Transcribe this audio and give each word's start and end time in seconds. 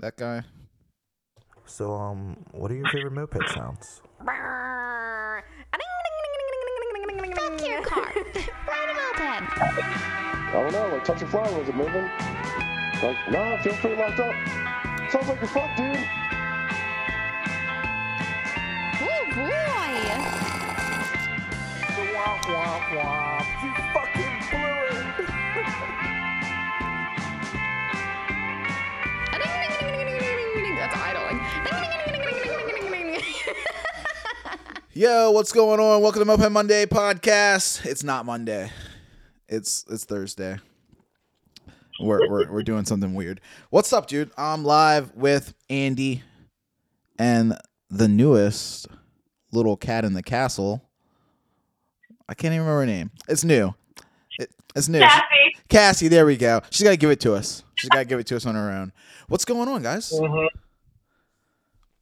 That 0.00 0.16
guy. 0.16 0.42
So, 1.66 1.92
um, 1.92 2.36
what 2.52 2.70
are 2.70 2.74
your 2.74 2.88
favorite 2.90 3.12
moped 3.12 3.46
sounds? 3.50 4.00
Fuck 7.34 7.66
your 7.66 7.82
car. 7.82 8.12
Ride 8.14 8.88
a 8.88 8.94
moped. 8.94 9.20
I 9.52 10.52
don't 10.52 10.72
know, 10.72 10.88
like 10.88 11.04
touch 11.04 11.20
a 11.20 11.26
fly, 11.26 11.42
was 11.50 11.68
it 11.68 11.74
moving? 11.74 12.08
Like, 13.02 13.18
no, 13.30 13.42
I 13.42 13.62
feel 13.62 13.74
pretty 13.74 13.96
locked 13.96 14.20
up. 14.20 14.34
Sounds 15.10 15.28
like 15.28 15.40
you're 15.40 15.48
fucked, 15.48 15.76
dude. 15.76 16.08
Oh 19.02 19.24
boy. 19.36 19.92
Womp 22.14 22.42
womp 22.48 22.84
womp. 22.96 23.46
You 23.62 23.70
fucking 23.92 24.29
Yo, 35.00 35.30
what's 35.30 35.50
going 35.50 35.80
on? 35.80 36.02
Welcome 36.02 36.20
to 36.20 36.26
Moped 36.26 36.52
Monday 36.52 36.84
podcast. 36.84 37.86
It's 37.86 38.04
not 38.04 38.26
Monday. 38.26 38.70
It's 39.48 39.82
it's 39.88 40.04
Thursday. 40.04 40.58
We're 41.98 42.28
we're 42.28 42.52
we're 42.52 42.62
doing 42.62 42.84
something 42.84 43.14
weird. 43.14 43.40
What's 43.70 43.94
up, 43.94 44.08
dude? 44.08 44.30
I'm 44.36 44.62
live 44.62 45.14
with 45.14 45.54
Andy 45.70 46.22
and 47.18 47.56
the 47.88 48.08
newest 48.08 48.88
little 49.52 49.74
cat 49.74 50.04
in 50.04 50.12
the 50.12 50.22
castle. 50.22 50.82
I 52.28 52.34
can't 52.34 52.52
even 52.52 52.66
remember 52.66 52.80
her 52.80 52.86
name. 52.86 53.10
It's 53.26 53.42
new. 53.42 53.74
It, 54.38 54.50
it's 54.76 54.90
new. 54.90 55.00
Cassie. 55.00 55.56
Cassie, 55.70 56.08
there 56.08 56.26
we 56.26 56.36
go. 56.36 56.60
She's 56.68 56.84
got 56.84 56.90
to 56.90 56.98
give 56.98 57.08
it 57.08 57.20
to 57.20 57.32
us. 57.32 57.62
She's 57.74 57.88
got 57.88 58.00
to 58.00 58.04
give 58.04 58.18
it 58.18 58.26
to 58.26 58.36
us 58.36 58.44
on 58.44 58.54
her 58.54 58.70
own. 58.70 58.92
What's 59.28 59.46
going 59.46 59.66
on, 59.66 59.82
guys? 59.82 60.10
hmm 60.14 60.44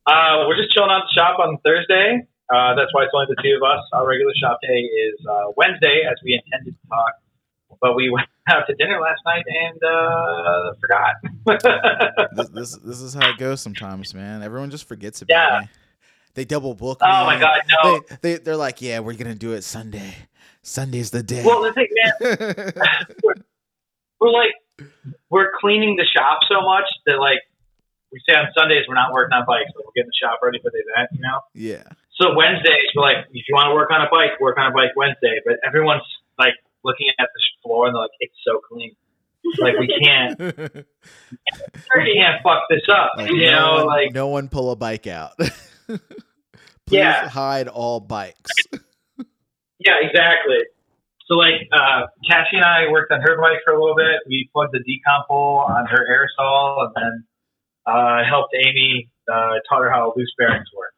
Uh, 0.05 0.49
we're 0.49 0.57
just 0.57 0.75
chilling 0.75 0.91
out 0.91 1.05
the 1.05 1.13
shop 1.15 1.39
on 1.39 1.59
Thursday. 1.59 2.27
Uh, 2.51 2.75
that's 2.75 2.93
why 2.95 3.03
it's 3.05 3.13
only 3.15 3.27
the 3.29 3.43
two 3.43 3.57
of 3.57 3.63
us. 3.63 3.85
Our 3.93 4.07
regular 4.09 4.33
shop 4.41 4.59
day 4.63 4.81
is 4.81 5.15
uh, 5.29 5.53
Wednesday, 5.57 6.03
as 6.11 6.17
we 6.25 6.41
intended 6.43 6.75
to 6.81 6.89
talk. 6.89 7.13
But 7.81 7.95
we 7.95 8.09
went 8.15 8.29
out 8.49 8.65
to 8.69 8.75
dinner 8.75 8.99
last 9.01 9.21
night 9.27 9.45
and 9.47 9.79
uh, 9.85 10.73
forgot. 10.81 12.29
this, 12.35 12.49
this 12.51 12.77
this 12.85 13.01
is 13.01 13.15
how 13.15 13.29
it 13.31 13.39
goes 13.39 13.61
sometimes, 13.61 14.15
man. 14.15 14.43
Everyone 14.43 14.71
just 14.71 14.89
forgets 14.89 15.23
about 15.23 15.35
Yeah. 15.53 15.61
me. 15.61 15.69
They 16.35 16.45
double 16.45 16.75
book 16.75 16.99
Oh 17.03 17.07
me. 17.21 17.27
my 17.27 17.41
God, 17.41 17.61
no. 17.85 18.01
They, 18.11 18.17
they 18.35 18.39
they're 18.39 18.57
like, 18.57 18.81
yeah, 18.81 19.01
we're 19.01 19.15
gonna 19.15 19.35
do 19.35 19.53
it 19.53 19.63
Sunday. 19.63 20.15
Sunday's 20.63 21.11
the 21.11 21.23
day. 21.23 21.43
well, 21.45 21.63
the 21.63 21.73
thing, 21.73 21.89
man, 21.95 22.73
we're 24.21 24.31
like, 24.31 24.53
we're 25.31 25.51
cleaning 25.61 25.97
the 25.97 26.05
shop 26.05 26.41
so 26.49 26.61
much 26.63 26.85
that, 27.07 27.19
like, 27.19 27.39
we 28.13 28.21
say 28.29 28.35
on 28.37 28.47
Sundays 28.57 28.85
we're 28.89 28.95
not 28.95 29.13
working 29.13 29.33
on 29.33 29.45
bikes, 29.47 29.71
but 29.75 29.85
we're 29.87 29.93
getting 29.97 30.09
the 30.11 30.27
shop 30.27 30.41
ready 30.43 30.59
for 30.63 30.71
the 30.71 30.79
event, 30.79 31.09
you 31.13 31.21
know? 31.21 31.41
yeah, 31.55 31.85
So 32.21 32.35
Wednesdays, 32.35 32.91
we're 32.97 33.03
like, 33.03 33.27
if 33.33 33.45
you 33.49 33.55
want 33.55 33.71
to 33.71 33.75
work 33.75 33.91
on 33.91 34.01
a 34.03 34.09
bike, 34.11 34.41
work 34.41 34.59
on 34.59 34.73
a 34.73 34.75
bike 34.75 34.91
Wednesday. 34.97 35.39
But 35.45 35.57
everyone's 35.67 36.03
like 36.39 36.55
looking 36.85 37.07
at 37.19 37.29
the 37.33 37.41
floor 37.63 37.87
and 37.87 37.95
they're 37.95 38.03
like, 38.03 38.11
it's 38.21 38.35
so 38.45 38.61
clean. 38.69 38.97
Like 39.59 39.75
we 39.79 39.87
can't, 39.87 40.39
we 40.39 42.15
can't 42.15 42.43
fuck 42.43 42.63
this 42.69 42.83
up. 42.93 43.13
like, 43.17 43.31
you 43.31 43.47
no 43.47 43.53
know, 43.53 43.75
one, 43.77 43.87
like 43.87 44.13
no 44.13 44.29
one 44.29 44.49
pull 44.49 44.71
a 44.73 44.77
bike 44.77 45.07
out. 45.07 45.33
Please 45.87 45.99
Yeah. 46.89 47.29
hide 47.29 47.69
all 47.69 48.01
bikes. 48.01 48.51
yeah, 49.79 49.95
exactly. 50.03 50.59
So 51.29 51.35
like, 51.35 51.55
uh, 51.73 52.07
Cassie 52.29 52.57
and 52.57 52.65
I 52.65 52.91
worked 52.91 53.13
on 53.13 53.21
her 53.21 53.41
bike 53.41 53.59
for 53.65 53.73
a 53.75 53.81
little 53.81 53.97
bit. 53.97 54.21
We 54.27 54.51
plugged 54.53 54.73
the 54.73 54.81
decomp 54.81 55.25
hole 55.29 55.59
on 55.69 55.87
her 55.87 55.99
aerosol, 56.09 56.87
and 56.87 56.93
then 56.97 57.25
uh, 57.87 58.25
helped 58.29 58.55
Amy 58.55 59.09
uh, 59.31 59.61
taught 59.69 59.83
her 59.83 59.91
how 59.91 60.13
loose 60.17 60.33
bearings 60.39 60.67
work. 60.77 60.93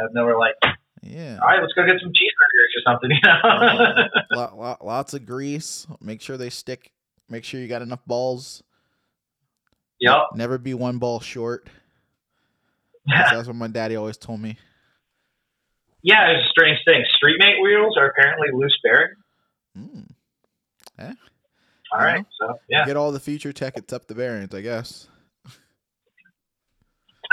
And 0.00 0.10
then 0.14 0.24
we 0.26 0.32
were 0.32 0.38
like, 0.38 0.54
Yeah, 1.02 1.38
all 1.40 1.48
right, 1.48 1.60
let's 1.60 1.72
go 1.74 1.86
get 1.86 2.00
some 2.00 2.10
cheeseburgers 2.10 2.70
or 2.76 2.82
something. 2.84 3.10
You 3.14 3.20
know? 3.22 4.36
lot, 4.36 4.58
lot, 4.58 4.84
lots 4.84 5.14
of 5.14 5.26
grease. 5.26 5.86
Make 6.00 6.20
sure 6.20 6.36
they 6.36 6.50
stick. 6.50 6.92
Make 7.28 7.44
sure 7.44 7.60
you 7.60 7.68
got 7.68 7.82
enough 7.82 8.04
balls. 8.06 8.62
yep. 10.00 10.16
Never 10.34 10.58
be 10.58 10.74
one 10.74 10.98
ball 10.98 11.20
short. 11.20 11.68
That's, 13.06 13.30
that's 13.32 13.46
what 13.46 13.56
my 13.56 13.68
daddy 13.68 13.96
always 13.96 14.16
told 14.16 14.40
me. 14.40 14.56
Yeah, 16.02 16.30
it's 16.32 16.46
a 16.46 16.48
strange 16.50 16.78
thing. 16.84 17.02
Streetmate 17.22 17.62
wheels 17.62 17.96
are 17.98 18.08
apparently 18.08 18.48
loose 18.52 18.78
bearing. 18.82 19.14
Mm. 19.78 20.10
Eh? 20.98 21.12
All 21.92 21.98
right, 22.00 22.24
so 22.40 22.58
yeah, 22.68 22.84
Get 22.86 22.96
all 22.96 23.12
the 23.12 23.20
feature 23.20 23.52
tech 23.52 23.74
except 23.76 24.08
the 24.08 24.14
bearings, 24.14 24.54
I 24.54 24.60
guess. 24.62 25.06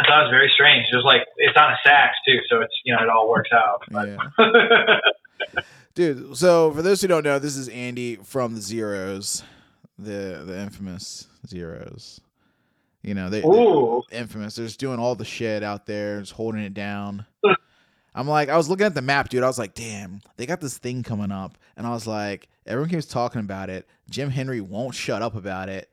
I 0.01 0.07
thought 0.07 0.21
it 0.21 0.23
was 0.23 0.31
very 0.31 0.51
strange. 0.53 0.87
It 0.91 0.95
was 0.95 1.05
like 1.05 1.21
it's 1.37 1.57
on 1.57 1.71
a 1.71 1.77
Sachs 1.85 2.15
too, 2.27 2.39
so 2.49 2.61
it's 2.61 2.73
you 2.83 2.95
know 2.95 3.03
it 3.03 3.09
all 3.09 3.29
works 3.29 3.49
out. 3.53 3.83
Yeah. 3.91 5.61
Dude, 5.93 6.35
so 6.37 6.71
for 6.71 6.81
those 6.81 7.01
who 7.01 7.07
don't 7.07 7.23
know, 7.23 7.37
this 7.37 7.55
is 7.55 7.67
Andy 7.67 8.15
from 8.15 8.55
the 8.55 8.61
Zeros, 8.61 9.43
the 9.99 10.43
the 10.45 10.59
infamous 10.59 11.27
Zeros. 11.45 12.19
You 13.03 13.15
know, 13.15 13.29
they, 13.29 13.41
infamous. 14.15 14.55
They're 14.55 14.65
just 14.65 14.79
doing 14.79 14.99
all 14.99 15.15
the 15.15 15.25
shit 15.25 15.63
out 15.63 15.87
there, 15.87 16.19
just 16.19 16.33
holding 16.33 16.61
it 16.61 16.75
down. 16.75 17.25
I'm 18.15 18.27
like, 18.27 18.49
I 18.49 18.57
was 18.57 18.69
looking 18.69 18.85
at 18.85 18.93
the 18.93 19.01
map, 19.01 19.29
dude. 19.29 19.43
I 19.43 19.47
was 19.47 19.57
like, 19.57 19.73
damn, 19.73 20.21
they 20.37 20.45
got 20.45 20.61
this 20.61 20.77
thing 20.77 21.01
coming 21.01 21.31
up, 21.31 21.57
and 21.75 21.87
I 21.87 21.91
was 21.91 22.05
like, 22.05 22.47
everyone 22.65 22.89
keeps 22.89 23.05
talking 23.05 23.41
about 23.41 23.69
it. 23.69 23.87
Jim 24.09 24.29
Henry 24.29 24.61
won't 24.61 24.93
shut 24.93 25.21
up 25.21 25.35
about 25.35 25.69
it. 25.69 25.89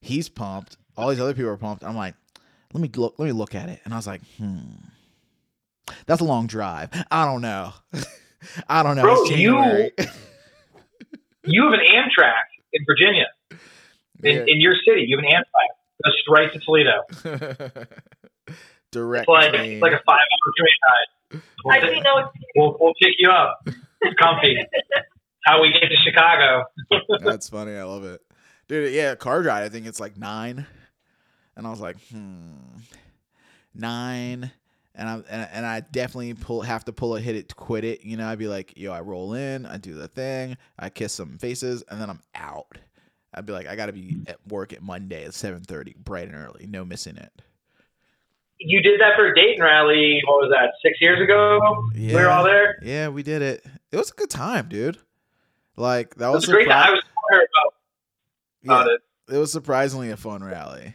He's 0.00 0.28
pumped. 0.28 0.76
All 0.96 1.08
these 1.10 1.20
other 1.20 1.34
people 1.34 1.50
are 1.50 1.56
pumped. 1.56 1.84
I'm 1.84 1.96
like, 1.96 2.14
let 2.72 2.80
me 2.82 2.90
look. 2.94 3.14
Let 3.18 3.26
me 3.26 3.32
look 3.32 3.54
at 3.54 3.68
it, 3.68 3.80
and 3.84 3.92
I 3.92 3.96
was 3.96 4.06
like, 4.06 4.20
hmm, 4.38 4.58
that's 6.06 6.20
a 6.20 6.24
long 6.24 6.46
drive. 6.46 6.90
I 7.10 7.24
don't 7.24 7.40
know. 7.42 7.72
I 8.68 8.82
don't 8.82 8.96
know. 8.96 9.02
Bro, 9.02 9.22
It's 9.22 9.30
you- 9.30 9.36
January. 9.52 9.92
you 11.44 11.64
have 11.64 11.72
an 11.72 11.80
Amtrak 11.80 12.44
in 12.72 12.84
Virginia, 12.86 13.26
in, 13.50 14.36
Yeah. 14.36 14.40
in 14.46 14.60
your 14.60 14.74
city. 14.86 15.04
You 15.08 15.16
have 15.18 15.24
an 15.24 15.30
Amtrak. 15.30 16.04
Goes 16.04 16.16
straight 16.22 16.52
to 16.54 16.60
Toledo. 16.60 17.84
Direct 18.92 19.22
It's 19.22 19.28
like 19.28 19.52
train. 19.52 19.72
it's 19.74 19.82
like 19.82 19.92
a 19.92 20.00
five-hour 20.04 20.52
train 20.56 20.76
ride. 20.88 21.42
We'll, 21.64 21.74
I 21.74 21.80
pick- 21.80 21.94
do 21.98 22.00
know 22.02 22.30
we'll, 22.56 22.76
we'll 22.80 22.94
pick 23.00 23.14
you 23.18 23.30
up. 23.30 23.60
It's 24.00 24.16
comfy. 24.20 24.56
How 25.44 25.60
we 25.62 25.72
get 25.72 25.88
to 25.88 25.96
Chicago? 26.04 26.64
That's 27.20 27.48
funny. 27.48 27.76
I 27.76 27.84
love 27.84 28.04
it, 28.04 28.20
dude. 28.66 28.92
Yeah, 28.92 29.14
car 29.14 29.42
ride. 29.42 29.62
I 29.62 29.68
think 29.68 29.86
it's 29.86 30.00
like 30.00 30.16
nine, 30.16 30.66
and 31.60 31.66
I 31.66 31.70
was 31.70 31.80
like, 31.80 32.00
hmm, 32.08 32.54
nine. 33.74 34.50
And 34.94 35.08
I 35.08 35.14
and, 35.28 35.48
and 35.52 35.66
I 35.66 35.80
definitely 35.80 36.32
pull 36.32 36.62
have 36.62 36.86
to 36.86 36.92
pull 36.92 37.16
a 37.16 37.20
hit 37.20 37.36
it 37.36 37.50
to 37.50 37.54
quit 37.54 37.84
it. 37.84 38.02
You 38.02 38.16
know, 38.16 38.26
I'd 38.26 38.38
be 38.38 38.48
like, 38.48 38.72
yo, 38.78 38.92
I 38.92 39.00
roll 39.00 39.34
in, 39.34 39.66
I 39.66 39.76
do 39.76 39.94
the 39.94 40.08
thing, 40.08 40.56
I 40.78 40.88
kiss 40.88 41.12
some 41.12 41.36
faces, 41.36 41.84
and 41.88 42.00
then 42.00 42.08
I'm 42.08 42.22
out. 42.34 42.78
I'd 43.34 43.44
be 43.44 43.52
like, 43.52 43.68
I 43.68 43.76
gotta 43.76 43.92
be 43.92 44.22
at 44.26 44.38
work 44.48 44.72
at 44.72 44.82
Monday 44.82 45.24
at 45.24 45.34
seven 45.34 45.60
thirty, 45.60 45.94
bright 46.02 46.28
and 46.28 46.34
early, 46.34 46.66
no 46.66 46.84
missing 46.84 47.18
it. 47.18 47.30
You 48.58 48.82
did 48.82 49.00
that 49.00 49.16
for 49.16 49.26
a 49.26 49.34
Dayton 49.34 49.62
rally. 49.62 50.22
What 50.26 50.38
was 50.38 50.50
that? 50.50 50.72
Six 50.82 50.98
years 51.00 51.22
ago. 51.22 51.60
We 51.94 52.14
were 52.14 52.28
all 52.28 52.44
there. 52.44 52.76
Yeah, 52.82 53.08
we 53.08 53.22
did 53.22 53.42
it. 53.42 53.64
It 53.92 53.96
was 53.96 54.10
a 54.10 54.14
good 54.14 54.30
time, 54.30 54.68
dude. 54.68 54.96
Like 55.76 56.14
that 56.14 56.28
was, 56.28 56.46
was 56.46 56.54
great. 56.54 56.68
surpri- 56.68 56.72
I 56.72 56.90
was 56.90 57.02
about 58.64 58.86
yeah, 58.86 58.94
it. 58.94 59.34
it 59.36 59.38
was 59.38 59.52
surprisingly 59.52 60.10
a 60.10 60.16
fun 60.16 60.42
rally. 60.42 60.94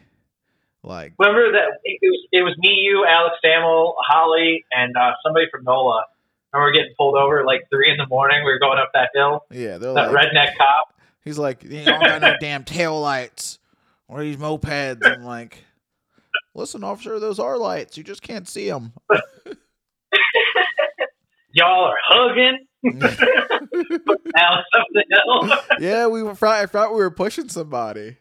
Like 0.86 1.14
Remember 1.18 1.52
that 1.54 1.80
it 1.84 2.00
was 2.04 2.28
it 2.32 2.44
was 2.44 2.56
me, 2.60 2.70
you, 2.70 3.06
Alex 3.10 3.38
Stammel, 3.44 3.96
Holly, 4.08 4.64
and 4.72 4.96
uh, 4.96 5.14
somebody 5.26 5.48
from 5.52 5.64
NOLA. 5.64 6.04
And 6.54 6.62
we 6.62 6.70
are 6.70 6.72
getting 6.72 6.94
pulled 6.96 7.16
over 7.18 7.40
at 7.40 7.46
like 7.46 7.64
three 7.74 7.90
in 7.92 7.98
the 7.98 8.06
morning. 8.08 8.44
We 8.46 8.52
were 8.52 8.60
going 8.60 8.78
up 8.78 8.92
that 8.94 9.10
hill. 9.14 9.46
yeah, 9.52 9.78
That 9.80 9.94
like 9.94 10.10
redneck 10.12 10.56
cop. 10.58 10.94
He's 11.24 11.40
like, 11.40 11.64
you 11.64 11.84
don't 11.84 12.06
got 12.06 12.22
no 12.22 12.36
damn 12.40 12.64
tail 12.64 13.02
lights 13.02 13.58
or 14.08 14.22
these 14.22 14.38
mopeds. 14.38 15.04
I'm 15.06 15.24
like, 15.24 15.66
listen, 16.54 16.84
officer, 16.84 17.20
those 17.20 17.40
are 17.40 17.58
lights. 17.58 17.98
You 17.98 18.04
just 18.04 18.22
can't 18.22 18.48
see 18.48 18.70
them. 18.70 18.94
Y'all 21.52 21.86
are 21.86 21.98
hugging. 22.04 22.60
Alex 22.86 24.68
up 24.78 24.86
the 24.94 25.04
hill. 25.10 25.58
yeah, 25.80 26.06
we 26.08 26.22
were. 26.22 26.36
I 26.46 26.68
thought 26.68 26.92
we 26.92 26.98
were 26.98 27.10
pushing 27.10 27.50
somebody. 27.50 28.18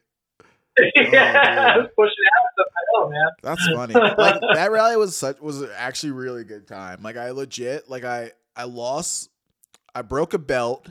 yeah, 0.96 1.42
oh, 1.56 1.72
I 1.72 1.78
was 1.78 1.88
pushing 1.96 2.14
the 2.56 2.64
hill, 2.92 3.10
man. 3.10 3.30
That's 3.42 3.68
funny. 3.68 3.94
Like 3.94 4.40
that 4.54 4.70
rally 4.70 4.96
was 4.96 5.16
such 5.16 5.40
was 5.40 5.62
actually 5.76 6.10
a 6.10 6.14
really 6.14 6.44
good 6.44 6.66
time. 6.66 7.02
Like 7.02 7.16
I 7.16 7.30
legit 7.30 7.88
like 7.88 8.04
I 8.04 8.32
I 8.56 8.64
lost. 8.64 9.30
I 9.94 10.02
broke 10.02 10.34
a 10.34 10.38
belt 10.38 10.88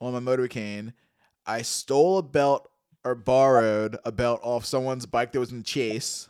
on 0.00 0.12
my 0.14 0.20
Motobecane. 0.20 0.94
I 1.46 1.62
stole 1.62 2.18
a 2.18 2.22
belt 2.22 2.70
or 3.04 3.14
borrowed 3.14 3.98
a 4.04 4.12
belt 4.12 4.40
off 4.42 4.64
someone's 4.64 5.06
bike 5.06 5.32
that 5.32 5.40
was 5.40 5.52
in 5.52 5.62
chase. 5.62 6.28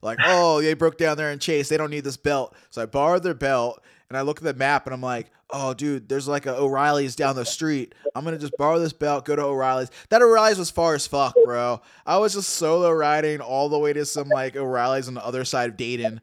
Like, 0.00 0.18
oh, 0.24 0.60
they 0.60 0.74
broke 0.74 0.98
down 0.98 1.16
there 1.16 1.30
in 1.30 1.38
chase. 1.38 1.68
They 1.68 1.76
don't 1.76 1.90
need 1.90 2.04
this 2.04 2.16
belt. 2.16 2.54
So 2.70 2.82
I 2.82 2.86
borrowed 2.86 3.22
their 3.22 3.34
belt 3.34 3.80
and 4.08 4.18
I 4.18 4.22
look 4.22 4.38
at 4.38 4.44
the 4.44 4.54
map 4.54 4.86
and 4.86 4.94
I'm 4.94 5.00
like, 5.00 5.30
oh, 5.52 5.74
dude, 5.74 6.08
there's 6.08 6.26
like 6.28 6.46
a 6.46 6.56
O'Reilly's 6.56 7.14
down 7.16 7.36
the 7.36 7.44
street. 7.44 7.94
I'm 8.14 8.24
gonna 8.24 8.38
just 8.38 8.56
borrow 8.58 8.78
this 8.78 8.92
belt, 8.92 9.24
go 9.24 9.36
to 9.36 9.42
O'Reilly's. 9.44 9.90
That 10.08 10.22
O'Reilly's 10.22 10.58
was 10.58 10.70
far 10.70 10.94
as 10.94 11.06
fuck, 11.06 11.34
bro. 11.44 11.80
I 12.06 12.18
was 12.18 12.34
just 12.34 12.50
solo 12.50 12.90
riding 12.90 13.40
all 13.40 13.68
the 13.68 13.78
way 13.78 13.92
to 13.92 14.04
some 14.04 14.28
like 14.28 14.56
O'Reilly's 14.56 15.08
on 15.08 15.14
the 15.14 15.24
other 15.24 15.44
side 15.44 15.70
of 15.70 15.76
Dayton, 15.76 16.20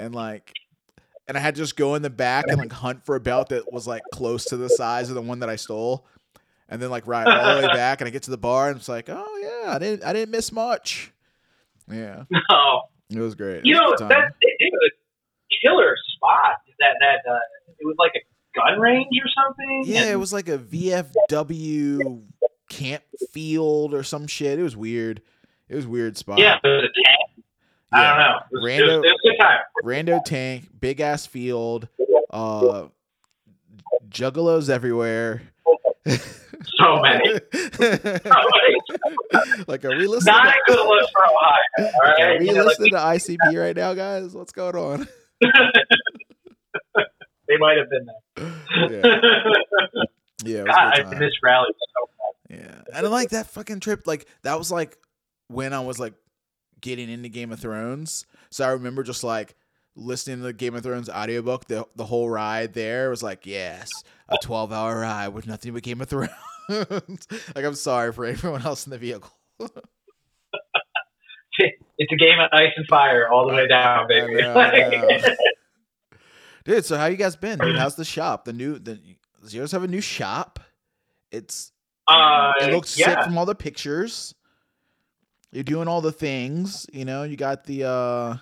and 0.00 0.14
like, 0.14 0.52
and 1.26 1.36
I 1.36 1.40
had 1.40 1.54
to 1.56 1.60
just 1.60 1.76
go 1.76 1.94
in 1.94 2.02
the 2.02 2.10
back 2.10 2.46
and 2.48 2.58
like 2.58 2.72
hunt 2.72 3.04
for 3.04 3.16
a 3.16 3.20
belt 3.20 3.48
that 3.50 3.72
was 3.72 3.86
like 3.86 4.02
close 4.12 4.44
to 4.46 4.56
the 4.56 4.68
size 4.68 5.08
of 5.08 5.14
the 5.14 5.22
one 5.22 5.40
that 5.40 5.48
I 5.48 5.56
stole, 5.56 6.06
and 6.68 6.80
then 6.80 6.90
like 6.90 7.06
ride 7.06 7.26
all 7.26 7.56
the 7.60 7.66
way 7.66 7.72
back, 7.74 8.00
and 8.00 8.08
I 8.08 8.10
get 8.10 8.22
to 8.24 8.30
the 8.30 8.38
bar, 8.38 8.68
and 8.68 8.78
it's 8.78 8.88
like, 8.88 9.08
oh 9.08 9.60
yeah, 9.64 9.74
I 9.74 9.78
didn't, 9.78 10.04
I 10.04 10.12
didn't 10.12 10.30
miss 10.30 10.52
much. 10.52 11.12
Yeah, 11.90 12.24
No, 12.50 12.82
it 13.10 13.18
was 13.20 13.34
great. 13.34 13.64
you 13.64 13.74
know 13.74 13.94
that 13.98 14.10
it, 14.42 14.56
it 14.58 14.70
was 14.72 14.90
a 14.92 15.66
killer 15.66 15.94
spot. 16.14 16.56
That 16.80 16.94
that 17.00 17.30
uh, 17.30 17.38
it 17.78 17.86
was 17.86 17.96
like 17.98 18.12
a 18.14 18.20
gun 18.54 18.78
range 18.80 19.08
or 19.22 19.28
something. 19.44 19.82
Yeah, 19.86 20.02
and- 20.02 20.10
it 20.10 20.16
was 20.16 20.32
like 20.32 20.48
a 20.48 20.58
VFW 20.58 22.22
camp 22.68 23.02
field 23.32 23.94
or 23.94 24.02
some 24.02 24.26
shit. 24.26 24.58
It 24.58 24.62
was 24.62 24.76
weird. 24.76 25.22
It 25.68 25.74
was 25.76 25.86
weird 25.86 26.16
spot. 26.16 26.38
yeah. 26.38 26.56
It 26.62 26.66
was 26.68 26.84
a 26.84 27.02
tank. 27.02 27.18
I 27.92 28.02
don't 28.08 28.18
know. 28.18 28.38
It 28.52 28.62
was, 28.62 28.78
it 28.80 28.82
was, 28.82 29.04
it 29.04 29.12
was 29.12 29.20
good 29.24 29.38
time. 29.40 29.60
Rando 29.82 30.22
tank, 30.24 30.68
big 30.78 31.00
ass 31.00 31.24
field, 31.26 31.88
uh, 32.30 32.88
juggalos 34.10 34.68
everywhere. 34.68 35.42
So 36.06 37.00
many. 37.00 37.24
like, 39.66 39.84
are 39.84 39.96
we 39.96 40.06
listening? 40.06 40.34
Not 40.34 40.44
To, 40.44 40.50
a 40.50 40.62
good 40.66 40.86
look 40.86 41.10
for 41.10 41.24
Ohio. 41.24 41.62
All 41.78 42.24
are 42.24 42.38
we 42.38 42.46
You 42.46 42.52
know, 42.54 42.64
like, 42.64 42.78
listening 42.78 42.90
to 42.92 42.98
ICP 42.98 43.58
right 43.58 43.76
now, 43.76 43.94
guys? 43.94 44.34
What's 44.34 44.52
going 44.52 44.76
on? 44.76 45.08
they 47.48 47.56
might 47.56 47.76
have 47.78 47.90
been 47.90 48.06
there. 48.06 48.52
Yeah, 48.90 49.20
yeah, 50.44 50.60
it 50.60 50.66
God, 50.66 51.00
I 51.00 51.18
miss 51.18 51.32
rally 51.42 51.68
so 51.78 52.08
much. 52.18 52.60
Yeah, 52.60 52.82
and 52.94 53.06
I 53.06 53.10
like 53.10 53.30
that 53.30 53.48
fucking 53.48 53.80
trip. 53.80 54.06
Like 54.06 54.26
that 54.42 54.58
was 54.58 54.70
like 54.70 54.96
when 55.48 55.72
I 55.72 55.80
was 55.80 55.98
like 55.98 56.14
getting 56.80 57.08
into 57.08 57.28
Game 57.28 57.52
of 57.52 57.60
Thrones. 57.60 58.26
So 58.50 58.64
I 58.64 58.70
remember 58.70 59.02
just 59.02 59.24
like 59.24 59.56
listening 59.96 60.38
to 60.38 60.44
the 60.44 60.52
Game 60.52 60.74
of 60.74 60.82
Thrones 60.82 61.08
audiobook. 61.08 61.66
The 61.66 61.86
the 61.96 62.04
whole 62.04 62.28
ride 62.28 62.74
there 62.74 63.10
was 63.10 63.22
like, 63.22 63.46
yes, 63.46 63.88
a 64.28 64.36
twelve 64.42 64.72
hour 64.72 65.00
ride 65.00 65.28
with 65.28 65.46
nothing 65.46 65.72
but 65.72 65.82
Game 65.82 66.00
of 66.00 66.08
Thrones. 66.08 66.30
like 66.68 67.64
I'm 67.64 67.74
sorry 67.74 68.12
for 68.12 68.24
everyone 68.26 68.64
else 68.64 68.86
in 68.86 68.90
the 68.90 68.98
vehicle. 68.98 69.32
It's 72.00 72.12
a 72.12 72.16
game 72.16 72.38
of 72.38 72.48
ice 72.52 72.72
and 72.76 72.86
fire 72.86 73.28
all 73.28 73.48
the 73.48 73.54
way 73.54 73.66
down, 73.66 74.06
baby. 74.08 74.40
I 74.40 74.54
know, 74.54 74.54
I 74.54 75.16
know. 75.16 75.34
Dude, 76.68 76.84
so 76.84 76.98
how 76.98 77.06
you 77.06 77.16
guys 77.16 77.34
been? 77.34 77.58
Dude, 77.58 77.76
how's 77.76 77.96
the 77.96 78.04
shop? 78.04 78.44
The 78.44 78.52
new 78.52 78.78
the 78.78 79.00
Zeros 79.46 79.72
have 79.72 79.84
a 79.84 79.88
new 79.88 80.02
shop. 80.02 80.60
It's 81.32 81.72
uh, 82.06 82.52
it 82.60 82.74
looks 82.74 82.90
sick 82.90 83.22
from 83.22 83.38
all 83.38 83.46
the 83.46 83.54
pictures. 83.54 84.34
You're 85.50 85.64
doing 85.64 85.88
all 85.88 86.02
the 86.02 86.12
things, 86.12 86.86
you 86.92 87.06
know. 87.06 87.22
You 87.22 87.38
got 87.38 87.64
the 87.64 87.84
uh, 87.84 88.36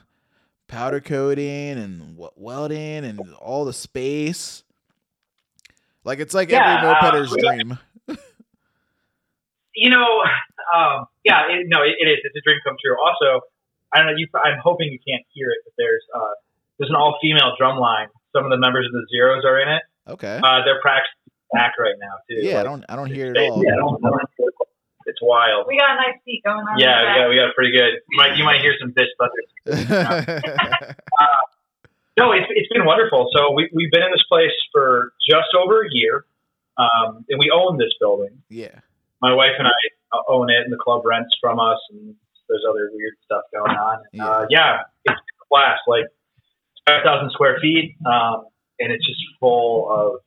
powder 0.67 1.01
coating 1.01 1.79
and 1.79 2.19
welding 2.35 3.05
and 3.05 3.21
all 3.35 3.65
the 3.65 3.73
space. 3.73 4.65
Like 6.03 6.19
it's 6.19 6.35
like 6.35 6.51
Yeah, 6.51 6.79
every 6.79 6.89
uh, 6.89 6.95
mopeder's 6.97 7.33
yeah. 7.39 7.55
dream. 7.55 7.79
you 9.77 9.89
know, 9.89 10.23
um, 10.75 11.07
yeah, 11.23 11.43
it, 11.49 11.67
no, 11.69 11.83
it, 11.83 11.95
it 12.01 12.11
is. 12.11 12.19
It's 12.25 12.35
a 12.35 12.41
dream 12.45 12.59
come 12.65 12.75
true. 12.85 12.97
Also, 13.01 13.47
I 13.95 13.99
don't 13.99 14.07
know. 14.07 14.17
You, 14.17 14.27
I'm 14.45 14.59
hoping 14.61 14.91
you 14.91 14.99
can't 14.99 15.25
hear 15.33 15.49
it, 15.51 15.59
but 15.65 15.75
there's 15.79 16.03
uh, 16.13 16.35
there's 16.79 16.91
an 16.91 16.97
all 16.97 17.19
female 17.23 17.55
drum 17.57 17.79
line. 17.79 18.09
Some 18.37 18.45
of 18.45 18.51
the 18.53 18.59
members 18.61 18.85
of 18.85 18.93
the 18.93 19.07
Zeros 19.11 19.45
are 19.49 19.59
in 19.61 19.69
it. 19.73 19.83
Okay. 20.09 20.37
Uh, 20.45 20.61
they're 20.65 20.81
practicing 20.83 21.17
back 21.53 21.73
right 21.81 21.97
now 21.99 22.13
too. 22.29 22.45
yeah, 22.45 22.61
I 22.61 22.63
don't 22.63 22.85
I 22.89 22.95
don't 22.97 23.11
hear 23.11 23.33
it 23.33 23.37
at 23.39 23.51
all. 23.51 23.65
Yeah, 23.65 23.73
I 23.73 23.77
don't- 23.77 24.03
it's 25.09 25.23
wild. 25.23 25.67
We 25.69 25.79
got 25.79 25.91
a 25.93 25.95
nice 25.95 26.19
seat 26.25 26.43
going 26.45 26.59
on. 26.59 26.79
Yeah, 26.79 26.99
in 26.99 27.07
the 27.15 27.19
yeah, 27.21 27.29
we 27.31 27.37
got 27.37 27.55
pretty 27.55 27.71
good. 27.73 27.95
You 28.11 28.17
might 28.19 28.37
you 28.37 28.45
might 28.45 28.61
hear 28.61 28.75
some 28.79 28.93
bitch 28.93 29.15
buzzers. 29.19 29.49
No, 32.19 32.33
it's, 32.33 32.47
it's 32.49 32.73
been 32.73 32.87
wonderful. 32.87 33.29
So 33.37 33.53
we, 33.53 33.69
we've 33.75 33.91
been 33.91 34.03
in 34.03 34.11
this 34.11 34.25
place 34.27 34.53
for 34.73 35.13
just 35.29 35.49
over 35.55 35.83
a 35.83 35.89
year, 35.91 36.25
um, 36.79 37.27
and 37.29 37.39
we 37.39 37.51
own 37.55 37.77
this 37.77 37.93
building. 38.01 38.41
yeah. 38.49 38.81
My 39.23 39.35
wife 39.35 39.53
and 39.59 39.67
I 39.67 39.73
own 40.29 40.49
it, 40.51 40.61
and 40.65 40.73
the 40.73 40.77
club 40.77 41.03
rents 41.05 41.35
from 41.41 41.59
us, 41.61 41.79
and 41.91 42.15
there's 42.49 42.63
other 42.69 42.89
weird 42.93 43.15
stuff 43.25 43.43
going 43.53 43.77
on. 43.77 43.99
And, 44.13 44.23
uh, 44.23 44.47
yeah, 44.51 44.83
it's 45.05 45.21
class. 45.53 45.79
Like 45.87 46.05
5,000 46.87 47.31
square 47.33 47.59
feet, 47.61 47.97
um, 48.07 48.47
and 48.79 48.93
it's 48.93 49.05
just 49.07 49.19
full 49.41 49.91
of, 49.91 50.21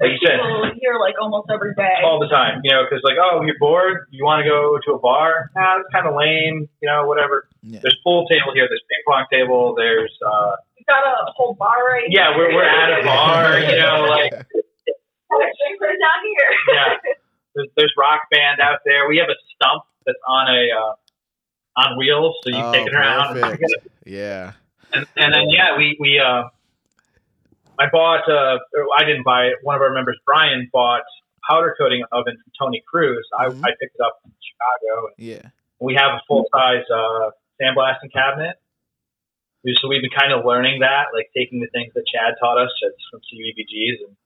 like 0.00 0.12
you 0.12 0.20
said, 0.24 0.36
People 0.40 0.72
here 0.80 0.98
like 1.00 1.14
almost 1.20 1.48
every 1.52 1.72
day. 1.74 2.04
all 2.04 2.20
the 2.20 2.28
time. 2.28 2.60
You 2.64 2.72
know, 2.72 2.84
because 2.84 3.00
like, 3.04 3.16
oh, 3.20 3.40
you're 3.44 3.56
bored, 3.58 4.08
you 4.10 4.24
want 4.24 4.44
to 4.44 4.48
go 4.48 4.76
to 4.84 4.92
a 4.92 5.00
bar? 5.00 5.50
Nah, 5.56 5.80
it's 5.80 5.88
kind 5.92 6.06
of 6.06 6.14
lame. 6.14 6.68
You 6.82 6.88
know, 6.88 7.06
whatever. 7.06 7.48
Yeah. 7.62 7.80
There's 7.82 7.96
pool 8.04 8.26
table 8.28 8.52
here. 8.52 8.68
There's 8.68 8.84
ping 8.88 9.04
pong 9.08 9.24
table. 9.32 9.74
There's 9.76 10.12
uh, 10.20 10.56
We 10.76 10.84
got 10.86 11.00
a 11.00 11.32
whole 11.34 11.54
bar 11.54 11.80
right 11.84 12.04
yeah, 12.10 12.36
we're 12.36 12.52
we're 12.52 12.68
at 12.68 13.00
a 13.00 13.04
bar. 13.04 13.58
You 13.60 13.76
know, 13.80 14.04
like 14.08 14.32
Actually, 14.36 15.74
put 15.80 15.88
it 15.90 15.98
down 16.00 16.20
here. 16.24 16.50
yeah. 16.76 17.12
There's, 17.54 17.68
there's 17.76 17.92
rock 17.98 18.20
band 18.30 18.60
out 18.60 18.80
there. 18.84 19.08
We 19.08 19.16
have 19.16 19.28
a 19.28 19.38
stump 19.56 19.84
that's 20.04 20.18
on 20.28 20.48
a 20.54 20.62
uh, 20.76 20.92
on 21.88 21.98
wheels, 21.98 22.36
so 22.44 22.50
you 22.50 22.62
Oh, 22.62 22.72
take 22.72 22.86
it 22.86 22.94
around. 22.94 23.40
Yeah. 24.04 24.52
And, 24.92 25.06
and 25.16 25.34
then 25.34 25.48
yeah, 25.50 25.76
we 25.76 25.96
we 26.00 26.18
uh, 26.18 26.44
I 27.78 27.86
bought 27.92 28.28
uh, 28.28 28.58
I 28.98 29.04
didn't 29.04 29.24
buy 29.24 29.46
it. 29.46 29.54
One 29.62 29.74
of 29.76 29.82
our 29.82 29.92
members, 29.92 30.18
Brian, 30.24 30.68
bought 30.72 31.02
powder 31.48 31.74
coating 31.78 32.02
oven 32.12 32.36
from 32.42 32.52
Tony 32.68 32.82
Cruz. 32.88 33.26
I, 33.38 33.46
Mhm. 33.46 33.60
I 33.64 33.70
picked 33.80 33.94
it 33.94 34.00
up 34.04 34.18
in 34.24 34.32
Chicago. 34.40 35.08
Yeah. 35.18 35.50
We 35.80 35.94
have 35.94 36.12
a 36.14 36.20
full 36.26 36.46
size 36.52 36.84
uh, 36.92 37.30
sandblasting 37.60 38.12
cabinet. 38.12 38.56
So 39.82 39.88
we've 39.88 40.00
been 40.00 40.10
kind 40.16 40.32
of 40.32 40.44
learning 40.44 40.80
that, 40.80 41.06
like 41.12 41.28
taking 41.36 41.58
the 41.60 41.66
things 41.72 41.92
that 41.94 42.04
Chad 42.06 42.34
taught 42.40 42.56
us 42.56 42.70
from 43.10 43.20
CBBGs 43.20 44.06
and 44.06 44.16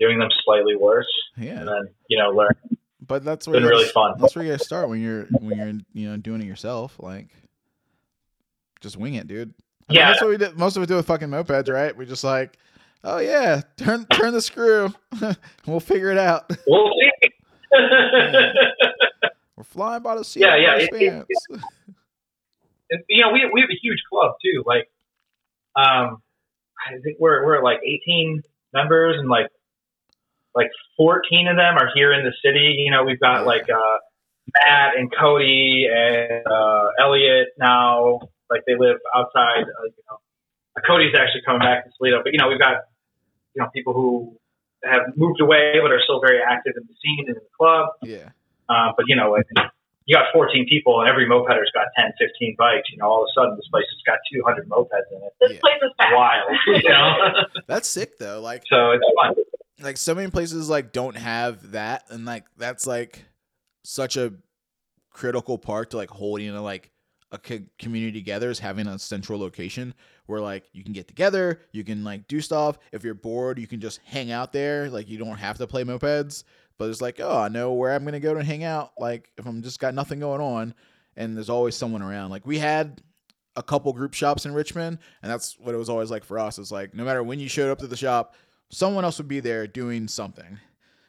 doing 0.00 0.18
them 0.18 0.30
slightly 0.44 0.74
worse, 0.74 1.06
Yeah. 1.36 1.60
and 1.60 1.68
then 1.68 1.88
you 2.08 2.18
know 2.18 2.30
learn. 2.30 2.54
But 3.06 3.22
that's 3.24 3.46
where 3.46 3.60
been 3.60 3.68
really 3.68 3.88
fun. 3.90 4.14
That's 4.18 4.34
where 4.34 4.42
you 4.44 4.52
gotta 4.52 4.64
start 4.64 4.88
when 4.88 5.02
you're 5.02 5.24
when 5.38 5.56
you're 5.58 5.72
you 5.92 6.08
know 6.10 6.16
doing 6.16 6.40
it 6.40 6.46
yourself. 6.46 6.96
Like, 6.98 7.28
just 8.80 8.96
wing 8.96 9.14
it, 9.14 9.26
dude. 9.28 9.52
Yeah. 9.90 10.08
that's 10.08 10.20
what 10.22 10.30
we 10.30 10.36
did. 10.36 10.56
Most 10.58 10.76
of 10.76 10.82
it 10.82 10.86
do 10.86 10.96
with 10.96 11.06
fucking 11.06 11.28
mopeds, 11.28 11.72
right? 11.72 11.96
We 11.96 12.06
just 12.06 12.24
like, 12.24 12.58
oh 13.04 13.18
yeah, 13.18 13.62
turn 13.76 14.06
turn 14.06 14.32
the 14.32 14.40
screw, 14.42 14.92
we'll 15.66 15.80
figure 15.80 16.10
it 16.10 16.18
out. 16.18 16.50
We'll 16.66 16.90
see. 16.92 17.30
We're 19.56 19.64
flying 19.64 20.02
by 20.02 20.16
the 20.16 20.24
seat. 20.24 20.40
Yeah, 20.40 20.54
of 20.56 20.62
yeah, 20.62 20.74
it- 20.76 20.90
it- 20.94 21.10
pants. 21.28 21.46
And, 22.92 23.04
you 23.08 23.22
know, 23.22 23.30
we 23.30 23.48
we 23.52 23.60
have 23.60 23.70
a 23.70 23.78
huge 23.80 24.00
club 24.10 24.32
too. 24.44 24.64
Like, 24.66 24.90
um, 25.76 26.20
I 26.84 26.98
think 27.04 27.18
we're 27.20 27.44
we're 27.46 27.62
like 27.62 27.78
18 27.84 28.42
members, 28.72 29.16
and 29.18 29.28
like 29.28 29.46
like 30.56 30.70
14 30.96 31.46
of 31.46 31.56
them 31.56 31.76
are 31.76 31.88
here 31.94 32.12
in 32.12 32.24
the 32.24 32.32
city. 32.44 32.74
You 32.84 32.90
know, 32.90 33.04
we've 33.04 33.20
got 33.20 33.46
like 33.46 33.68
uh, 33.70 33.98
Matt 34.56 34.96
and 34.98 35.12
Cody 35.14 35.86
and 35.88 36.44
uh, 36.46 36.88
Elliot 37.00 37.48
now. 37.58 38.20
Like 38.50 38.62
they 38.66 38.74
live 38.78 38.98
outside. 39.14 39.64
Uh, 39.64 39.84
you 39.86 40.02
know, 40.10 40.18
Cody's 40.86 41.14
actually 41.14 41.42
coming 41.46 41.60
back 41.60 41.84
to 41.84 41.90
Toledo, 41.98 42.22
but 42.22 42.32
you 42.32 42.38
know, 42.38 42.48
we've 42.48 42.58
got 42.58 42.84
you 43.54 43.62
know 43.62 43.68
people 43.74 43.92
who 43.92 44.36
have 44.84 45.02
moved 45.16 45.40
away 45.40 45.74
but 45.82 45.92
are 45.92 46.00
still 46.02 46.20
very 46.20 46.40
active 46.42 46.72
in 46.76 46.82
the 46.88 46.94
scene 47.02 47.26
and 47.28 47.28
in 47.28 47.34
the 47.34 47.50
club. 47.58 47.88
yeah, 48.02 48.30
Uh, 48.68 48.92
but 48.96 49.04
you 49.08 49.14
know, 49.16 49.30
like, 49.30 49.44
you 50.06 50.16
got 50.16 50.32
14 50.32 50.66
people 50.68 51.00
and 51.00 51.08
every 51.10 51.26
mopeder's 51.28 51.70
got 51.74 51.84
10, 51.96 52.12
15 52.18 52.56
bikes. 52.58 52.88
You 52.90 52.96
know, 52.98 53.04
all 53.06 53.22
of 53.22 53.28
a 53.28 53.32
sudden 53.38 53.56
this 53.56 53.68
place 53.70 53.84
has 53.84 54.00
got 54.06 54.18
200 54.32 54.68
mopeds 54.68 55.06
in 55.14 55.22
it. 55.22 55.32
This 55.40 55.52
Yeah. 55.52 55.60
place 55.60 55.80
is 55.82 55.92
wild, 56.12 56.50
you 56.82 56.88
know. 56.88 57.62
that's 57.68 57.88
sick 57.88 58.18
though. 58.18 58.40
Like, 58.40 58.62
so 58.70 58.92
it's 58.92 59.04
fun. 59.20 59.34
like 59.82 59.98
so 59.98 60.14
many 60.14 60.30
places 60.30 60.70
like 60.70 60.92
don't 60.92 61.16
have 61.16 61.72
that, 61.72 62.04
and 62.08 62.24
like 62.24 62.44
that's 62.56 62.86
like 62.86 63.26
such 63.84 64.16
a 64.16 64.32
critical 65.10 65.58
part 65.58 65.90
to 65.90 65.96
like 65.98 66.10
holding 66.10 66.48
a 66.50 66.62
like 66.62 66.90
a 67.32 67.38
co- 67.38 67.60
community 67.78 68.18
together 68.18 68.50
is 68.50 68.58
having 68.58 68.86
a 68.86 68.98
central 68.98 69.38
location 69.38 69.94
where 70.26 70.40
like 70.40 70.64
you 70.72 70.82
can 70.82 70.92
get 70.92 71.08
together, 71.08 71.60
you 71.72 71.84
can 71.84 72.04
like 72.04 72.26
do 72.28 72.40
stuff. 72.40 72.78
If 72.92 73.04
you're 73.04 73.14
bored, 73.14 73.58
you 73.58 73.66
can 73.66 73.80
just 73.80 74.00
hang 74.04 74.30
out 74.30 74.52
there. 74.52 74.88
Like 74.90 75.08
you 75.08 75.18
don't 75.18 75.36
have 75.36 75.58
to 75.58 75.66
play 75.66 75.84
mopeds, 75.84 76.44
but 76.78 76.88
it's 76.88 77.00
like, 77.00 77.20
oh, 77.20 77.38
I 77.38 77.48
know 77.48 77.72
where 77.72 77.94
I'm 77.94 78.04
gonna 78.04 78.20
go 78.20 78.34
to 78.34 78.42
hang 78.42 78.64
out. 78.64 78.92
Like 78.98 79.30
if 79.38 79.46
I'm 79.46 79.62
just 79.62 79.80
got 79.80 79.94
nothing 79.94 80.20
going 80.20 80.40
on, 80.40 80.74
and 81.16 81.36
there's 81.36 81.50
always 81.50 81.76
someone 81.76 82.02
around. 82.02 82.30
Like 82.30 82.46
we 82.46 82.58
had 82.58 83.02
a 83.56 83.62
couple 83.62 83.92
group 83.92 84.14
shops 84.14 84.46
in 84.46 84.52
Richmond, 84.54 84.98
and 85.22 85.30
that's 85.30 85.58
what 85.58 85.74
it 85.74 85.78
was 85.78 85.88
always 85.88 86.10
like 86.10 86.24
for 86.24 86.38
us. 86.38 86.58
It's 86.58 86.72
like 86.72 86.94
no 86.94 87.04
matter 87.04 87.22
when 87.22 87.38
you 87.40 87.48
showed 87.48 87.70
up 87.70 87.78
to 87.80 87.86
the 87.86 87.96
shop, 87.96 88.34
someone 88.70 89.04
else 89.04 89.18
would 89.18 89.28
be 89.28 89.40
there 89.40 89.66
doing 89.66 90.08
something, 90.08 90.58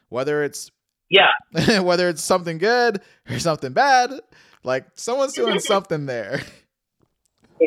whether 0.08 0.42
it's 0.42 0.70
Yeah, 1.08 1.28
whether 1.80 2.08
it's 2.08 2.22
something 2.22 2.58
good 2.58 3.00
or 3.30 3.38
something 3.38 3.72
bad. 3.72 4.20
Like 4.64 4.86
someone's 4.94 5.32
doing 5.34 5.58
something 5.72 6.06
there. 6.06 6.40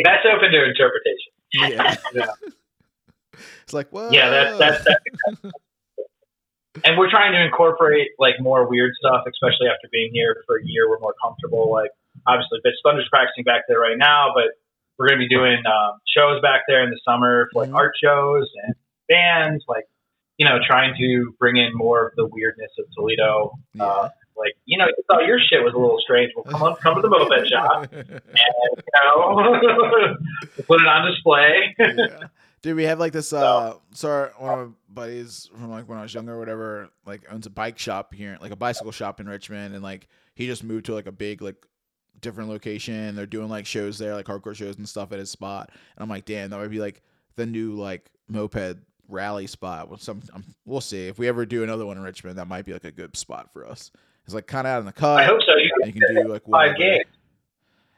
that's 0.04 0.25
open 0.25 0.52
to 0.52 0.64
interpretation. 0.66 1.32
Yeah. 1.54 1.96
Yeah. 2.14 2.28
It's 3.64 3.74
like, 3.74 3.92
well, 3.92 4.14
Yeah, 4.14 4.30
that's 4.30 4.58
that's 4.60 4.84
that's. 4.86 5.56
and 6.84 6.98
we're 6.98 7.10
trying 7.10 7.32
to 7.34 7.44
incorporate 7.44 8.10
like 8.20 8.36
more 8.40 8.68
weird 8.70 8.94
stuff, 9.00 9.24
especially 9.28 9.68
after 9.68 9.88
being 9.92 10.12
here 10.14 10.38
for 10.46 10.58
a 10.58 10.64
year. 10.64 10.90
We're 10.90 11.00
more 11.00 11.16
comfortable. 11.22 11.72
Like 11.72 11.92
obviously, 12.28 12.60
Bitch 12.66 12.75
Thunder's 12.84 13.08
practicing 13.10 13.44
back 13.44 13.64
there 13.68 13.80
right 13.80 13.98
now, 13.98 14.32
but 14.34 14.52
we're 14.98 15.08
going 15.10 15.20
to 15.20 15.25
be 15.28 15.34
doing 15.34 15.58
um, 15.66 16.00
shows 16.16 16.42
back 16.42 16.62
there 16.68 16.84
in 16.84 16.90
the 16.92 17.00
summer 17.04 17.50
for 17.52 17.64
like 17.64 17.72
Mhm. 17.72 17.75
art 17.75 17.94
shows 18.02 18.50
and 18.66 18.75
bands. 19.10 19.64
Like 19.68 19.86
you 20.38 20.46
know, 20.46 20.58
trying 20.66 20.96
to 21.00 21.34
bring 21.40 21.56
in 21.58 21.72
more 21.74 22.08
of 22.08 22.16
the 22.16 22.25
weirdness 22.25 22.72
of 22.80 22.86
Toledo. 22.96 23.54
Yeah. 23.74 24.10
Like 24.38 24.54
you 24.65 24.77
know, 24.77 24.86
you 24.86 25.04
thought 25.10 25.25
your 25.25 25.39
shit 25.39 25.63
was 25.63 25.74
a 25.74 25.77
little 25.77 26.00
strange. 26.00 26.32
Well, 26.36 26.46
come 26.46 26.63
on, 26.63 26.75
come 26.75 26.96
to 26.96 27.01
the 27.01 27.10
moped 27.10 27.48
shop, 27.48 27.88
and 27.92 28.22
you 28.22 28.84
know, 28.96 30.15
put 30.68 30.82
it 30.82 30.88
on 30.88 31.12
display. 31.12 31.75
yeah. 31.80 32.27
Dude, 32.62 32.75
we 32.75 32.84
have 32.86 33.00
like 33.00 33.13
this. 33.13 33.32
Uh, 33.32 33.75
so 33.94 34.32
one 34.38 34.60
of 34.60 34.68
my 34.68 34.74
buddies 34.89 35.50
from 35.51 35.70
like 35.70 35.88
when 35.88 36.00
I 36.00 36.01
was 36.01 36.13
younger, 36.13 36.34
or 36.34 36.39
whatever, 36.39 36.89
like 37.06 37.22
owns 37.32 37.46
a 37.46 37.51
bike 37.51 37.77
shop 37.77 38.13
here, 38.13 38.38
like 38.42 38.51
a 38.51 38.56
bicycle 38.56 38.92
shop 38.92 39.20
in 39.20 39.27
Richmond, 39.27 39.75
and 39.75 39.84
like 39.84 40.08
he 40.34 40.48
just 40.48 40.63
moved 40.63 40.88
to 40.88 40.96
like 40.96 41.06
a 41.06 41.12
big 41.12 41.42
like 41.42 41.63
different 42.22 42.50
location. 42.50 43.15
They're 43.15 43.25
doing 43.25 43.50
like 43.50 43.65
shows 43.65 43.98
there, 43.98 44.15
like 44.15 44.25
hardcore 44.25 44.56
shows 44.56 44.77
and 44.77 44.89
stuff 44.89 45.12
at 45.12 45.20
his 45.20 45.30
spot. 45.30 45.70
And 45.72 46.04
I'm 46.04 46.10
like, 46.10 46.25
damn, 46.25 46.50
that 46.50 46.60
would 46.60 46.72
be 46.72 46.80
like 46.80 47.04
the 47.36 47.46
new 47.46 47.74
like 47.74 48.10
moped 48.27 48.77
rally 49.08 49.48
spot. 49.48 49.89
Well, 49.89 50.00
some 50.00 50.22
um, 50.34 50.44
we'll 50.65 50.82
see 50.82 51.08
if 51.08 51.20
we 51.20 51.27
ever 51.27 51.46
do 51.46 51.63
another 51.63 51.86
one 51.86 51.98
in 51.98 52.04
Richmond. 52.04 52.38
That 52.38 52.48
might 52.48 52.65
be 52.65 52.74
like 52.74 52.84
a 52.84 52.92
good 52.92 53.15
spot 53.15 53.54
for 53.54 53.65
us. 53.68 53.92
It's 54.25 54.34
like 54.34 54.48
kind 54.48 54.65
of 54.67 54.72
out 54.72 54.79
in 54.79 54.86
the 54.86 54.91
cut. 54.94 55.20
I 55.20 55.25
hope 55.25 55.39
so. 55.41 55.55
You 55.55 55.72
you 55.86 55.94
can 55.94 56.15
do 56.15 56.27
like 56.27 56.44
five 56.50 56.75
games. 56.77 57.05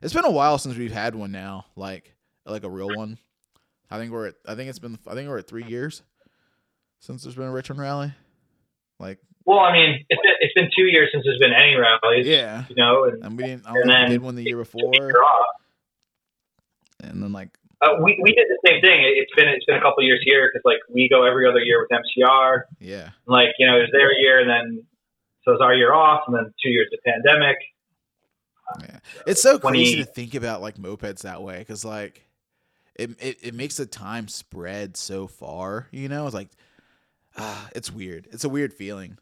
It's 0.01 0.13
been 0.13 0.25
a 0.25 0.31
while 0.31 0.57
since 0.57 0.75
we've 0.77 0.91
had 0.91 1.15
one 1.15 1.31
now, 1.31 1.65
like 1.75 2.13
like 2.45 2.63
a 2.63 2.69
real 2.69 2.89
one. 2.95 3.17
I 3.89 3.97
think 3.97 4.11
we're 4.11 4.27
at 4.27 4.35
I 4.45 4.55
think 4.55 4.69
it's 4.69 4.79
been 4.79 4.97
I 5.07 5.13
think 5.13 5.29
we're 5.29 5.37
at 5.39 5.47
three 5.47 5.63
years 5.65 6.03
since 6.99 7.23
there's 7.23 7.35
been 7.35 7.45
a 7.47 7.51
Richmond 7.51 7.79
rally. 7.79 8.13
Like 8.99 9.19
Well, 9.45 9.59
I 9.59 9.71
mean, 9.71 10.05
it's 10.09 10.21
been, 10.21 10.33
it's 10.41 10.53
been 10.53 10.69
two 10.75 10.85
years 10.91 11.09
since 11.13 11.23
there's 11.25 11.39
been 11.39 11.53
any 11.53 11.75
rallies. 11.75 12.27
yeah, 12.27 12.65
You 12.69 12.75
know, 12.75 13.05
and 13.05 13.23
and 13.23 13.37
we 13.37 13.43
didn't. 13.45 13.65
I 13.65 13.71
And 13.79 13.89
then 13.89 14.09
did 14.09 14.21
one 14.21 14.35
the 14.35 14.43
year 14.43 14.63
took 14.63 14.75
a 14.75 14.77
year 14.91 15.07
before, 15.07 15.23
and 17.03 17.23
then 17.23 17.31
like 17.31 17.49
Uh, 17.81 17.95
we 18.03 18.19
we 18.21 18.33
did 18.33 18.47
the 18.49 18.59
same 18.67 18.81
thing. 18.81 19.01
It- 19.01 19.17
It's 19.17 19.33
been 19.35 19.47
it's 19.47 19.65
been 19.65 19.77
a 19.77 19.81
couple 19.81 20.03
years 20.03 20.21
here 20.25 20.49
because 20.51 20.65
like 20.65 20.79
we 20.89 21.07
go 21.09 21.23
every 21.23 21.47
other 21.47 21.59
year 21.59 21.79
with 21.79 21.89
MCR. 21.91 22.63
yeah, 22.79 23.09
like 23.25 23.49
you 23.59 23.67
know, 23.67 23.77
it's 23.79 23.91
their 23.91 24.11
year, 24.19 24.39
and 24.41 24.49
then 24.49 24.83
so 25.47 25.53
it's 25.53 25.61
our 25.61 25.73
year 25.73 25.93
off, 25.93 26.23
and 26.27 26.35
then 26.35 26.53
two 26.61 26.69
years 26.69 26.89
of 26.93 26.99
pandemic. 27.05 27.55
yeah. 28.81 28.99
It's 29.25 29.41
so 29.41 29.57
20 29.57 29.77
crazy 29.77 29.95
to 29.97 30.05
think 30.05 30.35
about 30.35 30.61
like 30.61 30.75
mopeds 30.75 31.21
that 31.21 31.41
way 31.41 31.59
because 31.59 31.85
like 31.85 32.27
it, 32.95 33.11
it 33.21 33.37
it 33.41 33.53
makes 33.53 33.77
the 33.77 33.85
time 33.85 34.27
spread 34.27 34.97
so 34.97 35.25
far. 35.25 35.87
You 35.91 36.09
know, 36.09 36.25
it's 36.25 36.35
like 36.35 36.49
ah, 37.37 37.69
it's 37.73 37.89
weird. 37.91 38.27
It's 38.31 38.43
a 38.43 38.49
weird 38.49 38.73
feeling. 38.73 39.17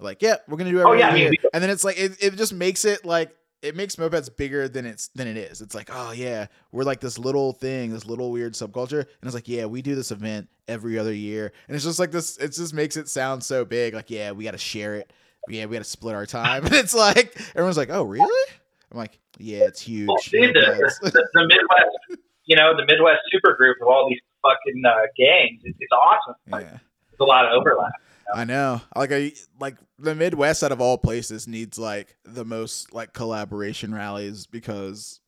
Like, 0.00 0.22
yeah, 0.22 0.36
we're 0.48 0.56
gonna 0.56 0.70
do 0.70 0.80
every 0.80 0.90
Oh, 0.90 0.94
yeah, 0.94 1.08
I 1.08 1.14
mean, 1.14 1.34
and 1.52 1.62
then 1.62 1.70
it's 1.70 1.84
like 1.84 1.98
it, 1.98 2.16
it 2.22 2.36
just 2.36 2.54
makes 2.54 2.86
it 2.86 3.04
like 3.04 3.36
it 3.62 3.76
makes 3.76 3.96
mopeds 3.96 4.34
bigger 4.34 4.68
than 4.68 4.86
it's 4.86 5.08
than 5.08 5.26
it 5.28 5.36
is. 5.36 5.60
It's 5.60 5.74
like, 5.74 5.90
oh 5.92 6.12
yeah, 6.12 6.46
we're 6.72 6.84
like 6.84 7.00
this 7.00 7.18
little 7.18 7.52
thing, 7.52 7.92
this 7.92 8.06
little 8.06 8.32
weird 8.32 8.54
subculture, 8.54 9.00
and 9.00 9.24
it's 9.24 9.34
like, 9.34 9.48
yeah, 9.48 9.66
we 9.66 9.82
do 9.82 9.94
this 9.94 10.10
event 10.10 10.48
every 10.68 10.98
other 10.98 11.12
year, 11.12 11.52
and 11.68 11.74
it's 11.76 11.84
just 11.84 11.98
like 11.98 12.12
this. 12.12 12.38
It 12.38 12.52
just 12.52 12.72
makes 12.74 12.96
it 12.96 13.08
sound 13.08 13.44
so 13.44 13.64
big. 13.64 13.94
Like, 13.94 14.10
yeah, 14.10 14.32
we 14.32 14.44
got 14.44 14.52
to 14.52 14.58
share 14.58 14.96
it. 14.96 15.12
Yeah, 15.48 15.66
we 15.66 15.76
had 15.76 15.84
to 15.84 15.90
split 15.90 16.14
our 16.14 16.26
time, 16.26 16.64
and 16.66 16.74
it's 16.74 16.94
like 16.94 17.36
everyone's 17.50 17.76
like, 17.76 17.90
oh 17.90 18.02
really? 18.02 18.52
I'm 18.90 18.98
like, 18.98 19.18
yeah, 19.38 19.64
it's 19.64 19.80
huge. 19.80 20.08
Well, 20.08 20.18
dude, 20.30 20.54
the, 20.54 20.92
the, 21.02 21.10
the 21.10 21.48
Midwest, 21.48 22.22
you 22.44 22.56
know, 22.56 22.76
the 22.76 22.84
Midwest 22.88 23.20
super 23.32 23.56
group 23.56 23.78
of 23.82 23.88
all 23.88 24.08
these 24.08 24.20
fucking 24.42 24.82
uh, 24.86 25.06
gangs. 25.16 25.62
It, 25.64 25.74
it's 25.80 25.92
awesome. 25.92 26.34
Like, 26.48 26.64
yeah. 26.64 26.78
there's 27.10 27.20
a 27.20 27.24
lot 27.24 27.46
of 27.46 27.52
overlap. 27.52 27.92
I 28.32 28.44
know. 28.44 28.80
Like 28.96 29.12
I 29.12 29.32
like 29.60 29.76
the 29.98 30.14
Midwest 30.14 30.62
out 30.62 30.72
of 30.72 30.80
all 30.80 30.98
places 30.98 31.46
needs 31.46 31.78
like 31.78 32.16
the 32.24 32.44
most 32.44 32.92
like 32.92 33.12
collaboration 33.12 33.94
rallies 33.94 34.46
because 34.46 35.20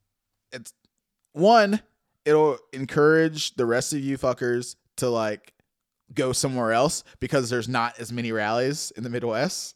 it's 0.53 0.73
one, 1.33 1.81
it'll 2.25 2.59
encourage 2.73 3.55
the 3.55 3.67
rest 3.67 3.93
of 3.93 4.01
you 4.01 4.19
fuckers 4.19 4.77
to 4.97 5.09
like 5.09 5.53
go 6.15 6.33
somewhere 6.33 6.73
else 6.73 7.05
because 7.21 7.51
there's 7.51 7.69
not 7.69 7.99
as 7.99 8.13
many 8.13 8.33
rallies 8.33 8.93
in 8.97 9.03
the 9.03 9.11
Midwest. 9.11 9.76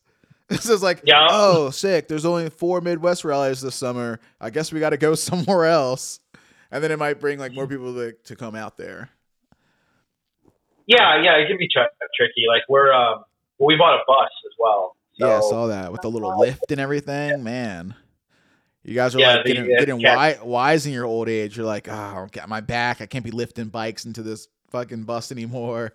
so 0.61 0.73
is 0.75 0.83
like, 0.83 1.01
Yeah. 1.05 1.27
oh, 1.31 1.71
sick. 1.71 2.09
There's 2.09 2.25
only 2.25 2.51
four 2.51 2.81
Midwest 2.81 3.25
rallies 3.25 3.61
this 3.61 3.75
summer. 3.75 4.21
I 4.41 4.51
guess 4.51 4.73
we 4.73 4.81
got 4.81 4.91
to 4.91 4.97
go 4.97 5.15
somewhere 5.15 5.67
else. 5.67 6.21
And 6.71 6.83
then 6.85 6.91
it 6.93 6.99
might 6.99 7.21
bring 7.21 7.39
like 7.39 7.53
more 7.53 7.67
people 7.67 7.95
to, 7.95 8.13
to 8.13 8.37
come 8.37 8.55
out 8.55 8.77
there. 8.77 9.11
Yeah, 10.87 11.23
yeah, 11.23 11.37
it 11.37 11.47
can 11.49 11.57
be 11.59 11.69
tr- 11.69 11.81
tricky. 12.17 12.45
Like 12.49 12.63
we're 12.69 12.93
um, 12.93 13.25
we 13.59 13.77
bought 13.77 13.95
a 13.95 14.03
bus 14.07 14.31
as 14.47 14.53
well. 14.59 14.97
So, 15.19 15.27
Yeah, 15.27 15.37
I 15.37 15.41
saw 15.41 15.67
that 15.69 15.93
with 15.93 16.01
the 16.03 16.11
little 16.11 16.39
lift 16.39 16.71
and 16.71 16.81
everything. 16.81 17.43
Man, 17.45 17.95
you 18.83 18.95
guys 18.95 19.15
are 19.15 19.19
Yeah, 19.21 19.35
like 19.37 19.45
the, 19.45 19.53
getting, 19.55 19.71
getting 19.79 20.01
cat- 20.01 20.39
wi- 20.39 20.43
wise 20.43 20.87
in 20.87 20.93
your 20.93 21.05
old 21.07 21.29
age. 21.29 21.57
You're 21.57 21.67
like, 21.67 21.89
oh, 21.89 22.27
my 22.49 22.61
back. 22.61 23.01
I 23.01 23.07
can't 23.07 23.25
be 23.25 23.31
lifting 23.31 23.69
bikes 23.69 24.05
into 24.05 24.23
this 24.23 24.49
fucking 24.71 25.05
bus 25.05 25.31
anymore. 25.31 25.93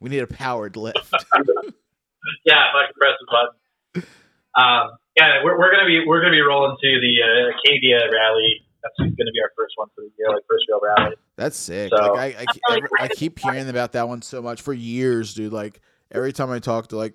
We 0.00 0.10
need 0.10 0.20
a 0.20 0.26
powered 0.26 0.76
lift. 0.76 0.98
yeah, 1.02 1.12
if 1.34 2.74
I 2.74 2.84
can 2.86 2.94
press 2.94 3.14
the 3.20 3.26
button. 3.26 3.58
Um, 3.94 4.90
yeah, 5.16 5.42
we're, 5.44 5.58
we're 5.58 5.70
gonna 5.72 5.86
be 5.86 6.04
we're 6.06 6.20
gonna 6.20 6.32
be 6.32 6.40
rolling 6.40 6.76
to 6.80 7.00
the 7.00 7.22
uh, 7.22 7.50
Acadia 7.58 7.98
rally. 8.12 8.64
That's 8.82 8.96
gonna 8.98 9.32
be 9.32 9.40
our 9.42 9.50
first 9.56 9.74
one 9.76 9.88
for 9.94 10.02
the 10.02 10.10
year, 10.18 10.28
like 10.28 10.42
first 10.48 10.64
real 10.68 10.80
rally. 10.82 11.16
That's 11.36 11.56
sick. 11.56 11.90
So- 11.94 12.12
like 12.12 12.36
I, 12.36 12.40
I, 12.42 12.44
ke- 12.44 12.60
every- 12.70 12.88
I 13.00 13.08
keep 13.08 13.38
hearing 13.38 13.68
about 13.68 13.92
that 13.92 14.08
one 14.08 14.22
so 14.22 14.40
much 14.42 14.62
for 14.62 14.72
years, 14.72 15.34
dude. 15.34 15.52
Like 15.52 15.80
every 16.10 16.32
time 16.32 16.50
I 16.50 16.58
talk 16.58 16.88
to 16.88 16.96
like 16.96 17.14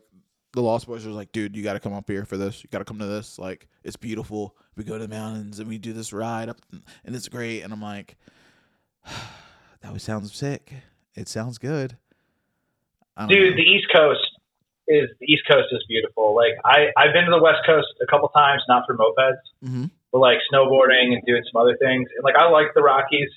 the 0.54 0.62
Lost 0.62 0.88
Boys, 0.88 1.06
are 1.06 1.10
like, 1.10 1.32
dude, 1.32 1.56
you 1.56 1.64
got 1.64 1.74
to 1.74 1.80
come 1.80 1.94
up 1.94 2.08
here 2.10 2.26
for 2.26 2.38
this. 2.38 2.64
You 2.64 2.70
got 2.72 2.80
to 2.80 2.86
come 2.86 3.00
to 3.00 3.08
this. 3.08 3.40
Like 3.40 3.68
it's 3.84 3.96
beautiful. 3.96 4.56
We 4.76 4.84
go 4.84 4.98
to 4.98 5.08
the 5.08 5.14
mountains 5.14 5.60
and 5.60 5.68
we 5.68 5.78
do 5.78 5.94
this 5.94 6.14
ride 6.14 6.50
up, 6.50 6.60
and 6.72 7.16
it's 7.16 7.30
great. 7.30 7.62
And 7.62 7.72
I'm 7.74 7.82
like, 7.82 8.18
that 9.82 10.02
sounds 10.02 10.34
sick. 10.34 10.74
It 11.16 11.28
sounds 11.28 11.58
good. 11.58 11.98
Dude, 13.28 13.52
know. 13.52 13.56
the 13.56 13.62
East 13.62 13.86
Coast 13.94 14.28
is 14.88 15.10
the 15.20 15.26
East 15.26 15.44
Coast 15.50 15.68
is 15.72 15.84
beautiful. 15.88 16.36
Like 16.36 16.54
I 16.66 16.92
I've 16.98 17.14
been 17.14 17.26
to 17.26 17.32
the 17.32 17.42
West 17.42 17.64
Coast 17.66 17.88
a 18.02 18.08
couple 18.08 18.28
times, 18.30 18.62
not 18.68 18.84
for 18.86 18.98
mopeds, 18.98 19.42
Mhm. 19.64 19.92
but 20.12 20.20
like 20.20 20.40
snowboarding 20.52 21.14
and 21.14 21.22
doing 21.26 21.44
some 21.52 21.62
other 21.62 21.78
things. 21.78 22.10
And 22.16 22.24
like 22.24 22.36
I 22.36 22.50
like 22.50 22.74
the 22.76 22.82
Rockies, 22.84 23.30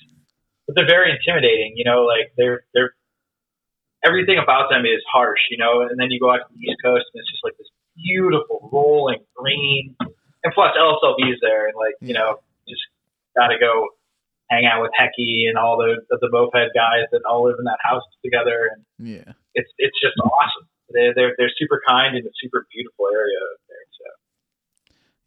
but 0.67 0.75
they're 0.75 0.87
very 0.87 1.11
intimidating. 1.11 1.73
You 1.75 1.85
know, 1.85 2.03
like 2.03 2.33
they're 2.37 2.65
they're 2.73 2.91
everything 4.03 4.37
about 4.41 4.69
them 4.69 4.85
is 4.85 5.01
harsh. 5.11 5.41
You 5.49 5.57
know, 5.57 5.81
and 5.81 5.99
then 5.99 6.11
you 6.11 6.19
go 6.19 6.31
out 6.31 6.43
to 6.47 6.51
the 6.53 6.59
East 6.59 6.79
Coast 6.83 7.05
and 7.13 7.21
it's 7.21 7.31
just 7.31 7.43
like 7.43 7.57
this 7.57 7.67
beautiful 7.95 8.69
rolling 8.71 9.23
green, 9.35 9.95
and 10.43 10.53
plus 10.53 10.75
LSLB 10.77 11.31
is 11.33 11.39
there, 11.41 11.67
and 11.67 11.75
like 11.75 11.95
you 12.01 12.13
know 12.13 12.39
just 12.67 12.81
got 13.35 13.47
to 13.47 13.57
go 13.59 13.87
hang 14.49 14.65
out 14.65 14.81
with 14.81 14.91
Hecky 14.99 15.47
and 15.49 15.57
all 15.57 15.77
the 15.77 15.97
the 16.09 16.29
moped 16.31 16.71
guys 16.75 17.07
that 17.11 17.21
all 17.29 17.45
live 17.47 17.55
in 17.59 17.65
that 17.65 17.79
house 17.83 18.03
together 18.23 18.71
and 18.73 18.85
yeah. 18.99 19.33
it's 19.55 19.69
it's 19.77 19.97
just 20.01 20.15
awesome. 20.23 20.67
They 20.93 21.11
they're 21.15 21.33
they're 21.37 21.51
super 21.57 21.81
kind 21.87 22.15
in 22.17 22.25
a 22.25 22.29
super 22.41 22.65
beautiful 22.73 23.07
area 23.13 23.37
there. 23.67 23.77
So 23.91 24.05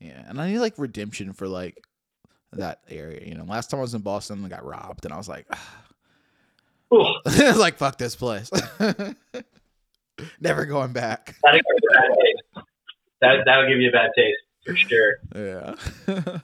Yeah, 0.07 0.29
and 0.29 0.41
I 0.41 0.51
need 0.51 0.59
like 0.59 0.75
redemption 0.79 1.33
for 1.33 1.49
like 1.49 1.83
that 2.53 2.81
area. 2.89 3.27
You 3.27 3.35
know, 3.35 3.45
last 3.45 3.71
time 3.71 3.79
I 3.79 3.83
was 3.83 3.95
in 3.95 4.03
Boston, 4.03 4.45
I 4.45 4.49
got 4.49 4.65
robbed, 4.65 5.05
and 5.05 5.13
I 5.15 5.17
was 5.17 5.29
like, 5.29 5.47
Ooh, 6.93 7.05
was 7.25 7.57
like, 7.59 7.77
fuck 7.79 7.99
this 7.99 8.17
place. 8.17 8.51
Never 10.41 10.67
going 10.67 10.93
back. 10.93 11.37
that'll 11.43 11.61
give 11.61 11.65
you 11.83 11.89
a 11.89 11.95
bad 11.95 12.09
taste. 12.21 12.67
That 13.21 13.37
that'll 13.47 13.69
give 13.69 13.81
you 13.81 13.89
a 13.89 13.93
bad 13.93 14.11
taste 14.17 14.41
for 14.67 14.77
sure. 14.77 15.17
Yeah. 15.35 15.75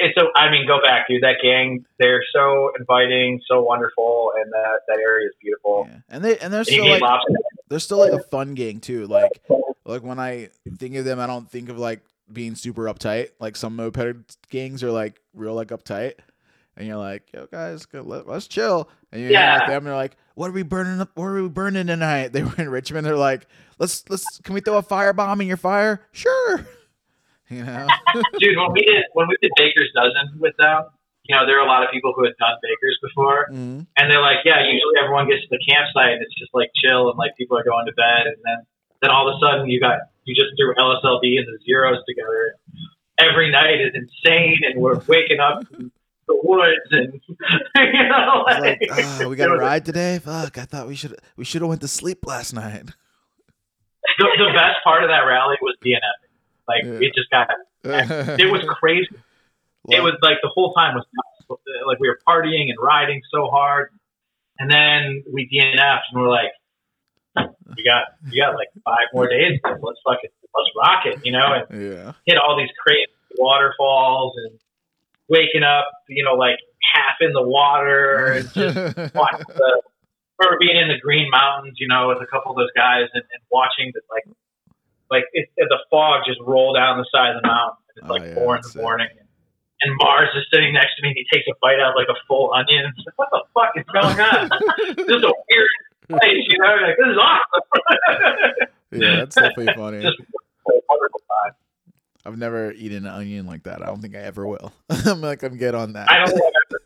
It's 0.00 0.16
a, 0.16 0.24
I 0.38 0.50
mean, 0.50 0.66
go 0.66 0.78
back, 0.82 1.06
dude. 1.08 1.22
That 1.22 1.36
gang, 1.42 1.84
they're 1.98 2.22
so 2.32 2.70
inviting, 2.78 3.40
so 3.50 3.62
wonderful, 3.62 4.32
and 4.36 4.50
that 4.52 4.80
that 4.88 4.98
area 4.98 5.26
is 5.28 5.34
beautiful. 5.40 5.86
yeah. 5.90 5.98
And 6.08 6.24
they 6.24 6.38
and 6.38 6.52
they're 6.52 6.60
And 6.60 6.66
still 6.66 6.88
like 6.88 7.02
lobster. 7.02 7.34
they're 7.68 7.78
still 7.78 7.98
like 7.98 8.12
a 8.12 8.22
fun 8.24 8.54
gang 8.54 8.80
too. 8.80 9.06
Like 9.06 9.40
like 9.84 10.02
when 10.02 10.18
I 10.18 10.50
think 10.78 10.94
of 10.96 11.04
them, 11.04 11.18
I 11.20 11.26
don't 11.26 11.50
think 11.50 11.68
of 11.68 11.78
like 11.78 12.00
being 12.32 12.54
super 12.54 12.84
uptight. 12.84 13.30
Like 13.40 13.56
some 13.56 13.76
moped 13.76 14.36
gangs 14.50 14.82
are 14.82 14.90
like 14.92 15.20
real 15.34 15.54
like 15.54 15.68
uptight. 15.68 16.14
And 16.76 16.86
you're 16.86 16.96
like, 16.96 17.24
yo, 17.34 17.46
guys, 17.46 17.84
go, 17.84 18.00
let, 18.00 18.26
let's 18.26 18.46
chill. 18.46 18.88
And 19.12 19.20
you're 19.20 19.32
Yeah. 19.32 19.66
them. 19.66 19.84
They're 19.84 19.94
like, 19.94 20.16
what 20.34 20.48
are 20.48 20.52
we 20.52 20.62
burning 20.62 21.00
up? 21.00 21.10
What 21.14 21.24
are 21.26 21.42
we 21.42 21.48
burning 21.48 21.88
tonight? 21.88 22.28
They 22.32 22.42
were 22.42 22.54
in 22.56 22.70
Richmond. 22.70 23.04
They're 23.06 23.16
like, 23.16 23.46
let's 23.78 24.04
let's 24.08 24.38
can 24.44 24.54
we 24.54 24.60
throw 24.60 24.78
a 24.78 24.82
firebomb 24.82 25.40
in 25.42 25.48
your 25.48 25.56
fire? 25.58 26.06
Sure. 26.12 26.66
You 27.50 27.64
know. 27.64 27.86
dude. 28.38 28.56
When 28.56 28.72
we 28.72 28.82
did 28.86 29.04
when 29.12 29.26
we 29.28 29.36
did 29.42 29.50
Baker's 29.56 29.90
Dozen 29.94 30.38
with 30.38 30.54
them, 30.58 30.84
you 31.26 31.34
know, 31.36 31.44
there 31.46 31.58
are 31.58 31.64
a 31.66 31.68
lot 31.68 31.82
of 31.84 31.90
people 31.90 32.12
who 32.16 32.24
had 32.24 32.34
done 32.38 32.54
Baker's 32.62 32.98
before, 33.02 33.48
Mhm. 33.50 33.86
and 33.98 34.04
they're 34.10 34.22
like, 34.22 34.38
yeah, 34.44 34.62
usually 34.64 34.96
everyone 35.02 35.28
gets 35.28 35.42
to 35.42 35.48
the 35.50 35.62
campsite 35.68 36.14
and 36.14 36.22
it's 36.22 36.34
just 36.38 36.54
like 36.54 36.70
chill 36.80 37.10
and 37.10 37.18
like 37.18 37.36
people 37.36 37.58
are 37.58 37.64
going 37.64 37.86
to 37.86 37.92
bed, 37.92 38.26
and 38.30 38.38
then 38.44 38.58
then 39.02 39.10
all 39.10 39.28
of 39.28 39.34
a 39.34 39.38
sudden 39.44 39.68
you 39.68 39.80
got 39.80 39.98
you 40.24 40.34
just 40.34 40.54
threw 40.56 40.74
LSLB 40.78 41.38
and 41.38 41.46
the 41.50 41.58
zeros 41.66 41.98
together. 42.06 42.54
Every 43.18 43.50
night 43.50 43.80
is 43.82 43.92
insane, 43.94 44.58
and 44.64 44.80
we're 44.80 44.98
waking 45.06 45.40
up. 45.40 45.64
In 45.78 45.90
the 46.28 46.38
woods 46.44 46.86
and 46.92 47.20
you 47.92 48.08
know 48.08 48.44
like, 48.46 48.78
like, 48.88 48.90
ah, 49.02 49.26
we 49.28 49.34
got 49.34 49.50
a 49.54 49.58
ride 49.58 49.84
today. 49.84 50.20
Fuck! 50.22 50.58
I 50.58 50.64
thought 50.64 50.86
we 50.86 50.94
should 50.94 51.16
we 51.36 51.44
should 51.44 51.60
have 51.62 51.68
went 51.68 51.80
to 51.80 51.88
sleep 51.88 52.24
last 52.24 52.52
night. 52.54 52.86
the, 54.18 54.24
the 54.38 54.52
best 54.54 54.78
part 54.84 55.02
of 55.02 55.08
that 55.10 55.20
rally 55.26 55.56
was 55.60 55.74
DNF. 55.84 55.98
Like 56.70 56.84
Yeah. 56.86 57.06
it 57.08 57.12
just 57.18 57.30
got 57.30 57.48
it 58.38 58.46
was 58.50 58.62
crazy. 58.78 59.10
it 59.88 60.02
was 60.02 60.14
like 60.22 60.38
the 60.42 60.50
whole 60.54 60.72
time 60.72 60.94
was 60.94 61.04
like 61.86 61.98
we 61.98 62.06
were 62.08 62.18
partying 62.26 62.70
and 62.70 62.78
riding 62.78 63.20
so 63.34 63.48
hard, 63.50 63.90
and 64.58 64.70
then 64.70 65.24
we 65.32 65.48
DNF'd 65.50 66.14
and 66.14 66.22
we're 66.22 66.30
like, 66.30 66.52
we 67.76 67.82
got 67.82 68.14
we 68.30 68.38
got 68.38 68.54
like 68.54 68.68
five 68.84 69.10
more 69.12 69.26
days. 69.28 69.58
Let's 69.64 70.00
fucking 70.06 70.30
let's 70.54 70.70
rock 70.76 71.06
it, 71.06 71.24
you 71.24 71.32
know, 71.32 71.48
and 71.58 71.66
yeah. 71.82 72.12
hit 72.26 72.38
all 72.38 72.56
these 72.56 72.70
crazy 72.78 73.06
waterfalls 73.38 74.34
and 74.36 74.58
waking 75.28 75.62
up, 75.62 75.86
you 76.08 76.24
know, 76.24 76.34
like 76.34 76.58
half 76.94 77.16
in 77.20 77.32
the 77.32 77.42
water 77.42 78.32
and 78.32 78.44
just 78.52 78.76
watch 79.14 79.42
the 79.48 79.82
or 80.42 80.56
being 80.58 80.76
in 80.76 80.88
the 80.88 80.98
Green 81.00 81.30
Mountains, 81.30 81.76
you 81.78 81.86
know, 81.86 82.08
with 82.08 82.18
a 82.22 82.26
couple 82.26 82.52
of 82.52 82.56
those 82.56 82.72
guys 82.74 83.06
and, 83.12 83.22
and 83.22 83.42
watching 83.50 83.92
the 83.94 84.00
like 84.10 84.24
like 85.10 85.24
it, 85.32 85.48
the 85.56 85.78
fog 85.90 86.22
just 86.26 86.38
roll 86.46 86.74
down 86.74 86.98
the 86.98 87.06
side 87.12 87.34
of 87.36 87.42
the 87.42 87.46
mountain 87.48 87.76
and 87.88 87.96
it's 87.98 88.10
Oh, 88.10 88.14
like 88.14 88.22
yeah, 88.22 88.34
four 88.34 88.56
in 88.56 88.62
the 88.62 88.78
it. 88.78 88.82
morning. 88.82 89.08
And 89.82 89.96
Mars 89.98 90.28
is 90.36 90.44
sitting 90.52 90.74
next 90.74 90.96
to 90.96 91.02
me 91.02 91.08
and 91.08 91.16
he 91.16 91.24
takes 91.32 91.46
a 91.48 91.54
bite 91.62 91.80
out 91.80 91.90
of 91.90 91.96
like 91.96 92.08
a 92.08 92.18
full 92.28 92.52
onion. 92.54 92.84
It's 92.96 93.06
like, 93.06 93.16
what 93.16 93.28
the 93.32 93.42
fuck 93.54 93.72
is 93.76 93.84
going 93.92 94.20
on? 94.20 94.50
this 94.96 95.06
is 95.16 95.24
a 95.24 95.32
weird 95.32 95.70
place, 96.08 96.44
you 96.48 96.58
know, 96.58 96.76
like 96.84 96.96
this 96.98 97.08
is 97.08 97.18
awesome. 97.18 97.62
yeah, 99.00 99.16
that's 99.24 99.34
definitely 99.34 99.72
funny. 99.76 100.02
just 100.02 100.18
wonderful 100.66 101.20
time. 101.44 101.54
I've 102.26 102.36
never 102.38 102.72
eaten 102.72 103.06
an 103.06 103.12
onion 103.12 103.46
like 103.46 103.62
that. 103.62 103.82
I 103.82 103.86
don't 103.86 104.02
think 104.02 104.14
I 104.14 104.18
ever 104.20 104.46
will. 104.46 104.72
I'm 104.90 105.22
like, 105.22 105.42
I'm 105.42 105.56
good 105.56 105.74
on 105.74 105.94
that. 105.94 106.10
I 106.10 106.18
don't 106.18 106.28
if 106.28 106.34
I've 106.34 106.42
ever 106.42 106.82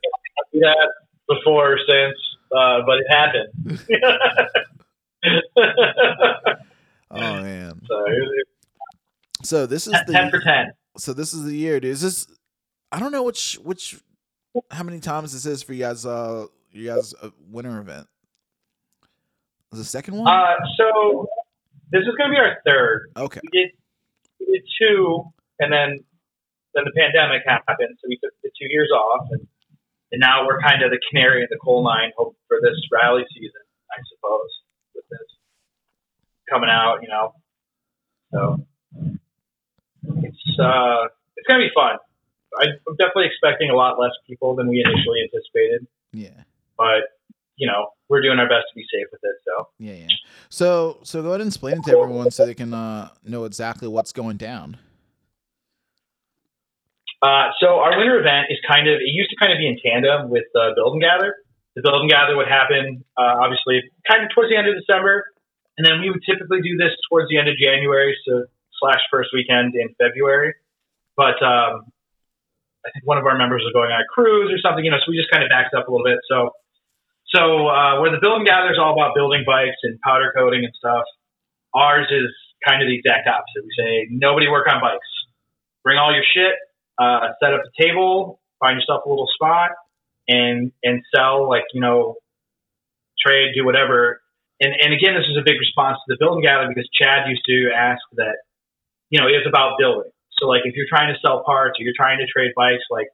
do 0.53 0.61
that 0.61 0.89
before 1.29 1.73
or 1.73 1.79
since, 1.89 2.17
uh, 2.57 2.83
but 2.87 2.99
it 3.01 3.07
happened. 3.11 3.51
Oh 7.15 7.21
man. 7.43 7.81
so 7.87 8.05
So 9.43 9.67
this 9.67 9.87
is 9.87 9.93
ten 10.11 10.31
the 10.31 10.41
ten. 10.41 10.73
so 10.99 11.13
this 11.13 11.33
is 11.35 11.45
the 11.45 11.57
year, 11.57 11.81
dude. 11.81 11.93
Is 11.93 12.01
this? 12.03 12.27
I 12.93 12.99
don't 13.01 13.13
know 13.13 13.23
which 13.23 13.55
which 13.63 14.01
how 14.71 14.83
many 14.85 15.01
times 15.01 15.33
this 15.33 15.47
is 15.47 15.63
for 15.63 15.73
you 15.73 15.81
guys. 15.81 16.05
Uh, 16.07 16.47
you 16.73 16.87
guys 16.89 17.15
uh, 17.23 17.31
winter 17.51 17.79
event. 17.79 18.07
Is 19.73 19.79
the 19.79 19.85
second 19.85 20.15
one? 20.17 20.29
Uh, 20.29 20.55
so 20.79 21.29
this 21.91 22.03
is 22.03 22.15
going 22.17 22.31
to 22.31 22.35
be 22.35 22.39
our 22.39 22.57
third. 22.67 23.11
okay. 23.17 23.41
We 23.43 23.49
did 23.51 23.71
we 24.41 24.47
did 24.59 24.63
two, 24.81 25.25
and 25.59 25.73
then 25.73 25.99
then 26.75 26.85
the 26.85 26.93
pandemic 26.97 27.43
happened, 27.47 27.99
so 28.03 28.07
we 28.09 28.19
took 28.23 28.33
the 28.43 28.51
two 28.59 28.67
years 28.71 28.91
off, 28.95 29.27
and 29.31 29.47
and 30.13 30.21
now 30.21 30.47
we're 30.47 30.61
kind 30.61 30.83
of 30.83 30.91
the 30.91 31.01
canary 31.11 31.43
in 31.43 31.49
the 31.51 31.59
coal 31.59 31.83
mine, 31.83 32.11
hope 32.17 32.37
for 32.47 32.59
this 32.63 32.75
rally 32.93 33.25
season, 33.35 33.63
I 33.91 33.99
suppose, 34.15 34.51
coming 36.55 36.71
out, 36.71 36.99
you 37.03 37.09
know. 37.09 37.35
So 38.33 38.67
it's 40.23 40.59
uh 40.61 41.05
it's 41.37 41.47
gonna 41.49 41.61
be 41.65 41.71
fun. 41.75 41.97
I'm 42.61 42.69
definitely 42.99 43.27
expecting 43.27 43.71
a 43.71 43.75
lot 43.75 43.99
less 43.99 44.13
people 44.29 44.55
than 44.55 44.69
we 44.69 44.79
initially 44.85 45.19
anticipated, 45.23 45.87
Yeah. 46.13 46.45
but 46.79 47.11
you 47.57 47.67
know 47.67 47.89
we're 48.09 48.21
doing 48.23 48.39
our 48.39 48.49
best 48.49 48.67
to 48.71 48.75
be 48.77 48.85
safe 48.93 49.07
with 49.11 49.21
it. 49.23 49.37
So 49.45 49.69
Yeah, 49.79 49.95
yeah. 49.95 50.07
So, 50.51 50.99
so 51.03 51.23
go 51.23 51.29
ahead 51.31 51.41
and 51.41 51.49
explain 51.49 51.79
it 51.79 51.85
to 51.85 51.99
everyone 51.99 52.31
so 52.31 52.47
they 52.47 52.55
can 52.55 52.73
uh, 52.73 53.09
know 53.25 53.45
exactly 53.45 53.89
what's 53.89 54.13
going 54.13 54.37
down. 54.37 54.77
Uh, 57.23 57.49
so 57.59 57.81
our 57.81 57.97
winter 57.99 58.21
event 58.21 58.47
is 58.51 58.59
kind 58.69 58.87
of 58.87 58.95
it 59.01 59.09
used 59.11 59.31
to 59.31 59.37
kind 59.41 59.51
of 59.53 59.59
be 59.59 59.67
in 59.67 59.79
tandem 59.83 60.29
with 60.31 60.45
the 60.53 60.73
build 60.77 60.93
and 60.93 61.03
gather. 61.03 61.35
The 61.75 61.83
build 61.83 62.03
and 62.03 62.11
gather 62.11 62.37
would 62.37 62.47
happen 62.47 63.03
uh, 63.17 63.43
obviously 63.43 63.83
kind 64.07 64.23
of 64.23 64.31
towards 64.35 64.51
the 64.51 64.57
end 64.57 64.69
of 64.69 64.75
December, 64.79 65.25
and 65.77 65.87
then 65.87 66.01
we 66.01 66.11
would 66.11 66.23
typically 66.23 66.63
do 66.63 66.77
this 66.77 66.95
towards 67.09 67.29
the 67.29 67.39
end 67.39 67.49
of 67.49 67.57
January, 67.57 68.17
so 68.27 68.47
slash 68.81 69.01
first 69.11 69.31
weekend 69.33 69.75
in 69.75 69.95
February. 69.99 70.55
But 71.17 71.39
um, 71.43 71.91
I 72.85 72.91
think 72.93 73.07
one 73.07 73.19
of 73.19 73.25
our 73.25 73.39
members 73.39 73.63
was 73.65 73.73
going 73.73 73.91
on 73.91 74.01
a 74.01 74.09
cruise 74.13 74.53
or 74.53 74.59
something, 74.59 74.85
you 74.85 74.91
know, 74.91 74.99
so 74.99 75.09
we 75.09 75.17
just 75.17 75.31
kind 75.31 75.43
of 75.43 75.49
backed 75.49 75.75
up 75.75 75.89
a 75.89 75.91
little 75.91 76.05
bit. 76.05 76.19
So, 76.29 76.53
so 77.33 77.67
uh, 77.67 78.01
where 78.01 78.13
the 78.13 78.21
building 78.21 78.45
gather 78.45 78.71
is 78.71 78.79
all 78.79 78.93
about 78.93 79.15
building 79.15 79.43
bikes 79.47 79.81
and 79.83 79.99
powder 80.01 80.33
coating 80.37 80.65
and 80.65 80.75
stuff, 80.77 81.05
ours 81.75 82.07
is 82.11 82.31
kind 82.67 82.83
of 82.83 82.87
the 82.87 82.95
exact 82.95 83.27
opposite. 83.27 83.65
We 83.65 83.73
say 83.77 83.91
nobody 84.11 84.49
work 84.49 84.69
on 84.69 84.81
bikes. 84.81 85.09
Bring 85.83 85.99
all 85.99 86.13
your 86.13 86.25
shit, 86.25 86.55
uh, 86.99 87.35
set 87.43 87.53
up 87.53 87.61
a 87.65 87.73
table, 87.83 88.41
find 88.61 88.79
yourself 88.79 89.05
a 89.05 89.09
little 89.09 89.29
spot, 89.33 89.71
and 90.29 90.73
and 90.83 91.03
sell 91.15 91.49
like 91.49 91.65
you 91.75 91.81
know, 91.81 92.17
trade, 93.21 93.53
do 93.55 93.65
whatever. 93.65 94.21
And 94.61 94.73
and 94.75 94.95
again, 94.95 95.15
this 95.19 95.27
is 95.27 95.37
a 95.37 95.45
big 95.45 95.59
response 95.59 95.99
to 96.05 96.15
the 96.15 96.19
build 96.19 96.39
and 96.39 96.43
gather 96.43 96.69
because 96.69 96.89
Chad 96.95 97.27
used 97.27 97.43
to 97.47 97.75
ask 97.75 98.03
that, 98.15 98.45
you 99.11 99.19
know, 99.19 99.27
it's 99.27 99.47
about 99.47 99.79
building. 99.79 100.11
So 100.39 100.47
like 100.47 100.63
if 100.65 100.75
you're 100.75 100.89
trying 100.89 101.13
to 101.13 101.19
sell 101.21 101.43
parts 101.43 101.79
or 101.79 101.83
you're 101.83 101.97
trying 101.97 102.19
to 102.19 102.27
trade 102.27 102.53
bikes, 102.55 102.87
like, 102.91 103.09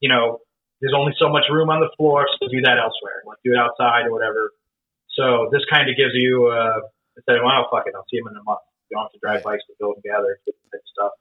you 0.00 0.08
know, 0.08 0.42
there's 0.80 0.94
only 0.94 1.14
so 1.18 1.28
much 1.30 1.46
room 1.50 1.70
on 1.70 1.80
the 1.80 1.90
floor, 1.96 2.26
so 2.26 2.48
do 2.50 2.60
that 2.62 2.78
elsewhere. 2.78 3.22
Like 3.26 3.38
do 3.44 3.54
it 3.54 3.58
outside 3.58 4.06
or 4.06 4.12
whatever. 4.12 4.50
So 5.14 5.48
this 5.54 5.62
kind 5.70 5.88
of 5.88 5.96
gives 5.96 6.12
you 6.14 6.50
uh, 6.50 6.82
instead 7.16 7.38
of 7.38 7.46
well, 7.46 7.70
fuck 7.70 7.86
it, 7.86 7.94
I'll 7.94 8.06
see 8.10 8.18
him 8.18 8.26
in 8.26 8.36
a 8.36 8.42
month. 8.42 8.66
You 8.90 8.98
don't 8.98 9.06
have 9.06 9.14
to 9.14 9.22
drive 9.22 9.42
bikes 9.46 9.64
to 9.70 9.74
build 9.78 10.02
and 10.02 10.04
gather 10.04 10.38
type 10.44 10.82
stuff. 10.90 11.14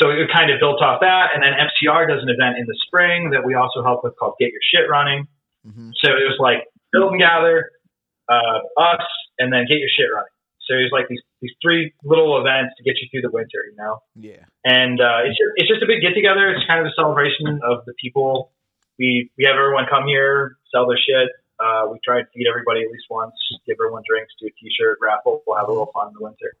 So 0.00 0.08
it 0.08 0.32
kind 0.32 0.48
of 0.50 0.58
built 0.58 0.80
off 0.80 1.04
that, 1.04 1.36
and 1.36 1.44
then 1.44 1.52
FCR 1.52 2.08
does 2.08 2.24
an 2.24 2.32
event 2.32 2.56
in 2.56 2.64
the 2.64 2.76
spring 2.88 3.36
that 3.36 3.44
we 3.44 3.52
also 3.52 3.84
help 3.84 4.00
with 4.02 4.16
called 4.16 4.40
Get 4.40 4.48
Your 4.48 4.64
Shit 4.64 4.88
Running. 4.88 5.28
hmm 5.60 5.92
So 6.00 6.16
it 6.16 6.24
was 6.24 6.40
like 6.40 6.64
build 6.90 7.12
and 7.12 7.20
gather, 7.20 7.70
uh, 8.30 8.58
us, 8.78 9.02
and 9.38 9.52
then 9.52 9.66
get 9.66 9.82
your 9.82 9.90
shit 9.90 10.06
running. 10.14 10.30
So 10.68 10.78
it 10.78 10.86
was 10.86 10.92
like 10.92 11.08
these 11.08 11.20
these 11.42 11.50
three 11.60 11.92
little 12.04 12.38
events 12.38 12.76
to 12.78 12.84
get 12.84 12.94
you 13.02 13.08
through 13.10 13.22
the 13.28 13.34
winter, 13.34 13.58
you 13.68 13.76
know. 13.76 13.98
Yeah. 14.14 14.44
And 14.64 15.00
uh, 15.00 15.26
it's 15.26 15.34
just, 15.34 15.50
it's 15.56 15.68
just 15.68 15.82
a 15.82 15.86
big 15.86 16.00
get 16.00 16.14
together. 16.14 16.54
It's 16.54 16.64
kind 16.68 16.78
of 16.78 16.86
a 16.86 16.94
celebration 16.94 17.58
of 17.64 17.84
the 17.86 17.94
people. 18.00 18.52
We 18.98 19.30
we 19.36 19.44
have 19.44 19.56
everyone 19.56 19.86
come 19.90 20.06
here, 20.06 20.56
sell 20.70 20.86
their 20.86 21.00
shit. 21.00 21.34
Uh, 21.58 21.90
we 21.90 21.98
try 22.04 22.20
to 22.20 22.26
feed 22.32 22.46
everybody 22.48 22.80
at 22.82 22.90
least 22.90 23.04
once, 23.10 23.34
give 23.66 23.76
everyone 23.76 24.02
drinks, 24.08 24.32
do 24.40 24.46
a 24.46 24.50
t-shirt 24.50 24.98
raffle. 25.02 25.42
We'll 25.46 25.58
have 25.58 25.68
a 25.68 25.72
little 25.72 25.90
fun 25.92 26.08
in 26.08 26.14
the 26.14 26.24
winter. 26.24 26.56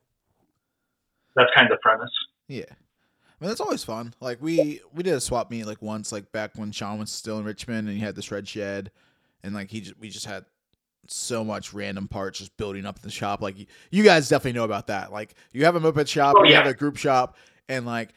That's 1.36 1.50
kind 1.54 1.70
of 1.70 1.78
the 1.78 1.80
premise. 1.80 2.10
Yeah. 2.48 2.64
I 2.68 3.44
mean, 3.44 3.48
that's 3.48 3.60
always 3.60 3.84
fun. 3.84 4.12
Like 4.20 4.42
we 4.42 4.80
we 4.92 5.02
did 5.02 5.14
a 5.14 5.20
swap 5.20 5.50
meet 5.50 5.64
like 5.64 5.80
once, 5.80 6.10
like 6.10 6.32
back 6.32 6.52
when 6.56 6.72
Sean 6.72 6.98
was 6.98 7.10
still 7.12 7.38
in 7.38 7.44
Richmond, 7.44 7.88
and 7.88 7.96
he 7.96 8.02
had 8.02 8.16
this 8.16 8.30
red 8.30 8.48
shed, 8.48 8.90
and 9.42 9.54
like 9.54 9.70
he 9.70 9.80
just, 9.80 9.98
we 9.98 10.10
just 10.10 10.26
had 10.26 10.44
so 11.06 11.44
much 11.44 11.72
random 11.72 12.08
parts 12.08 12.38
just 12.38 12.56
building 12.56 12.86
up 12.86 12.96
in 12.96 13.02
the 13.02 13.10
shop. 13.10 13.40
Like 13.40 13.56
you, 13.90 14.04
guys 14.04 14.28
definitely 14.28 14.58
know 14.58 14.64
about 14.64 14.88
that. 14.88 15.12
Like 15.12 15.34
you 15.52 15.64
have 15.64 15.76
a 15.76 15.80
moped 15.80 16.08
shop, 16.08 16.36
Oh, 16.38 16.44
you 16.44 16.54
have 16.54 16.66
a 16.66 16.74
group 16.74 16.96
shop, 16.96 17.36
and 17.68 17.86
like 17.86 18.10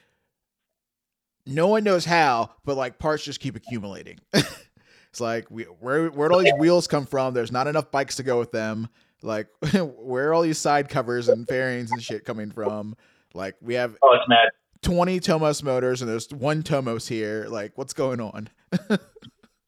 no 1.46 1.68
one 1.68 1.84
knows 1.84 2.06
how, 2.06 2.52
but 2.66 2.78
like 2.78 3.00
parts 3.00 3.24
just 3.24 3.40
keep 3.40 3.56
accumulating. 3.56 4.20
it's 4.34 5.20
like 5.20 5.50
we 5.50 5.64
where 5.64 6.08
where 6.10 6.30
do 6.30 6.36
all 6.36 6.42
these 6.42 6.54
wheels 6.58 6.88
come 6.88 7.06
from? 7.06 7.34
There's 7.34 7.52
not 7.52 7.68
enough 7.68 7.92
bikes 7.92 8.16
to 8.18 8.24
go 8.24 8.40
with 8.40 8.52
them. 8.52 8.88
Like 9.22 9.48
where 9.74 10.30
are 10.30 10.34
all 10.34 10.42
these 10.42 10.60
side 10.60 10.90
covers 10.90 11.30
and 11.30 11.48
fairings 11.48 11.92
and 11.92 12.02
shit 12.02 12.26
coming 12.26 12.52
from? 12.52 12.96
Like 13.34 13.56
we 13.62 13.74
have 13.76 13.98
Oh, 14.02 14.14
it's 14.14 14.28
mad. 14.28 14.50
20 14.84 15.20
Tomos 15.22 15.64
motors 15.64 16.02
and 16.02 16.12
there's 16.12 16.30
one 16.30 16.62
Tomos 16.62 17.08
here. 17.08 17.46
Like, 17.48 17.72
what's 17.78 17.94
going 17.94 18.20
on? 18.20 18.50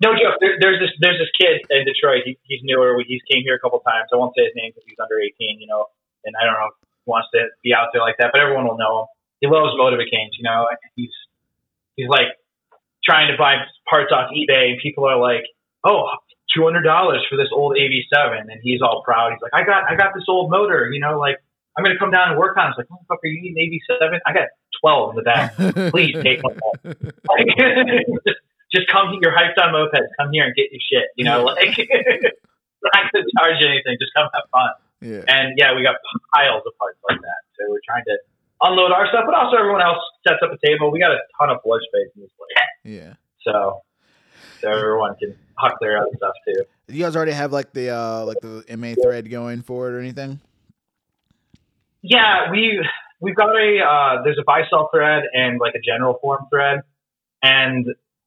No 0.03 0.11
joke. 0.11 0.35
There, 0.43 0.59
there's 0.59 0.79
this 0.83 0.91
there's 0.99 1.19
this 1.19 1.31
kid 1.39 1.63
in 1.71 1.87
Detroit. 1.87 2.27
He, 2.27 2.35
he's 2.43 2.59
newer. 2.63 2.99
He's 3.07 3.23
came 3.31 3.43
here 3.47 3.55
a 3.55 3.61
couple 3.63 3.79
times. 3.79 4.11
I 4.11 4.19
won't 4.19 4.35
say 4.35 4.43
his 4.43 4.55
name 4.55 4.75
because 4.75 4.83
he's 4.83 4.99
under 4.99 5.15
18. 5.19 5.59
You 5.59 5.67
know, 5.67 5.87
and 6.27 6.35
I 6.35 6.43
don't 6.43 6.59
know 6.59 6.75
if 6.75 6.77
he 6.83 7.07
wants 7.07 7.31
to 7.31 7.47
be 7.63 7.71
out 7.71 7.95
there 7.95 8.03
like 8.03 8.19
that, 8.19 8.35
but 8.35 8.43
everyone 8.43 8.67
will 8.67 8.75
know 8.77 9.05
him. 9.05 9.07
He 9.39 9.47
loves 9.47 9.71
Motobecanes. 9.79 10.35
You 10.35 10.43
know, 10.43 10.67
and 10.67 10.79
he's 10.99 11.15
he's 11.95 12.11
like 12.11 12.35
trying 13.07 13.31
to 13.31 13.37
buy 13.39 13.63
parts 13.87 14.11
off 14.11 14.35
eBay, 14.35 14.75
and 14.75 14.83
people 14.83 15.07
are 15.07 15.19
like, 15.19 15.47
"Oh, 15.87 16.11
two 16.51 16.67
hundred 16.67 16.83
dollars 16.83 17.23
for 17.31 17.39
this 17.39 17.47
old 17.55 17.79
AV7," 17.79 18.51
and 18.51 18.59
he's 18.63 18.83
all 18.83 18.99
proud. 18.99 19.31
He's 19.31 19.41
like, 19.41 19.55
"I 19.55 19.63
got 19.63 19.87
I 19.87 19.95
got 19.95 20.11
this 20.11 20.27
old 20.27 20.51
motor. 20.51 20.91
You 20.91 20.99
know, 20.99 21.15
like 21.15 21.39
I'm 21.77 21.87
gonna 21.87 21.99
come 21.99 22.11
down 22.11 22.35
and 22.35 22.37
work 22.37 22.57
on." 22.59 22.67
it. 22.67 22.75
It's 22.75 22.83
like, 22.83 22.91
"Motherfucker, 22.91 23.31
you 23.31 23.39
need 23.39 23.55
an 23.55 23.79
AV7? 23.95 24.19
I 24.27 24.33
got 24.35 24.51
12 24.83 25.09
in 25.11 25.15
the 25.15 25.23
back. 25.23 25.55
Please 25.95 26.19
take 26.19 26.43
one." 26.43 26.59
Like, 26.83 27.47
just, 28.75 28.87
come 28.91 29.09
here. 29.11 29.19
You're 29.23 29.31
hyped 29.33 29.57
on 29.61 29.73
mopeds. 29.73 30.11
Come 30.19 30.29
here 30.31 30.45
and 30.45 30.53
get 30.55 30.67
your 30.71 30.81
shit. 30.83 31.07
You 31.15 31.25
know, 31.25 31.43
like 31.43 31.77
not 31.77 33.03
to 33.15 33.19
charge 33.39 33.55
you 33.59 33.67
anything. 33.67 33.97
Just 33.99 34.13
come 34.15 34.27
have 34.33 34.43
fun. 34.51 34.69
yeah. 35.01 35.23
And 35.27 35.53
yeah, 35.57 35.73
we 35.75 35.81
got 35.83 35.95
piles 36.33 36.63
of 36.65 36.73
parts 36.77 36.99
like 37.09 37.19
that. 37.21 37.41
So 37.57 37.65
we're 37.69 37.79
trying 37.87 38.03
to 38.05 38.17
unload 38.61 38.91
our 38.91 39.07
stuff, 39.07 39.23
but 39.25 39.35
also 39.35 39.57
everyone 39.57 39.81
else 39.81 39.99
sets 40.27 40.39
up 40.43 40.51
a 40.51 40.57
table. 40.65 40.91
We 40.91 40.99
got 40.99 41.11
a 41.11 41.19
ton 41.39 41.49
of 41.49 41.61
floor 41.61 41.79
space 41.81 42.11
in 42.15 42.21
this 42.21 42.31
place, 42.37 42.95
Yeah. 42.99 43.13
so 43.41 43.81
so 44.61 44.69
everyone 44.71 45.15
can 45.15 45.35
huck 45.55 45.77
their 45.81 45.97
other 45.97 46.11
stuff 46.17 46.33
too. 46.47 46.63
Do 46.87 46.95
you 46.95 47.03
guys 47.03 47.15
already 47.15 47.33
have 47.33 47.51
like 47.51 47.73
the 47.73 47.89
uh 47.89 48.25
like 48.25 48.37
the 48.41 48.63
MA 48.77 48.93
thread 49.01 49.29
going 49.29 49.61
for 49.61 49.89
it 49.89 49.93
or 49.93 49.99
anything? 49.99 50.39
Yeah, 52.01 52.51
we 52.51 52.85
we've 53.19 53.35
got 53.35 53.49
a 53.55 53.79
uh, 53.83 54.23
there's 54.23 54.37
a 54.39 54.43
buy 54.45 54.61
sell 54.69 54.89
thread 54.93 55.23
and 55.33 55.59
like 55.59 55.73
a 55.75 55.79
general 55.81 56.17
form 56.21 56.45
thread, 56.49 56.81
and 57.41 57.85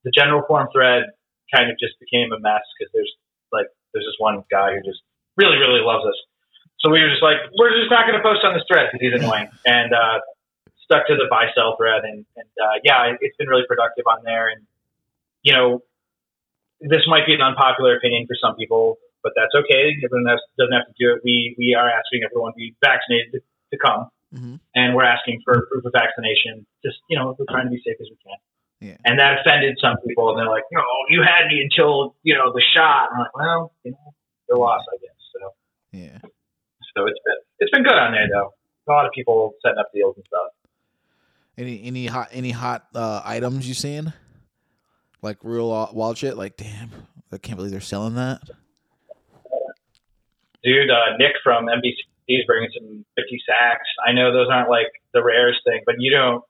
the 0.08 0.12
general 0.16 0.40
forum 0.48 0.68
thread 0.72 1.04
kind 1.52 1.68
of 1.70 1.76
just 1.76 2.00
became 2.00 2.32
a 2.32 2.40
mess 2.40 2.64
because 2.72 2.88
there's 2.96 3.12
like 3.52 3.68
there's 3.92 4.08
this 4.08 4.16
one 4.16 4.40
guy 4.50 4.72
who 4.72 4.80
just 4.80 5.04
really 5.36 5.60
really 5.60 5.84
loves 5.84 6.08
us. 6.08 6.16
So 6.80 6.88
we 6.94 7.02
were 7.02 7.10
just 7.10 7.22
like, 7.26 7.42
we're 7.58 7.74
just 7.74 7.90
not 7.90 8.06
going 8.06 8.14
to 8.16 8.22
post 8.22 8.40
on 8.46 8.54
this 8.54 8.62
thread 8.70 8.88
because 8.88 9.02
he's 9.02 9.16
annoying, 9.20 9.50
and 9.66 9.90
uh, 9.92 10.22
stuck 10.86 11.04
to 11.10 11.18
the 11.18 11.26
buy 11.28 11.50
sell 11.52 11.74
thread, 11.76 12.06
and, 12.06 12.22
and 12.38 12.48
uh, 12.56 12.76
yeah, 12.86 13.10
it- 13.12 13.18
it's 13.20 13.36
been 13.36 13.48
really 13.50 13.66
productive 13.66 14.06
on 14.06 14.22
there. 14.24 14.46
And 14.48 14.62
you 15.42 15.52
know, 15.52 15.82
this 16.80 17.02
might 17.10 17.26
be 17.26 17.34
an 17.34 17.42
unpopular 17.42 17.96
opinion 17.98 18.26
for 18.30 18.36
some 18.40 18.54
people, 18.54 18.98
but 19.26 19.32
that's 19.34 19.50
okay. 19.58 19.90
Everyone 20.04 20.30
has, 20.30 20.38
doesn't 20.56 20.72
have 20.72 20.86
to 20.86 20.94
do 20.98 21.12
it. 21.14 21.20
We 21.26 21.54
we 21.58 21.74
are 21.74 21.90
asking 21.90 22.22
everyone 22.22 22.52
to 22.54 22.60
be 22.62 22.74
vaccinated 22.80 23.42
to, 23.42 23.76
come, 23.78 24.06
Mhm. 24.34 24.60
and 24.78 24.94
we're 24.94 25.04
asking 25.08 25.42
for 25.44 25.66
proof 25.66 25.84
of 25.84 25.92
vaccination. 25.92 26.62
Just 26.84 26.98
you 27.10 27.18
know, 27.18 27.34
we're 27.36 27.50
trying 27.50 27.66
to 27.66 27.74
be 27.74 27.82
safe 27.82 27.98
as 28.00 28.06
we 28.06 28.16
can. 28.22 28.38
Yeah. 28.80 28.96
And 29.04 29.18
that 29.18 29.40
offended 29.40 29.76
some 29.82 29.96
people, 30.06 30.30
and 30.30 30.38
they're 30.38 30.48
like, 30.50 30.62
"No, 30.72 30.82
you 31.10 31.22
had 31.22 31.48
me 31.48 31.60
until 31.62 32.14
you 32.22 32.34
know 32.34 32.52
the 32.52 32.62
shot." 32.74 33.08
And 33.10 33.16
I'm 33.16 33.20
like, 33.20 33.34
"Well, 33.36 33.72
you 33.84 33.90
know, 33.90 34.14
your 34.48 34.58
loss, 34.58 34.82
I 34.92 34.96
guess." 34.98 35.16
So, 35.32 35.54
Yeah. 35.92 36.18
so 36.94 37.06
it's 37.06 37.18
been 37.24 37.36
it's 37.58 37.70
been 37.72 37.82
good 37.82 37.94
on 37.98 38.12
there 38.12 38.28
though. 38.32 38.54
A 38.86 38.90
lot 38.92 39.04
of 39.06 39.12
people 39.12 39.54
setting 39.64 39.78
up 39.78 39.88
deals 39.92 40.14
and 40.16 40.24
stuff. 40.26 40.52
Any 41.58 41.82
any 41.84 42.06
hot 42.06 42.28
any 42.32 42.52
hot 42.52 42.86
uh, 42.94 43.20
items 43.24 43.66
you 43.66 43.74
seen? 43.74 44.12
Like 45.22 45.38
real 45.42 45.68
wild 45.92 46.16
shit. 46.16 46.36
Like 46.36 46.56
damn, 46.56 46.90
I 47.32 47.38
can't 47.38 47.56
believe 47.56 47.72
they're 47.72 47.80
selling 47.80 48.14
that. 48.14 48.40
Dude, 50.64 50.90
uh, 50.90 51.16
Nick 51.18 51.32
from 51.42 51.66
NBC 51.66 51.94
is 52.28 52.44
bringing 52.46 52.68
some 52.76 53.04
50 53.16 53.42
Sachs. 53.46 53.88
I 54.06 54.12
know 54.12 54.32
those 54.32 54.48
aren't 54.50 54.68
like 54.68 54.88
the 55.14 55.22
rarest 55.22 55.60
thing, 55.64 55.80
but 55.86 55.94
you 55.98 56.10
don't, 56.10 56.42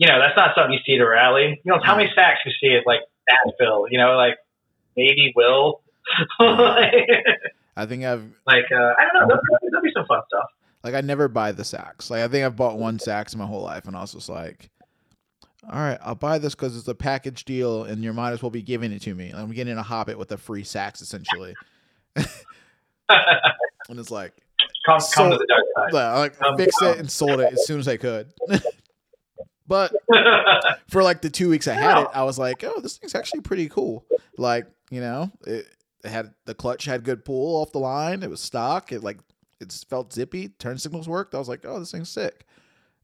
you 0.00 0.08
know, 0.08 0.18
that's 0.18 0.34
not 0.34 0.54
something 0.56 0.72
you 0.72 0.78
see 0.86 0.94
at 0.98 1.02
a 1.04 1.06
rally. 1.08 1.60
You 1.62 1.72
know, 1.72 1.78
how 1.84 1.94
many 1.94 2.10
Sachs 2.14 2.40
you 2.46 2.52
see 2.58 2.74
at 2.74 2.86
like 2.86 3.00
Nashville? 3.28 3.84
You 3.90 3.98
know, 3.98 4.16
like 4.16 4.38
maybe 4.96 5.30
Will. 5.36 5.82
I 6.40 7.86
think 7.86 8.04
I've 8.04 8.24
like 8.46 8.64
uh, 8.72 8.94
I 8.98 9.04
don't 9.04 9.14
know. 9.20 9.26
There'll, 9.28 9.40
there'll 9.70 9.82
be 9.84 9.92
some 9.94 10.06
fun 10.06 10.22
stuff. 10.28 10.46
like 10.82 10.94
I 10.94 11.02
never 11.02 11.28
buy 11.28 11.52
the 11.52 11.64
Sachs. 11.64 12.10
Like 12.10 12.22
I 12.22 12.28
think 12.28 12.46
I've 12.46 12.56
bought 12.56 12.78
one 12.78 12.98
Sachs 12.98 13.34
in 13.34 13.38
my 13.38 13.46
whole 13.46 13.62
life, 13.62 13.86
and 13.86 13.94
I 13.94 14.00
was 14.00 14.12
just 14.14 14.30
like, 14.30 14.70
all 15.70 15.78
right, 15.78 15.98
I'll 16.02 16.14
buy 16.14 16.38
this 16.38 16.54
because 16.54 16.76
it's 16.78 16.88
a 16.88 16.94
package 16.94 17.44
deal, 17.44 17.84
and 17.84 18.02
you 18.02 18.12
might 18.14 18.32
as 18.32 18.42
well 18.42 18.50
be 18.50 18.62
giving 18.62 18.92
it 18.92 19.02
to 19.02 19.14
me. 19.14 19.32
I'm 19.34 19.52
getting 19.52 19.76
a 19.76 19.82
Hobbit 19.82 20.16
with 20.18 20.32
a 20.32 20.38
free 20.38 20.64
Sachs 20.64 21.02
essentially, 21.02 21.54
and 22.16 22.26
it's 23.98 24.10
like, 24.10 24.32
come, 24.86 24.98
come 24.98 25.00
So- 25.00 25.30
to 25.30 25.36
the 25.36 25.46
dark 25.46 25.92
side. 25.92 26.00
I 26.00 26.18
like 26.18 26.42
Um, 26.42 26.56
fixed 26.56 26.82
it 26.82 26.98
and 26.98 27.10
sold 27.10 27.40
it 27.40 27.52
as 27.52 27.66
soon 27.66 27.78
as 27.78 27.86
I 27.88 27.96
could. 27.98 28.32
but 29.70 29.92
for 30.88 31.04
like 31.04 31.22
the 31.22 31.30
two 31.30 31.48
weeks 31.48 31.68
I 31.68 31.74
had 31.74 32.02
it, 32.02 32.08
I 32.12 32.24
was 32.24 32.40
like, 32.40 32.64
oh, 32.64 32.80
this 32.80 32.98
thing's 32.98 33.14
actually 33.14 33.42
pretty 33.42 33.68
cool. 33.68 34.04
Like, 34.36 34.66
you 34.90 35.00
know, 35.00 35.30
it, 35.46 35.68
it 36.02 36.10
had 36.10 36.34
the 36.44 36.54
clutch 36.54 36.86
had 36.86 37.04
good 37.04 37.24
pull 37.24 37.62
off 37.62 37.70
the 37.70 37.78
line. 37.78 38.24
It 38.24 38.30
was 38.30 38.40
stock. 38.40 38.90
It 38.90 39.04
like 39.04 39.18
it 39.60 39.72
felt 39.88 40.12
zippy. 40.12 40.48
Turn 40.48 40.76
signals 40.76 41.08
worked. 41.08 41.36
I 41.36 41.38
was 41.38 41.48
like, 41.48 41.64
oh, 41.64 41.78
this 41.78 41.92
thing's 41.92 42.08
sick. 42.08 42.44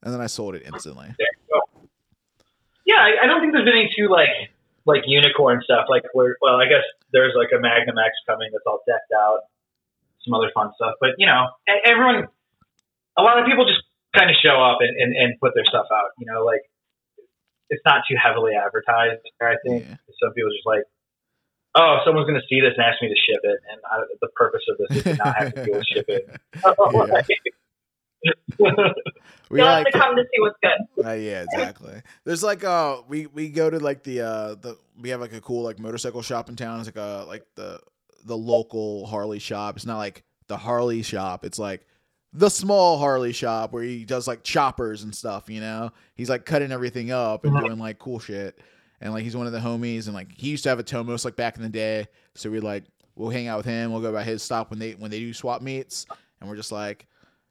And 0.02 0.12
then 0.12 0.20
I 0.20 0.26
sold 0.26 0.56
it 0.56 0.64
instantly. 0.66 1.14
yeah, 2.84 2.98
I, 2.98 3.12
I 3.22 3.26
don't 3.28 3.40
think 3.40 3.52
there's 3.52 3.70
any 3.72 3.88
too 3.96 4.08
like 4.08 4.50
like 4.86 5.02
unicorn 5.06 5.60
stuff. 5.62 5.86
Like 5.88 6.02
where, 6.14 6.36
well, 6.42 6.56
I 6.56 6.64
guess 6.64 6.82
there's 7.12 7.34
like 7.38 7.50
a 7.56 7.60
Magnum 7.62 7.96
X 7.96 8.10
coming 8.26 8.48
that's 8.50 8.64
all 8.66 8.82
decked 8.88 9.12
out, 9.16 9.42
some 10.24 10.34
other 10.34 10.50
fun 10.52 10.72
stuff. 10.74 10.94
But 11.00 11.10
you 11.18 11.28
know, 11.28 11.46
everyone, 11.84 12.26
a 13.16 13.22
lot 13.22 13.38
of 13.38 13.46
people 13.46 13.64
just 13.66 13.85
kind 14.16 14.30
of 14.30 14.36
show 14.42 14.56
up 14.56 14.78
and, 14.80 14.96
and, 14.96 15.14
and 15.16 15.40
put 15.40 15.52
their 15.54 15.64
stuff 15.64 15.86
out. 15.92 16.10
You 16.18 16.26
know, 16.32 16.44
like 16.44 16.60
it's 17.70 17.82
not 17.84 18.02
too 18.08 18.16
heavily 18.16 18.52
advertised. 18.54 19.20
I 19.42 19.54
think 19.66 19.84
Yeah. 19.84 19.96
some 20.22 20.32
people 20.34 20.50
just 20.50 20.66
like, 20.66 20.82
oh, 21.76 21.98
someone's 22.04 22.26
going 22.26 22.40
to 22.40 22.46
see 22.48 22.60
this 22.60 22.72
and 22.76 22.84
ask 22.86 23.02
me 23.02 23.08
to 23.08 23.14
ship 23.18 23.40
it, 23.44 23.58
and 23.70 23.78
I, 23.84 24.04
the 24.20 24.28
purpose 24.34 24.62
of 24.70 24.76
this 24.78 24.96
is 24.98 25.02
to 25.04 25.14
not 25.16 25.36
have 25.36 25.54
to 25.54 25.64
deal 25.64 25.74
with 25.76 25.86
shipping. 25.86 26.24
We 29.48 29.58
You'll 29.60 29.66
like 29.68 29.86
have 29.86 29.92
to 29.92 29.98
come 29.98 30.16
to 30.16 30.22
see 30.22 30.40
what's 30.40 30.56
good. 30.62 31.04
Uh, 31.06 31.12
yeah, 31.12 31.42
exactly. 31.42 32.02
There's 32.24 32.42
like 32.42 32.64
uh 32.64 33.02
we 33.06 33.26
we 33.26 33.48
go 33.48 33.70
to 33.70 33.78
like 33.78 34.02
the 34.02 34.22
uh 34.22 34.54
the 34.56 34.76
we 35.00 35.10
have 35.10 35.20
like 35.20 35.32
a 35.34 35.40
cool 35.40 35.62
like 35.62 35.78
motorcycle 35.78 36.22
shop 36.22 36.48
in 36.48 36.56
town. 36.56 36.80
It's 36.80 36.88
like 36.88 36.96
a 36.96 37.24
like 37.28 37.44
the 37.54 37.78
the 38.24 38.36
local 38.36 39.06
Harley 39.06 39.38
shop. 39.38 39.76
It's 39.76 39.86
not 39.86 39.98
like 39.98 40.24
the 40.48 40.56
Harley 40.56 41.02
shop. 41.02 41.44
It's 41.44 41.58
like 41.60 41.86
the 42.32 42.48
small 42.48 42.98
Harley 42.98 43.32
shop 43.32 43.72
where 43.72 43.82
he 43.82 44.04
does 44.04 44.28
like 44.28 44.42
choppers 44.42 45.02
and 45.02 45.14
stuff, 45.14 45.48
you 45.48 45.60
know? 45.60 45.90
He's 46.14 46.28
like 46.28 46.44
cutting 46.44 46.72
everything 46.72 47.10
up 47.10 47.44
and 47.44 47.56
doing 47.58 47.78
like 47.78 47.98
cool 47.98 48.18
shit. 48.18 48.58
And 49.00 49.12
like 49.12 49.24
he's 49.24 49.36
one 49.36 49.46
of 49.46 49.52
the 49.52 49.58
homies 49.58 50.06
and 50.06 50.14
like 50.14 50.32
he 50.32 50.48
used 50.48 50.62
to 50.64 50.68
have 50.68 50.78
a 50.78 50.82
Tomos 50.82 51.24
like 51.24 51.36
back 51.36 51.56
in 51.56 51.62
the 51.62 51.68
day. 51.68 52.06
So 52.34 52.50
we 52.50 52.60
like 52.60 52.84
we'll 53.14 53.30
hang 53.30 53.46
out 53.46 53.58
with 53.58 53.66
him, 53.66 53.92
we'll 53.92 54.02
go 54.02 54.12
by 54.12 54.24
his 54.24 54.42
stop 54.42 54.70
when 54.70 54.78
they 54.78 54.92
when 54.92 55.10
they 55.10 55.18
do 55.18 55.32
swap 55.32 55.62
meets 55.62 56.06
and 56.40 56.48
we're 56.48 56.56
just 56.56 56.72
like 56.72 57.06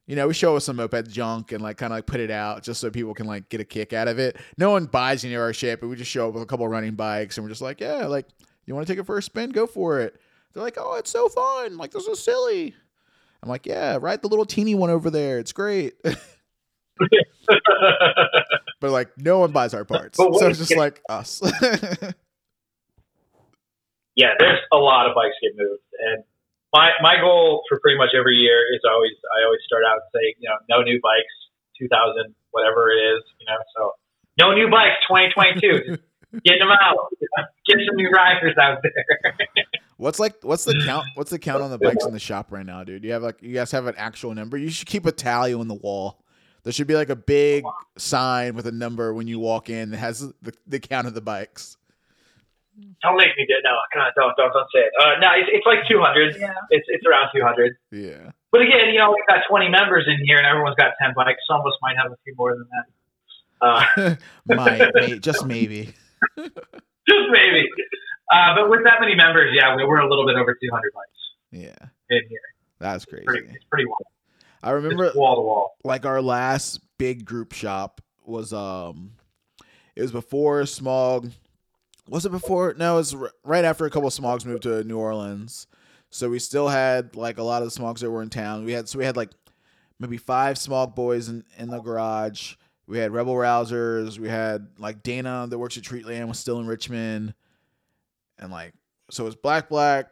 you 0.06 0.14
know, 0.14 0.28
we 0.28 0.34
show 0.34 0.54
us 0.54 0.64
some 0.64 0.76
moped 0.76 1.08
junk 1.10 1.50
and 1.50 1.60
like 1.60 1.76
kind 1.78 1.92
of 1.92 1.96
like 1.96 2.06
put 2.06 2.20
it 2.20 2.30
out 2.30 2.62
just 2.62 2.80
so 2.80 2.90
people 2.90 3.12
can 3.12 3.26
like 3.26 3.48
get 3.48 3.60
a 3.60 3.64
kick 3.64 3.92
out 3.92 4.06
of 4.06 4.20
it. 4.20 4.36
No 4.56 4.70
one 4.70 4.86
buys 4.86 5.24
any 5.24 5.34
of 5.34 5.40
our 5.40 5.52
shit, 5.52 5.80
but 5.80 5.88
we 5.88 5.96
just 5.96 6.10
show 6.10 6.28
up 6.28 6.34
with 6.34 6.44
a 6.44 6.46
couple 6.46 6.64
of 6.64 6.70
running 6.70 6.94
bikes 6.94 7.36
and 7.36 7.44
we're 7.44 7.48
just 7.50 7.62
like, 7.62 7.80
yeah, 7.80 8.06
like 8.06 8.26
you 8.66 8.74
want 8.74 8.86
to 8.86 8.92
take 8.92 9.00
it 9.00 9.06
for 9.06 9.18
a 9.18 9.22
spin, 9.22 9.50
go 9.50 9.66
for 9.66 10.00
it. 10.00 10.20
They're 10.52 10.62
like, 10.62 10.76
oh, 10.78 10.94
it's 10.94 11.10
so 11.10 11.28
fun. 11.28 11.76
Like 11.76 11.90
this 11.90 12.06
is 12.06 12.22
silly. 12.22 12.74
I'm 13.46 13.50
like, 13.50 13.64
yeah, 13.64 13.96
ride 14.00 14.22
the 14.22 14.28
little 14.28 14.44
teeny 14.44 14.74
one 14.74 14.90
over 14.90 15.08
there. 15.08 15.38
It's 15.38 15.52
great. 15.52 15.94
but 16.02 16.18
like 18.90 19.16
no 19.16 19.38
one 19.38 19.52
buys 19.52 19.72
our 19.72 19.84
parts, 19.84 20.18
so 20.18 20.34
it's 20.48 20.58
just 20.58 20.74
like 20.76 21.00
us. 21.08 21.40
yeah, 24.18 24.34
there's 24.40 24.58
a 24.72 24.76
lot 24.76 25.06
of 25.06 25.14
bikes 25.14 25.38
get 25.40 25.52
moved, 25.54 25.86
and 25.94 26.24
my 26.74 26.90
my 27.00 27.20
goal 27.22 27.62
for 27.68 27.78
pretty 27.78 27.96
much 27.96 28.18
every 28.18 28.34
year 28.34 28.66
is 28.74 28.82
always 28.82 29.14
I 29.30 29.46
always 29.46 29.60
start 29.64 29.84
out 29.86 30.02
and 30.02 30.10
say, 30.10 30.34
you 30.40 30.48
know, 30.50 30.58
no 30.68 30.82
new 30.82 30.98
bikes, 31.00 31.30
2000, 31.78 32.34
whatever 32.50 32.90
it 32.90 32.98
is, 33.14 33.22
you 33.38 33.46
know, 33.46 33.62
so 33.78 33.92
no 34.42 34.54
new 34.58 34.68
bikes, 34.68 34.98
2022, 35.06 36.02
getting 36.42 36.66
them 36.66 36.74
out, 36.74 37.14
get 37.62 37.78
some 37.86 37.94
new 37.94 38.10
riders 38.10 38.56
out 38.60 38.82
there. 38.82 39.06
What's 39.98 40.18
like 40.18 40.36
what's 40.42 40.64
the 40.64 40.80
count 40.84 41.06
what's 41.14 41.30
the 41.30 41.38
count 41.38 41.62
on 41.62 41.70
the 41.70 41.78
bikes 41.78 42.04
in 42.04 42.12
the 42.12 42.18
shop 42.20 42.52
right 42.52 42.66
now, 42.66 42.84
dude? 42.84 43.04
You 43.04 43.12
have 43.12 43.22
like 43.22 43.42
you 43.42 43.54
guys 43.54 43.70
have 43.72 43.86
an 43.86 43.94
actual 43.96 44.34
number? 44.34 44.56
You 44.56 44.70
should 44.70 44.86
keep 44.86 45.06
a 45.06 45.12
tally 45.12 45.54
on 45.54 45.68
the 45.68 45.74
wall. 45.74 46.22
There 46.64 46.72
should 46.72 46.88
be 46.88 46.96
like 46.96 47.10
a 47.10 47.16
big 47.16 47.64
sign 47.96 48.56
with 48.56 48.66
a 48.66 48.72
number 48.72 49.14
when 49.14 49.28
you 49.28 49.38
walk 49.38 49.70
in 49.70 49.90
that 49.90 49.98
has 49.98 50.20
the, 50.42 50.52
the 50.66 50.80
count 50.80 51.06
of 51.06 51.14
the 51.14 51.20
bikes. 51.20 51.76
don't 53.02 53.16
make 53.16 53.36
me 53.38 53.46
do 53.46 53.54
it. 53.54 53.62
No, 53.62 53.70
God, 53.94 54.12
don't 54.16 54.36
don't 54.36 54.52
don't 54.52 54.66
say 54.74 54.80
it. 54.80 54.92
Uh, 55.00 55.18
no, 55.20 55.28
it's, 55.36 55.48
it's 55.52 55.66
like 55.66 55.88
200. 55.88 56.36
Yeah. 56.38 56.52
It's 56.70 56.86
it's 56.88 57.06
around 57.06 57.30
200. 57.34 57.76
Yeah. 57.92 58.32
But 58.52 58.62
again, 58.62 58.92
you 58.92 58.98
know, 58.98 59.10
we've 59.14 59.26
got 59.28 59.42
20 59.48 59.68
members 59.68 60.04
in 60.08 60.18
here, 60.26 60.38
and 60.38 60.46
everyone's 60.46 60.76
got 60.76 60.94
10 61.00 61.12
bikes. 61.14 61.40
Some 61.48 61.60
of 61.60 61.66
us 61.66 61.74
might 61.82 61.96
have 61.96 62.10
a 62.10 62.16
few 62.24 62.34
more 62.36 62.54
than 62.54 62.66
that. 62.72 62.86
Uh, 63.60 64.14
Might, 64.54 64.94
may, 64.94 65.18
just 65.20 65.46
maybe. 65.46 65.94
just 66.36 67.26
maybe. 67.30 67.64
Uh, 68.30 68.54
but 68.56 68.70
with 68.70 68.80
that 68.84 69.00
many 69.00 69.14
members, 69.14 69.50
yeah, 69.54 69.74
we- 69.76 69.84
we're 69.84 70.00
a 70.00 70.08
little 70.08 70.26
bit 70.26 70.36
over 70.36 70.54
200 70.54 70.92
bikes 70.94 71.10
Yeah. 71.50 71.88
in 72.10 72.22
here. 72.28 72.40
That's 72.78 73.04
crazy. 73.04 73.24
it's 73.28 73.64
pretty 73.70 73.86
wild. 73.86 74.06
I 74.62 74.70
remember 74.72 75.10
wall 75.14 75.36
to 75.36 75.42
wall. 75.42 75.76
like 75.84 76.04
our 76.04 76.20
last 76.20 76.80
big 76.98 77.24
group 77.24 77.52
shop 77.52 78.00
was 78.24 78.52
um 78.52 79.12
it 79.94 80.02
was 80.02 80.10
before 80.10 80.66
smog 80.66 81.30
was 82.08 82.26
it 82.26 82.30
before 82.30 82.74
no 82.76 82.94
it 82.94 82.96
was 82.96 83.14
r- 83.14 83.30
right 83.44 83.64
after 83.64 83.84
a 83.86 83.90
couple 83.90 84.08
of 84.08 84.14
smogs 84.14 84.44
moved 84.44 84.64
to 84.64 84.82
new 84.84 84.98
orleans 84.98 85.66
so 86.10 86.28
we 86.28 86.38
still 86.40 86.66
had 86.68 87.14
like 87.14 87.38
a 87.38 87.42
lot 87.42 87.62
of 87.62 87.72
the 87.72 87.80
smogs 87.80 88.00
that 88.00 88.10
were 88.10 88.22
in 88.22 88.30
town 88.30 88.64
we 88.64 88.72
had 88.72 88.88
so 88.88 88.98
we 88.98 89.04
had 89.04 89.16
like 89.16 89.30
maybe 90.00 90.16
five 90.16 90.58
smog 90.58 90.94
boys 90.96 91.28
in, 91.28 91.44
in 91.58 91.68
the 91.68 91.78
garage 91.78 92.54
we 92.88 92.98
had 92.98 93.12
rebel 93.12 93.34
rousers 93.34 94.18
we 94.18 94.28
had 94.28 94.66
like 94.78 95.02
dana 95.04 95.46
that 95.48 95.58
works 95.58 95.76
at 95.76 95.84
treatland 95.84 96.26
was 96.26 96.38
still 96.38 96.58
in 96.58 96.66
richmond 96.66 97.32
and 98.38 98.50
like 98.50 98.74
so 99.10 99.24
it 99.24 99.26
was 99.26 99.36
black 99.36 99.68
black 99.68 100.06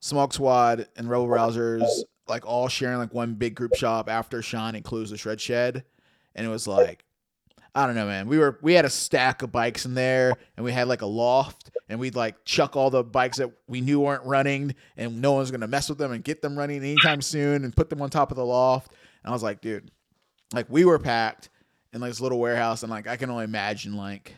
Smog 0.00 0.34
Squad 0.34 0.86
and 0.96 1.08
Rebel 1.08 1.26
Rousers 1.26 1.88
like 2.28 2.46
all 2.46 2.68
sharing 2.68 2.98
like 2.98 3.14
one 3.14 3.34
big 3.34 3.54
group 3.54 3.74
shop 3.74 4.08
after 4.08 4.42
Sean 4.42 4.80
closed 4.82 5.12
the 5.12 5.16
shred 5.16 5.40
shed. 5.40 5.84
And 6.34 6.46
it 6.46 6.50
was 6.50 6.66
like 6.66 7.04
I 7.74 7.86
don't 7.86 7.96
know, 7.96 8.06
man. 8.06 8.28
We 8.28 8.38
were 8.38 8.58
we 8.62 8.74
had 8.74 8.84
a 8.84 8.90
stack 8.90 9.42
of 9.42 9.50
bikes 9.50 9.86
in 9.86 9.94
there 9.94 10.34
and 10.56 10.64
we 10.64 10.72
had 10.72 10.88
like 10.88 11.02
a 11.02 11.06
loft 11.06 11.70
and 11.88 11.98
we'd 11.98 12.14
like 12.14 12.44
chuck 12.44 12.76
all 12.76 12.90
the 12.90 13.02
bikes 13.02 13.38
that 13.38 13.50
we 13.66 13.80
knew 13.80 14.00
weren't 14.00 14.24
running 14.24 14.74
and 14.96 15.20
no 15.20 15.32
one's 15.32 15.50
gonna 15.50 15.66
mess 15.66 15.88
with 15.88 15.98
them 15.98 16.12
and 16.12 16.22
get 16.22 16.42
them 16.42 16.56
running 16.56 16.84
anytime 16.84 17.22
soon 17.22 17.64
and 17.64 17.74
put 17.74 17.90
them 17.90 18.02
on 18.02 18.10
top 18.10 18.30
of 18.30 18.36
the 18.36 18.44
loft. 18.44 18.92
And 19.22 19.30
I 19.30 19.32
was 19.32 19.42
like, 19.42 19.60
dude, 19.60 19.90
like 20.52 20.66
we 20.68 20.84
were 20.84 20.98
packed 20.98 21.48
in 21.92 22.00
like 22.00 22.10
this 22.10 22.20
little 22.20 22.38
warehouse 22.38 22.82
and 22.82 22.90
like 22.90 23.06
I 23.06 23.16
can 23.16 23.30
only 23.30 23.44
imagine 23.44 23.96
like 23.96 24.34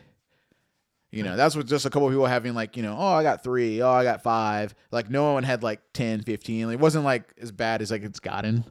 you 1.11 1.23
know, 1.23 1.35
that's 1.37 1.55
what 1.55 1.65
just 1.65 1.85
a 1.85 1.89
couple 1.89 2.09
people 2.09 2.25
having 2.25 2.53
like, 2.53 2.75
you 2.77 2.83
know, 2.83 2.95
oh, 2.97 3.07
I 3.13 3.23
got 3.23 3.43
three, 3.43 3.81
oh, 3.81 3.89
I 3.89 4.03
got 4.03 4.23
five. 4.23 4.75
Like 4.91 5.09
no 5.09 5.33
one 5.33 5.43
had 5.43 5.63
like 5.63 5.81
10, 5.93 6.21
15. 6.23 6.67
Like, 6.67 6.73
it 6.75 6.79
wasn't 6.79 7.05
like 7.05 7.33
as 7.41 7.51
bad 7.51 7.81
as 7.81 7.91
like 7.91 8.03
it's 8.03 8.19
gotten. 8.19 8.65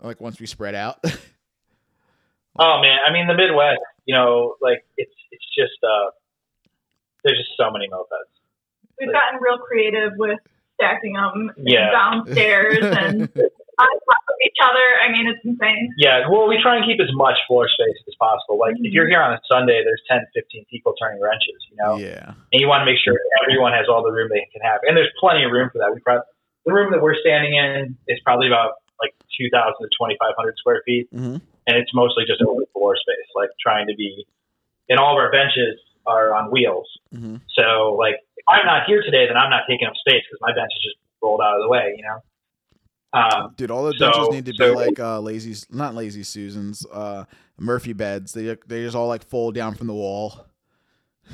Like 0.00 0.20
once 0.20 0.40
we 0.40 0.46
spread 0.46 0.74
out. 0.74 1.02
Oh 2.58 2.80
man, 2.82 2.98
I 3.08 3.12
mean 3.12 3.26
the 3.28 3.34
Midwest. 3.34 3.78
you 4.06 4.14
know, 4.14 4.56
like 4.60 4.84
it's 4.96 5.14
it's 5.30 5.44
just 5.56 5.78
uh, 5.84 6.10
there's 7.24 7.38
just 7.38 7.50
so 7.56 7.70
many 7.70 7.88
mopeds. 7.88 8.28
We've 8.98 9.12
gotten 9.12 9.40
real 9.40 9.58
creative 9.58 10.12
with 10.18 10.40
stacking 10.74 11.12
them 11.14 11.52
Yeah. 11.58 11.90
downstairs 11.92 12.78
and 12.82 13.28
on 13.80 13.96
top 14.04 14.24
of 14.28 14.36
each 14.44 14.60
other. 14.60 14.86
I 15.00 15.08
mean, 15.08 15.24
it's 15.32 15.40
insane. 15.44 15.90
Yeah, 15.96 16.28
well, 16.28 16.46
we 16.48 16.60
try 16.60 16.76
and 16.76 16.84
keep 16.84 17.00
as 17.00 17.10
much 17.16 17.36
floor 17.48 17.64
space 17.68 17.96
as 18.04 18.14
possible. 18.20 18.60
Like 18.60 18.76
if 18.76 18.92
you're 18.92 19.08
here 19.08 19.20
on 19.24 19.32
a 19.32 19.40
Sunday, 19.48 19.80
there's 19.82 20.02
10, 20.08 20.20
15 20.36 20.68
people 20.68 20.92
turning 21.00 21.20
wrenches, 21.20 21.58
you 21.72 21.76
know, 21.80 21.96
Yeah. 21.96 22.36
and 22.52 22.58
you 22.60 22.68
want 22.68 22.84
to 22.84 22.88
make 22.88 23.00
sure 23.00 23.16
everyone 23.42 23.72
has 23.72 23.88
all 23.88 24.04
the 24.04 24.12
room 24.12 24.28
they 24.28 24.44
can 24.52 24.60
have, 24.60 24.80
and 24.84 24.96
there's 24.96 25.12
plenty 25.18 25.44
of 25.44 25.50
room 25.50 25.72
for 25.72 25.78
that. 25.80 25.90
We 25.94 26.00
probably 26.00 26.28
the 26.68 26.76
room 26.76 26.92
that 26.92 27.00
we're 27.00 27.16
standing 27.16 27.56
in 27.56 27.96
is 28.06 28.20
probably 28.20 28.46
about 28.46 28.84
like 29.00 29.16
2,000 29.40 29.48
to 29.80 29.88
2,500 29.96 30.20
square 30.60 30.82
feet, 30.84 31.08
hmm 31.10 31.40
and 31.68 31.76
it's 31.78 31.92
mostly 31.94 32.24
just 32.26 32.42
open 32.42 32.64
floor 32.72 32.96
space, 32.96 33.28
like 33.36 33.50
trying 33.62 33.86
to 33.88 33.94
be. 33.96 34.26
And 34.88 34.98
all 34.98 35.14
of 35.14 35.22
our 35.22 35.30
benches 35.30 35.78
are 36.06 36.34
on 36.34 36.50
wheels, 36.50 36.88
hmm 37.12 37.36
so 37.56 37.96
like 37.98 38.16
if 38.36 38.44
I'm 38.48 38.64
not 38.66 38.84
here 38.86 39.02
today, 39.02 39.26
then 39.28 39.36
I'm 39.36 39.50
not 39.50 39.64
taking 39.68 39.86
up 39.86 39.94
space 40.00 40.24
because 40.24 40.40
my 40.40 40.52
bench 40.52 40.72
is 40.72 40.82
just 40.92 40.96
rolled 41.22 41.40
out 41.40 41.56
of 41.56 41.62
the 41.62 41.68
way, 41.68 41.94
you 41.96 42.02
know. 42.02 42.20
Um, 43.12 43.54
Dude, 43.56 43.70
all 43.70 43.84
the 43.84 43.94
So- 43.98 44.10
benches 44.10 44.28
need 44.30 44.46
to 44.46 44.52
be 44.54 44.70
like 44.70 45.00
uh, 45.00 45.18
lazy, 45.20 45.54
not 45.70 45.94
lazy 45.94 46.22
Susans, 46.22 46.86
uh, 46.92 47.24
Murphy 47.58 47.92
beds. 47.92 48.32
They 48.32 48.56
they 48.66 48.84
just 48.84 48.94
all 48.96 49.08
like 49.08 49.24
fold 49.24 49.54
down 49.54 49.74
from 49.74 49.86
the 49.88 49.94
wall. 49.94 50.46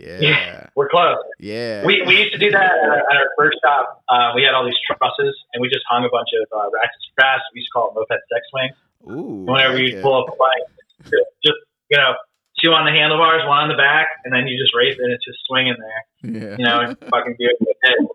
Yeah, 0.00 0.68
we're 0.76 0.88
close. 0.88 1.16
yeah. 1.40 1.84
We, 1.84 2.02
we 2.06 2.18
used 2.18 2.30
to 2.32 2.38
do 2.38 2.52
that 2.52 2.62
at 2.62 2.88
our, 2.88 2.98
at 2.98 3.16
our 3.16 3.30
first 3.36 3.58
shop. 3.64 4.04
Uh, 4.08 4.30
we 4.36 4.44
had 4.44 4.54
all 4.54 4.64
these 4.64 4.78
trusses, 4.86 5.34
and 5.52 5.60
we 5.60 5.66
just 5.68 5.82
hung 5.90 6.04
a 6.04 6.08
bunch 6.08 6.28
of 6.40 6.46
uh, 6.56 6.70
ratchets 6.70 7.02
and 7.02 7.10
straps. 7.18 7.42
We 7.52 7.58
used 7.58 7.66
to 7.66 7.72
call 7.72 7.90
it 7.90 7.94
moped 7.98 8.22
sex 8.30 8.46
swing. 8.50 8.70
Ooh, 9.10 9.42
Whenever 9.50 9.74
like 9.74 9.92
you 9.94 10.00
pull 10.00 10.22
up 10.22 10.28
a 10.32 10.36
bike, 10.38 11.10
just, 11.42 11.58
you 11.90 11.96
know, 11.98 12.14
two 12.62 12.70
on 12.70 12.84
the 12.86 12.92
handlebars, 12.92 13.42
one 13.48 13.58
on 13.58 13.68
the 13.68 13.74
back, 13.74 14.06
and 14.24 14.32
then 14.32 14.46
you 14.46 14.56
just 14.56 14.72
race 14.72 14.94
it, 14.96 15.02
and 15.02 15.12
it's 15.12 15.24
just 15.24 15.38
swinging 15.48 15.74
there. 15.82 16.30
yeah, 16.30 16.56
You 16.58 16.64
know, 16.64 16.78
and 16.78 16.96
fucking 17.10 17.34
beautiful. 17.36 17.66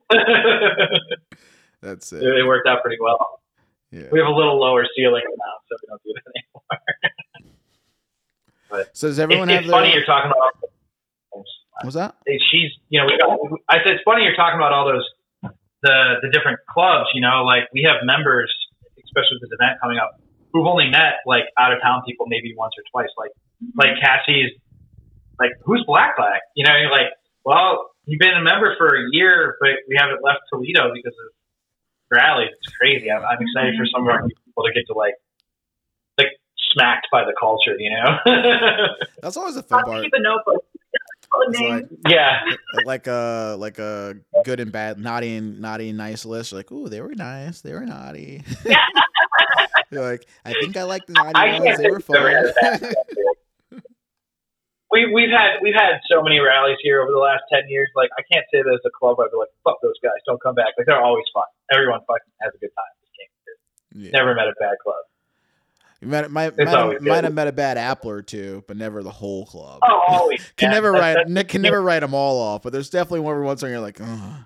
that's 1.84 2.14
it, 2.14 2.24
it. 2.24 2.38
it 2.40 2.46
worked 2.48 2.68
out 2.68 2.82
pretty 2.82 2.98
well. 3.00 3.42
Yeah. 3.92 4.10
We 4.12 4.18
have 4.18 4.28
a 4.28 4.34
little 4.34 4.60
lower 4.60 4.88
ceiling 4.96 5.22
now, 5.22 5.56
so 5.70 5.78
we 5.78 5.88
don't 5.88 6.02
do 6.04 6.14
that 6.16 6.26
anymore. 6.34 6.80
So 8.94 9.08
does 9.08 9.20
everyone 9.20 9.50
it's 9.50 9.54
have 9.54 9.64
it's 9.66 9.70
their? 9.70 9.80
funny 9.82 9.94
you're 9.94 10.06
talking 10.06 10.32
about. 10.34 10.58
What's 11.84 11.96
that? 11.96 12.16
she's 12.26 12.72
you 12.90 12.98
know 12.98 13.06
we 13.06 13.18
got 13.18 13.38
I 13.70 13.86
said 13.86 14.02
it's 14.02 14.06
funny 14.06 14.24
you're 14.24 14.36
talking 14.36 14.58
about 14.58 14.74
all 14.74 14.86
those 14.90 15.06
the 15.82 16.26
the 16.26 16.30
different 16.34 16.60
clubs 16.70 17.10
you 17.14 17.22
know 17.22 17.44
like 17.44 17.70
we 17.74 17.84
have 17.86 18.02
members 18.06 18.50
especially 19.04 19.38
with 19.42 19.50
this 19.50 19.58
event 19.60 19.78
coming 19.82 19.98
up 19.98 20.18
who've 20.54 20.66
only 20.66 20.90
met 20.90 21.22
like 21.26 21.46
out 21.60 21.74
of 21.74 21.82
town 21.82 22.02
people 22.08 22.26
maybe 22.30 22.54
once 22.58 22.74
or 22.78 22.84
twice 22.90 23.14
like 23.18 23.30
like 23.78 24.00
Cassie's 24.02 24.54
like 25.38 25.52
who's 25.66 25.84
Black 25.86 26.16
Black 26.16 26.42
you 26.56 26.64
know 26.64 26.74
you're 26.78 26.94
like 26.94 27.14
well 27.44 27.92
you've 28.06 28.22
been 28.22 28.38
a 28.38 28.42
member 28.42 28.74
for 28.78 28.90
a 28.96 29.06
year 29.12 29.58
but 29.60 29.86
we 29.90 29.98
haven't 30.00 30.24
left 30.24 30.50
Toledo 30.50 30.94
because 30.94 31.14
of 31.14 31.30
rallies 32.14 32.50
it's 32.54 32.76
crazy 32.78 33.10
I'm, 33.12 33.24
I'm 33.26 33.38
excited 33.42 33.76
for 33.78 33.86
some 33.94 34.04
of 34.04 34.10
our 34.10 34.22
people 34.28 34.64
to 34.64 34.72
get 34.74 34.86
to 34.88 34.94
like 34.94 35.16
like 36.18 36.28
smacked 36.74 37.08
by 37.12 37.24
the 37.26 37.34
culture 37.40 37.76
you 37.78 37.90
know 37.92 38.18
That's 39.22 39.38
always 39.38 39.56
a 39.56 39.64
fun 39.64 39.80
I'll 39.80 39.86
part. 39.86 40.04
keep 40.04 40.14
a 40.16 40.22
notebook. 40.22 40.64
Full 41.34 41.42
of 41.48 41.50
It's 41.50 41.60
names. 41.60 41.90
like 42.04 42.14
yeah 42.14 42.40
like 42.86 43.08
a 43.08 43.56
like 43.58 43.80
a 43.80 44.16
good 44.46 44.60
and 44.60 44.72
bad, 44.72 45.00
naughty 45.00 45.36
and 45.36 45.60
naughty 45.60 45.90
and 45.90 45.98
nice 45.98 46.26
list. 46.26 46.52
You're 46.52 46.60
like, 46.60 46.72
ooh, 46.72 46.90
they 46.90 47.02
were 47.02 47.16
nice, 47.16 47.62
they 47.62 47.74
were 47.74 47.86
naughty. 47.86 48.44
You're 49.92 50.04
like, 50.12 50.26
I 50.46 50.54
think 50.54 50.76
I 50.78 50.84
like 50.84 51.06
the 51.08 51.14
naughty 51.14 51.32
I 51.36 51.60
ones. 51.60 51.78
They 51.78 51.90
were 51.90 51.98
I've 51.98 52.10
ever 52.16 52.30
had 52.30 52.46
a 52.46 52.54
bad 52.54 52.80
fun. 52.82 52.94
We 54.94 55.10
we've 55.10 55.34
had 55.34 55.58
we've 55.66 55.74
had 55.74 55.98
so 56.06 56.22
many 56.22 56.38
rallies 56.38 56.78
here 56.86 57.02
over 57.02 57.12
the 57.12 57.18
last 57.18 57.42
ten 57.52 57.66
years. 57.68 57.90
Like 57.98 58.14
I 58.14 58.22
can't 58.32 58.46
say 58.54 58.62
that 58.62 58.70
as 58.70 58.86
a 58.86 58.94
club 58.94 59.18
I'd 59.20 59.34
be 59.34 59.38
like, 59.42 59.50
fuck 59.66 59.82
those 59.82 59.98
guys, 60.06 60.22
don't 60.30 60.42
come 60.42 60.54
back. 60.54 60.78
Like 60.78 60.86
they're 60.86 61.02
always 61.02 61.26
fun. 61.34 61.50
Everyone 61.74 62.00
fucking 62.06 62.34
has 62.46 62.54
a 62.54 62.60
good 62.62 62.70
time. 62.78 62.94
This 63.02 63.12
game. 63.18 64.06
Yeah. 64.06 64.12
Never 64.14 64.38
met 64.38 64.46
a 64.46 64.54
bad 64.62 64.78
club. 64.78 65.02
You 66.02 66.08
might 66.10 66.30
might, 66.30 66.58
might, 66.58 66.68
have, 66.68 67.02
might 67.02 67.24
have 67.24 67.34
met 67.34 67.48
a 67.48 67.54
bad 67.54 67.78
apple 67.78 68.12
or 68.12 68.22
two, 68.22 68.64
but 68.68 68.78
never 68.78 69.02
the 69.04 69.12
whole 69.12 69.46
club. 69.46 69.80
Oh, 69.82 70.02
always. 70.08 70.44
can 70.58 70.68
man. 70.70 70.76
never 70.76 70.92
write 70.92 71.14
that's- 71.14 71.30
Nick 71.30 71.48
can 71.48 71.62
never 71.62 71.82
write 71.82 72.02
them 72.02 72.14
all 72.14 72.40
off, 72.40 72.62
but 72.62 72.74
there's 72.74 72.90
definitely 72.90 73.22
one 73.22 73.34
every 73.34 73.46
once 73.46 73.64
in 73.64 73.70
a 73.70 73.72
while 73.72 73.80
you're 73.80 73.86
like, 73.86 74.00
oh, 74.02 74.46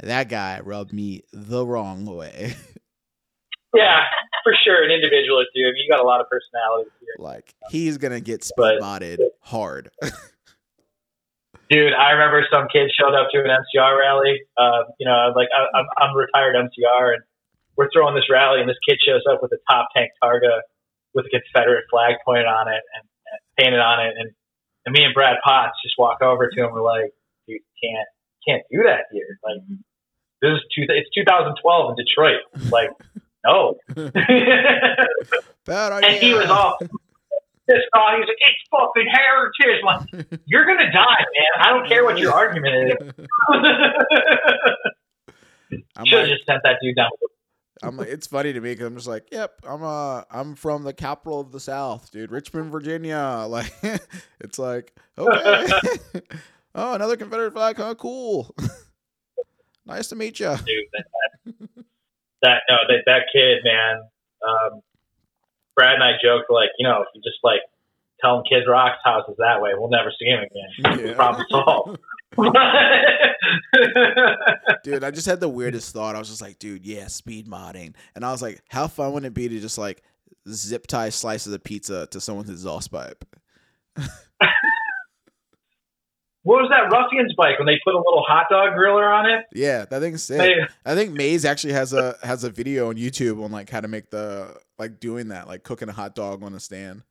that 0.00 0.28
guy 0.28 0.60
rubbed 0.64 0.92
me 0.92 1.22
the 1.32 1.64
wrong 1.66 2.06
way. 2.06 2.54
Yeah, 3.74 4.00
for 4.44 4.54
sure. 4.64 4.84
An 4.84 4.90
individual 4.90 5.40
or 5.40 5.44
two. 5.54 5.62
I 5.66 5.72
mean, 5.74 5.82
you 5.84 5.90
got 5.90 6.00
a 6.00 6.06
lot 6.06 6.20
of 6.20 6.26
personality 6.30 6.90
here. 7.00 7.14
like 7.18 7.54
he's 7.70 7.98
gonna 7.98 8.20
get 8.20 8.44
speed 8.44 8.54
But- 8.56 8.80
modded 8.80 9.18
hard. 9.40 9.90
Dude, 11.70 11.94
I 11.96 12.12
remember 12.12 12.44
some 12.52 12.68
kid 12.70 12.92
showed 12.92 13.14
up 13.16 13.28
to 13.32 13.38
an 13.40 13.48
MCR 13.48 13.98
rally. 13.98 14.42
Uh, 14.56 14.84
you 15.00 15.06
know, 15.08 15.32
like 15.34 15.48
I, 15.48 15.78
I'm, 15.78 15.86
I'm 15.96 16.14
a 16.14 16.18
retired 16.18 16.54
MCR, 16.56 17.14
and 17.14 17.22
we're 17.76 17.88
throwing 17.90 18.14
this 18.14 18.28
rally, 18.30 18.60
and 18.60 18.68
this 18.68 18.76
kid 18.86 18.98
shows 19.04 19.22
up 19.32 19.40
with 19.42 19.50
a 19.52 19.58
top 19.72 19.88
tank 19.96 20.10
Targa 20.22 20.60
with 21.14 21.24
a 21.26 21.30
Confederate 21.30 21.84
flag 21.90 22.16
pointed 22.24 22.44
on 22.46 22.68
it 22.68 22.82
and, 22.94 23.04
and 23.32 23.40
painted 23.58 23.80
on 23.80 24.04
it, 24.06 24.12
and 24.18 24.30
and 24.84 24.92
me 24.92 25.04
and 25.04 25.14
Brad 25.14 25.38
Potts 25.42 25.72
just 25.82 25.94
walk 25.98 26.20
over 26.20 26.48
to 26.50 26.60
him. 26.60 26.66
And 26.66 26.74
we're 26.74 26.82
like, 26.82 27.14
dude, 27.48 27.62
can't 27.82 28.08
can't 28.46 28.62
do 28.70 28.82
that 28.84 29.08
here. 29.10 29.38
Like, 29.42 29.64
this 30.42 30.52
is 30.52 30.60
two, 30.76 30.84
it's 30.86 31.08
2012 31.16 31.56
in 31.96 31.96
Detroit. 32.04 32.44
Like, 32.70 32.90
no. 33.44 33.74
Bad 35.66 35.92
idea. 35.92 36.08
and 36.10 36.22
he 36.22 36.34
was 36.34 36.46
all 36.46 36.78
pissed 37.68 37.88
off. 37.94 38.12
He 38.14 38.20
was 38.20 38.28
like, 38.28 38.38
"It's 38.46 38.62
fucking 38.70 39.08
heritage." 39.10 39.80
I'm 39.82 39.86
like, 40.30 40.40
you're 40.46 40.66
gonna 40.66 40.90
die, 40.92 41.24
man. 41.34 41.52
I 41.60 41.70
don't 41.70 41.88
care 41.88 42.04
what 42.04 42.18
your 42.18 42.32
argument 42.32 42.92
is. 42.92 42.96
I'm 45.96 46.06
Should 46.06 46.18
have 46.18 46.28
like, 46.28 46.36
just 46.36 46.46
sent 46.46 46.62
that 46.64 46.76
dude 46.82 46.96
down. 46.96 47.10
I'm 47.82 47.96
like, 47.96 48.08
it's 48.08 48.28
funny 48.28 48.52
to 48.52 48.60
me 48.60 48.72
because 48.72 48.86
I'm 48.86 48.94
just 48.94 49.08
like, 49.08 49.26
yep, 49.32 49.54
I'm 49.66 49.82
uh, 49.82 50.22
I'm 50.30 50.54
from 50.54 50.84
the 50.84 50.92
capital 50.92 51.40
of 51.40 51.52
the 51.52 51.60
South, 51.60 52.10
dude, 52.10 52.30
Richmond, 52.30 52.70
Virginia. 52.70 53.44
Like, 53.48 53.72
it's 54.40 54.58
like, 54.58 54.92
okay, 55.18 55.66
oh, 56.74 56.94
another 56.94 57.16
Confederate 57.16 57.52
flag, 57.52 57.76
huh? 57.76 57.94
Cool. 57.94 58.54
nice 59.86 60.08
to 60.08 60.16
meet 60.16 60.40
you. 60.40 60.54
Dude, 60.64 61.54
that, 62.44 62.62
no, 62.68 62.76
that 62.88 63.04
that 63.06 63.22
kid, 63.32 63.64
man. 63.64 64.02
Um, 64.46 64.82
Brad 65.74 65.94
and 65.94 66.04
I 66.04 66.12
joked 66.22 66.50
like, 66.50 66.68
you 66.78 66.86
know, 66.86 67.02
if 67.02 67.08
you 67.14 67.22
just 67.22 67.38
like 67.42 67.60
tell 68.20 68.38
him 68.38 68.44
Kid 68.48 68.62
Rock's 68.68 68.98
house 69.04 69.24
is 69.28 69.36
that 69.38 69.60
way, 69.60 69.70
we'll 69.74 69.90
never 69.90 70.12
see 70.18 70.26
him 70.26 70.44
again. 70.44 71.06
Yeah. 71.06 71.14
Problem 71.14 71.44
solved. 71.50 71.98
Dude, 74.84 75.04
I 75.04 75.10
just 75.10 75.26
had 75.26 75.40
the 75.40 75.48
weirdest 75.48 75.92
thought. 75.92 76.16
I 76.16 76.18
was 76.18 76.28
just 76.28 76.42
like, 76.42 76.58
dude, 76.58 76.84
yeah, 76.84 77.06
speed 77.06 77.46
modding. 77.46 77.94
And 78.14 78.24
I 78.24 78.32
was 78.32 78.42
like, 78.42 78.62
how 78.68 78.88
fun 78.88 79.12
would 79.12 79.24
it 79.24 79.34
be 79.34 79.48
to 79.48 79.60
just 79.60 79.78
like 79.78 80.02
zip 80.48 80.86
tie 80.86 81.10
slices 81.10 81.52
of 81.52 81.62
pizza 81.62 82.06
to 82.08 82.20
someone's 82.20 82.50
exhaust 82.50 82.90
pipe? 82.90 83.24
what 86.44 86.62
was 86.62 86.70
that 86.70 86.90
ruffian's 86.94 87.34
bike 87.36 87.58
when 87.58 87.66
they 87.66 87.78
put 87.84 87.94
a 87.94 87.98
little 87.98 88.22
hot 88.26 88.46
dog 88.50 88.70
griller 88.74 89.12
on 89.12 89.28
it? 89.28 89.44
Yeah, 89.52 89.84
that 89.86 90.00
thing's 90.00 90.22
sick. 90.22 90.38
They, 90.38 90.52
I 90.84 90.94
think 90.94 91.12
Maze 91.12 91.44
actually 91.44 91.72
has 91.74 91.92
a 91.92 92.16
has 92.22 92.44
a 92.44 92.50
video 92.50 92.88
on 92.88 92.94
YouTube 92.96 93.42
on 93.44 93.50
like 93.50 93.68
how 93.68 93.80
to 93.80 93.88
make 93.88 94.10
the 94.10 94.56
like 94.78 95.00
doing 95.00 95.28
that, 95.28 95.48
like 95.48 95.62
cooking 95.64 95.88
a 95.88 95.92
hot 95.92 96.14
dog 96.14 96.42
on 96.42 96.54
a 96.54 96.60
stand. 96.60 97.02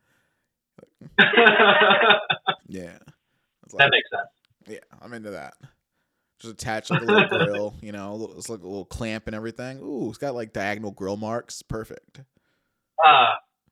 Yeah. 2.68 2.98
It's 3.66 3.74
that 3.76 3.92
makes 3.92 4.10
sense. 4.10 4.30
yeah, 4.68 4.98
I'm 5.02 5.14
into 5.14 5.32
that. 5.32 5.54
Just 6.40 6.54
attach 6.54 6.90
like 6.90 7.02
a 7.02 7.06
little 7.06 7.28
grill, 7.46 7.74
you 7.82 7.92
know, 7.92 8.12
a 8.12 8.16
little- 8.16 8.38
it's 8.38 8.50
like 8.50 8.62
a 8.62 8.68
little 8.68 8.86
clamp 8.86 9.28
and 9.28 9.36
everything. 9.36 9.80
Ooh, 9.80 10.10
it's 10.10 10.18
got 10.18 10.34
like 10.36 10.54
diagonal 10.54 10.92
grill 10.92 11.18
marks. 11.18 11.62
Perfect. 11.62 12.22
uh, 13.06 13.30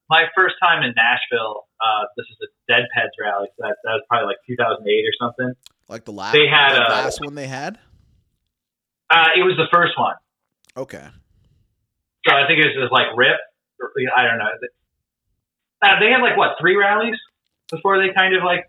my 0.09 0.25
first 0.37 0.55
time 0.61 0.83
in 0.83 0.93
Nashville, 0.95 1.67
uh, 1.83 2.05
this 2.17 2.25
is 2.29 2.37
a 2.43 2.49
Dead 2.71 2.87
Peds 2.95 3.11
rally. 3.19 3.47
So 3.57 3.67
that, 3.67 3.75
that 3.83 3.91
was 3.91 4.03
probably 4.07 4.27
like 4.27 4.37
2008 4.47 4.87
or 4.87 5.13
something. 5.19 5.53
Like 5.89 6.05
the 6.05 6.13
last 6.13 6.31
They 6.31 6.47
had 6.47 6.73
the 6.73 6.87
last 6.89 7.19
one 7.21 7.35
they 7.35 7.47
had. 7.47 7.77
Uh, 9.09 9.27
it 9.35 9.43
was 9.43 9.57
the 9.57 9.67
first 9.73 9.99
one. 9.99 10.15
Okay. 10.77 11.05
So 12.25 12.33
I 12.33 12.47
think 12.47 12.63
it 12.63 12.67
was 12.67 12.75
just 12.79 12.93
like 12.93 13.07
RIP. 13.17 13.35
or- 13.81 13.91
I 14.17 14.23
don't 14.25 14.37
know. 14.37 14.45
Uh, 15.81 15.99
they 15.99 16.11
had 16.11 16.21
like 16.21 16.37
what 16.37 16.51
three 16.61 16.77
rallies 16.77 17.15
before 17.69 17.97
they 17.99 18.13
kind 18.13 18.35
of 18.35 18.43
like. 18.43 18.65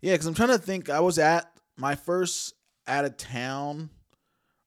Yeah, 0.00 0.14
because 0.14 0.26
I'm 0.26 0.34
trying 0.34 0.48
to 0.48 0.58
think. 0.58 0.90
I 0.90 1.00
was 1.00 1.18
at 1.18 1.50
my 1.76 1.94
first 1.94 2.54
out 2.88 3.04
of 3.04 3.16
town 3.16 3.90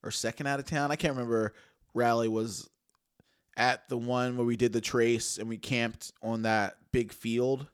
or 0.02 0.10
second 0.10 0.46
out 0.46 0.58
of 0.58 0.64
town. 0.66 0.90
I 0.90 0.96
can't 0.96 1.14
remember. 1.14 1.52
Rally 1.94 2.28
was 2.28 2.68
at 3.56 3.88
the 3.88 3.98
one 3.98 4.36
where 4.36 4.46
we 4.46 4.56
did 4.56 4.72
the 4.72 4.80
trace 4.80 5.36
and 5.36 5.48
we 5.48 5.58
camped 5.58 6.12
on 6.22 6.42
that 6.42 6.76
big 6.92 7.12
field. 7.12 7.66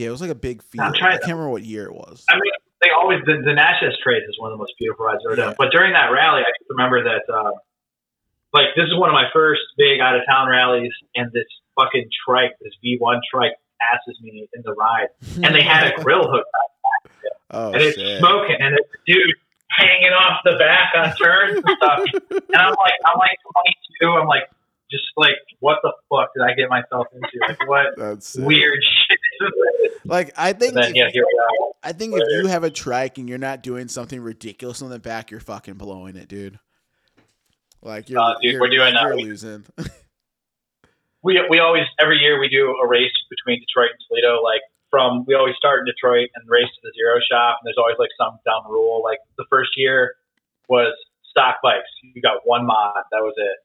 Yeah, 0.00 0.08
it 0.08 0.10
was 0.16 0.22
like 0.24 0.30
a 0.32 0.34
big 0.34 0.62
field. 0.62 0.80
I'm 0.86 0.94
trying 0.96 1.16
I 1.16 1.18
can't 1.20 1.36
remember 1.36 1.50
what 1.52 1.62
year 1.62 1.84
it 1.84 1.92
was. 1.92 2.24
I 2.30 2.36
mean, 2.40 2.52
they 2.80 2.88
always 2.88 3.20
the, 3.28 3.36
the 3.44 3.52
Natchez 3.52 3.92
Trace 4.02 4.24
is 4.24 4.36
one 4.40 4.48
of 4.50 4.56
the 4.56 4.62
most 4.64 4.72
beautiful 4.80 5.04
rides 5.04 5.20
I've 5.28 5.32
ever 5.32 5.40
Yeah. 5.40 5.46
done. 5.52 5.54
But 5.60 5.68
during 5.76 5.92
that 5.92 6.08
rally, 6.08 6.40
I 6.40 6.48
just 6.56 6.70
remember 6.72 7.04
that 7.04 7.28
uh, 7.28 7.52
like 8.56 8.72
this 8.76 8.88
is 8.88 8.96
one 8.96 9.10
of 9.10 9.14
my 9.14 9.28
first 9.32 9.60
big 9.76 10.00
out 10.00 10.16
of 10.16 10.22
town 10.24 10.48
rallies, 10.48 10.92
and 11.14 11.30
this 11.32 11.44
fucking 11.78 12.08
trike, 12.24 12.52
this 12.64 12.72
V1 12.82 13.20
trike, 13.30 13.52
passes 13.80 14.16
me 14.22 14.48
in 14.54 14.62
the 14.64 14.72
ride, 14.72 15.08
and 15.44 15.54
they 15.54 15.62
had 15.62 15.92
a 15.92 16.02
grill 16.02 16.24
hook, 16.32 16.46
on 16.48 17.10
oh 17.52 17.72
and 17.76 17.82
it's 17.82 17.96
shit. 18.00 18.18
smoking, 18.20 18.56
and 18.58 18.74
it's 18.80 18.88
a 18.88 19.00
dude 19.06 19.36
hanging 19.70 20.12
off 20.16 20.40
the 20.44 20.56
back 20.58 20.90
on 20.96 21.14
turns 21.16 21.60
and 21.60 21.76
stuff, 21.76 22.00
and 22.30 22.56
I'm 22.56 22.72
like, 22.74 22.96
I'm 23.04 23.18
like 23.18 23.36
22, 24.00 24.08
I'm 24.16 24.26
like, 24.26 24.48
just 24.90 25.04
like, 25.16 25.36
what 25.60 25.78
the 25.82 25.92
fuck 26.08 26.30
did 26.34 26.42
I 26.42 26.54
get 26.54 26.68
myself 26.68 27.06
into? 27.12 27.28
Like, 27.46 27.60
what 27.68 27.86
That's 27.96 28.36
weird 28.36 28.78
shit? 28.82 29.92
Like 30.04 30.32
I 30.36 30.52
think 30.52 30.74
then 30.74 30.90
if- 30.90 30.94
yeah, 30.94 31.08
here 31.12 31.24
we 31.26 31.38
are. 31.38 31.70
I 31.82 31.92
think 31.92 32.14
if 32.14 32.22
you 32.28 32.46
have 32.46 32.64
a 32.64 32.70
trike 32.70 33.16
and 33.16 33.28
you're 33.28 33.38
not 33.38 33.62
doing 33.62 33.88
something 33.88 34.20
ridiculous 34.20 34.82
on 34.82 34.90
the 34.90 34.98
back, 34.98 35.30
you're 35.30 35.40
fucking 35.40 35.74
blowing 35.74 36.16
it, 36.16 36.28
dude. 36.28 36.58
Like 37.82 38.10
you're, 38.10 38.20
Uh, 38.20 38.34
dude, 38.42 38.52
you're, 38.52 38.60
we're 38.60 38.68
doing 38.68 38.94
you're 38.94 39.16
losing. 39.16 39.64
we 41.22 41.40
we 41.48 41.58
always 41.58 41.84
every 41.98 42.18
year 42.18 42.38
we 42.38 42.48
do 42.48 42.76
a 42.82 42.86
race 42.86 43.16
between 43.30 43.60
Detroit 43.60 43.90
and 43.96 44.00
Toledo. 44.08 44.42
Like 44.42 44.60
from 44.90 45.24
we 45.26 45.34
always 45.34 45.56
start 45.56 45.80
in 45.80 45.86
Detroit 45.86 46.28
and 46.34 46.44
race 46.48 46.68
to 46.68 46.80
the 46.82 46.92
zero 46.92 47.16
shop, 47.30 47.58
and 47.60 47.64
there's 47.64 47.78
always 47.78 47.96
like 47.98 48.10
some 48.18 48.38
dumb 48.44 48.70
rule. 48.70 49.00
Like 49.02 49.18
the 49.38 49.46
first 49.48 49.70
year 49.76 50.16
was 50.68 50.92
stock 51.30 51.56
bikes. 51.62 51.88
You 52.02 52.20
got 52.20 52.44
one 52.44 52.66
mod, 52.66 53.04
that 53.10 53.22
was 53.22 53.34
it. 53.38 53.56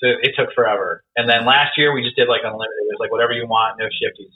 So 0.00 0.08
it 0.20 0.32
took 0.36 0.52
forever. 0.54 1.04
And 1.16 1.28
then 1.28 1.44
last 1.44 1.76
year 1.76 1.92
we 1.92 2.02
just 2.02 2.16
did 2.16 2.28
like 2.28 2.40
unlimited. 2.42 2.88
It 2.88 2.96
was 2.96 3.00
like 3.00 3.12
whatever 3.12 3.32
you 3.32 3.46
want, 3.46 3.78
no 3.78 3.86
shifties. 3.86 4.32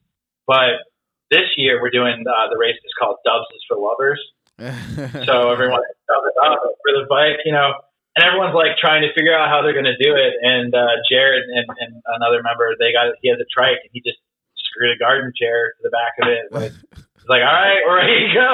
But 0.46 0.84
this 1.30 1.56
year 1.56 1.80
we're 1.80 1.90
doing 1.90 2.24
uh, 2.28 2.48
the 2.52 2.58
race 2.60 2.76
is 2.76 2.92
called 3.00 3.16
Dubs 3.24 3.48
is 3.56 3.64
for 3.68 3.76
Lovers. 3.80 4.20
So 5.26 5.50
everyone 5.50 5.82
dubs 6.06 6.26
it 6.30 6.38
up 6.46 6.62
for 6.62 6.92
the 6.94 7.06
bike, 7.10 7.42
you 7.44 7.50
know, 7.50 7.72
and 8.16 8.22
everyone's 8.22 8.54
like 8.54 8.78
trying 8.78 9.02
to 9.02 9.10
figure 9.14 9.34
out 9.34 9.50
how 9.50 9.62
they're 9.62 9.74
going 9.74 9.90
to 9.90 9.98
do 9.98 10.14
it. 10.14 10.34
And 10.42 10.74
uh, 10.74 11.02
Jared 11.10 11.42
and, 11.50 11.66
and 11.80 12.02
another 12.06 12.42
member, 12.42 12.70
they 12.78 12.92
got 12.92 13.10
he 13.22 13.28
has 13.28 13.38
a 13.40 13.48
trike, 13.50 13.82
and 13.82 13.90
he 13.90 14.00
just 14.00 14.18
screwed 14.56 14.94
a 14.94 14.98
garden 14.98 15.32
chair 15.34 15.74
to 15.74 15.80
the 15.82 15.90
back 15.90 16.14
of 16.22 16.28
it. 16.30 16.44
Like, 16.54 16.72
it's 17.18 17.28
like, 17.28 17.42
all 17.42 17.58
right, 17.58 17.82
we're 17.86 17.98
ready 17.98 18.28
to 18.28 18.34
go. 18.34 18.50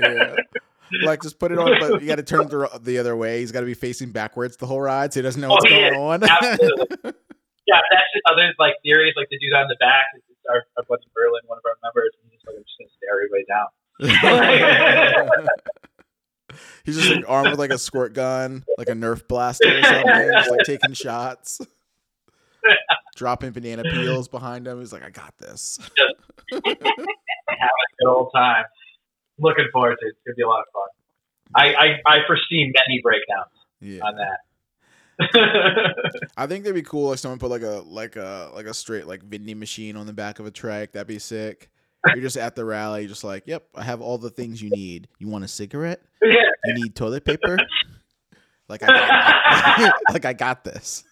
yeah. 0.00 0.60
Like 1.02 1.22
just 1.22 1.38
put 1.38 1.52
it 1.52 1.58
on, 1.58 1.78
but 1.80 2.00
you 2.00 2.06
got 2.08 2.16
to 2.16 2.22
turn 2.22 2.48
the, 2.48 2.80
the 2.82 2.98
other 2.98 3.16
way. 3.16 3.40
He's 3.40 3.52
got 3.52 3.60
to 3.60 3.66
be 3.66 3.74
facing 3.74 4.10
backwards 4.10 4.56
the 4.56 4.66
whole 4.66 4.80
ride, 4.80 5.12
so 5.12 5.20
he 5.20 5.22
doesn't 5.22 5.40
know 5.40 5.48
oh, 5.48 5.54
what's 5.54 5.66
Oh, 5.66 5.68
yeah, 5.68 5.90
going 5.90 6.00
on. 6.00 6.22
absolutely. 6.30 7.12
yeah, 7.66 7.80
that's 7.90 8.10
just 8.14 8.24
other 8.30 8.52
like 8.58 8.74
theories, 8.82 9.14
like 9.16 9.28
the 9.30 9.38
dude 9.38 9.54
on 9.54 9.68
the 9.68 9.76
back. 9.78 10.06
Is 10.16 10.22
our, 10.48 10.64
our 10.76 10.84
buddy 10.88 11.06
Berlin, 11.14 11.42
one 11.46 11.58
of 11.58 11.64
our 11.64 11.76
members, 11.82 12.10
and 12.22 12.30
he's 12.30 12.40
just 12.40 12.46
like, 12.46 12.56
I'm 12.56 12.64
just 12.64 12.78
going 12.78 12.88
to 12.88 12.94
stare 12.98 13.14
everybody 13.14 13.44
down. 13.46 13.68
He's 16.84 16.96
just 16.96 17.10
like 17.10 17.24
armed 17.28 17.50
with 17.50 17.58
like 17.58 17.70
a 17.70 17.78
squirt 17.78 18.12
gun, 18.12 18.64
like 18.78 18.88
a 18.88 18.92
Nerf 18.92 19.28
blaster 19.28 19.78
or 19.78 19.82
something, 19.82 20.30
just 20.32 20.50
like 20.50 20.60
taking 20.64 20.94
shots, 20.94 21.60
dropping 23.16 23.52
banana 23.52 23.82
peels 23.84 24.28
behind 24.28 24.66
him. 24.66 24.80
He's 24.80 24.92
like, 24.92 25.04
I 25.04 25.10
got 25.10 25.36
this. 25.38 25.78
Having 26.52 26.62
a 26.72 26.74
good 26.74 28.08
old 28.08 28.30
time. 28.34 28.64
Looking 29.40 29.66
forward 29.72 29.96
to 30.00 30.06
it. 30.06 30.10
It's 30.10 30.18
going 30.24 30.34
to 30.34 30.36
be 30.36 30.42
a 30.42 30.48
lot 30.48 30.60
of 30.60 30.66
fun. 30.72 30.88
I, 31.54 31.74
I, 31.74 31.86
I 32.06 32.18
foresee 32.26 32.70
many 32.72 33.00
breakdowns 33.02 33.50
Yeah. 33.80 34.00
on 34.04 34.14
that. 34.16 34.38
I 36.36 36.46
think 36.46 36.64
that'd 36.64 36.74
be 36.74 36.82
cool 36.82 37.12
if 37.12 37.18
someone 37.18 37.38
put 37.38 37.50
like 37.50 37.62
a 37.62 37.82
like 37.86 38.16
a 38.16 38.50
like 38.54 38.64
a 38.66 38.72
straight 38.72 39.06
like 39.06 39.22
vending 39.22 39.58
machine 39.58 39.96
on 39.96 40.06
the 40.06 40.12
back 40.14 40.38
of 40.38 40.46
a 40.46 40.50
trike. 40.50 40.92
That'd 40.92 41.08
be 41.08 41.18
sick. 41.18 41.68
You're 42.14 42.22
just 42.22 42.38
at 42.38 42.54
the 42.56 42.64
rally, 42.64 43.06
just 43.06 43.24
like, 43.24 43.42
yep, 43.46 43.64
I 43.74 43.82
have 43.82 44.00
all 44.00 44.16
the 44.16 44.30
things 44.30 44.62
you 44.62 44.70
need. 44.70 45.08
You 45.18 45.28
want 45.28 45.44
a 45.44 45.48
cigarette? 45.48 46.00
yeah. 46.22 46.32
You 46.64 46.74
need 46.74 46.94
toilet 46.94 47.24
paper? 47.24 47.58
Like 48.68 48.84
I 48.84 48.86
got, 48.86 49.94
like 50.12 50.24
I 50.24 50.32
got 50.32 50.62
this. 50.62 51.02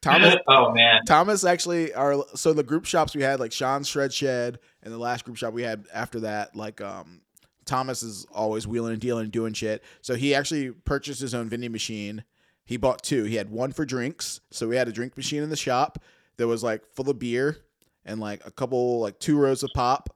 Thomas 0.00 0.36
Oh 0.48 0.72
man. 0.72 1.04
Thomas 1.06 1.44
actually 1.44 1.94
are 1.94 2.24
so 2.34 2.52
the 2.52 2.62
group 2.62 2.84
shops 2.84 3.14
we 3.14 3.22
had 3.22 3.40
like 3.40 3.52
Sean's 3.52 3.88
Shred 3.88 4.12
Shed 4.12 4.58
and 4.82 4.92
the 4.92 4.98
last 4.98 5.24
group 5.24 5.36
shop 5.36 5.52
we 5.52 5.62
had 5.62 5.86
after 5.92 6.20
that 6.20 6.54
like 6.56 6.80
um 6.80 7.20
Thomas 7.64 8.02
is 8.02 8.26
always 8.32 8.66
wheeling 8.66 8.92
and 8.92 9.00
dealing 9.00 9.24
and 9.24 9.32
doing 9.32 9.52
shit. 9.52 9.82
So 10.02 10.14
he 10.14 10.34
actually 10.34 10.70
purchased 10.70 11.20
his 11.20 11.34
own 11.34 11.48
vending 11.48 11.72
machine. 11.72 12.24
He 12.64 12.76
bought 12.76 13.02
two. 13.02 13.24
He 13.24 13.36
had 13.36 13.50
one 13.50 13.72
for 13.72 13.84
drinks. 13.84 14.40
So 14.50 14.68
we 14.68 14.76
had 14.76 14.88
a 14.88 14.92
drink 14.92 15.16
machine 15.16 15.42
in 15.42 15.50
the 15.50 15.56
shop 15.56 15.98
that 16.36 16.46
was 16.46 16.62
like 16.62 16.84
full 16.94 17.08
of 17.08 17.18
beer 17.18 17.58
and 18.04 18.20
like 18.20 18.46
a 18.46 18.50
couple 18.50 19.00
like 19.00 19.18
two 19.18 19.38
rows 19.38 19.62
of 19.62 19.70
pop. 19.74 20.14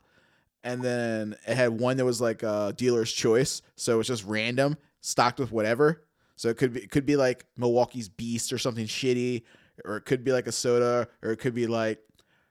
And 0.64 0.82
then 0.82 1.36
it 1.46 1.56
had 1.56 1.70
one 1.80 1.96
that 1.98 2.04
was 2.04 2.20
like 2.20 2.42
a 2.42 2.74
dealer's 2.76 3.12
choice. 3.12 3.62
So 3.76 3.94
it 3.94 3.98
was 3.98 4.08
just 4.08 4.24
random, 4.24 4.76
stocked 5.00 5.38
with 5.38 5.52
whatever. 5.52 6.04
So 6.36 6.48
it 6.48 6.56
could 6.56 6.72
be 6.72 6.80
it 6.80 6.90
could 6.90 7.06
be 7.06 7.16
like 7.16 7.46
Milwaukee's 7.56 8.08
Beast 8.08 8.52
or 8.52 8.58
something 8.58 8.86
shitty, 8.86 9.42
or 9.84 9.96
it 9.96 10.02
could 10.04 10.24
be 10.24 10.32
like 10.32 10.46
a 10.46 10.52
soda, 10.52 11.08
or 11.22 11.30
it 11.32 11.38
could 11.38 11.54
be 11.54 11.66
like 11.66 11.98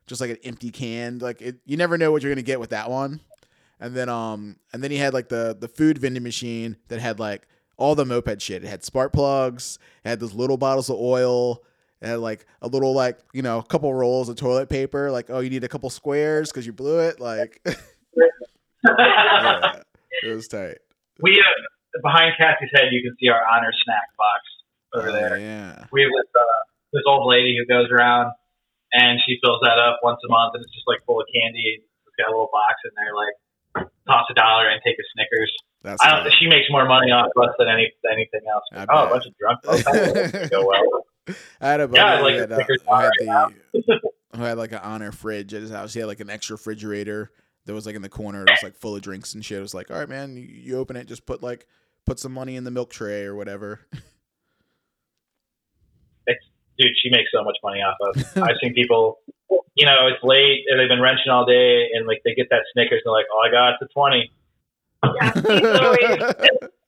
just 0.07 0.21
like 0.21 0.29
an 0.31 0.37
empty 0.43 0.69
can. 0.71 1.19
Like 1.19 1.41
it, 1.41 1.57
you 1.65 1.77
never 1.77 1.97
know 1.97 2.11
what 2.11 2.21
you're 2.23 2.31
gonna 2.31 2.41
get 2.41 2.59
with 2.59 2.69
that 2.71 2.89
one. 2.89 3.19
And 3.79 3.93
then 3.95 4.09
um 4.09 4.57
and 4.73 4.83
then 4.83 4.91
he 4.91 4.97
had 4.97 5.13
like 5.13 5.29
the 5.29 5.55
the 5.59 5.67
food 5.67 5.97
vending 5.97 6.23
machine 6.23 6.77
that 6.87 6.99
had 6.99 7.19
like 7.19 7.47
all 7.77 7.93
the 7.95 8.05
moped 8.05 8.41
shit. 8.41 8.63
It 8.63 8.67
had 8.67 8.83
spark 8.83 9.13
plugs, 9.13 9.77
it 10.03 10.09
had 10.09 10.19
those 10.19 10.33
little 10.33 10.57
bottles 10.57 10.89
of 10.89 10.95
oil, 10.97 11.63
it 12.01 12.07
had 12.07 12.19
like 12.19 12.45
a 12.61 12.67
little 12.67 12.93
like, 12.93 13.19
you 13.33 13.41
know, 13.43 13.59
a 13.59 13.63
couple 13.63 13.93
rolls 13.93 14.29
of 14.29 14.35
toilet 14.35 14.67
paper, 14.69 15.11
like, 15.11 15.29
oh 15.29 15.39
you 15.41 15.49
need 15.49 15.63
a 15.63 15.67
couple 15.67 15.89
squares 15.91 16.49
because 16.51 16.65
you 16.65 16.73
blew 16.73 16.99
it. 17.01 17.19
Like 17.19 17.61
yeah, 18.87 19.81
it 20.23 20.33
was 20.33 20.47
tight. 20.47 20.77
we 21.21 21.31
uh, 21.39 21.99
behind 22.01 22.33
Cassie's 22.39 22.69
head, 22.73 22.85
you 22.91 23.01
can 23.03 23.15
see 23.19 23.29
our 23.29 23.41
honor 23.45 23.71
snack 23.83 24.07
box 24.17 24.41
over 24.95 25.09
Oh, 25.09 25.11
there. 25.11 25.37
yeah. 25.37 25.85
We 25.91 26.01
have 26.01 26.11
uh, 26.11 26.43
this 26.93 27.04
old 27.08 27.28
lady 27.30 27.56
who 27.58 27.65
goes 27.65 27.88
around 27.91 28.32
and 28.93 29.19
she 29.26 29.38
fills 29.43 29.60
that 29.63 29.78
up 29.80 30.00
once 30.04 30.19
a 30.23 30.32
month, 30.32 30.56
and 30.56 30.63
it's 30.63 30.73
just 30.73 30.88
like 30.88 31.04
full 31.06 31.19
of 31.19 31.28
candy. 31.34 31.84
It's 31.84 32.15
got 32.17 32.30
a 32.30 32.34
little 32.34 32.50
box 32.52 32.80
in 32.86 32.91
there, 32.95 33.13
like 33.13 33.36
toss 34.08 34.26
a 34.32 34.34
dollar 34.34 34.69
and 34.69 34.82
take 34.84 34.95
a 34.95 35.06
Snickers. 35.13 35.52
That's 35.84 36.02
I 36.02 36.23
don't. 36.23 36.34
She 36.39 36.47
makes 36.47 36.65
more 36.69 36.88
money 36.88 37.12
off 37.12 37.30
us 37.36 37.54
than 37.60 37.67
any 37.67 37.91
anything 38.12 38.41
else. 38.52 38.63
I 38.71 38.86
oh, 38.89 39.08
a 39.08 39.10
bunch 39.10 39.26
of 39.26 39.34
drunk 39.38 39.60
would 39.67 40.50
go 40.52 40.65
well. 40.65 41.36
I 41.60 41.67
had 41.67 41.82
a 41.82 41.88
buddy 41.88 42.00
Yeah, 42.00 42.21
like 42.21 42.36
had, 42.36 42.52
uh, 42.52 42.56
who 42.56 42.62
had 42.62 42.86
bar 42.86 43.12
the 43.19 44.00
who 44.36 44.43
had 44.43 44.58
like 44.58 44.71
an 44.71 44.80
honor 44.80 45.12
fridge 45.12 45.54
at 45.54 45.62
his 45.62 45.71
house. 45.71 45.93
He 45.93 46.00
had 46.00 46.08
like 46.08 46.19
an 46.19 46.30
extra 46.30 46.56
refrigerator 46.56 47.32
that 47.65 47.73
was 47.73 47.86
like 47.86 47.95
in 47.95 48.02
the 48.02 48.10
corner. 48.10 48.43
It 48.43 48.50
was 48.50 48.63
like 48.63 48.76
full 48.76 48.95
of 48.95 49.02
drinks 49.02 49.34
and 49.34 49.43
shit. 49.43 49.60
It 49.60 49.62
was 49.62 49.73
like, 49.73 49.91
all 49.91 50.00
right, 50.00 50.10
man, 50.10 50.38
you, 50.38 50.43
you 50.43 50.78
open 50.78 50.95
it, 50.95 51.06
just 51.06 51.26
put 51.26 51.43
like 51.43 51.67
put 52.06 52.19
some 52.19 52.34
money 52.34 52.56
in 52.56 52.63
the 52.63 52.71
milk 52.71 52.89
tray 52.89 53.23
or 53.23 53.36
whatever. 53.36 53.82
Dude, 56.77 56.93
she 57.01 57.09
makes 57.09 57.31
so 57.33 57.43
much 57.43 57.57
money 57.63 57.79
off 57.81 57.97
of. 58.01 58.15
I've 58.43 58.57
seen 58.61 58.73
people, 58.73 59.19
you 59.75 59.85
know, 59.85 60.07
it's 60.07 60.23
late 60.23 60.65
and 60.69 60.79
they've 60.79 60.87
been 60.89 61.01
wrenching 61.01 61.31
all 61.31 61.45
day, 61.45 61.87
and 61.93 62.05
like 62.07 62.21
they 62.25 62.33
get 62.33 62.47
that 62.51 62.61
Snickers, 62.73 63.01
and 63.03 63.11
they're 63.11 63.13
like, 63.13 63.25
"Oh, 63.33 63.41
I 63.45 63.49
got 63.51 63.73
it 63.73 63.77
to 63.81 63.87
20. 63.93 64.31
Yeah, 65.03 65.31
he's 65.33 65.43
literally 65.43 65.97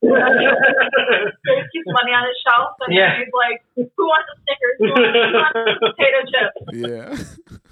keeps 1.72 1.86
money 1.86 2.12
on 2.12 2.24
his 2.26 2.36
shelf, 2.44 2.70
and 2.80 2.94
Yeah. 2.94 3.18
he's 3.18 3.28
like, 3.32 3.62
"Who 3.76 4.04
wants 4.04 4.28
a 4.30 4.36
Snickers? 4.42 4.76
Who 4.78 4.86
wants, 4.90 5.18
who 5.18 5.32
wants 5.62 5.80
potato 5.96 6.20
chips?" 6.30 7.48
yeah. 7.48 7.56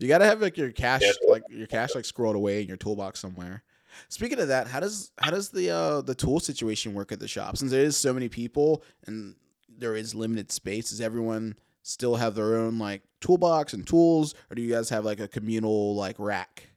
You 0.00 0.08
gotta 0.08 0.24
have 0.24 0.42
like 0.42 0.56
your 0.58 0.72
cash, 0.72 1.02
Yeah. 1.02 1.12
like 1.30 1.44
your 1.48 1.68
cash, 1.68 1.94
like 1.94 2.04
scrolled 2.04 2.34
away 2.34 2.60
in 2.60 2.66
your 2.68 2.76
toolbox 2.76 3.20
somewhere. 3.20 3.62
Speaking 4.08 4.40
of 4.40 4.48
that, 4.48 4.66
how 4.66 4.80
does 4.80 5.12
how 5.18 5.30
does 5.30 5.50
the 5.50 5.70
uh 5.70 6.00
the 6.00 6.16
tool 6.16 6.40
situation 6.40 6.94
work 6.94 7.12
at 7.12 7.20
the 7.20 7.28
shop? 7.28 7.56
Since 7.56 7.70
there 7.70 7.84
is 7.84 7.96
so 7.96 8.12
many 8.12 8.28
people 8.28 8.82
and 9.06 9.36
there 9.78 9.96
is 9.96 10.14
limited 10.14 10.52
space, 10.52 10.90
does 10.90 11.00
everyone 11.00 11.56
still 11.82 12.16
have 12.16 12.34
their 12.34 12.56
own 12.56 12.78
like 12.78 13.02
toolbox 13.20 13.72
and 13.72 13.86
tools, 13.86 14.34
or 14.50 14.54
do 14.54 14.62
you 14.62 14.72
guys 14.72 14.88
have 14.90 15.04
like 15.04 15.20
a 15.20 15.28
communal 15.28 15.94
like 15.94 16.16
rack? 16.18 16.68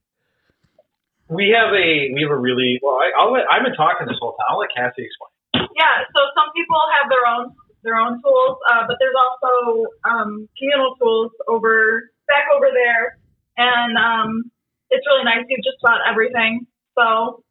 We 1.29 1.55
have 1.57 1.73
a 1.73 2.13
we 2.13 2.21
have 2.21 2.31
a 2.31 2.39
really 2.39 2.79
well. 2.83 2.95
I, 2.95 3.11
I'll 3.19 3.33
let, 3.33 3.43
I've 3.51 3.63
been 3.63 3.75
talking 3.75 4.07
this 4.07 4.17
whole 4.19 4.35
time. 4.35 4.47
I'll 4.49 4.59
let 4.59 4.69
Cassie 4.75 5.03
explain. 5.03 5.67
Yeah, 5.75 6.07
so 6.15 6.19
some 6.35 6.49
people 6.55 6.79
have 7.01 7.09
their 7.09 7.25
own 7.27 7.51
their 7.83 7.95
own 7.95 8.21
tools, 8.21 8.57
uh, 8.71 8.83
but 8.87 8.95
there's 8.99 9.15
also 9.15 9.91
um, 10.03 10.47
communal 10.57 10.95
tools 10.95 11.31
over 11.47 12.11
back 12.27 12.47
over 12.55 12.67
there, 12.71 13.19
and 13.57 13.97
um, 13.97 14.51
it's 14.89 15.05
really 15.07 15.23
nice. 15.23 15.43
You 15.47 15.59
have 15.59 15.67
just 15.67 15.83
about 15.83 15.99
everything. 16.07 16.67
So 16.97 17.43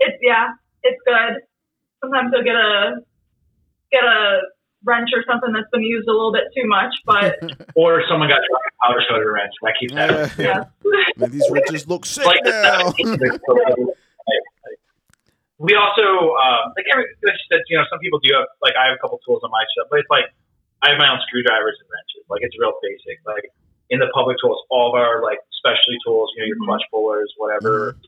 it's 0.00 0.16
yeah, 0.22 0.56
it's 0.82 1.00
good. 1.04 1.44
Sometimes 2.00 2.30
you'll 2.32 2.44
get 2.44 2.56
a 2.56 3.04
get 3.92 4.04
a 4.04 4.40
wrench 4.84 5.10
or 5.14 5.24
something 5.26 5.52
that's 5.52 5.68
been 5.72 5.82
used 5.82 6.08
a 6.08 6.12
little 6.12 6.32
bit 6.32 6.44
too 6.54 6.66
much, 6.66 6.94
but 7.04 7.34
Or 7.76 8.02
someone 8.08 8.28
got 8.28 8.40
drunk 8.46 8.62
on 8.62 8.72
powder 8.82 9.02
soda 9.08 9.30
wrench. 9.30 9.52
That 9.62 9.74
keeps 9.78 9.94
happening. 9.94 10.30
too. 10.30 10.42
yeah. 10.42 10.64
Man, 11.16 11.30
these 11.30 11.48
wrenches 11.50 11.88
look 11.88 12.06
sick 12.06 12.24
like 12.26 12.40
now. 12.44 12.92
we 15.58 15.74
also 15.74 16.06
um, 16.38 16.70
like 16.78 16.86
every 16.92 17.04
it's 17.10 17.42
that 17.50 17.62
you 17.68 17.76
know 17.76 17.84
some 17.90 17.98
people 17.98 18.20
do 18.22 18.30
have 18.34 18.46
like 18.62 18.74
I 18.78 18.86
have 18.88 18.96
a 18.96 19.00
couple 19.02 19.18
tools 19.26 19.42
on 19.42 19.50
my 19.50 19.64
shelf, 19.74 19.88
but 19.90 19.98
it's 20.00 20.10
like 20.10 20.30
I 20.82 20.94
have 20.94 20.98
my 20.98 21.10
own 21.10 21.18
screwdrivers 21.26 21.76
and 21.82 21.88
wrenches. 21.90 22.22
Like 22.30 22.42
it's 22.46 22.54
real 22.58 22.78
basic. 22.78 23.18
Like 23.26 23.50
in 23.90 23.98
the 23.98 24.06
public 24.14 24.38
tools, 24.38 24.62
all 24.70 24.94
of 24.94 24.94
our 24.94 25.22
like 25.22 25.42
specialty 25.58 25.98
tools, 26.06 26.30
you 26.36 26.42
know, 26.42 26.46
your 26.46 26.60
clutch 26.62 26.86
pullers, 26.90 27.34
whatever. 27.36 27.98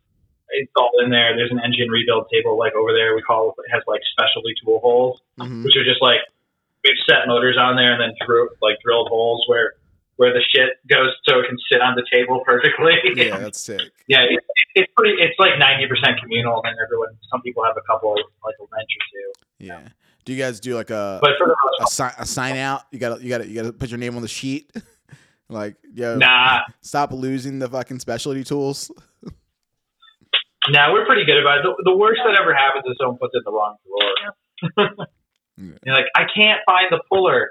It's 0.53 0.71
all 0.77 0.91
in 1.05 1.11
there. 1.11 1.35
There's 1.37 1.51
an 1.51 1.61
engine 1.65 1.89
rebuild 1.91 2.27
table 2.33 2.59
like 2.59 2.75
over 2.75 2.93
there. 2.93 3.15
We 3.15 3.23
call 3.23 3.55
it 3.59 3.71
has 3.73 3.83
like 3.87 4.01
specialty 4.13 4.55
tool 4.65 4.81
holes, 4.81 5.21
Mhm. 5.39 5.65
which 5.65 5.77
are 5.77 5.85
just 5.85 6.03
like 6.03 6.21
we've 6.85 6.97
set 7.09 7.27
motors 7.29 7.57
on 7.59 7.77
there 7.77 7.93
and 7.93 8.01
then 8.01 8.13
drew 8.27 8.49
like 8.63 8.77
drilled 8.85 9.09
holes 9.09 9.45
where 9.49 9.75
where 10.17 10.33
the 10.35 10.43
shit 10.55 10.77
goes 10.87 11.09
so 11.27 11.41
it 11.41 11.47
can 11.49 11.57
sit 11.73 11.81
on 11.81 11.95
the 11.95 12.05
table 12.13 12.43
perfectly. 12.45 12.93
Yeah, 13.17 13.39
that's 13.45 13.61
sick. 13.61 13.81
yeah, 14.07 14.21
it, 14.29 14.41
it's 14.75 14.93
pretty. 14.97 15.15
It's 15.23 15.39
like 15.39 15.59
ninety 15.59 15.87
percent 15.87 16.21
communal, 16.21 16.57
and 16.57 16.65
then 16.67 16.75
everyone. 16.85 17.17
Some 17.31 17.41
people 17.43 17.65
have 17.65 17.77
a 17.77 17.83
couple 17.91 18.15
like 18.45 18.55
a 18.61 18.65
wrench 18.71 18.91
or 18.97 19.03
two, 19.13 19.67
Yeah. 19.67 19.81
Do 20.27 20.35
you 20.35 20.39
guys 20.39 20.61
do 20.61 20.75
like 20.75 20.91
a 20.91 21.19
but 21.23 21.33
for 21.39 21.47
the 21.47 21.57
a, 21.85 21.87
sign, 21.89 22.13
a 22.19 22.27
sign 22.27 22.57
out? 22.59 22.83
You 22.93 22.99
got 22.99 23.17
to 23.19 23.23
you 23.25 23.31
got 23.31 23.39
to 23.39 23.49
you 23.49 23.55
got 23.55 23.63
to 23.67 23.73
put 23.73 23.89
your 23.89 23.99
name 23.99 24.15
on 24.17 24.23
the 24.23 24.29
sheet. 24.29 24.71
like, 25.49 25.77
yo, 25.95 26.17
Nah, 26.17 26.61
stop 26.83 27.11
losing 27.13 27.59
the 27.59 27.69
fucking 27.69 27.99
specialty 28.01 28.45
tools. 28.45 28.91
Nah, 30.73 30.93
we're 30.93 31.07
pretty 31.07 31.25
good 31.27 31.41
about 31.41 31.59
it. 31.59 31.63
The, 31.65 31.91
the 31.93 31.97
worst 31.97 32.21
that 32.25 32.39
ever 32.41 32.55
happens 32.55 32.85
is 32.87 32.97
someone 33.01 33.19
puts 33.19 33.35
it 33.35 33.39
in 33.39 33.45
the 33.45 33.53
wrong 33.53 33.77
drawer. 33.87 35.07
You're 35.85 35.95
like, 35.95 36.07
I 36.17 36.23
can't 36.35 36.61
find 36.67 36.87
the 36.91 37.01
puller. 37.09 37.51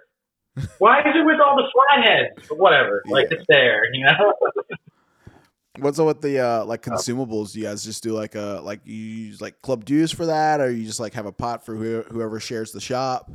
Why 0.79 0.99
is 1.01 1.13
it 1.15 1.25
with 1.25 1.39
all 1.39 1.55
the 1.55 1.69
flatheads? 1.71 2.47
But 2.49 2.57
whatever, 2.57 3.03
like 3.07 3.27
Yeah. 3.31 3.37
it's 3.37 3.45
there, 3.47 3.81
you 3.93 4.05
know. 4.05 4.33
What's 5.79 5.97
up 5.99 6.07
with 6.07 6.21
the 6.21 6.39
uh 6.39 6.65
like 6.65 6.81
consumables? 6.81 7.53
Do 7.53 7.59
you 7.59 7.65
guys 7.65 7.83
just 7.85 8.03
do 8.03 8.11
like 8.11 8.35
a 8.35 8.59
like 8.63 8.81
you 8.83 8.95
use 8.95 9.39
like 9.39 9.61
club 9.61 9.85
dues 9.85 10.11
for 10.11 10.25
that, 10.25 10.59
or 10.59 10.69
you 10.71 10.85
just 10.85 10.99
like 10.99 11.13
have 11.13 11.25
a 11.27 11.31
pot 11.31 11.63
for 11.65 11.75
who, 11.75 12.01
whoever 12.09 12.39
shares 12.39 12.71
the 12.71 12.81
shop? 12.81 13.31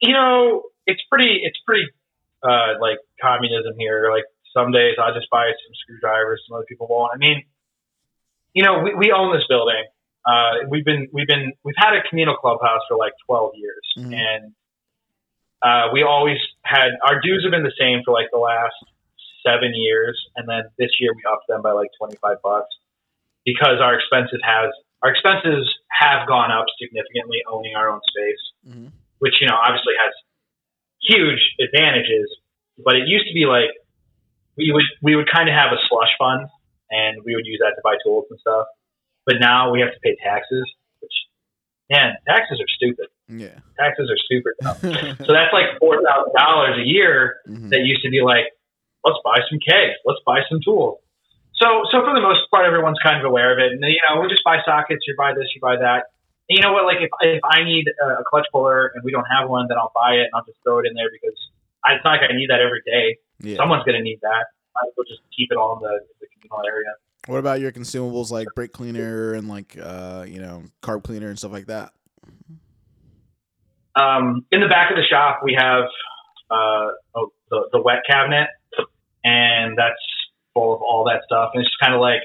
you 0.00 0.12
know, 0.12 0.64
it's 0.86 1.00
pretty, 1.10 1.40
it's 1.42 1.58
pretty, 1.66 1.86
uh, 2.42 2.74
like 2.78 2.98
communism 3.22 3.72
here. 3.78 4.10
Like 4.12 4.24
some 4.54 4.70
days 4.70 4.96
I'll 5.02 5.14
just 5.14 5.30
buy 5.30 5.46
some 5.46 5.74
screwdrivers, 5.82 6.42
some 6.46 6.56
other 6.56 6.66
people 6.68 6.86
won't. 6.90 7.10
I 7.14 7.16
mean, 7.18 7.42
you 8.54 8.62
know, 8.64 8.80
we, 8.82 8.94
we 8.94 9.12
own 9.12 9.34
this 9.34 9.44
building. 9.48 9.84
Uh, 10.24 10.64
we've 10.70 10.84
been, 10.84 11.08
we've 11.12 11.26
been, 11.26 11.52
we've 11.64 11.76
had 11.76 11.92
a 11.94 12.00
communal 12.08 12.36
clubhouse 12.36 12.80
for 12.88 12.96
like 12.96 13.12
12 13.26 13.52
years 13.56 13.84
Mhm. 13.98 14.14
and, 14.16 14.52
uh, 15.62 15.88
we 15.92 16.02
always 16.02 16.38
had, 16.62 16.88
our 17.06 17.20
dues 17.20 17.42
have 17.44 17.50
been 17.52 17.62
the 17.64 17.72
same 17.78 18.02
for 18.04 18.12
like 18.12 18.28
the 18.32 18.38
last 18.38 18.76
seven 19.46 19.72
years. 19.74 20.16
And 20.36 20.48
then 20.48 20.64
this 20.78 20.90
year 21.00 21.12
we 21.14 21.22
upped 21.30 21.46
them 21.48 21.60
by 21.62 21.72
like 21.72 21.88
25 21.98 22.36
bucks 22.42 22.68
because 23.44 23.80
our 23.80 23.94
expenses 23.96 24.40
has, 24.44 24.70
our 25.02 25.10
expenses 25.10 25.68
have 25.90 26.26
gone 26.28 26.50
up 26.50 26.64
significantly 26.80 27.40
owning 27.50 27.74
our 27.76 27.90
own 27.90 28.00
space 28.08 28.40
Mm-hmm. 28.64 28.88
which 29.18 29.34
you 29.42 29.46
know 29.46 29.56
obviously 29.60 29.92
has 30.00 30.12
huge 31.04 31.42
advantages. 31.60 32.32
But 32.82 32.96
it 32.96 33.04
used 33.06 33.28
to 33.28 33.34
be 33.34 33.44
like 33.44 33.68
we 34.56 34.72
would 34.72 34.84
we 35.02 35.16
would 35.16 35.28
kind 35.30 35.48
of 35.50 35.54
have 35.54 35.70
a 35.72 35.76
slush 35.88 36.08
fund, 36.18 36.48
and 36.90 37.18
we 37.24 37.34
would 37.34 37.46
use 37.46 37.60
that 37.62 37.74
to 37.76 37.82
buy 37.82 37.96
tools 38.04 38.26
and 38.30 38.38
stuff. 38.40 38.66
But 39.26 39.36
now 39.40 39.70
we 39.72 39.80
have 39.80 39.92
to 39.92 40.00
pay 40.02 40.16
taxes, 40.22 40.64
which 41.00 41.12
man, 41.90 42.14
taxes 42.28 42.60
are 42.60 42.68
stupid. 42.76 43.06
Yeah. 43.28 43.56
Taxes 43.78 44.10
are 44.12 44.20
super 44.28 44.54
dumb. 44.60 44.76
so 45.24 45.32
that's 45.32 45.52
like 45.52 45.78
four 45.80 46.02
thousand 46.04 46.32
dollars 46.36 46.76
a 46.78 46.86
year 46.86 47.40
Mhm. 47.48 47.70
that 47.70 47.80
used 47.80 48.02
to 48.04 48.10
be 48.10 48.20
like, 48.20 48.52
let's 49.04 49.18
buy 49.24 49.40
some 49.48 49.58
kegs, 49.60 49.96
let's 50.04 50.20
buy 50.26 50.40
some 50.48 50.60
tools. 50.64 51.00
So, 51.56 51.86
so 51.92 52.02
for 52.04 52.12
the 52.12 52.20
most 52.20 52.50
part, 52.50 52.66
everyone's 52.66 52.98
kind 53.02 53.16
of 53.16 53.24
aware 53.24 53.52
of 53.54 53.58
it, 53.62 53.72
and 53.72 53.80
you 53.80 54.00
know, 54.08 54.20
we 54.20 54.28
just 54.28 54.44
buy 54.44 54.58
sockets. 54.64 55.06
You 55.06 55.14
buy 55.16 55.32
this, 55.32 55.48
you 55.54 55.60
buy 55.60 55.76
that. 55.76 56.10
And 56.50 56.58
you 56.58 56.60
know 56.60 56.72
what? 56.74 56.84
Like, 56.84 56.98
if 57.00 57.08
if 57.22 57.40
I 57.44 57.64
need 57.64 57.86
a 57.88 58.24
clutch 58.28 58.44
puller 58.52 58.92
and 58.94 59.02
we 59.04 59.12
don't 59.12 59.24
have 59.24 59.48
one, 59.48 59.68
then 59.68 59.78
I'll 59.78 59.92
buy 59.94 60.20
it 60.20 60.28
and 60.28 60.34
I'll 60.34 60.44
just 60.44 60.58
throw 60.62 60.80
it 60.80 60.86
in 60.86 60.92
there 60.92 61.08
because 61.08 61.38
I, 61.86 61.94
it's 61.94 62.04
not 62.04 62.20
like 62.20 62.28
I 62.28 62.34
need 62.36 62.50
that 62.50 62.60
every 62.60 62.82
day. 62.84 63.16
Yeah. 63.40 63.56
Someone's 63.56 63.84
gonna 63.84 64.02
need 64.02 64.20
that. 64.20 64.44
I 64.76 64.86
will 64.96 65.04
just 65.04 65.20
keep 65.36 65.50
it 65.50 65.56
all 65.56 65.76
in 65.76 65.82
the, 65.82 66.00
the 66.20 66.26
communal 66.34 66.66
area. 66.66 66.92
What 67.26 67.38
about 67.38 67.60
your 67.60 67.72
consumables 67.72 68.30
like 68.30 68.48
brake 68.54 68.72
cleaner 68.72 69.32
and 69.32 69.48
like 69.48 69.78
uh 69.80 70.26
you 70.28 70.40
know 70.40 70.64
carb 70.82 71.04
cleaner 71.04 71.28
and 71.28 71.38
stuff 71.38 71.52
like 71.52 71.66
that? 71.66 71.92
Um, 73.96 74.44
in 74.50 74.60
the 74.60 74.68
back 74.68 74.90
of 74.90 74.96
the 74.96 75.04
shop, 75.08 75.40
we 75.44 75.56
have 75.56 75.84
uh, 76.50 76.90
oh, 77.14 77.32
the, 77.50 77.68
the 77.72 77.80
wet 77.80 78.02
cabinet, 78.08 78.48
and 79.22 79.78
that's 79.78 80.02
full 80.52 80.74
of 80.74 80.82
all 80.82 81.04
that 81.04 81.22
stuff. 81.24 81.50
And 81.54 81.62
it's 81.62 81.70
just 81.70 81.80
kind 81.80 81.94
of 81.94 82.00
like, 82.00 82.22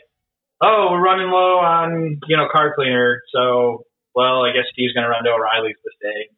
oh, 0.61 0.89
we're 0.91 1.03
running 1.03 1.29
low 1.29 1.59
on 1.59 2.19
you 2.27 2.37
know 2.37 2.47
car 2.51 2.73
cleaner, 2.75 3.21
so 3.33 3.85
well, 4.15 4.43
I 4.43 4.51
guess 4.51 4.65
Steve's 4.73 4.93
gonna 4.93 5.09
run 5.09 5.23
to 5.23 5.29
O'Reilly's 5.29 5.77
this 5.85 5.95
day. 6.01 6.29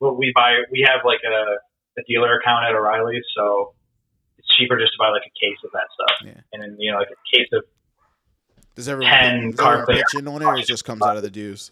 Well, 0.00 0.16
we 0.16 0.32
buy 0.34 0.66
we 0.70 0.84
have 0.86 1.06
like 1.06 1.20
a, 1.24 1.58
a 2.00 2.02
dealer 2.06 2.38
account 2.38 2.66
at 2.68 2.74
O'Reilly's, 2.74 3.24
so 3.36 3.74
it's 4.44 4.56
cheaper 4.56 4.78
just 4.78 4.92
to 4.92 4.98
buy 5.00 5.08
like 5.08 5.24
a 5.24 5.32
case 5.40 5.56
of 5.64 5.72
that 5.72 5.88
stuff, 5.96 6.16
Yeah. 6.24 6.40
and 6.52 6.62
then 6.62 6.76
you 6.78 6.92
know 6.92 6.98
like 6.98 7.08
a 7.10 7.36
case 7.36 7.48
of 7.52 7.64
Does 8.76 8.88
everyone, 8.88 9.10
10 9.12 9.20
does 9.20 9.32
everyone 9.32 9.52
carb 9.56 9.84
cleaner. 9.86 10.00
pitch 10.04 10.20
in 10.20 10.28
on 10.28 10.42
it, 10.42 10.44
or 10.44 10.56
it 10.58 10.66
just 10.66 10.84
comes 10.84 11.02
out 11.02 11.16
of 11.16 11.22
the 11.22 11.30
dues? 11.30 11.70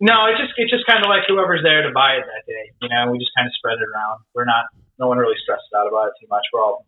No, 0.00 0.26
it's 0.26 0.38
just 0.38 0.52
it's 0.56 0.70
just 0.70 0.84
kind 0.86 1.02
of 1.04 1.08
like 1.08 1.22
whoever's 1.26 1.62
there 1.62 1.82
to 1.82 1.92
buy 1.92 2.14
it 2.20 2.24
that 2.28 2.44
day. 2.46 2.70
You 2.82 2.88
know, 2.90 3.10
we 3.10 3.18
just 3.18 3.30
kind 3.36 3.46
of 3.46 3.52
spread 3.56 3.78
it 3.80 3.88
around. 3.94 4.20
We're 4.34 4.44
not 4.44 4.66
no 4.98 5.08
one 5.08 5.18
really 5.18 5.36
stresses 5.42 5.68
out 5.76 5.88
about 5.88 6.08
it 6.08 6.12
too 6.20 6.26
much. 6.28 6.44
We're 6.52 6.62
all 6.62 6.86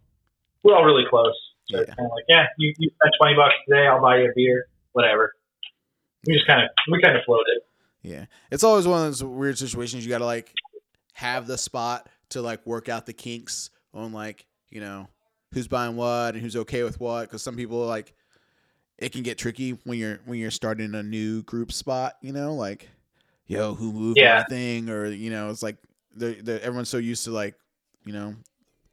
we're 0.62 0.76
all 0.76 0.84
really 0.84 1.05
close. 1.09 1.34
So 1.70 1.78
it's 1.80 1.89
Yeah. 1.89 1.95
kind 1.95 2.07
of 2.07 2.12
like, 2.12 2.24
yeah, 2.28 2.47
you, 2.59 2.74
you 2.78 2.91
spent 2.95 3.14
twenty 3.20 3.34
bucks 3.34 3.55
today, 3.68 3.86
I'll 3.86 4.01
buy 4.03 4.18
you 4.20 4.30
a 4.30 4.32
beer, 4.36 4.66
whatever. 4.93 5.32
We 6.26 6.34
just 6.34 6.47
kind 6.47 6.62
of 6.62 6.68
we 6.93 7.01
kind 7.01 7.16
of 7.16 7.24
floated. 7.24 7.61
Yeah, 8.03 8.26
it's 8.51 8.62
always 8.64 8.86
one 8.86 9.01
of 9.01 9.07
those 9.07 9.24
weird 9.24 9.57
situations. 9.59 10.05
You 10.05 10.11
got 10.11 10.18
to 10.18 10.26
like 10.26 10.53
have 11.14 11.47
the 11.47 11.57
spot 11.59 12.09
to 12.30 12.43
like 12.43 12.64
work 12.66 12.89
out 12.91 13.07
the 13.07 13.12
kinks 13.14 13.70
on 13.99 14.12
like 14.12 14.46
you 14.70 14.80
know 14.80 15.09
who's 15.53 15.68
buying 15.68 15.96
what 15.96 16.34
and 16.34 16.42
who's 16.42 16.57
okay 16.57 16.82
with 16.82 17.01
what. 17.01 17.22
Because 17.22 17.42
some 17.42 17.57
people 17.57 17.78
like 17.86 18.12
it 18.99 19.12
can 19.12 19.22
get 19.22 19.38
tricky 19.38 19.72
when 19.84 19.99
you're 19.99 20.20
when 20.24 20.38
you're 20.38 20.51
starting 20.51 20.94
a 20.94 21.03
new 21.03 21.42
group 21.42 21.72
spot. 21.72 22.14
You 22.20 22.32
know, 22.32 22.55
like 22.55 22.88
yo, 23.46 23.74
who 23.74 23.92
moved 23.92 24.18
Yeah. 24.18 24.38
my 24.38 24.44
thing, 24.44 24.90
or 24.90 25.07
you 25.07 25.30
know, 25.30 25.51
it's 25.51 25.62
like 25.62 25.76
they're, 26.14 26.34
they're, 26.42 26.61
everyone's 26.61 26.88
so 26.88 26.99
used 26.99 27.24
to 27.24 27.30
like 27.30 27.55
you 28.05 28.12
know 28.12 28.34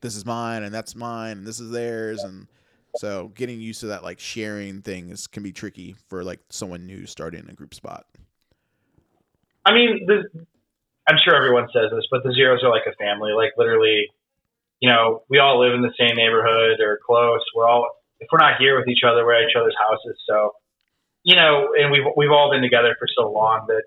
this 0.02 0.16
is 0.16 0.26
mine 0.26 0.64
and 0.64 0.74
that's 0.74 0.96
mine 0.96 1.38
and 1.38 1.48
this 1.48 1.60
is 1.60 1.72
theirs 1.72 2.22
and 2.22 2.48
so 2.98 3.32
getting 3.36 3.60
used 3.60 3.80
to 3.80 3.88
that 3.88 4.04
like 4.04 4.20
sharing 4.20 4.82
thing 4.82 5.10
is 5.10 5.26
can 5.28 5.42
be 5.42 5.52
tricky 5.52 5.96
for 6.08 6.24
like 6.24 6.40
someone 6.50 6.86
new 6.86 7.06
starting 7.06 7.46
a 7.50 7.54
group 7.54 7.74
spot. 7.74 8.06
I 9.66 9.74
mean, 9.74 10.06
the, 10.06 10.24
I'm 11.08 11.18
sure 11.24 11.36
everyone 11.36 11.68
says 11.74 11.92
this, 11.92 12.06
but 12.12 12.24
the 12.24 12.32
zeros 12.34 12.62
are 12.64 12.70
like 12.70 12.84
a 12.88 12.96
family. 12.96 13.32
Like 13.34 13.52
literally, 13.58 14.08
you 14.80 14.90
know, 14.90 15.24
we 15.30 15.40
all 15.40 15.60
live 15.60 15.74
in 15.74 15.82
the 15.82 15.94
same 15.98 16.16
neighborhood 16.16 16.80
or 16.80 17.00
close. 17.06 17.42
We're 17.56 17.68
all 17.68 17.90
if 18.20 18.28
we're 18.32 18.40
not 18.40 18.60
here 18.60 18.78
with 18.78 18.88
each 18.88 19.04
other, 19.06 19.26
we're 19.26 19.36
at 19.36 19.50
each 19.50 19.56
other's 19.56 19.76
houses. 19.78 20.18
So, 20.28 20.56
you 21.24 21.36
know, 21.36 21.74
and 21.78 21.92
we've 21.92 22.06
we've 22.16 22.32
all 22.32 22.52
been 22.52 22.62
together 22.62 22.96
for 23.00 23.08
so 23.16 23.32
long 23.32 23.66
that 23.68 23.84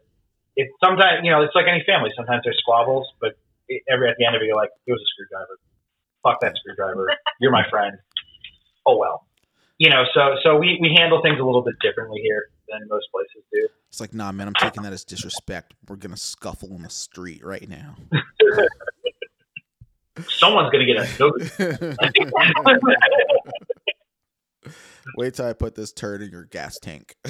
it 0.56 0.68
sometimes 0.82 1.20
you 1.22 1.30
know 1.30 1.42
it's 1.42 1.54
like 1.54 1.66
any 1.68 1.82
family. 1.86 2.10
Sometimes 2.16 2.42
there's 2.44 2.58
squabbles, 2.58 3.06
but 3.20 3.38
it, 3.68 3.82
every 3.88 4.08
at 4.08 4.16
the 4.18 4.26
end 4.26 4.36
of 4.36 4.42
it, 4.42 4.46
you're 4.46 4.56
like, 4.56 4.70
it 4.86 4.92
was 4.92 5.00
a 5.00 5.08
screwdriver. 5.14 5.58
Fuck 6.22 6.40
that 6.40 6.56
screwdriver. 6.56 7.06
You're 7.40 7.52
my 7.52 7.68
friend. 7.70 7.96
Oh 8.86 8.96
well. 8.96 9.26
You 9.78 9.90
know, 9.90 10.04
so 10.12 10.34
so 10.42 10.56
we, 10.56 10.78
we 10.80 10.96
handle 10.98 11.22
things 11.22 11.38
a 11.38 11.44
little 11.44 11.62
bit 11.62 11.76
differently 11.80 12.20
here 12.22 12.50
than 12.68 12.80
most 12.88 13.06
places 13.14 13.44
do. 13.52 13.68
It's 13.88 14.00
like, 14.00 14.12
nah, 14.12 14.32
man, 14.32 14.48
I'm 14.48 14.54
taking 14.54 14.82
that 14.82 14.92
as 14.92 15.04
disrespect. 15.04 15.74
We're 15.88 15.96
gonna 15.96 16.16
scuffle 16.16 16.70
in 16.74 16.82
the 16.82 16.90
street 16.90 17.44
right 17.44 17.68
now. 17.68 17.96
Someone's 20.28 20.70
gonna 20.70 20.86
get 20.86 20.98
a. 20.98 21.06
Wait 25.16 25.34
till 25.34 25.46
I 25.46 25.52
put 25.52 25.74
this 25.74 25.92
turd 25.92 26.22
in 26.22 26.30
your 26.30 26.44
gas 26.44 26.78
tank. 26.78 27.16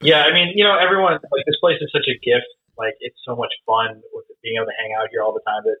yeah, 0.00 0.22
I 0.24 0.32
mean, 0.32 0.52
you 0.54 0.64
know, 0.64 0.76
everyone 0.78 1.12
like 1.12 1.44
this 1.46 1.58
place 1.60 1.78
is 1.80 1.90
such 1.92 2.06
a 2.08 2.14
gift. 2.24 2.46
Like 2.78 2.94
it's 3.00 3.18
so 3.26 3.34
much 3.34 3.52
fun 3.66 4.00
with 4.12 4.24
being 4.42 4.56
able 4.56 4.66
to 4.66 4.76
hang 4.78 4.94
out 4.98 5.08
here 5.10 5.22
all 5.22 5.34
the 5.34 5.42
time 5.46 5.62
that 5.64 5.78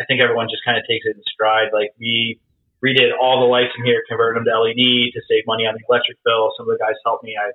I 0.00 0.04
think 0.04 0.20
everyone 0.20 0.48
just 0.50 0.64
kind 0.64 0.76
of 0.76 0.84
takes 0.84 1.06
it 1.06 1.16
in 1.16 1.22
stride. 1.30 1.70
Like 1.72 1.94
we 1.98 2.40
redid 2.84 3.12
all 3.14 3.40
the 3.40 3.46
lights 3.46 3.72
in 3.78 3.84
here, 3.84 4.02
converted 4.08 4.40
them 4.40 4.46
to 4.48 4.54
LED 4.58 5.14
to 5.14 5.20
save 5.28 5.46
money 5.46 5.64
on 5.64 5.76
the 5.76 5.84
electric 5.88 6.18
bill. 6.24 6.52
Some 6.56 6.68
of 6.68 6.74
the 6.76 6.82
guys 6.82 6.96
helped 7.04 7.22
me. 7.22 7.36
I 7.38 7.52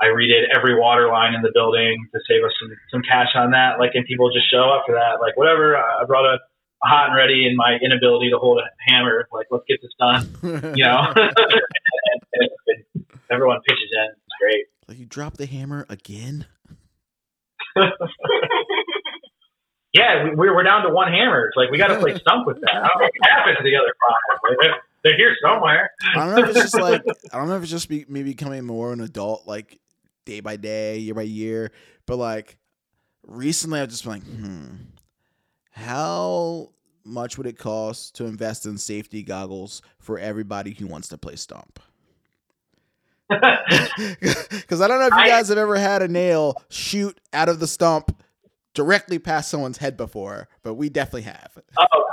I 0.00 0.06
redid 0.06 0.48
every 0.54 0.78
water 0.78 1.08
line 1.08 1.34
in 1.34 1.42
the 1.42 1.50
building 1.52 2.08
to 2.12 2.20
save 2.26 2.42
us 2.44 2.52
some 2.60 2.70
some 2.90 3.02
cash 3.02 3.28
on 3.34 3.50
that. 3.52 3.78
Like, 3.78 3.92
and 3.94 4.06
people 4.06 4.30
just 4.32 4.50
show 4.50 4.70
up 4.70 4.84
for 4.86 4.94
that. 4.94 5.20
Like, 5.20 5.36
whatever. 5.36 5.76
I 5.76 6.04
brought 6.06 6.24
a, 6.24 6.38
a 6.38 6.86
hot 6.86 7.08
and 7.08 7.16
ready 7.16 7.46
in 7.46 7.56
my 7.56 7.78
inability 7.82 8.30
to 8.30 8.38
hold 8.38 8.58
a 8.58 8.68
hammer. 8.90 9.28
Like, 9.32 9.46
let's 9.50 9.64
get 9.68 9.80
this 9.82 9.92
done. 9.98 10.74
You 10.76 10.84
know. 10.84 11.12
and, 11.14 12.20
and 12.32 12.50
it's 12.66 12.86
everyone 13.30 13.60
pitches 13.68 13.90
in. 13.92 14.08
It's 14.12 14.36
great. 14.40 14.64
like 14.88 14.98
you 14.98 15.06
drop 15.06 15.36
the 15.36 15.46
hammer 15.46 15.86
again. 15.88 16.46
Yeah, 19.92 20.22
we, 20.24 20.30
we're 20.36 20.54
we're 20.54 20.62
down 20.62 20.84
to 20.86 20.90
one 20.90 21.12
hammer. 21.12 21.46
It's 21.48 21.56
like 21.56 21.70
we 21.70 21.78
got 21.78 21.88
to 21.88 21.98
play 21.98 22.16
stump 22.16 22.46
with 22.46 22.60
that. 22.60 22.74
I 22.74 22.86
don't 22.86 23.00
know 23.00 23.08
what 23.18 23.30
happened 23.30 23.56
to 23.58 23.64
the 23.64 23.76
other 23.76 23.92
five. 24.06 24.38
Like, 24.60 24.80
they're 25.02 25.16
here 25.16 25.34
somewhere. 25.44 25.90
I 26.14 26.26
don't 26.26 26.36
know 26.36 26.42
if 26.44 26.50
it's 26.50 26.60
just 26.60 26.80
like 26.80 27.02
I 27.32 27.38
don't 27.38 27.48
know 27.48 27.56
if 27.56 27.62
it's 27.62 27.72
just 27.72 27.88
be, 27.88 28.04
me 28.08 28.22
becoming 28.22 28.64
more 28.64 28.92
an 28.92 29.00
adult, 29.00 29.48
like 29.48 29.80
day 30.30 30.40
by 30.40 30.56
day, 30.56 30.98
year 30.98 31.14
by 31.14 31.22
year. 31.22 31.72
But 32.06 32.16
like 32.16 32.56
recently, 33.26 33.80
I've 33.80 33.88
just 33.88 34.04
been 34.04 34.12
like, 34.12 34.22
hmm, 34.22 34.74
how 35.72 36.70
much 37.04 37.36
would 37.36 37.46
it 37.46 37.58
cost 37.58 38.14
to 38.16 38.26
invest 38.26 38.64
in 38.64 38.78
safety 38.78 39.22
goggles 39.22 39.82
for 39.98 40.18
everybody 40.18 40.72
who 40.72 40.86
wants 40.86 41.08
to 41.08 41.18
play 41.18 41.36
stomp? 41.36 41.80
Because 44.50 44.80
I 44.80 44.88
don't 44.88 45.00
know 45.00 45.06
if 45.06 45.24
you 45.24 45.26
guys 45.26 45.48
have 45.48 45.58
ever 45.58 45.76
had 45.76 46.02
a 46.02 46.08
nail 46.08 46.62
shoot 46.68 47.18
out 47.32 47.48
of 47.48 47.58
the 47.58 47.66
stump 47.66 48.22
directly 48.74 49.18
past 49.18 49.50
someone's 49.50 49.78
head 49.78 49.96
before, 49.96 50.48
but 50.62 50.74
we 50.74 50.88
definitely 50.88 51.22
have. 51.22 51.58
Oh. 51.78 52.04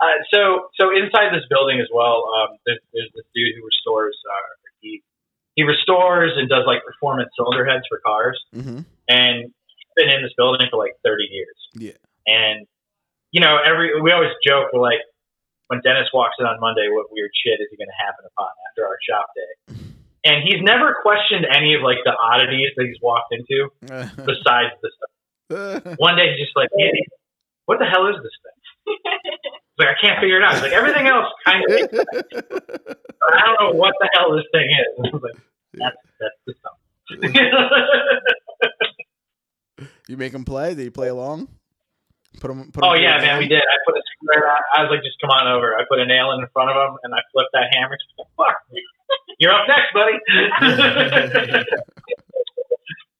Uh, 0.00 0.06
so, 0.32 0.68
so 0.78 0.90
inside 0.90 1.32
this 1.32 1.42
building 1.48 1.80
as 1.80 1.88
well, 1.92 2.24
um, 2.36 2.58
there's, 2.66 2.78
there's 2.92 3.10
this 3.14 3.24
dude 3.34 3.54
who 3.56 3.64
restores. 3.64 4.16
Uh, 4.28 4.70
he 4.80 5.02
he 5.54 5.62
restores 5.62 6.32
and 6.36 6.48
does 6.48 6.64
like 6.66 6.84
performance 6.84 7.30
cylinder 7.36 7.64
heads 7.64 7.84
for 7.88 8.00
cars, 8.04 8.40
hmm 8.52 8.80
and 9.06 9.52
he's 9.52 9.92
been 9.96 10.08
in 10.08 10.22
this 10.22 10.32
building 10.36 10.66
for 10.70 10.78
like 10.80 10.96
30 11.04 11.24
years. 11.28 11.58
Yeah. 11.76 11.98
And 12.26 12.66
you 13.32 13.40
know, 13.40 13.58
every 13.60 14.00
we 14.00 14.12
always 14.12 14.32
joke 14.46 14.72
we're 14.72 14.80
like, 14.80 15.04
when 15.68 15.80
Dennis 15.84 16.08
walks 16.14 16.36
in 16.38 16.46
on 16.46 16.58
Monday, 16.60 16.88
what 16.88 17.12
weird 17.12 17.30
shit 17.34 17.60
is 17.60 17.68
he 17.70 17.76
going 17.76 17.92
to 17.92 18.00
happen 18.00 18.24
upon 18.24 18.48
after 18.70 18.86
our 18.86 18.98
shop 19.02 19.26
day? 19.34 19.74
And 20.24 20.40
he's 20.42 20.62
never 20.62 20.96
questioned 21.02 21.44
any 21.44 21.74
of 21.74 21.82
like 21.82 21.98
the 22.02 22.16
oddities 22.16 22.72
that 22.76 22.86
he's 22.86 22.96
walked 23.02 23.28
into 23.36 23.68
besides 24.24 24.72
this 24.80 24.92
stuff. 24.96 25.98
One 26.00 26.16
day 26.16 26.32
he's 26.32 26.48
just 26.48 26.56
like, 26.56 26.70
Andy, 26.72 27.04
what 27.66 27.78
the 27.78 27.84
hell 27.84 28.08
is 28.08 28.16
this 28.24 28.32
thing? 28.40 28.96
Like, 29.78 29.88
I 29.88 29.94
can't 30.00 30.20
figure 30.20 30.36
it 30.38 30.44
out. 30.44 30.62
Like, 30.62 30.72
everything 30.72 31.06
else 31.06 31.26
kind 31.44 31.64
of 31.64 31.70
makes 31.70 31.90
sense. 31.90 32.06
but 32.30 33.34
I 33.34 33.46
don't 33.46 33.58
know 33.60 33.78
what 33.78 33.94
the 34.00 34.08
hell 34.14 34.34
this 34.36 34.44
thing 34.52 34.68
is. 34.70 35.12
Like, 35.12 35.36
that's, 35.74 35.96
that's 36.20 36.36
the 36.46 36.54
stuff. 36.60 36.78
you 40.08 40.16
make 40.16 40.32
them 40.32 40.44
play? 40.44 40.74
Did 40.74 40.84
you 40.84 40.90
play 40.90 41.08
along? 41.08 41.48
Put 42.40 42.50
him. 42.50 42.70
Put 42.72 42.84
'em 42.84 42.90
oh, 42.90 42.94
yeah, 42.94 43.18
man, 43.18 43.38
we 43.38 43.48
did. 43.48 43.58
I 43.62 43.76
put 43.86 43.96
a 43.96 44.02
square, 44.16 44.50
I 44.74 44.82
was 44.82 44.90
like, 44.90 45.02
just 45.02 45.20
come 45.20 45.30
on 45.30 45.46
over. 45.46 45.76
I 45.76 45.84
put 45.88 46.00
a 46.00 46.06
nail 46.06 46.32
in 46.32 46.46
front 46.52 46.70
of 46.70 46.76
him 46.76 46.96
and 47.02 47.14
I 47.14 47.18
flipped 47.32 47.50
that 47.52 47.74
hammer. 47.74 47.96
Like, 48.18 48.28
Fuck. 48.36 48.56
You're 49.38 49.52
up 49.52 49.66
next, 49.68 49.92
buddy. 49.92 50.18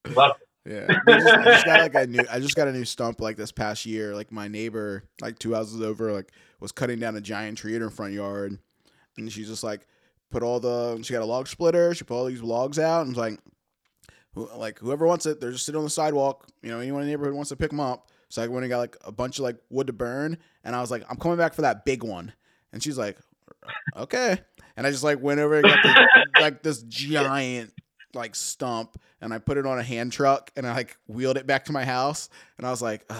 Love 0.15 0.37
it. 0.41 0.49
Yeah, 0.67 0.87
I 1.07 1.19
just, 1.19 1.27
I 1.27 1.45
just 1.45 1.67
got 1.67 1.81
like 1.81 1.95
a 1.95 2.07
new. 2.07 2.25
I 2.31 2.41
just 2.41 2.57
got 2.57 2.69
a 2.69 2.73
new 2.73 2.85
stump 2.85 3.21
like 3.21 3.37
this 3.37 3.53
past 3.53 3.85
year. 3.85 4.15
Like 4.15 4.33
my 4.33 4.49
neighbor, 4.49 5.05
like 5.21 5.39
two 5.39 5.55
houses 5.55 5.83
over, 5.83 6.13
like 6.13 6.33
was 6.61 6.73
cutting 6.73 6.99
down 6.99 7.17
a 7.17 7.21
giant 7.21 7.59
tree 7.59 7.75
in 7.75 7.83
her 7.83 7.91
front 7.91 8.15
yard, 8.15 8.59
and 9.17 9.31
she's 9.31 9.49
just 9.49 9.63
like 9.63 9.87
put 10.31 10.43
all 10.43 10.61
the. 10.61 11.01
She 11.03 11.13
got 11.13 11.23
a 11.23 11.27
log 11.27 11.49
splitter. 11.49 11.95
She 11.95 12.05
put 12.05 12.15
all 12.15 12.25
these 12.25 12.43
logs 12.43 12.79
out, 12.79 13.03
and 13.03 13.11
was 13.11 13.19
like, 13.19 13.39
who, 14.33 14.49
like 14.57 14.79
whoever 14.79 15.07
wants 15.07 15.27
it, 15.27 15.41
they're 15.41 15.53
just 15.53 15.67
sitting 15.67 15.79
on 15.79 15.85
the 15.85 15.91
sidewalk. 15.91 16.49
You 16.63 16.71
know, 16.71 16.81
anyone 16.81 17.03
in 17.03 17.09
the 17.09 17.13
neighborhood 17.13 17.35
wants 17.35 17.51
to 17.51 17.57
pick 17.57 17.71
them 17.71 17.81
up. 17.81 18.11
So 18.31 18.43
I 18.43 18.47
went 18.47 18.65
and 18.65 18.71
got 18.71 18.79
like 18.79 18.97
a 19.05 19.13
bunch 19.13 19.39
of 19.39 19.45
like 19.45 19.57
wood 19.69 19.87
to 19.89 19.93
burn, 19.93 20.39
and 20.65 20.75
I 20.75 20.81
was 20.81 20.91
like, 20.91 21.05
I'm 21.11 21.19
coming 21.19 21.37
back 21.37 21.53
for 21.53 21.63
that 21.63 21.85
big 21.85 22.03
one, 22.03 22.33
and 22.73 22.83
she's 22.83 22.97
like, 22.97 23.19
okay, 23.97 24.41
and 24.77 24.87
I 24.87 24.91
just 24.91 25.05
like 25.05 25.21
went 25.21 25.41
over 25.41 25.57
and 25.57 25.65
got 25.65 25.83
the, 25.83 26.07
like 26.41 26.63
this 26.63 26.83
giant 26.83 27.73
like 28.15 28.35
stump 28.35 29.01
and 29.21 29.33
I 29.33 29.39
put 29.39 29.57
it 29.57 29.67
on 29.67 29.79
a 29.79 29.83
hand 29.83 30.13
truck 30.13 30.51
and 30.57 30.67
I 30.67 30.75
like 30.75 30.97
wheeled 31.07 31.37
it 31.37 31.47
back 31.47 31.67
to 31.67 31.73
my 31.73 31.85
house 31.85 32.29
and 32.59 32.67
I 32.67 32.71
was 32.71 32.83
like, 32.83 33.11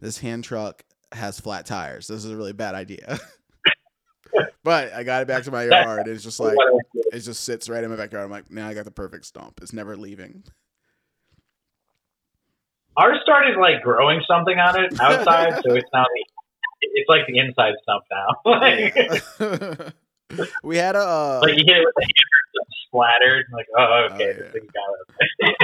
this 0.00 0.18
hand 0.18 0.44
truck 0.44 0.84
has 1.12 1.40
flat 1.40 1.66
tires. 1.66 2.06
This 2.06 2.24
is 2.24 2.30
a 2.30 2.36
really 2.36 2.52
bad 2.52 2.74
idea. 2.74 3.18
but 4.64 4.92
I 4.92 5.02
got 5.02 5.22
it 5.22 5.28
back 5.28 5.44
to 5.44 5.50
my 5.50 5.64
yard. 5.64 6.08
It's 6.08 6.24
just 6.24 6.40
like 6.40 6.56
it 7.12 7.20
just 7.20 7.44
sits 7.44 7.68
right 7.68 7.82
in 7.82 7.90
my 7.90 7.96
backyard. 7.96 8.24
I'm 8.24 8.30
like, 8.30 8.50
now 8.50 8.68
I 8.68 8.74
got 8.74 8.84
the 8.84 8.90
perfect 8.90 9.26
stump. 9.26 9.60
It's 9.62 9.72
never 9.72 9.96
leaving. 9.96 10.44
Ours 12.96 13.18
started 13.22 13.56
like 13.58 13.82
growing 13.82 14.20
something 14.26 14.58
on 14.58 14.84
it 14.84 15.00
outside, 15.00 15.54
so 15.64 15.74
it's 15.74 15.88
now 15.92 16.04
the, 16.04 16.24
it's 16.82 17.08
like 17.08 17.26
the 17.26 17.38
inside 17.38 17.74
stump 17.82 18.04
now. 18.10 19.90
we 20.62 20.76
had 20.76 20.96
a 20.96 21.00
uh, 21.00 21.40
like 21.42 21.56
you 21.58 21.64
hit 21.66 21.76
it 21.78 21.84
with 21.84 21.94
the 21.96 22.02
hammer, 22.02 22.66
splattered. 22.86 23.46
Like, 23.52 23.66
oh, 23.76 24.08
okay, 24.12 24.34
Oh, 24.38 24.44
yeah. 25.52 25.60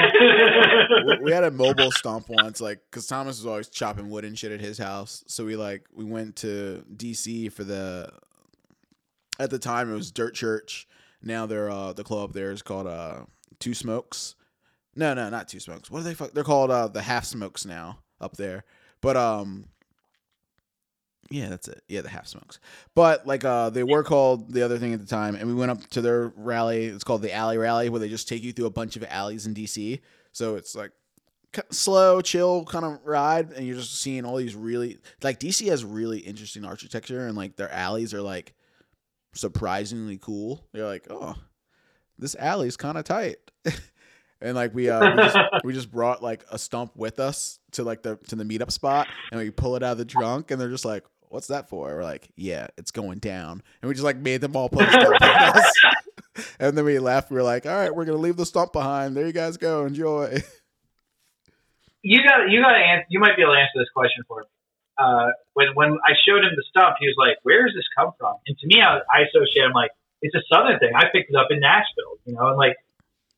we- 1.19 1.25
we 1.25 1.33
had 1.33 1.45
a 1.45 1.51
mobile 1.65 1.91
stomp 1.93 2.27
once, 2.29 2.61
like, 2.61 2.81
cause 2.91 3.07
Thomas 3.07 3.39
was 3.39 3.47
always 3.47 3.69
chopping 3.69 4.11
wood 4.11 4.25
and 4.25 4.39
shit 4.39 4.53
at 4.53 4.61
his 4.61 4.79
house. 4.79 5.25
So 5.27 5.45
we 5.45 5.57
like 5.57 5.87
we 5.95 6.05
went 6.05 6.37
to 6.37 6.85
DC 6.95 7.53
for 7.53 7.65
the. 7.65 8.11
At 9.39 9.51
the 9.51 9.59
time, 9.59 9.91
it 9.93 9.95
was 9.95 10.11
Dirt 10.11 10.35
Church. 10.35 10.89
Now 11.23 11.45
they're 11.47 11.71
uh 11.71 11.93
the 11.93 12.05
club 12.05 12.33
there 12.33 12.51
is 12.53 12.63
called 12.63 12.87
uh 12.87 13.25
Two 13.59 13.75
Smokes. 13.75 14.35
No, 14.95 15.13
no, 15.13 15.29
not 15.29 15.49
Two 15.49 15.61
Smokes. 15.61 15.91
What 15.91 16.01
are 16.01 16.05
they? 16.05 16.15
Fuck? 16.15 16.33
They're 16.33 16.45
called 16.45 16.71
uh 16.71 16.89
the 16.89 17.03
Half 17.03 17.25
Smokes 17.27 17.67
now 17.67 17.99
up 18.21 18.37
there. 18.37 18.65
But 19.01 19.17
um. 19.17 19.67
Yeah, 21.31 21.49
that's 21.49 21.69
it. 21.69 21.83
Yeah, 21.89 22.03
the 22.03 22.09
half 22.09 22.27
smokes. 22.27 22.61
But 22.95 23.27
like 23.27 23.45
uh 23.45 23.71
they 23.71 23.83
were 23.83 24.05
called 24.05 24.53
the 24.53 24.63
other 24.63 24.79
thing 24.79 24.95
at 24.95 25.01
the 25.01 25.07
time 25.07 25.35
and 25.35 25.49
we 25.49 25.55
went 25.55 25.71
up 25.71 25.87
to 25.91 26.01
their 26.01 26.33
rally. 26.37 26.87
It's 26.87 27.05
called 27.05 27.23
the 27.23 27.35
Alley 27.35 27.59
Rally 27.59 27.89
where 27.89 28.01
they 28.01 28.09
just 28.09 28.29
take 28.29 28.43
you 28.43 28.53
through 28.53 28.67
a 28.67 28.71
bunch 28.71 28.97
of 28.97 29.05
alleys 29.05 29.47
in 29.47 29.55
DC. 29.55 30.01
So 30.33 30.57
it's 30.57 30.75
like 30.75 30.93
slow, 31.71 32.21
chill 32.21 32.65
kind 32.65 32.85
of 32.85 33.01
ride 33.05 33.53
and 33.53 33.67
you're 33.67 33.77
just 33.77 34.01
seeing 34.01 34.25
all 34.25 34.37
these 34.37 34.55
really 34.55 34.99
like 35.23 35.41
DC 35.41 35.69
has 35.69 35.85
really 35.85 36.19
interesting 36.21 36.65
architecture 36.65 37.27
and 37.27 37.37
like 37.37 37.57
their 37.57 37.73
alleys 37.73 38.15
are 38.15 38.23
like 38.23 38.55
surprisingly 39.33 40.19
cool. 40.19 40.67
You're 40.73 40.87
like, 40.87 41.07
"Oh, 41.11 41.35
this 42.19 42.35
alley's 42.37 42.77
kind 42.77 42.99
of 42.99 43.05
tight." 43.05 43.39
and 44.41 44.55
like 44.55 44.75
we 44.75 44.89
uh 44.89 45.11
we 45.11 45.23
just, 45.23 45.39
we 45.65 45.73
just 45.73 45.91
brought 45.91 46.23
like 46.23 46.45
a 46.51 46.59
stump 46.59 46.97
with 46.97 47.19
us 47.19 47.59
to 47.73 47.85
like 47.85 48.03
the 48.03 48.17
to 48.29 48.37
the 48.37 48.45
meetup 48.45 48.71
spot 48.71 49.09
and 49.31 49.41
we 49.41 49.51
pull 49.51 49.77
it 49.77 49.83
out 49.83 49.93
of 49.93 49.99
the 49.99 50.05
trunk 50.05 50.51
and 50.51 50.61
they're 50.61 50.71
just 50.71 50.85
like 50.85 51.05
what's 51.29 51.49
that 51.49 51.69
for 51.69 51.95
we're 51.95 52.03
like 52.03 52.29
yeah 52.37 52.67
it's 52.77 52.91
going 52.91 53.19
down 53.19 53.63
and 53.83 53.89
we 53.89 53.95
just 53.95 54.05
like 54.05 54.17
made 54.17 54.41
them 54.41 54.57
all 54.57 54.69
put 54.69 54.87
a 54.87 54.91
stump 54.91 55.23
us 55.23 55.73
and 56.61 56.77
then 56.77 56.85
we 56.85 56.99
left 56.99 57.31
we 57.31 57.37
were 57.37 57.43
like 57.43 57.67
all 57.67 57.75
right 57.75 57.95
we're 57.95 58.05
gonna 58.05 58.19
leave 58.19 58.37
the 58.37 58.47
stump 58.47 58.73
behind 58.73 59.17
there 59.17 59.27
you 59.27 59.33
guys 59.33 59.57
go 59.57 59.87
enjoy 59.87 60.43
you 62.07 62.23
got 62.23 62.47
you 62.49 62.63
got 62.63 62.79
to 62.79 62.79
answer. 62.79 63.07
You 63.11 63.19
might 63.19 63.35
be 63.35 63.43
able 63.43 63.55
to 63.55 63.59
answer 63.59 63.83
this 63.83 63.91
question 63.91 64.23
for 64.29 64.47
me. 64.47 64.47
Uh, 64.97 65.35
when 65.55 65.75
when 65.75 65.99
I 66.07 66.15
showed 66.23 66.47
him 66.47 66.55
the 66.55 66.63
stump, 66.71 66.97
he 67.01 67.07
was 67.11 67.19
like, 67.19 67.37
"Where 67.43 67.67
does 67.67 67.75
this 67.75 67.89
come 67.99 68.13
from?" 68.19 68.37
And 68.47 68.57
to 68.57 68.67
me, 68.67 68.81
I, 68.81 69.03
I 69.11 69.27
associate. 69.27 69.67
I'm 69.67 69.75
like, 69.75 69.91
it's 70.23 70.35
a 70.35 70.43
southern 70.47 70.79
thing. 70.79 70.95
I 70.95 71.11
picked 71.11 71.31
it 71.31 71.37
up 71.37 71.49
in 71.51 71.59
Nashville, 71.59 72.23
you 72.25 72.35
know, 72.35 72.55
and 72.55 72.57
like, 72.57 72.77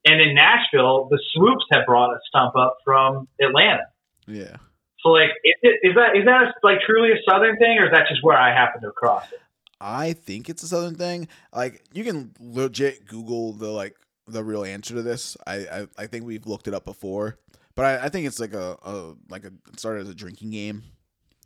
and 0.04 0.20
in 0.20 0.34
Nashville, 0.34 1.08
the 1.10 1.18
Swoops 1.32 1.64
have 1.72 1.86
brought 1.86 2.12
a 2.12 2.20
stump 2.28 2.54
up 2.56 2.76
from 2.84 3.26
Atlanta. 3.40 3.88
yeah 4.26 4.60
So 5.02 5.10
like, 5.10 5.30
is, 5.44 5.54
it, 5.62 5.80
is 5.82 5.94
that 5.94 6.16
is 6.16 6.24
that 6.24 6.54
like 6.62 6.78
truly 6.86 7.10
a 7.12 7.30
southern 7.30 7.56
thing, 7.56 7.78
or 7.78 7.86
is 7.86 7.92
that 7.92 8.06
just 8.08 8.22
where 8.22 8.36
I 8.36 8.52
happen 8.52 8.80
to 8.82 8.90
cross 8.90 9.30
it? 9.32 9.40
I 9.80 10.12
think 10.12 10.48
it's 10.48 10.62
a 10.62 10.68
southern 10.68 10.96
thing. 10.96 11.28
Like 11.54 11.84
you 11.92 12.04
can 12.04 12.32
legit 12.40 13.06
Google 13.06 13.52
the 13.52 13.68
like 13.68 13.94
the 14.26 14.42
real 14.42 14.64
answer 14.64 14.94
to 14.94 15.02
this. 15.02 15.36
I 15.46 15.54
I, 15.54 15.86
I 15.96 16.06
think 16.06 16.24
we've 16.24 16.46
looked 16.46 16.66
it 16.66 16.74
up 16.74 16.84
before, 16.84 17.38
but 17.74 17.84
I, 17.84 18.06
I 18.06 18.08
think 18.08 18.26
it's 18.26 18.40
like 18.40 18.54
a, 18.54 18.76
a 18.82 19.14
like 19.28 19.44
a 19.44 19.52
it 19.72 19.78
started 19.78 20.02
as 20.02 20.08
a 20.08 20.14
drinking 20.14 20.50
game. 20.50 20.82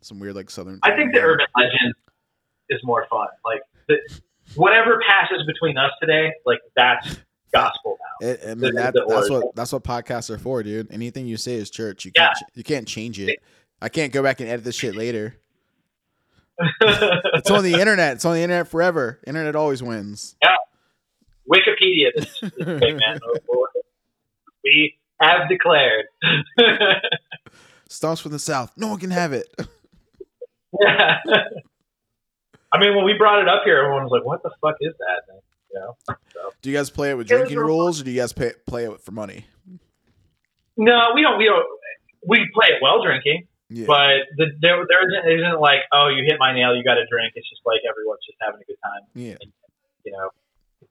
Some 0.01 0.19
weird 0.19 0.35
like 0.35 0.49
southern. 0.49 0.79
I 0.83 0.95
think 0.95 1.13
the 1.13 1.21
urban 1.21 1.45
legend 1.57 1.93
is 2.69 2.81
more 2.83 3.05
fun. 3.09 3.27
Like 3.45 3.61
the, 3.87 3.97
whatever 4.55 4.99
passes 5.07 5.45
between 5.45 5.77
us 5.77 5.91
today, 6.01 6.33
like 6.45 6.59
that's 6.75 7.17
gospel 7.53 7.97
now. 8.21 8.27
It, 8.27 8.39
I 8.43 8.55
mean 8.55 8.75
that, 8.75 8.93
that's 9.07 9.29
what 9.29 9.55
that's 9.55 9.71
what 9.73 9.83
podcasts 9.83 10.29
are 10.29 10.37
for, 10.37 10.63
dude. 10.63 10.91
Anything 10.91 11.27
you 11.27 11.37
say 11.37 11.53
is 11.53 11.69
church. 11.69 12.05
You 12.05 12.11
can't 12.11 12.37
you 12.53 12.63
can't 12.63 12.87
change 12.87 13.19
it. 13.19 13.39
I 13.81 13.89
can't 13.89 14.13
go 14.13 14.23
back 14.23 14.39
and 14.39 14.49
edit 14.49 14.63
this 14.63 14.75
shit 14.75 14.95
later. 14.95 15.35
It's 16.81 17.49
on 17.49 17.63
the 17.63 17.73
internet. 17.73 18.13
It's 18.13 18.25
on 18.25 18.35
the 18.35 18.41
internet 18.41 18.67
forever. 18.67 19.19
Internet 19.25 19.55
always 19.55 19.81
wins. 19.81 20.35
Yeah, 20.41 20.55
Wikipedia, 21.51 22.09
this, 22.15 22.39
this 22.39 22.51
big 22.79 22.99
man. 22.99 23.19
We 24.63 24.95
have 25.19 25.49
declared. 25.49 26.05
Stomps 27.89 28.21
from 28.21 28.31
the 28.31 28.39
south. 28.39 28.71
No 28.77 28.87
one 28.87 28.97
can 28.97 29.11
have 29.11 29.33
it. 29.33 29.53
yeah. 30.79 31.17
I 32.71 32.79
mean, 32.79 32.95
when 32.95 33.03
we 33.03 33.13
brought 33.17 33.41
it 33.41 33.49
up 33.49 33.63
here, 33.65 33.77
everyone 33.77 34.03
was 34.03 34.11
like, 34.11 34.23
"What 34.23 34.41
the 34.41 34.51
fuck 34.61 34.75
is 34.79 34.93
that?" 34.97 35.27
thing?" 35.27 35.41
You 35.73 35.79
know. 35.79 35.97
Do 36.61 36.69
you 36.69 36.77
guys 36.77 36.89
play 36.89 37.09
it 37.11 37.17
with 37.17 37.25
It 37.27 37.35
drinking 37.35 37.57
real 37.57 37.67
rules, 37.67 37.99
or 37.99 38.03
do 38.05 38.11
you 38.11 38.21
guys 38.21 38.31
pay, 38.33 38.51
play 38.67 38.85
it 38.85 39.01
for 39.01 39.11
money? 39.11 39.45
No, 40.77 41.11
we 41.15 41.21
don't. 41.21 41.37
We 41.37 41.45
don't. 41.45 41.65
We 42.27 42.45
play 42.53 42.67
it 42.73 42.79
while 42.81 43.03
drinking, 43.03 43.47
Yeah. 43.69 43.85
but 43.85 44.29
the, 44.37 44.45
there 44.61 44.77
there 44.87 45.01
isn't, 45.05 45.23
isn't 45.43 45.59
like, 45.59 45.81
"Oh, 45.91 46.07
you 46.07 46.23
hit 46.25 46.37
my 46.39 46.53
nail, 46.55 46.73
you 46.75 46.83
got 46.83 46.95
to 46.95 47.05
drink." 47.11 47.33
It's 47.35 47.49
just 47.49 47.61
like 47.65 47.81
everyone's 47.89 48.23
just 48.25 48.37
having 48.41 48.61
a 48.61 48.65
good 48.65 48.79
time. 48.81 49.03
yeah. 49.13 49.37
You 50.05 50.11
know, 50.13 50.29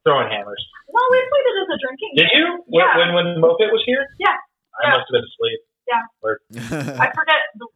throwing 0.05 0.29
hammers. 0.31 0.61
No, 0.93 1.01
we 1.11 1.19
played 1.19 1.47
it 1.47 1.57
as 1.63 1.69
a 1.73 1.79
drinking 1.81 2.11
Did 2.17 2.29
game. 2.31 2.39
you? 2.39 2.47
When 2.69 2.85
Yeah. 2.85 2.99
when, 2.99 3.09
when 3.15 3.27
Mofit 3.43 3.71
was 3.73 3.83
here? 3.87 4.05
Yeah. 4.19 4.35
I 4.83 4.89
Yeah. 4.89 4.91
must 4.99 5.07
have 5.09 5.15
been 5.15 5.27
asleep. 5.31 5.61
Yeah. 5.89 7.01
I 7.01 7.07
forget 7.13 7.41
the, 7.59 7.67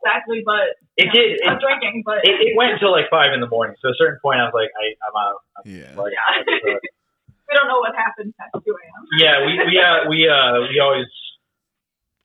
exactly, 0.00 0.42
but 0.44 0.74
It 0.96 1.08
yeah, 1.08 1.12
did. 1.12 1.40
I'm 1.46 1.56
It, 1.56 1.60
drinking, 1.60 2.02
but 2.04 2.24
it, 2.24 2.34
it 2.40 2.56
went 2.56 2.72
until 2.80 2.90
like 2.92 3.06
five 3.12 3.32
in 3.32 3.40
the 3.40 3.48
morning. 3.48 3.76
So 3.80 3.88
at 3.88 3.94
a 3.94 4.00
certain 4.00 4.18
point, 4.24 4.40
I 4.40 4.48
was 4.48 4.56
like, 4.56 4.72
I, 4.72 4.84
I'm 5.04 5.16
out. 5.16 5.38
I'm 5.60 5.64
yeah. 5.68 5.92
like, 6.00 6.12
Yeah. 6.16 6.80
we 7.48 7.52
don't 7.58 7.68
know 7.68 7.80
what 7.82 7.94
happened 7.94 8.32
at 8.38 8.48
2 8.54 8.62
a.m. 8.62 9.02
yeah, 9.18 9.34
we 9.44 9.58
we 9.58 9.74
uh, 9.78 10.06
we 10.08 10.18
uh, 10.30 10.70
we 10.70 10.78
always 10.78 11.06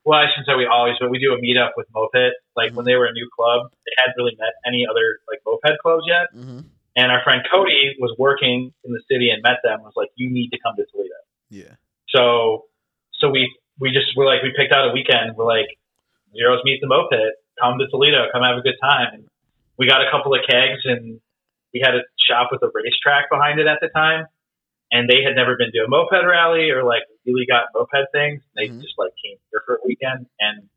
well, 0.05 0.19
I 0.21 0.30
shouldn't 0.30 0.45
say 0.45 0.53
we 0.53 0.69
always, 0.69 0.93
but 1.01 1.09
we 1.09 1.17
do 1.17 1.34
a 1.34 1.39
meetup 1.41 1.73
with 1.76 1.88
Moped. 1.89 2.38
Like 2.55 2.78
when 2.78 2.86
they 2.86 2.93
were 2.93 3.09
a 3.09 3.11
new 3.11 3.28
club, 3.34 3.73
they 3.89 3.93
hadn't 3.97 4.13
really 4.21 4.38
met 4.38 4.53
any 4.61 4.86
other 4.86 5.17
like 5.28 5.41
Moped 5.45 5.82
clubs 5.82 6.05
yet. 6.05 6.30
hmm 6.32 6.61
And 6.95 7.11
our 7.11 7.23
friend 7.26 7.41
Cody 7.51 7.97
was 7.99 8.13
working 8.19 8.71
in 8.86 8.91
the 8.93 9.01
city 9.09 9.32
and 9.34 9.41
met 9.41 9.65
them. 9.65 9.82
Was 9.82 9.97
like, 9.97 10.09
you 10.15 10.30
need 10.30 10.49
to 10.53 10.59
come 10.61 10.76
to 10.78 10.86
Toledo. 10.93 11.17
Yeah. 11.49 11.73
So, 12.13 12.65
so 13.19 13.30
we 13.34 13.49
we 13.80 13.89
just 13.91 14.13
we're 14.15 14.28
like 14.30 14.43
we 14.43 14.53
picked 14.55 14.73
out 14.73 14.88
a 14.89 14.93
weekend. 14.93 15.36
We're 15.36 15.49
like, 15.49 15.73
Zeros 16.38 16.61
meet 16.63 16.80
the 16.82 16.88
Moped. 16.88 17.34
Come 17.62 17.80
to 17.80 17.88
Toledo. 17.88 18.28
Come 18.32 18.43
have 18.43 18.58
a 18.58 18.62
good 18.62 18.78
time. 18.82 19.08
And 19.14 19.24
we 19.78 19.88
got 19.88 20.01
a 20.01 20.12
couple 20.12 20.34
of 20.34 20.41
kegs 20.47 20.82
and 20.86 21.20
we 21.74 21.82
had 21.84 21.95
a 21.95 22.01
shop 22.28 22.49
with 22.51 22.62
a 22.64 22.70
racetrack 22.74 23.30
behind 23.30 23.60
it 23.60 23.68
at 23.68 23.80
the 23.82 23.89
time. 23.89 24.26
And 24.91 25.10
they 25.10 25.24
had 25.24 25.36
never 25.36 25.58
been 25.58 25.72
to 25.72 25.80
a 25.86 25.89
moped 25.89 26.14
rally 26.26 26.70
or 26.70 26.84
like 26.84 27.03
really 27.26 27.45
got 27.45 27.66
moped 27.74 28.12
things. 28.14 28.41
They 28.56 28.68
Mhm. 28.70 28.82
just 28.82 28.95
like 28.97 29.12
came 29.24 29.38
here 29.51 29.62
for 29.66 29.76
a 29.76 29.80
weekend 29.86 30.28
and 30.39 30.70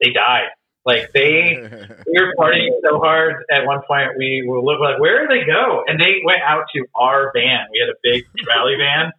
they 0.00 0.10
died. 0.10 0.48
Like 0.84 1.10
they 1.12 1.58
we 2.06 2.14
were 2.20 2.34
partying 2.38 2.70
so 2.88 2.98
hard 2.98 3.44
at 3.50 3.66
one 3.66 3.80
point 3.88 4.12
we 4.16 4.44
were 4.46 4.62
like 4.62 5.00
where 5.00 5.26
did 5.26 5.30
they 5.30 5.44
go 5.44 5.82
and 5.86 6.00
they 6.00 6.20
went 6.24 6.42
out 6.46 6.66
to 6.74 6.86
our 6.94 7.32
van 7.34 7.66
we 7.72 7.80
had 7.80 7.88
a 7.90 7.98
big 8.04 8.24
rally 8.46 8.76
van 8.78 9.10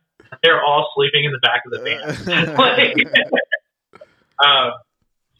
they 0.44 0.50
were 0.50 0.64
all 0.64 0.90
sleeping 0.96 1.26
in 1.26 1.32
the 1.34 1.40
back 1.40 1.64
of 1.66 1.72
the 1.74 1.80
van 1.84 2.56
like, 2.56 2.96
um, 4.46 4.72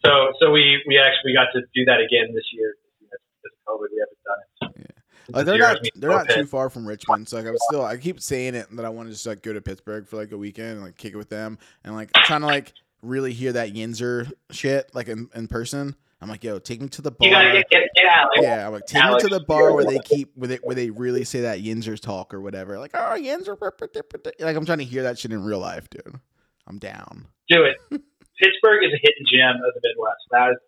so 0.04 0.32
so 0.40 0.50
we 0.50 0.82
we 0.86 0.98
actually 0.98 1.32
got 1.32 1.48
to 1.52 1.62
do 1.74 1.84
that 1.86 2.00
again 2.00 2.34
this 2.34 2.44
year 2.52 2.74
because 3.00 3.20
of 3.44 3.52
COVID 3.66 3.88
we 3.92 3.98
haven't 4.00 4.22
done 4.24 4.38
it 4.40 4.94
Like 5.30 5.46
they're 5.46 5.58
not 5.58 5.78
they're 5.94 6.10
not 6.10 6.28
too 6.28 6.46
far 6.46 6.70
from 6.70 6.86
Richmond. 6.86 7.28
So 7.28 7.36
like 7.36 7.46
I'm 7.46 7.56
still 7.68 7.84
I 7.84 7.96
keep 7.96 8.20
saying 8.20 8.54
it 8.54 8.66
that 8.76 8.84
I 8.84 8.88
want 8.88 9.08
to 9.08 9.12
just 9.12 9.26
like 9.26 9.42
go 9.42 9.52
to 9.52 9.60
Pittsburgh 9.60 10.06
for 10.06 10.16
like 10.16 10.32
a 10.32 10.38
weekend 10.38 10.76
and 10.76 10.82
like 10.82 10.96
kick 10.96 11.12
it 11.12 11.16
with 11.16 11.28
them 11.28 11.58
and 11.84 11.94
like 11.94 12.10
trying 12.24 12.40
to 12.40 12.46
like 12.46 12.72
really 13.02 13.32
hear 13.32 13.52
that 13.52 13.74
Yinzer 13.74 14.30
shit 14.50 14.90
like 14.94 15.08
in, 15.08 15.28
in 15.34 15.48
person. 15.48 15.94
I'm 16.20 16.28
like, 16.28 16.42
yo, 16.42 16.58
take 16.58 16.80
me 16.82 16.88
to 16.88 17.02
the 17.02 17.12
bar. 17.12 17.28
get 17.28 17.70
get, 17.70 17.88
get 17.94 18.28
yeah, 18.40 18.66
I'm 18.66 18.72
like 18.72 18.86
take 18.86 19.02
Alex, 19.02 19.22
me 19.22 19.30
to 19.30 19.38
the 19.38 19.44
bar 19.44 19.72
where 19.72 19.84
they 19.84 19.98
keep 20.00 20.32
where 20.34 20.48
they 20.48 20.56
where 20.56 20.74
they 20.74 20.90
really 20.90 21.24
say 21.24 21.42
that 21.42 21.60
Yinzer's 21.60 22.00
talk 22.00 22.34
or 22.34 22.40
whatever. 22.40 22.78
Like, 22.78 22.90
oh 22.94 23.16
Yinzer, 23.16 23.56
brr, 23.56 23.72
brr, 23.78 23.88
brr, 23.88 24.02
brr." 24.02 24.32
like 24.40 24.56
I'm 24.56 24.66
trying 24.66 24.78
to 24.78 24.84
hear 24.84 25.04
that 25.04 25.18
shit 25.18 25.30
in 25.30 25.44
real 25.44 25.60
life, 25.60 25.88
dude. 25.90 26.18
I'm 26.66 26.78
down. 26.78 27.26
do 27.48 27.64
it 27.64 28.02
Pittsburgh 28.40 28.84
is 28.84 28.92
a 28.92 29.00
hidden 29.02 29.24
gem 29.32 29.56
of 29.56 29.74
the 29.74 29.80
Midwest 29.82 30.22
that 30.30 30.50
is 30.52 30.58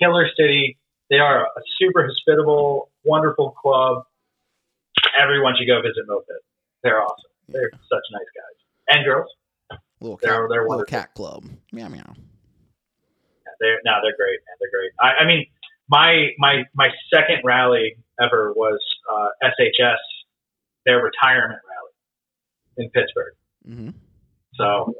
killer 0.00 0.28
city 0.36 0.76
they 1.10 1.18
are 1.18 1.44
a 1.44 1.60
super 1.78 2.06
hospitable 2.08 2.90
wonderful 3.04 3.50
club 3.52 4.04
everyone 5.18 5.54
should 5.56 5.66
go 5.68 5.80
visit 5.82 6.04
Moped 6.06 6.26
they're 6.82 7.00
awesome 7.02 7.30
they're 7.48 7.70
such 7.88 8.02
nice 8.12 8.30
guys 8.34 8.96
and 8.96 9.04
girls 9.04 9.28
Little 10.00 10.18
They're- 10.18 10.30
cat, 10.32 10.40
they're 10.50 10.62
little 10.62 10.68
wonderful. 10.68 10.90
cat 10.90 11.14
club. 11.14 11.44
Meow 11.72 11.88
meow. 11.88 12.02
Yeah, 12.04 13.52
they're 13.60 13.78
no, 13.86 13.92
they're 14.02 14.16
great, 14.18 14.38
man. 14.44 14.56
They're 14.60 14.70
great. 14.70 14.90
I, 15.00 15.22
I 15.22 15.26
mean, 15.26 15.46
my 15.88 16.28
my 16.38 16.64
my 16.74 16.88
second 17.12 17.38
rally 17.42 17.96
ever 18.20 18.52
was 18.54 18.78
uh, 19.10 19.28
SHS, 19.42 19.96
their 20.84 21.02
retirement 21.02 21.60
rally 21.70 21.92
in 22.84 22.90
Pittsburgh. 22.90 23.32
hmm 23.64 23.90
So, 24.56 24.92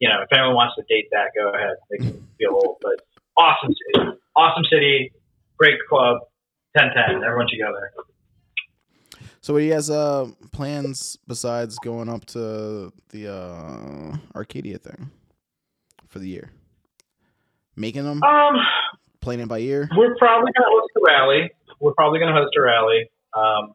you 0.00 0.08
know, 0.08 0.22
if 0.22 0.32
anyone 0.32 0.54
wants 0.54 0.74
to 0.76 0.82
date 0.88 1.06
that, 1.12 1.30
go 1.36 1.52
ahead. 1.52 1.76
They 1.90 1.98
can 1.98 2.26
feel 2.38 2.52
old, 2.52 2.78
but 2.82 3.00
awesome 3.36 3.72
city, 3.94 4.10
awesome 4.34 4.64
city, 4.70 5.12
great 5.58 5.76
club, 5.88 6.18
ten 6.76 6.88
ten. 6.94 7.22
Everyone 7.22 7.46
should 7.48 7.60
go 7.60 7.72
there. 7.72 7.92
So 9.42 9.54
what 9.54 9.62
he 9.62 9.68
has 9.68 9.88
uh 9.90 10.28
plans 10.52 11.16
besides 11.26 11.78
going 11.78 12.08
up 12.08 12.24
to 12.26 12.92
the 13.10 13.32
uh 13.32 14.16
Arcadia 14.34 14.78
thing 14.78 15.10
for 16.08 16.18
the 16.18 16.28
year? 16.28 16.50
Making 17.76 18.04
them, 18.04 18.22
Um, 18.22 18.56
playing 19.20 19.40
it 19.40 19.48
by 19.48 19.60
ear. 19.60 19.88
we're 19.96 20.16
probably 20.16 20.52
gonna 20.52 20.68
host 20.68 20.92
a 20.96 21.00
rally. 21.06 21.50
We're 21.80 21.94
probably 21.94 22.18
gonna 22.20 22.34
host 22.36 22.52
a 22.58 22.60
rally. 22.60 23.10
Um, 23.32 23.72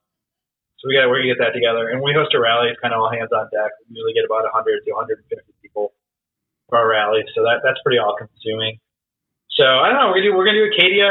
so 0.77 0.89
we 0.89 0.93
got 0.95 1.09
we're 1.09 1.17
gonna 1.25 1.33
get 1.33 1.39
that 1.41 1.53
together. 1.57 1.89
And 1.89 2.01
when 2.01 2.13
we 2.13 2.17
host 2.19 2.33
a 2.35 2.39
rally, 2.39 2.69
it's 2.69 2.79
kind 2.79 2.93
of 2.93 3.01
all 3.01 3.09
hands 3.09 3.31
on 3.33 3.49
deck. 3.49 3.71
We 3.89 3.95
usually 3.97 4.13
get 4.13 4.25
about 4.25 4.43
100 4.45 4.85
to 4.85 4.91
150 4.91 5.41
our 6.71 6.87
rally, 6.89 7.21
so 7.35 7.43
that 7.43 7.61
that's 7.63 7.79
pretty 7.83 7.99
all 7.99 8.15
consuming. 8.17 8.79
So 9.51 9.63
I 9.65 9.89
don't 9.89 9.99
know. 9.99 10.07
We're 10.09 10.15
gonna 10.21 10.31
do 10.31 10.35
we're 10.37 10.45
gonna 10.45 10.57
do 10.65 10.71
Acadia, 10.75 11.09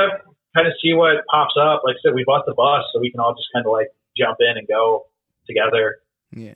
kind 0.54 0.66
of 0.66 0.72
see 0.82 0.92
what 0.94 1.24
pops 1.30 1.54
up. 1.60 1.82
Like 1.84 1.96
I 1.96 2.08
said, 2.08 2.14
we 2.14 2.24
bought 2.26 2.44
the 2.46 2.54
bus, 2.54 2.84
so 2.92 3.00
we 3.00 3.10
can 3.10 3.20
all 3.20 3.34
just 3.34 3.48
kind 3.54 3.64
of 3.66 3.72
like 3.72 3.88
jump 4.16 4.38
in 4.40 4.58
and 4.58 4.66
go 4.68 5.06
together 5.46 5.96
Yeah. 6.34 6.54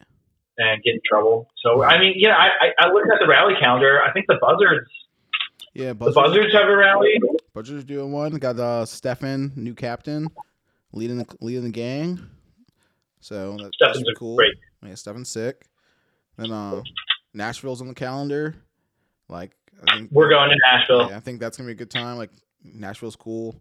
and 0.58 0.82
get 0.82 0.94
in 0.94 1.00
trouble. 1.08 1.48
So 1.62 1.82
I 1.82 1.98
mean, 1.98 2.14
yeah, 2.16 2.34
I 2.36 2.48
I, 2.78 2.86
I 2.86 2.92
looked 2.92 3.08
at 3.12 3.18
the 3.20 3.28
rally 3.28 3.54
calendar. 3.60 4.00
I 4.02 4.12
think 4.12 4.26
the 4.26 4.38
Buzzards 4.40 4.88
Yeah, 5.74 5.88
the 5.88 5.94
Buzzards, 5.94 6.14
Buzzards 6.16 6.52
have 6.54 6.68
a 6.68 6.76
rally. 6.76 7.18
Buzzards 7.54 7.84
doing 7.84 8.12
one. 8.12 8.32
Got 8.36 8.58
uh 8.58 8.84
Stefan, 8.84 9.52
new 9.56 9.74
captain, 9.74 10.28
leading 10.92 11.18
the 11.18 11.26
leading 11.40 11.64
the 11.64 11.70
gang. 11.70 12.20
So 13.20 13.56
that, 13.56 13.70
that's 13.80 14.02
cool. 14.16 14.36
great. 14.36 14.54
Yeah, 14.84 14.94
Stefan's 14.94 15.28
sick. 15.30 15.66
Then 16.36 16.52
uh 16.52 16.82
Nashville's 17.34 17.80
on 17.80 17.88
the 17.88 17.94
calendar. 17.94 18.54
Like 19.28 19.52
I 19.86 19.96
think 19.96 20.10
We're 20.10 20.30
going 20.30 20.50
to 20.50 20.56
Nashville. 20.70 21.10
Yeah, 21.10 21.16
I 21.16 21.20
think 21.20 21.40
that's 21.40 21.56
gonna 21.56 21.68
be 21.68 21.72
a 21.72 21.76
good 21.76 21.90
time. 21.90 22.16
Like 22.16 22.30
Nashville's 22.62 23.16
cool. 23.16 23.60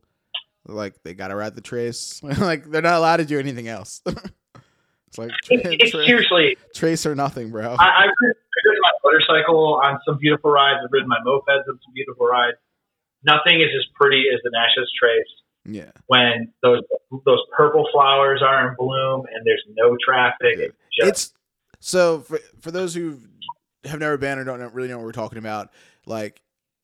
Like 0.65 1.01
they 1.03 1.13
gotta 1.13 1.35
ride 1.35 1.55
the 1.55 1.61
trace. 1.61 2.21
like 2.23 2.69
they're 2.69 2.81
not 2.81 2.95
allowed 2.95 3.17
to 3.17 3.25
do 3.25 3.39
anything 3.39 3.67
else. 3.67 4.01
it's 4.05 5.17
like 5.17 5.31
it's 5.49 5.91
tra- 5.91 6.05
seriously, 6.05 6.57
trace 6.73 7.05
or 7.05 7.15
nothing, 7.15 7.51
bro. 7.51 7.75
I, 7.79 8.05
I've 8.05 8.09
ridden, 8.21 8.81
my 8.81 8.91
motorcycle 9.03 9.79
on 9.83 9.99
some 10.05 10.17
beautiful 10.17 10.51
rides. 10.51 10.79
I've 10.83 10.91
ridden 10.91 11.07
my 11.07 11.19
mopeds 11.25 11.67
on 11.67 11.79
some 11.83 11.93
beautiful 11.93 12.25
rides. 12.25 12.57
Nothing 13.23 13.61
is 13.61 13.69
as 13.75 13.85
pretty 13.99 14.25
as 14.33 14.39
the 14.43 14.51
Natchez 14.51 14.89
Trace 14.99 15.25
yeah. 15.67 15.91
when 16.07 16.51
those 16.63 16.81
those 17.25 17.41
purple 17.55 17.87
flowers 17.91 18.41
are 18.41 18.69
in 18.69 18.75
bloom 18.77 19.25
and 19.33 19.45
there's 19.45 19.63
no 19.75 19.95
traffic. 20.03 20.57
It's 20.57 20.75
just 20.97 21.09
It's 21.09 21.33
so 21.79 22.21
for 22.21 22.39
for 22.61 22.71
those 22.71 22.93
who 22.93 23.19
have 23.87 23.99
never 23.99 24.17
been 24.17 24.37
or 24.39 24.43
don't 24.43 24.59
know, 24.59 24.67
really 24.67 24.87
know 24.89 24.97
what 24.97 25.05
we're 25.05 25.11
talking 25.11 25.37
about. 25.39 25.71
Like 26.05 26.41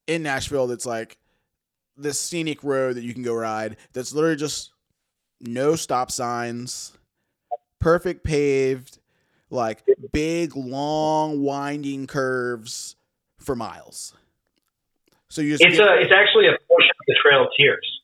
in 0.08 0.24
Nashville, 0.24 0.68
that's 0.68 0.86
like 0.86 1.18
this 1.97 2.20
scenic 2.20 2.64
road 2.64 2.95
that 2.95 3.04
you 3.04 3.14
can 3.14 3.24
go 3.24 3.34
ride. 3.34 3.78
That's 3.93 4.14
literally 4.14 4.36
just 4.36 4.72
no 5.39 5.76
stop 5.76 6.10
signs, 6.12 6.97
perfect 7.80 8.24
paved, 8.24 8.97
like 9.49 9.84
big 10.12 10.56
long 10.56 11.41
winding 11.41 12.08
curves 12.08 12.95
for 13.39 13.56
miles. 13.56 14.14
So 15.30 15.41
you 15.41 15.51
just 15.54 15.64
it's 15.64 15.78
get- 15.78 15.88
a 15.88 16.01
it's 16.01 16.14
actually 16.14 16.47
a 16.47 16.58
portion 16.68 16.89
of 16.91 17.06
the 17.08 17.16
Trail 17.22 17.41
of 17.43 17.47
Tears 17.60 18.01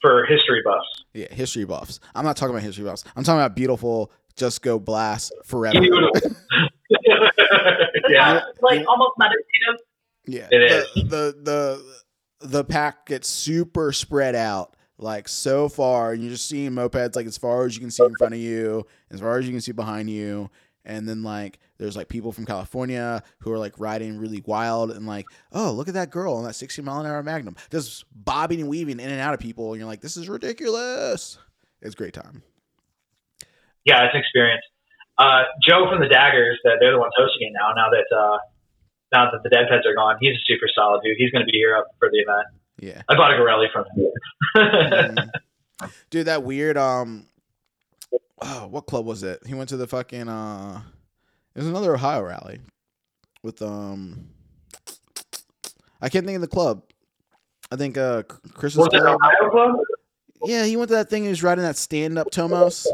for 0.00 0.24
history 0.26 0.62
buffs. 0.64 0.86
yeah 1.12 1.26
history 1.32 1.64
buffs. 1.64 1.98
I'm 2.14 2.24
not 2.24 2.36
talking 2.36 2.54
about 2.54 2.62
history 2.62 2.84
buffs. 2.84 3.04
I'm 3.16 3.24
talking 3.24 3.40
about 3.40 3.56
beautiful. 3.56 4.10
Just 4.36 4.62
go 4.62 4.78
blast 4.78 5.32
forever. 5.44 5.80
Beautiful. 6.88 7.28
yeah, 8.08 8.40
like 8.60 8.86
almost 8.86 9.12
meditative. 9.18 9.86
Yeah, 10.26 10.48
It 10.50 10.86
the, 10.94 11.00
the 11.00 11.34
the 11.42 12.46
the 12.48 12.64
pack 12.64 13.06
gets 13.06 13.28
super 13.28 13.92
spread 13.92 14.34
out, 14.34 14.76
like 14.98 15.28
so 15.28 15.68
far, 15.68 16.12
and 16.12 16.22
you're 16.22 16.32
just 16.32 16.48
seeing 16.48 16.72
mopeds 16.72 17.16
like 17.16 17.26
as 17.26 17.38
far 17.38 17.64
as 17.64 17.74
you 17.74 17.80
can 17.80 17.90
see 17.90 18.04
in 18.04 18.14
front 18.18 18.34
of 18.34 18.40
you, 18.40 18.86
as 19.10 19.20
far 19.20 19.38
as 19.38 19.46
you 19.46 19.52
can 19.52 19.60
see 19.60 19.72
behind 19.72 20.10
you, 20.10 20.50
and 20.84 21.08
then 21.08 21.22
like 21.22 21.58
there's 21.78 21.96
like 21.96 22.08
people 22.08 22.32
from 22.32 22.44
California 22.44 23.22
who 23.38 23.52
are 23.52 23.58
like 23.58 23.78
riding 23.78 24.18
really 24.18 24.42
wild 24.46 24.90
and 24.90 25.06
like, 25.06 25.26
oh 25.52 25.72
look 25.72 25.88
at 25.88 25.94
that 25.94 26.10
girl 26.10 26.34
on 26.34 26.44
that 26.44 26.54
60 26.54 26.82
mile 26.82 27.00
an 27.00 27.06
hour 27.06 27.22
Magnum, 27.22 27.56
just 27.70 28.04
bobbing 28.12 28.60
and 28.60 28.68
weaving 28.68 29.00
in 29.00 29.10
and 29.10 29.20
out 29.20 29.34
of 29.34 29.40
people, 29.40 29.72
and 29.72 29.78
you're 29.80 29.88
like, 29.88 30.00
this 30.00 30.16
is 30.16 30.28
ridiculous. 30.28 31.38
It's 31.80 31.94
a 31.94 31.96
great 31.96 32.14
time. 32.14 32.42
yeah, 33.84 34.04
it's 34.04 34.14
an 34.14 34.20
experience. 34.20 34.64
Uh, 35.18 35.42
Joe 35.68 35.86
from 35.90 36.00
the 36.00 36.08
Daggers, 36.08 36.58
that 36.64 36.78
they're 36.80 36.92
the 36.92 36.98
ones 36.98 37.12
hosting 37.16 37.48
it 37.48 37.52
now. 37.52 37.72
Now 37.74 37.90
that 37.90 38.06
uh, 38.14 38.38
now 39.12 39.30
that 39.30 39.42
the 39.42 39.48
Deadheads 39.48 39.86
are 39.86 39.94
gone, 39.94 40.16
he's 40.20 40.36
a 40.36 40.42
super 40.46 40.66
solid 40.74 41.02
dude. 41.02 41.16
He's 41.18 41.30
going 41.30 41.44
to 41.44 41.50
be 41.50 41.58
here 41.58 41.76
up 41.76 41.88
for 41.98 42.08
the 42.10 42.18
event. 42.18 42.46
Yeah. 42.80 43.02
I 43.08 43.16
bought 43.16 43.32
a 43.32 43.34
Garelli 43.34 43.66
from 43.72 43.84
him. 43.96 44.12
Mm. 44.56 45.30
Dude, 46.10 46.26
that 46.26 46.42
weird 46.42 46.76
um 46.76 47.26
oh, 48.40 48.66
what 48.68 48.86
club 48.86 49.04
was 49.06 49.22
it? 49.22 49.40
He 49.46 49.54
went 49.54 49.68
to 49.70 49.76
the 49.76 49.86
fucking 49.86 50.28
uh 50.28 50.82
it 51.54 51.58
was 51.58 51.68
another 51.68 51.94
Ohio 51.94 52.22
rally 52.22 52.60
with 53.42 53.60
um 53.62 54.28
I 56.00 56.08
can't 56.08 56.24
think 56.24 56.36
of 56.36 56.42
the 56.42 56.48
club. 56.48 56.82
I 57.70 57.76
think 57.76 57.98
uh 57.98 58.22
Chris's 58.54 58.78
Was 58.78 58.88
it 58.92 59.00
club. 59.00 59.18
Ohio 59.22 59.50
Club? 59.50 59.76
Yeah, 60.44 60.64
he 60.64 60.76
went 60.76 60.88
to 60.90 60.94
that 60.94 61.10
thing 61.10 61.24
he 61.24 61.28
was 61.28 61.42
riding 61.42 61.64
that 61.64 61.76
stand 61.76 62.16
up 62.18 62.30
Tomos. 62.30 62.86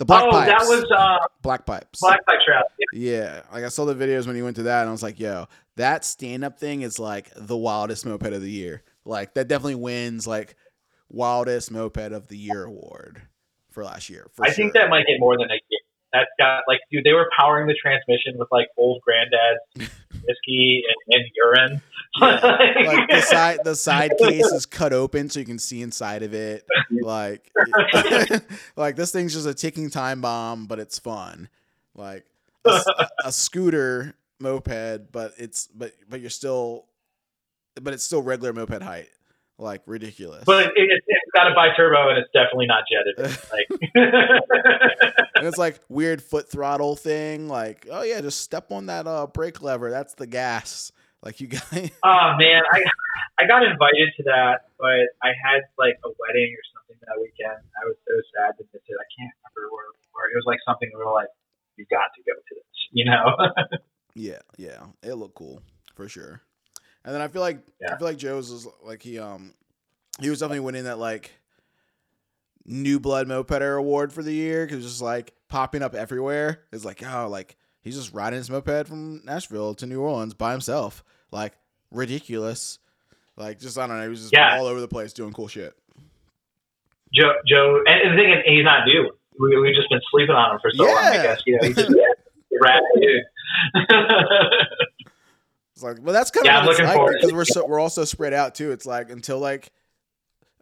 The 0.00 0.06
black 0.06 0.24
oh, 0.24 0.30
pipes. 0.30 0.46
that 0.46 0.66
was 0.66 0.90
uh, 0.96 1.26
black 1.42 1.66
pipes. 1.66 2.00
Black 2.00 2.24
Pipe 2.24 2.38
Trail. 2.42 2.62
Yeah, 2.94 3.42
like 3.52 3.64
I 3.64 3.68
saw 3.68 3.84
the 3.84 3.94
videos 3.94 4.26
when 4.26 4.34
he 4.34 4.40
went 4.40 4.56
to 4.56 4.62
that, 4.62 4.80
and 4.80 4.88
I 4.88 4.92
was 4.92 5.02
like, 5.02 5.20
"Yo, 5.20 5.46
that 5.76 6.06
stand-up 6.06 6.58
thing 6.58 6.80
is 6.80 6.98
like 6.98 7.30
the 7.36 7.54
wildest 7.54 8.06
moped 8.06 8.32
of 8.32 8.40
the 8.40 8.50
year. 8.50 8.82
Like 9.04 9.34
that 9.34 9.46
definitely 9.46 9.74
wins 9.74 10.26
like 10.26 10.56
wildest 11.10 11.70
moped 11.70 11.98
of 11.98 12.28
the 12.28 12.38
year 12.38 12.64
award 12.64 13.20
for 13.68 13.84
last 13.84 14.08
year. 14.08 14.30
For 14.32 14.46
I 14.46 14.52
think 14.52 14.72
that 14.72 14.88
might 14.88 15.04
get 15.06 15.20
more 15.20 15.36
than 15.36 15.50
a 15.50 15.60
year. 15.68 15.79
That's 16.12 16.30
got 16.38 16.62
like, 16.66 16.80
dude, 16.90 17.04
they 17.04 17.12
were 17.12 17.30
powering 17.36 17.66
the 17.66 17.74
transmission 17.80 18.38
with 18.38 18.48
like 18.50 18.68
old 18.76 19.02
granddads 19.06 19.88
whiskey 20.26 20.82
and, 21.08 21.20
and 21.20 21.30
urine. 21.36 21.82
like 22.20 23.08
the 23.08 23.20
side 23.20 23.58
the 23.62 23.76
side 23.76 24.12
case 24.18 24.46
is 24.46 24.66
cut 24.66 24.92
open 24.92 25.30
so 25.30 25.38
you 25.38 25.46
can 25.46 25.60
see 25.60 25.80
inside 25.80 26.22
of 26.22 26.34
it. 26.34 26.66
Like 26.90 27.50
like 28.76 28.96
this 28.96 29.12
thing's 29.12 29.34
just 29.34 29.46
a 29.46 29.54
ticking 29.54 29.90
time 29.90 30.20
bomb, 30.20 30.66
but 30.66 30.80
it's 30.80 30.98
fun. 30.98 31.48
Like 31.94 32.24
a 32.64 33.30
scooter 33.30 34.14
moped, 34.40 35.12
but 35.12 35.34
it's 35.38 35.68
but 35.68 35.92
but 36.08 36.20
you're 36.20 36.30
still 36.30 36.86
but 37.80 37.94
it's 37.94 38.04
still 38.04 38.22
regular 38.22 38.52
moped 38.52 38.82
height. 38.82 39.08
Like 39.56 39.82
ridiculous. 39.86 40.44
But 40.46 40.68
it, 40.74 41.02
it's 41.06 41.30
got 41.34 41.52
a 41.52 41.54
bi-turbo 41.54 42.08
and 42.08 42.18
it's 42.18 42.30
definitely 42.32 42.66
not 42.66 42.84
jetted. 42.90 43.38
Like, 43.52 43.68
and 45.40 45.48
it's 45.48 45.58
like 45.58 45.80
weird 45.88 46.22
foot 46.22 46.48
throttle 46.48 46.96
thing. 46.96 47.48
Like, 47.48 47.86
oh 47.90 48.02
yeah, 48.02 48.20
just 48.20 48.40
step 48.40 48.70
on 48.70 48.86
that 48.86 49.06
uh 49.06 49.26
brake 49.26 49.62
lever. 49.62 49.90
That's 49.90 50.14
the 50.14 50.26
gas. 50.26 50.92
Like 51.22 51.40
you 51.40 51.48
guys. 51.48 51.90
oh 52.04 52.36
man, 52.38 52.62
I 52.72 52.84
I 53.38 53.46
got 53.46 53.62
invited 53.62 54.12
to 54.16 54.22
that, 54.24 54.68
but 54.78 55.10
I 55.22 55.32
had 55.36 55.62
like 55.78 55.98
a 56.04 56.08
wedding 56.08 56.54
or 56.54 56.64
something 56.72 56.96
that 57.06 57.16
weekend. 57.20 57.60
I 57.76 57.86
was 57.86 57.96
so 58.06 58.14
sad 58.36 58.56
to 58.58 58.64
miss 58.72 58.82
it. 58.86 58.96
I 58.96 59.08
can't 59.16 59.32
remember 59.40 59.74
where, 59.74 59.90
where 60.12 60.30
it 60.30 60.36
was 60.36 60.44
like 60.46 60.60
something 60.64 60.88
we 60.92 61.04
were 61.04 61.12
like, 61.12 61.28
you 61.76 61.84
got 61.90 62.12
to 62.16 62.22
go 62.24 62.32
to 62.36 62.54
this, 62.54 62.78
you 62.92 63.04
know? 63.04 63.78
Yeah, 64.14 64.40
yeah, 64.56 64.86
it 65.02 65.14
looked 65.14 65.36
cool 65.36 65.62
for 65.94 66.08
sure. 66.08 66.42
And 67.04 67.14
then 67.14 67.22
I 67.22 67.28
feel 67.28 67.42
like 67.42 67.60
I 67.88 67.96
feel 67.96 68.06
like 68.06 68.18
Joe's 68.18 68.50
was 68.50 68.66
like 68.82 69.02
he 69.02 69.18
um 69.18 69.54
he 70.20 70.28
was 70.28 70.40
definitely 70.40 70.60
winning 70.60 70.84
that 70.84 70.98
like 70.98 71.30
new 72.64 73.00
blood 73.00 73.26
mopeder 73.26 73.78
award 73.78 74.12
for 74.12 74.22
the 74.22 74.32
year 74.32 74.66
because 74.66 74.84
just 74.84 75.02
like 75.02 75.32
popping 75.48 75.82
up 75.82 75.94
everywhere. 75.94 76.62
It's 76.72 76.84
like 76.84 77.02
oh 77.06 77.28
like 77.28 77.56
he's 77.82 77.96
just 77.96 78.12
riding 78.12 78.36
his 78.38 78.50
moped 78.50 78.86
from 78.88 79.22
Nashville 79.24 79.74
to 79.76 79.86
New 79.86 80.00
Orleans 80.00 80.34
by 80.34 80.52
himself. 80.52 81.02
Like 81.30 81.54
ridiculous. 81.90 82.78
Like 83.36 83.58
just 83.58 83.78
I 83.78 83.86
don't 83.86 83.96
know. 83.96 84.02
He 84.04 84.08
was 84.08 84.20
just 84.20 84.32
Yeah. 84.32 84.58
all 84.58 84.66
over 84.66 84.80
the 84.80 84.88
place 84.88 85.12
doing 85.12 85.32
cool 85.32 85.48
shit. 85.48 85.74
Joe, 87.14 87.32
Joe, 87.48 87.82
and 87.86 88.12
the 88.12 88.22
thing 88.22 88.30
is, 88.30 88.38
he's 88.46 88.64
not 88.64 88.86
due. 88.86 89.10
We, 89.40 89.58
we've 89.58 89.74
just 89.74 89.88
been 89.90 90.00
sleeping 90.12 90.34
on 90.36 90.52
him 90.54 90.60
for 90.62 90.70
so 90.72 90.84
long. 90.84 90.96
I 90.96 91.22
guess 91.22 91.40
you 91.46 91.54
know 91.60 91.66
he's 91.66 91.74
just 91.76 91.90
a 91.90 92.04
rat 92.60 92.82
dude. 92.94 93.22
It's 95.74 95.82
like, 95.82 95.96
well, 96.02 96.12
that's 96.12 96.30
kind 96.30 96.44
Yeah, 96.46 96.58
of 96.58 96.62
I'm 96.62 96.66
looking 96.68 96.84
like 96.84 96.94
forward 96.94 97.16
because 97.18 97.32
we're 97.32 97.44
so 97.46 97.66
we're 97.66 97.80
also 97.80 98.04
spread 98.04 98.32
out 98.34 98.54
too. 98.54 98.70
It's 98.70 98.84
like 98.86 99.10
until 99.10 99.38
like 99.38 99.72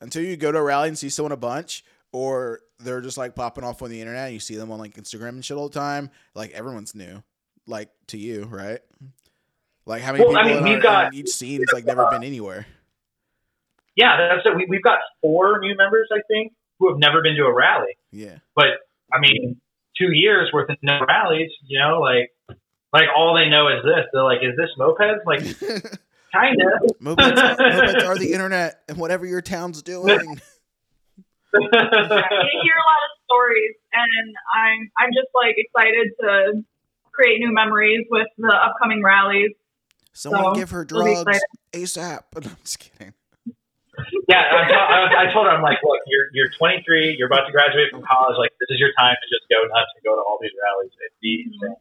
until 0.00 0.22
you 0.22 0.36
go 0.36 0.52
to 0.52 0.58
a 0.58 0.62
rally 0.62 0.88
and 0.88 0.98
see 0.98 1.08
someone 1.08 1.32
a 1.32 1.36
bunch, 1.36 1.84
or 2.12 2.60
they're 2.80 3.00
just 3.00 3.18
like 3.18 3.34
popping 3.34 3.64
off 3.64 3.82
on 3.82 3.90
the 3.90 4.00
internet. 4.00 4.26
And 4.26 4.34
you 4.34 4.40
see 4.40 4.56
them 4.56 4.70
on 4.70 4.78
like 4.78 4.94
Instagram 4.94 5.30
and 5.30 5.44
shit 5.44 5.56
all 5.56 5.68
the 5.68 5.78
time. 5.78 6.10
Like 6.34 6.50
everyone's 6.52 6.94
new, 6.94 7.22
like 7.66 7.90
to 8.08 8.18
you, 8.18 8.44
right? 8.44 8.80
Like 9.86 10.02
how 10.02 10.12
many 10.12 10.24
Well, 10.24 10.36
I 10.36 10.42
people 10.48 10.62
mean, 10.62 10.74
in, 10.74 10.80
got- 10.82 11.12
in 11.14 11.20
each 11.20 11.28
scene 11.30 11.60
has 11.60 11.68
like 11.72 11.84
never 11.86 12.06
been 12.10 12.22
anywhere. 12.24 12.66
yeah, 13.96 14.16
that's 14.34 14.46
it. 14.46 14.56
We, 14.56 14.66
we've 14.68 14.82
got 14.82 14.98
four 15.20 15.58
new 15.60 15.74
members, 15.76 16.08
I 16.12 16.20
think, 16.28 16.52
who 16.78 16.88
have 16.90 16.98
never 16.98 17.22
been 17.22 17.34
to 17.36 17.44
a 17.44 17.52
rally. 17.54 17.96
Yeah, 18.12 18.38
But 18.54 18.66
I 19.12 19.18
mean, 19.20 19.60
two 19.98 20.12
years 20.12 20.50
worth 20.52 20.70
of 20.70 20.76
no 20.82 21.00
rallies. 21.08 21.50
You 21.66 21.80
know, 21.80 22.00
like 22.00 22.30
like 22.92 23.04
all 23.16 23.34
they 23.34 23.48
know 23.50 23.68
is 23.68 23.82
this. 23.84 24.06
They're 24.12 24.22
like, 24.22 24.38
is 24.42 24.56
this 24.56 24.70
mopeds? 24.78 25.24
Like, 25.26 25.40
kind 26.32 26.56
of. 26.60 26.96
mopeds, 26.98 27.36
mopeds 27.58 28.06
are 28.06 28.18
the 28.18 28.32
internet, 28.32 28.82
and 28.88 28.98
whatever 28.98 29.26
your 29.26 29.40
town's 29.40 29.82
doing. 29.82 30.40
you 31.54 31.68
hear 31.70 32.76
a 32.76 32.86
lot 32.86 33.02
of 33.04 33.12
stories, 33.24 33.74
and 33.92 34.36
I'm 34.54 34.90
I'm 34.98 35.10
just 35.10 35.28
like 35.34 35.54
excited 35.56 36.08
to 36.20 36.62
create 37.12 37.40
new 37.40 37.52
memories 37.52 38.06
with 38.10 38.28
the 38.38 38.54
upcoming 38.54 39.02
rallies. 39.02 39.50
Someone 40.12 40.54
So, 40.54 40.54
give 40.54 40.70
her 40.70 40.84
drugs 40.84 41.40
ASAP. 41.72 42.22
But 42.32 42.46
I'm 42.50 42.56
just 42.62 42.78
kidding. 42.78 43.14
Yeah, 44.30 44.46
I, 44.46 44.62
I, 44.70 45.26
I 45.26 45.32
told 45.32 45.46
her, 45.46 45.52
I'm 45.52 45.62
like, 45.62 45.82
look, 45.82 45.98
you're 46.06 46.30
you're 46.32 46.50
23, 46.54 47.16
you're 47.18 47.26
about 47.26 47.46
to 47.46 47.52
graduate 47.52 47.90
from 47.90 48.06
college. 48.06 48.38
Like, 48.38 48.54
this 48.62 48.70
is 48.70 48.78
your 48.78 48.94
time 48.94 49.18
to 49.18 49.26
just 49.26 49.50
go 49.50 49.58
nuts 49.66 49.90
and 49.96 50.02
go 50.06 50.14
to 50.14 50.22
all 50.22 50.38
these 50.38 50.54
rallies 50.54 50.94
and 50.94 51.10
be 51.18 51.42
insane. 51.50 51.74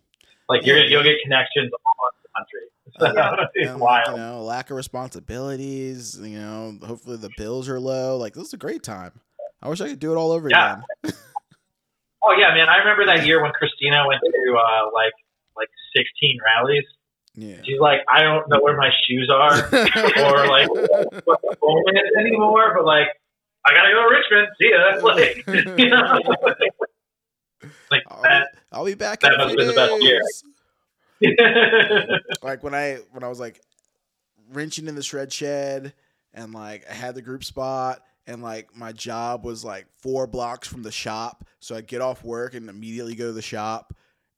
Like, 0.49 0.65
you're 0.65 0.81
gonna, 0.81 0.89
you'll 0.89 1.05
get 1.05 1.21
connections 1.21 1.69
all 1.69 1.93
over 2.01 2.16
the 2.16 2.16
country. 2.37 2.61
So, 2.99 3.47
it's 3.55 3.71
and, 3.71 3.79
wild. 3.79 4.07
You 4.11 4.17
know, 4.17 4.43
lack 4.43 4.69
of 4.69 4.77
responsibilities. 4.77 6.19
You 6.21 6.39
know, 6.39 6.77
hopefully 6.85 7.17
the 7.17 7.31
bills 7.37 7.67
are 7.69 7.79
low. 7.79 8.17
Like 8.17 8.33
this 8.33 8.47
is 8.47 8.53
a 8.53 8.57
great 8.57 8.83
time. 8.83 9.11
I 9.61 9.69
wish 9.69 9.81
I 9.81 9.89
could 9.89 9.99
do 9.99 10.11
it 10.13 10.15
all 10.17 10.31
over 10.31 10.49
Yeah. 10.49 10.81
again. 11.03 11.17
Oh 12.29 12.35
yeah, 12.37 12.53
man! 12.53 12.67
I 12.67 12.77
remember 12.79 13.05
that 13.05 13.25
year 13.25 13.41
when 13.41 13.51
Christina 13.53 14.05
went 14.05 14.19
to 14.21 14.55
uh, 14.57 14.89
like 14.93 15.13
like 15.55 15.69
16 15.95 16.37
rallies. 16.43 16.83
Yeah. 17.35 17.61
She's 17.63 17.79
like, 17.79 17.99
I 18.11 18.21
don't 18.21 18.49
know 18.49 18.59
where 18.59 18.75
my 18.75 18.89
shoes 19.07 19.29
are 19.31 19.53
or 19.63 20.47
like 20.47 20.67
what 20.67 21.39
the 21.41 21.55
phone 21.61 21.83
is 21.95 22.11
anymore, 22.19 22.73
but 22.75 22.83
like, 22.83 23.07
I 23.65 23.73
gotta 23.73 23.93
go 23.93 24.09
to 24.09 24.15
Richmond. 24.15 24.47
See 24.59 24.71
ya. 24.71 24.97
Like, 25.67 25.79
you 25.79 25.89
know, 25.89 26.19
like 27.91 28.03
I'll, 28.07 28.21
that. 28.23 28.47
I'll 28.71 28.85
be 28.85 28.95
back 28.95 29.21
that 29.21 29.33
in 29.35 29.39
a 29.39 29.43
must 29.45 29.49
have 29.51 29.57
been 29.57 29.67
the 29.67 29.73
best 29.73 30.01
year. 30.03 30.19
Like 32.43 32.63
when 32.63 32.75
I 32.75 32.99
when 33.11 33.23
I 33.23 33.27
was 33.27 33.39
like 33.39 33.61
wrenching 34.51 34.87
in 34.87 34.95
the 34.95 35.03
shred 35.03 35.31
shed 35.31 35.93
and 36.33 36.53
like 36.53 36.85
I 36.89 36.93
had 36.93 37.15
the 37.15 37.21
group 37.21 37.43
spot 37.43 38.01
and 38.27 38.41
like 38.41 38.75
my 38.75 38.91
job 38.91 39.43
was 39.43 39.63
like 39.63 39.87
four 40.01 40.27
blocks 40.27 40.67
from 40.67 40.83
the 40.83 40.91
shop, 40.91 41.45
so 41.59 41.75
I 41.75 41.81
get 41.81 42.01
off 42.01 42.23
work 42.23 42.53
and 42.53 42.69
immediately 42.69 43.15
go 43.15 43.27
to 43.27 43.33
the 43.33 43.41
shop 43.41 43.93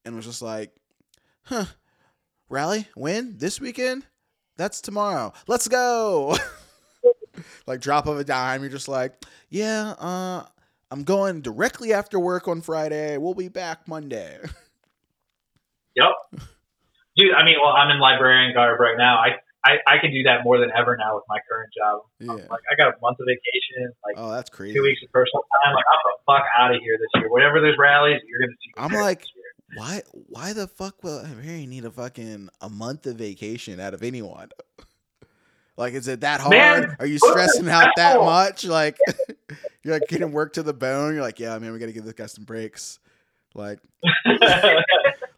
and 0.06 0.16
was 0.16 0.26
just 0.26 0.42
like, 0.42 0.72
huh, 1.44 1.66
rally 2.50 2.88
when 2.96 3.38
this 3.38 3.60
weekend? 3.60 4.06
That's 4.58 4.82
tomorrow. 4.82 5.34
Let's 5.48 5.68
go. 5.68 6.38
like 7.68 7.82
drop 7.82 8.08
of 8.08 8.20
a 8.20 8.24
dime. 8.24 8.62
You're 8.62 8.70
just 8.72 8.88
like, 8.88 9.14
yeah, 9.50 9.92
uh, 10.00 10.46
I'm 10.92 11.04
going 11.04 11.42
directly 11.42 11.94
after 11.94 12.20
work 12.20 12.48
on 12.48 12.62
Friday. 12.62 13.18
We'll 13.18 13.34
be 13.34 13.48
back 13.50 13.88
Monday. 13.88 14.40
Yep. 15.96 16.42
Dude, 17.20 17.34
I 17.36 17.44
mean, 17.44 17.56
well, 17.62 17.74
I'm 17.76 17.92
in 17.92 18.00
librarian 18.00 18.54
garb 18.54 18.80
right 18.80 18.98
now. 18.98 19.18
I, 19.18 19.36
I, 19.66 19.78
I 19.86 19.98
can 20.00 20.12
do 20.12 20.24
that 20.24 20.44
more 20.46 20.58
than 20.58 20.72
ever 20.76 20.96
now 20.96 21.16
with 21.16 21.26
my 21.28 21.40
current 21.50 21.70
job. 21.76 22.02
Yeah. 22.20 22.48
Like, 22.50 22.64
I 22.72 22.76
got 22.78 22.96
a 22.96 22.98
month 23.02 23.20
of 23.20 23.28
vacation, 23.28 23.92
like 24.06 24.16
Oh, 24.18 24.32
that's 24.32 24.50
crazy. 24.50 24.74
two 24.74 24.82
weeks 24.84 25.02
of 25.04 25.12
personal 25.12 25.44
time. 25.66 25.76
Like, 25.76 25.84
I'm 25.92 26.00
the 26.06 26.16
fuck 26.26 26.46
out 26.58 26.74
of 26.74 26.82
here 26.82 26.98
this 26.98 27.22
year. 27.22 27.30
Whatever 27.30 27.60
there's 27.60 27.78
rallies, 27.78 28.22
you're 28.26 28.40
gonna 28.40 28.56
see. 28.64 28.72
I'm 28.78 28.94
like, 29.04 29.26
why 29.76 30.02
why 30.30 30.54
the 30.54 30.68
fuck 30.68 31.04
will 31.04 31.20
I 31.20 31.32
really 31.34 31.68
need 31.68 31.84
a 31.86 31.92
fucking 31.92 32.50
a 32.62 32.70
month 32.70 33.06
of 33.06 33.18
vacation 33.18 33.80
out 33.82 33.94
of 33.94 34.02
anyone? 34.02 34.50
Like, 35.78 35.94
is 35.94 36.10
it 36.10 36.20
that 36.20 36.42
hard? 36.42 36.52
Man, 36.52 36.98
Are 37.00 37.06
you 37.06 37.18
stressing 37.20 37.70
out 37.70 37.88
that 37.96 38.20
much? 38.20 38.66
Like, 38.66 38.98
you're 39.82 39.94
like 39.94 40.10
getting 40.10 40.34
work 40.34 40.52
to 40.56 40.62
the 40.62 40.74
bone. 40.74 41.14
You're 41.14 41.24
like, 41.24 41.40
yeah, 41.40 41.58
man, 41.58 41.72
we 41.72 41.80
gotta 41.80 41.94
give 41.94 42.04
this 42.04 42.12
guy 42.16 42.26
some 42.26 42.44
breaks. 42.44 43.00
Like, 43.56 43.80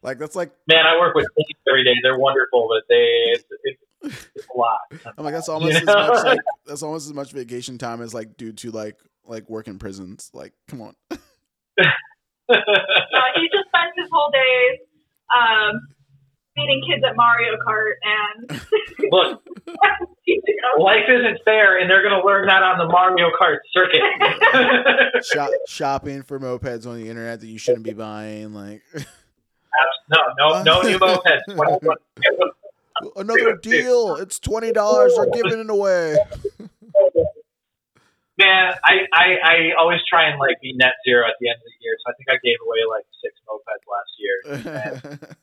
like 0.01 0.19
that's 0.19 0.35
like, 0.35 0.51
Man, 0.67 0.85
I 0.85 0.99
work 0.99 1.15
with 1.15 1.25
teams 1.37 1.59
every 1.69 1.83
day. 1.83 1.93
They're 2.03 2.17
wonderful, 2.19 2.67
but 2.69 2.83
they 2.89 3.05
it's, 3.33 3.43
it's, 3.63 3.81
it's 4.35 4.47
a 4.53 4.57
lot. 4.57 4.79
I'm 5.17 5.23
like, 5.23 5.33
that's 5.33 5.49
almost 5.49 5.75
as 5.75 5.87
Yeah. 5.87 6.07
much 6.07 6.23
like 6.25 6.39
that's 6.65 6.83
almost 6.83 7.07
as 7.07 7.13
much 7.13 7.31
vacation 7.31 7.77
time 7.77 8.01
as 8.01 8.13
like 8.13 8.37
due 8.37 8.51
to 8.53 8.71
like 8.71 8.97
like 9.25 9.49
work 9.49 9.67
in 9.67 9.79
prisons. 9.79 10.29
Like, 10.33 10.53
come 10.67 10.81
on. 10.81 10.95
Uh, 12.49 12.55
he 13.35 13.47
just 13.53 13.67
spends 13.69 13.93
his 13.95 14.09
whole 14.11 14.29
days 14.29 14.79
um, 15.31 15.79
feeding 16.55 16.81
kids 16.87 17.03
at 17.07 17.15
Mario 17.15 17.57
Kart 17.65 17.93
and 18.03 18.61
Look, 19.11 19.43
life 20.79 21.05
isn't 21.09 21.39
fair, 21.43 21.79
and 21.79 21.89
they're 21.89 22.03
gonna 22.03 22.23
learn 22.25 22.47
that 22.47 22.63
on 22.63 22.77
the 22.77 22.85
Mario 22.85 23.29
Kart 23.39 23.59
circuit. 23.73 24.01
Shop, 25.33 25.49
shopping 25.67 26.23
for 26.23 26.39
mopeds 26.39 26.85
on 26.87 26.95
the 26.95 27.09
internet 27.09 27.41
that 27.41 27.47
you 27.47 27.57
shouldn't 27.57 27.83
be 27.83 27.93
buying. 27.93 28.53
Like, 28.53 28.81
no, 30.09 30.17
no, 30.37 30.63
no 30.63 30.81
new 30.81 30.97
mopeds. 30.97 31.41
another 33.15 33.57
deal. 33.57 34.15
It's 34.17 34.39
twenty 34.39 34.71
dollars. 34.71 35.13
They're 35.15 35.29
giving 35.43 35.59
it 35.59 35.69
away. 35.69 36.17
Man, 38.37 38.73
I, 38.83 39.05
I, 39.13 39.25
I 39.43 39.55
always 39.77 39.99
try 40.09 40.27
and 40.29 40.39
like 40.39 40.59
be 40.61 40.73
net 40.73 40.93
zero 41.05 41.27
at 41.27 41.35
the 41.39 41.49
end 41.49 41.57
of 41.57 41.65
the 41.65 41.77
year. 41.81 41.95
So 42.03 42.11
I 42.11 42.15
think 42.15 42.29
I 42.29 42.39
gave 42.43 42.57
away 42.65 42.79
like 42.89 43.05
six 43.21 43.35
mopeds 43.45 43.85
last 43.85 44.11
year. 44.17 45.35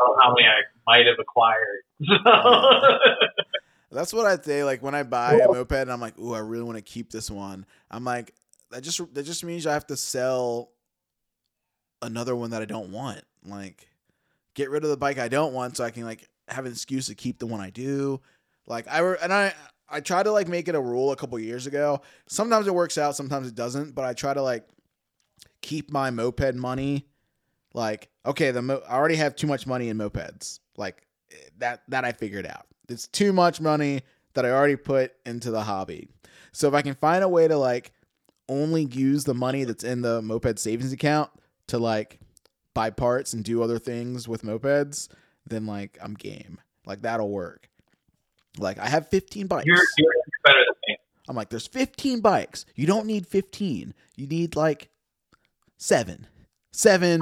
Know 0.00 0.16
how 0.20 0.34
many 0.34 0.46
I 0.46 0.62
might 0.86 1.06
have 1.06 1.18
acquired. 1.18 1.82
That's 3.90 4.12
what 4.12 4.26
I 4.26 4.36
say. 4.40 4.64
Like 4.64 4.82
when 4.82 4.94
I 4.94 5.02
buy 5.02 5.34
a 5.34 5.48
moped, 5.48 5.72
and 5.72 5.92
I'm 5.92 6.00
like, 6.00 6.18
"Ooh, 6.18 6.34
I 6.34 6.40
really 6.40 6.64
want 6.64 6.76
to 6.76 6.82
keep 6.82 7.10
this 7.10 7.30
one." 7.30 7.64
I'm 7.90 8.04
like, 8.04 8.34
that 8.70 8.82
just 8.82 9.00
that 9.14 9.22
just 9.24 9.44
means 9.44 9.66
I 9.66 9.72
have 9.72 9.86
to 9.88 9.96
sell 9.96 10.70
another 12.02 12.36
one 12.36 12.50
that 12.50 12.62
I 12.62 12.66
don't 12.66 12.92
want. 12.92 13.22
Like, 13.44 13.88
get 14.54 14.70
rid 14.70 14.84
of 14.84 14.90
the 14.90 14.96
bike 14.96 15.18
I 15.18 15.28
don't 15.28 15.54
want, 15.54 15.76
so 15.76 15.84
I 15.84 15.90
can 15.90 16.04
like 16.04 16.28
have 16.48 16.66
an 16.66 16.72
excuse 16.72 17.06
to 17.06 17.14
keep 17.14 17.38
the 17.38 17.46
one 17.46 17.60
I 17.60 17.70
do. 17.70 18.20
Like 18.66 18.86
I 18.88 19.00
and 19.22 19.32
I 19.32 19.54
I 19.88 20.00
try 20.00 20.22
to 20.22 20.30
like 20.30 20.48
make 20.48 20.68
it 20.68 20.74
a 20.74 20.80
rule 20.80 21.12
a 21.12 21.16
couple 21.16 21.38
years 21.38 21.66
ago. 21.66 22.02
Sometimes 22.28 22.66
it 22.66 22.74
works 22.74 22.98
out, 22.98 23.16
sometimes 23.16 23.48
it 23.48 23.54
doesn't. 23.54 23.94
But 23.94 24.04
I 24.04 24.12
try 24.12 24.34
to 24.34 24.42
like 24.42 24.68
keep 25.62 25.90
my 25.90 26.10
moped 26.10 26.54
money. 26.54 27.07
Like, 27.78 28.08
okay, 28.26 28.50
the 28.50 28.60
mo- 28.60 28.82
I 28.88 28.96
already 28.96 29.14
have 29.14 29.36
too 29.36 29.46
much 29.46 29.64
money 29.64 29.88
in 29.88 29.96
mopeds. 29.96 30.58
Like, 30.76 31.06
that 31.58 31.82
that 31.88 32.04
I 32.04 32.10
figured 32.10 32.44
out. 32.44 32.66
It's 32.88 33.06
too 33.06 33.32
much 33.32 33.60
money 33.60 34.02
that 34.34 34.44
I 34.44 34.50
already 34.50 34.74
put 34.74 35.12
into 35.24 35.52
the 35.52 35.62
hobby. 35.62 36.08
So 36.52 36.66
if 36.66 36.74
I 36.74 36.82
can 36.82 36.94
find 36.94 37.22
a 37.22 37.28
way 37.28 37.46
to 37.46 37.56
like 37.56 37.92
only 38.48 38.84
use 38.84 39.24
the 39.24 39.34
money 39.34 39.62
that's 39.62 39.84
in 39.84 40.02
the 40.02 40.20
moped 40.20 40.58
savings 40.58 40.92
account 40.92 41.30
to 41.68 41.78
like 41.78 42.18
buy 42.74 42.90
parts 42.90 43.32
and 43.32 43.44
do 43.44 43.62
other 43.62 43.78
things 43.78 44.26
with 44.26 44.42
mopeds, 44.42 45.08
then 45.46 45.64
like 45.66 45.98
I'm 46.02 46.14
game. 46.14 46.58
Like 46.84 47.02
that'll 47.02 47.30
work. 47.30 47.68
Like 48.58 48.78
I 48.80 48.88
have 48.88 49.08
15 49.08 49.46
bikes. 49.46 49.66
You're, 49.66 49.76
you're 49.98 50.12
better 50.44 50.58
than 50.66 50.74
me. 50.88 50.96
I'm 51.28 51.36
like, 51.36 51.50
there's 51.50 51.66
15 51.68 52.20
bikes. 52.20 52.64
You 52.74 52.86
don't 52.86 53.06
need 53.06 53.26
15. 53.26 53.94
You 54.16 54.26
need 54.26 54.56
like 54.56 54.88
seven. 55.76 56.26
Seven. 56.72 57.20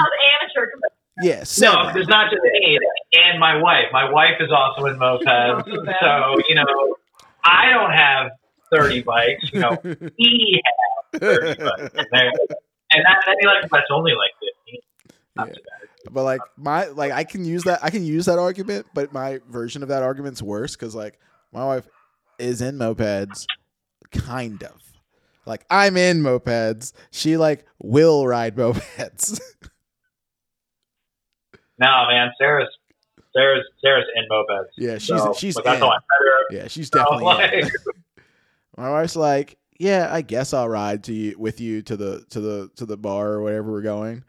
How's 1.19 1.27
amateur? 1.27 1.29
Yeah, 1.29 1.39
No, 1.39 1.45
seven. 1.45 1.95
there's 1.95 2.09
not 2.09 2.31
just 2.31 2.43
me 2.43 2.79
and 3.31 3.41
my 3.41 3.57
wife. 3.61 3.87
My 3.93 4.11
wife 4.11 4.37
is 4.41 4.51
also 4.51 4.87
in 4.87 4.97
mopeds, 4.99 5.65
oh, 5.67 5.85
so 6.01 6.43
you 6.49 6.55
know, 6.55 6.97
I 7.45 7.71
don't 7.71 7.93
have 7.93 8.31
30 8.75 9.03
bikes. 9.03 9.51
You 9.53 9.61
know, 9.61 9.79
he 10.17 10.63
has 11.13 11.21
30 11.21 11.63
bikes, 11.65 11.95
and, 11.95 12.07
there- 12.13 12.31
and 12.93 13.05
that, 13.05 13.17
that 13.27 13.37
like 13.63 13.71
that's 13.71 13.91
only 13.91 14.13
like 14.13 14.31
15. 15.37 15.49
Yeah. 15.49 15.55
But 16.11 16.23
like 16.23 16.41
my 16.57 16.87
like 16.87 17.13
I 17.13 17.25
can 17.25 17.45
use 17.45 17.65
that 17.65 17.81
I 17.83 17.91
can 17.91 18.05
use 18.05 18.27
that 18.27 18.39
argument, 18.39 18.87
but 18.95 19.13
my 19.13 19.41
version 19.49 19.83
of 19.83 19.89
that 19.89 20.03
argument's 20.05 20.41
worse 20.41 20.77
because 20.77 20.95
like 20.95 21.19
my 21.53 21.65
wife 21.65 21.89
is 22.39 22.63
in 22.63 22.79
mopeds, 22.79 23.45
kind 24.13 24.63
of. 24.63 24.81
Like 25.47 25.65
I'm 25.69 25.97
in 25.97 26.21
mopeds. 26.23 26.93
She 27.11 27.37
like 27.37 27.67
will 27.81 28.27
ride 28.27 28.57
mopeds. 28.57 29.41
No, 31.79 32.07
man, 32.09 32.31
Sarah's 32.39 32.69
Sarah's 33.35 33.65
Sarah's 33.83 34.07
in 34.15 34.25
mopeds. 34.31 34.67
yeah, 34.79 34.99
she's 34.99 35.09
so, 35.09 35.35
she's 35.37 35.55
that's 35.55 35.77
in. 35.79 35.83
I 35.83 35.99
her. 36.19 36.39
Yeah, 36.51 36.69
she's 36.69 36.89
So, 36.93 36.99
definitely 36.99 37.59
in. 37.59 37.65
like, 37.65 37.73
My 38.79 38.91
wife's 38.91 39.17
like, 39.17 39.59
yeah, 39.79 40.09
I 40.11 40.23
guess 40.23 40.53
I'll 40.55 40.69
ride 40.69 41.05
to 41.05 41.13
you 41.13 41.39
with 41.39 41.61
you 41.61 41.83
to 41.83 41.97
the 41.97 42.25
to 42.31 42.41
the 42.41 42.71
to 42.77 42.87
the 42.87 42.97
bar 42.97 43.29
or 43.33 43.43
wherever 43.43 43.71
we're 43.71 43.83
going. 43.83 44.25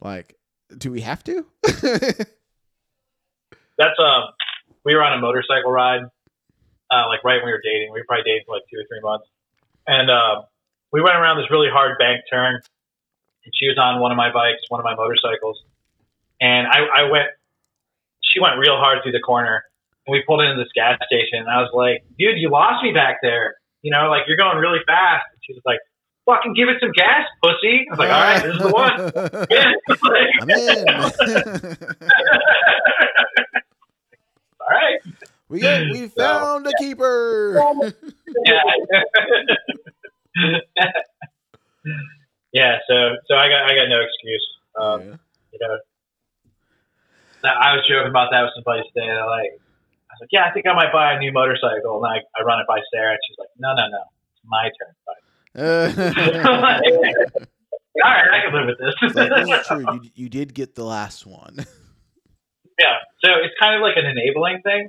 Like, 0.00 0.36
do 0.76 0.90
we 0.90 1.00
have 1.02 1.22
to? 1.24 1.44
that's 3.78 3.98
um 3.98 4.24
we 4.84 4.94
were 4.94 5.02
on 5.02 5.12
a 5.16 5.20
motorcycle 5.20 5.70
ride 5.72 6.02
uh 6.90 7.06
like 7.08 7.24
right 7.24 7.36
when 7.38 7.46
we 7.46 7.52
were 7.52 7.62
dating 7.64 7.92
we 7.92 8.00
were 8.00 8.04
probably 8.06 8.24
dating 8.24 8.42
for 8.46 8.54
like 8.56 8.62
two 8.70 8.78
or 8.78 8.84
three 8.88 9.00
months 9.02 9.26
and 9.86 10.10
uh 10.10 10.42
we 10.92 11.00
went 11.00 11.16
around 11.16 11.38
this 11.38 11.50
really 11.50 11.68
hard 11.72 11.96
bank 11.98 12.20
turn 12.30 12.54
and 13.44 13.52
she 13.58 13.66
was 13.68 13.78
on 13.78 14.00
one 14.00 14.10
of 14.12 14.16
my 14.16 14.30
bikes 14.32 14.60
one 14.68 14.80
of 14.80 14.84
my 14.84 14.94
motorcycles 14.94 15.62
and 16.42 16.66
i 16.66 16.78
i 16.98 17.02
went 17.10 17.28
she 18.22 18.40
went 18.40 18.58
real 18.58 18.76
hard 18.76 18.98
through 19.02 19.12
the 19.12 19.20
corner 19.20 19.62
and 20.06 20.12
we 20.12 20.22
pulled 20.26 20.42
into 20.42 20.56
this 20.58 20.72
gas 20.74 20.98
station 21.06 21.38
and 21.38 21.48
i 21.48 21.62
was 21.62 21.70
like 21.72 22.02
dude 22.18 22.36
you 22.36 22.50
lost 22.50 22.82
me 22.82 22.92
back 22.92 23.18
there 23.22 23.54
you 23.82 23.90
know 23.90 24.10
like 24.10 24.22
you're 24.26 24.36
going 24.36 24.58
really 24.58 24.80
fast 24.86 25.24
and 25.32 25.40
she 25.46 25.52
was 25.54 25.62
like 25.64 25.78
fucking 26.26 26.52
give 26.54 26.68
it 26.68 26.76
some 26.80 26.90
gas 26.92 27.24
pussy 27.42 27.86
i 27.88 27.94
was 27.94 27.98
like 27.98 28.10
all 28.10 28.20
right 28.20 28.42
this 28.42 28.54
is 28.54 28.60
the 28.60 28.70
one. 28.82 28.92
All 34.62 34.68
right 34.70 35.00
we 35.52 35.60
got, 35.60 35.82
we 35.90 36.08
found 36.08 36.66
a 36.66 36.72
keeper. 36.78 37.60
yeah. 38.46 38.62
yeah. 42.54 42.78
So 42.88 43.16
so 43.28 43.34
I 43.36 43.48
got 43.50 43.70
I 43.70 43.74
got 43.74 43.88
no 43.90 44.00
excuse. 44.00 44.48
Um, 44.80 45.00
Yeah. 45.00 45.16
You 45.52 45.58
know, 45.60 45.78
Now, 47.42 47.58
I 47.58 47.74
was 47.74 47.82
joking 47.88 48.10
about 48.10 48.30
that 48.30 48.42
with 48.42 48.52
somebody 48.54 48.82
today. 48.94 49.08
and 49.08 49.18
I 49.18 49.26
like 49.26 49.52
I 50.12 50.14
was 50.14 50.20
like, 50.22 50.32
yeah, 50.32 50.44
I 50.44 50.52
think 50.52 50.66
I 50.66 50.74
might 50.74 50.92
buy 50.92 51.14
a 51.14 51.18
new 51.18 51.32
motorcycle, 51.32 52.04
and 52.04 52.06
I, 52.06 52.20
I 52.38 52.44
run 52.44 52.60
it 52.60 52.66
by 52.68 52.80
Sarah, 52.92 53.12
and 53.12 53.20
she's 53.26 53.36
like, 53.38 53.48
no, 53.56 53.72
no, 53.72 53.88
no, 53.88 54.02
it's 54.28 54.44
my 54.44 54.68
turn. 54.76 54.92
All 58.04 58.10
right, 58.10 58.28
I 58.30 58.44
can 58.44 58.54
live 58.54 58.66
with 58.66 58.78
this. 58.78 58.94
It's 59.02 59.14
like, 59.14 59.30
this 59.30 59.60
is 59.60 59.66
true. 59.66 59.86
You, 59.94 60.10
you 60.14 60.28
did 60.28 60.54
get 60.54 60.74
the 60.74 60.84
last 60.84 61.26
one. 61.26 61.56
yeah. 62.78 62.96
So 63.22 63.30
it's 63.42 63.54
kind 63.60 63.76
of 63.76 63.82
like 63.82 63.96
an 63.96 64.06
enabling 64.06 64.62
thing. 64.62 64.88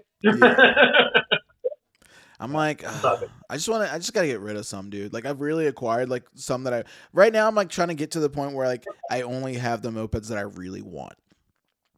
I'm 2.39 2.53
like, 2.53 2.83
I 2.85 3.55
just 3.55 3.69
want 3.69 3.87
to, 3.87 3.93
I 3.93 3.97
just 3.97 4.13
gotta 4.13 4.27
get 4.27 4.39
rid 4.39 4.57
of 4.57 4.65
some, 4.65 4.89
dude. 4.89 5.13
Like 5.13 5.25
I've 5.25 5.41
really 5.41 5.67
acquired 5.67 6.09
like 6.09 6.23
some 6.35 6.63
that 6.63 6.73
I. 6.73 6.83
Right 7.13 7.31
now, 7.31 7.47
I'm 7.47 7.55
like 7.55 7.69
trying 7.69 7.89
to 7.89 7.93
get 7.93 8.11
to 8.11 8.19
the 8.19 8.29
point 8.29 8.53
where 8.53 8.67
like 8.67 8.85
I 9.09 9.21
only 9.21 9.55
have 9.55 9.81
the 9.81 9.89
mopeds 9.89 10.27
that 10.29 10.37
I 10.37 10.41
really 10.41 10.81
want. 10.81 11.13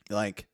Like 0.10 0.46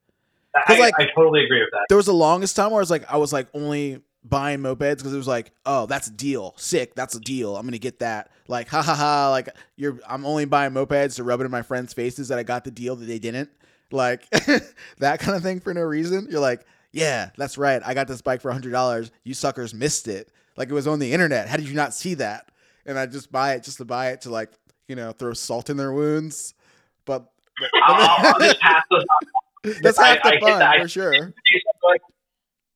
I, 0.56 0.78
like- 0.80 0.94
I 0.98 1.08
totally 1.16 1.44
agree 1.46 1.60
with 1.62 1.70
that. 1.72 1.86
there 1.90 1.98
was 1.98 2.06
the 2.08 2.14
longest 2.14 2.56
time 2.56 2.72
where 2.72 2.80
I 2.80 2.82
was 2.82 2.92
like, 2.92 3.12
I 3.12 3.18
was 3.18 3.32
like 3.34 3.48
only 3.54 4.02
buying 4.24 4.60
mopeds 4.60 4.98
because 4.98 5.14
it 5.14 5.18
was 5.18 5.28
like, 5.28 5.52
oh, 5.66 5.86
that's 5.88 6.08
a 6.08 6.12
deal, 6.12 6.54
sick, 6.58 6.94
that's 6.96 7.16
a 7.16 7.20
deal. 7.20 7.56
I'm 7.58 7.66
gonna 7.66 7.78
get 7.78 8.00
that. 8.00 8.32
Like, 8.48 8.68
ha 8.68 8.82
ha 8.82 8.94
ha. 8.96 9.30
Like 9.32 9.50
you're, 9.78 10.00
I'm 10.08 10.26
only 10.26 10.46
buying 10.46 10.74
mopeds 10.74 11.16
to 11.16 11.24
rub 11.24 11.42
it 11.42 11.46
in 11.46 11.52
my 11.52 11.62
friends' 11.62 11.94
faces 11.94 12.28
that 12.28 12.38
I 12.40 12.44
got 12.44 12.64
the 12.64 12.72
deal 12.72 12.96
that 12.98 13.06
they 13.06 13.20
didn't. 13.20 13.50
Like 13.92 14.30
that 15.00 15.20
kind 15.20 15.36
of 15.36 15.44
thing 15.44 15.60
for 15.60 15.74
no 15.74 15.82
reason. 15.82 16.28
You're 16.30 16.40
like, 16.42 16.66
yeah, 16.92 17.30
that's 17.38 17.58
right. 17.58 17.82
I 17.86 17.94
got 17.94 18.08
this 18.08 18.22
bike 18.22 18.42
for 18.42 18.50
a 18.50 18.54
hundred 18.54 18.72
dollars. 18.72 19.12
You 19.24 19.34
suckers 19.34 19.74
missed 19.74 20.08
it. 20.08 20.30
Like 20.58 20.70
it 20.70 20.74
was 20.74 20.88
on 20.88 21.00
the 21.00 21.12
internet. 21.14 21.48
How 21.48 21.58
did 21.58 21.68
you 21.68 21.74
not 21.76 21.94
see 21.94 22.14
that? 22.16 22.52
And 22.86 23.00
I 23.00 23.06
just 23.06 23.32
buy 23.32 23.54
it 23.54 23.64
just 23.64 23.78
to 23.78 23.86
buy 23.86 24.10
it 24.10 24.22
to 24.22 24.30
like, 24.30 24.52
you 24.88 24.96
know, 24.96 25.12
throw 25.14 25.34
salt 25.34 25.70
in 25.70 25.78
their 25.78 25.94
wounds. 25.94 26.54
But, 27.06 27.32
but, 27.62 27.82
I'll, 27.84 28.34
I'll, 28.34 28.40
just 28.40 28.60
pass 28.60 28.84
those 28.90 29.04
on. 29.04 29.74
that's 29.82 30.00
I- 30.00 30.08
half 30.08 30.24
the 30.24 30.30
hit 30.32 30.42
fun 30.42 30.60
that. 30.60 30.82
for 30.82 30.88
sure. 30.88 31.14
And 31.14 31.34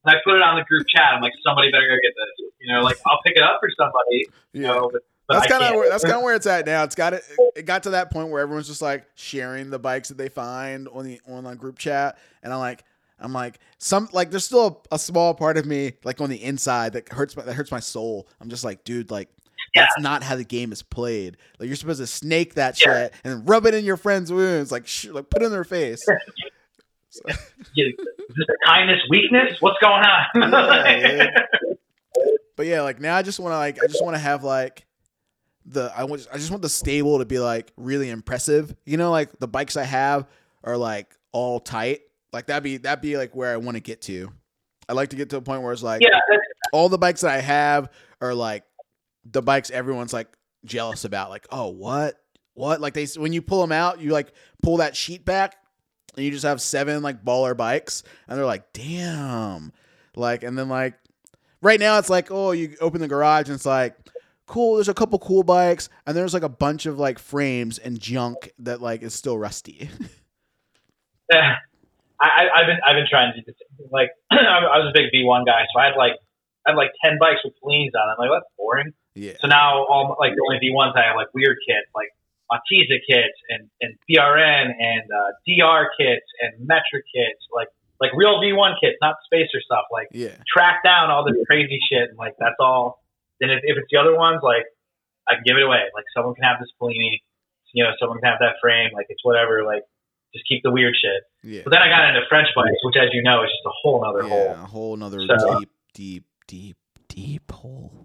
I 0.06 0.14
put 0.24 0.36
it 0.36 0.42
on 0.42 0.56
the 0.58 0.64
group 0.66 0.86
chat. 0.88 1.14
I'm 1.16 1.22
like, 1.22 1.34
somebody 1.44 1.72
better 1.72 1.88
go 1.88 1.96
get 1.96 2.14
this. 2.16 2.52
You 2.60 2.74
know, 2.74 2.82
like 2.82 2.98
I'll 3.08 3.20
pick 3.26 3.36
it 3.36 3.42
up 3.44 3.58
for 3.60 3.70
somebody. 3.78 4.28
You 4.54 4.62
Yeah. 4.62 4.68
know, 4.74 4.90
but, 4.94 5.02
but 5.28 5.40
That's 5.40 5.48
kind 5.52 5.64
of 5.64 5.76
where 5.76 5.90
that's 5.90 6.04
kind 6.04 6.16
of 6.18 6.22
where 6.22 6.36
it's 6.36 6.46
at 6.46 6.66
now. 6.68 6.84
It's 6.84 6.94
got 6.94 7.14
it. 7.14 7.24
It 7.56 7.66
got 7.66 7.84
to 7.84 7.92
that 7.92 8.12
point 8.12 8.30
where 8.30 8.42
everyone's 8.42 8.68
just 8.68 8.82
like 8.84 9.08
sharing 9.16 9.72
the 9.72 9.80
bikes 9.80 10.10
that 10.10 10.18
they 10.20 10.30
find 10.30 10.88
on 10.90 11.04
the 11.06 11.20
online 11.28 11.58
group 11.58 11.80
chat, 11.80 12.20
and 12.44 12.54
I'm 12.54 12.60
like, 12.60 12.84
I'm 13.20 13.34
like, 13.34 13.58
some 13.80 14.08
like 14.14 14.30
there's 14.30 14.46
still 14.46 14.84
a, 14.92 14.96
a 14.96 15.00
small 15.00 15.34
part 15.34 15.58
of 15.58 15.66
me 15.66 15.94
like 16.04 16.22
on 16.22 16.30
the 16.30 16.44
inside 16.44 16.94
that 16.94 17.10
hurts 17.10 17.36
my, 17.36 17.42
that 17.42 17.54
hurts 17.54 17.72
my 17.72 17.80
soul. 17.80 18.28
I'm 18.40 18.50
just 18.50 18.64
like, 18.64 18.84
dude, 18.84 19.10
like 19.10 19.30
that's 19.76 20.00
not 20.00 20.24
how 20.24 20.36
the 20.36 20.44
game 20.44 20.72
is 20.72 20.82
played. 20.84 21.38
Like 21.60 21.68
you're 21.68 21.76
supposed 21.76 22.00
to 22.02 22.08
snake 22.08 22.56
that 22.56 22.80
Yeah. 22.82 22.94
shit 23.06 23.14
and 23.24 23.48
rub 23.48 23.66
it 23.66 23.74
in 23.74 23.86
your 23.86 23.98
friend's 23.98 24.32
wounds, 24.32 24.72
like 24.72 24.88
sh- 24.88 25.06
like 25.10 25.30
put 25.30 25.42
it 25.42 25.46
in 25.46 25.52
their 25.52 25.64
face. 25.64 26.06
Yeah, 27.76 27.86
a 27.88 28.68
kindness 28.68 29.00
weakness? 29.10 29.56
What's 29.62 29.78
going 29.82 30.04
on? 30.04 30.26
Yeah, 31.02 31.28
But 32.58 32.66
yeah, 32.66 32.82
like 32.82 33.00
now 33.00 33.16
I 33.16 33.22
just 33.22 33.40
want 33.40 33.54
to 33.54 33.58
like 33.58 33.82
I 33.84 33.88
just 33.88 34.04
want 34.04 34.16
to 34.16 34.20
have 34.20 34.44
like 34.44 34.86
the 35.66 35.92
I 35.96 36.04
want 36.04 36.28
I 36.34 36.38
just 36.38 36.52
want 36.52 36.62
the 36.62 36.70
stable 36.70 37.20
to 37.20 37.26
be 37.26 37.40
like 37.40 37.72
really 37.78 38.10
impressive. 38.10 38.76
You 38.86 38.98
know, 38.98 39.12
like 39.12 39.40
the 39.40 39.48
bikes 39.48 39.78
I 39.78 39.84
have 39.84 40.28
are 40.64 40.78
like 40.78 41.16
all 41.32 41.60
tight. 41.60 42.02
Like 42.34 42.48
that'd 42.48 42.64
be 42.64 42.78
that'd 42.78 43.02
be 43.02 43.18
like 43.18 43.36
where 43.36 43.54
I 43.54 43.58
want 43.58 43.76
to 43.76 43.82
get 43.82 44.02
to. 44.04 44.32
I 44.90 44.94
like 44.94 45.10
to 45.10 45.16
get 45.16 45.30
to 45.32 45.38
a 45.38 45.42
point 45.42 45.62
where 45.64 45.72
it's 45.74 45.84
like 45.84 46.02
yeah, 46.02 46.20
all 46.74 46.90
the 46.90 46.98
bikes 46.98 47.22
that 47.22 47.32
I 47.32 47.40
have 47.42 47.90
are 48.22 48.34
like 48.34 48.64
the 49.30 49.42
bikes 49.42 49.70
everyone's 49.72 50.14
like 50.14 50.28
jealous 50.66 51.04
about. 51.06 51.30
Like, 51.30 51.48
oh, 51.52 51.70
what, 51.70 52.16
what? 52.54 52.82
Like 52.82 52.94
they 52.94 53.06
when 53.18 53.34
you 53.34 53.42
pull 53.42 53.62
them 53.62 53.72
out, 53.72 54.00
you 54.00 54.12
like 54.12 54.34
pull 54.62 54.78
that 54.78 54.96
sheet 54.96 55.26
back, 55.26 55.56
and 56.16 56.24
you 56.26 56.32
just 56.32 56.46
have 56.46 56.62
seven 56.62 57.02
like 57.02 57.24
baller 57.24 57.56
bikes, 57.58 58.04
and 58.28 58.38
they're 58.38 58.46
like, 58.46 58.72
damn, 58.74 59.72
like, 60.16 60.44
and 60.44 60.58
then 60.58 60.70
like 60.70 60.94
right 61.62 61.80
now 61.80 61.98
it's 62.00 62.10
like, 62.10 62.30
oh, 62.32 62.52
you 62.52 62.76
open 62.82 63.02
the 63.02 63.08
garage 63.08 63.48
and 63.48 63.56
it's 63.56 63.66
like. 63.66 63.96
Cool. 64.48 64.76
There's 64.76 64.90
a 64.90 64.94
couple 64.94 65.18
cool 65.18 65.42
bikes, 65.42 65.90
and 66.06 66.16
there's 66.16 66.32
like 66.36 66.44
a 66.44 66.50
bunch 66.50 66.86
of 66.86 67.00
like 67.00 67.18
frames 67.18 67.80
and 67.80 68.00
junk 68.00 68.52
that 68.60 68.80
like 68.80 69.02
is 69.02 69.16
still 69.16 69.40
rusty. 69.40 69.90
I, 71.32 71.38
I- 72.22 72.50
I've 72.62 72.68
been 72.68 72.78
I've 72.88 72.96
been 72.96 73.08
trying 73.10 73.34
to. 73.34 73.54
Like 73.92 74.10
I 74.32 74.78
was 74.78 74.92
a 74.92 74.94
big 74.94 75.06
V1 75.14 75.46
guy, 75.46 75.64
so 75.74 75.80
I 75.80 75.86
had 75.86 75.96
like 75.98 76.14
I 76.66 76.72
had 76.72 76.78
like 76.78 76.92
ten 77.04 77.18
bikes 77.20 77.40
with 77.44 77.54
fleens 77.62 77.94
on. 77.96 78.08
I'm 78.08 78.16
like, 78.20 78.30
that's 78.40 78.52
boring. 78.58 78.94
Yeah. 79.16 79.34
So 79.42 79.48
now 79.48 79.84
all 79.86 80.16
like 80.20 80.34
the 80.36 80.44
only 80.46 80.60
V1s 80.62 80.96
I 80.96 81.08
have 81.08 81.16
like 81.16 81.34
weird 81.34 81.58
kits, 81.66 81.88
like 81.96 82.10
Artesa 82.52 83.00
kits 83.10 83.38
and 83.50 83.70
and 83.82 83.96
BRN 84.10 84.70
and 84.78 85.04
uh, 85.10 85.32
DR 85.48 85.90
kits 85.98 86.26
and 86.42 86.68
metric 86.68 87.06
kits, 87.14 87.42
like 87.54 87.68
like 88.00 88.12
real 88.14 88.40
V1 88.44 88.76
kits, 88.82 88.98
not 89.02 89.16
spacer 89.26 89.62
stuff. 89.64 89.86
Like 89.92 90.08
Yeah. 90.12 90.36
track 90.52 90.84
down 90.84 91.10
all 91.12 91.24
this 91.26 91.36
crazy 91.48 91.80
shit, 91.90 92.10
and 92.10 92.18
like 92.18 92.36
that's 92.40 92.60
all. 92.60 93.02
Then 93.40 93.50
if, 93.50 93.60
if 93.64 93.78
it's 93.78 93.88
the 93.92 93.98
other 94.00 94.16
ones, 94.16 94.40
like 94.44 94.66
I 95.28 95.36
can 95.36 95.44
give 95.46 95.58
it 95.58 95.64
away. 95.64 95.84
Like 95.96 96.06
someone 96.16 96.36
can 96.36 96.44
have 96.44 96.60
this 96.60 96.70
Fellini, 96.80 97.20
you 97.74 97.84
know, 97.84 97.92
someone 98.00 98.20
can 98.20 98.30
have 98.30 98.40
that 98.40 98.56
frame. 98.62 98.92
Like 98.94 99.08
it's 99.10 99.24
whatever. 99.26 99.64
Like 99.66 99.84
just 100.34 100.48
keep 100.48 100.62
the 100.64 100.72
weird 100.72 100.94
shit. 101.02 101.24
Yeah. 101.44 101.62
But 101.64 101.72
then 101.72 101.82
I 101.82 101.88
got 101.90 102.08
into 102.10 102.22
French 102.30 102.48
bikes, 102.56 102.78
which, 102.84 102.96
as 103.02 103.10
you 103.14 103.24
know, 103.24 103.44
is 103.44 103.50
just 103.50 103.66
a 103.66 103.72
whole 103.82 104.04
other 104.06 104.24
Yeah. 104.24 104.30
hole. 104.30 104.52
A 104.52 104.68
whole 104.68 104.96
nother 104.98 105.20
So- 105.26 105.60
deep, 105.60 105.70
deep, 105.94 106.26
deep, 106.48 106.78
deep 107.08 107.52
hole. 107.52 108.05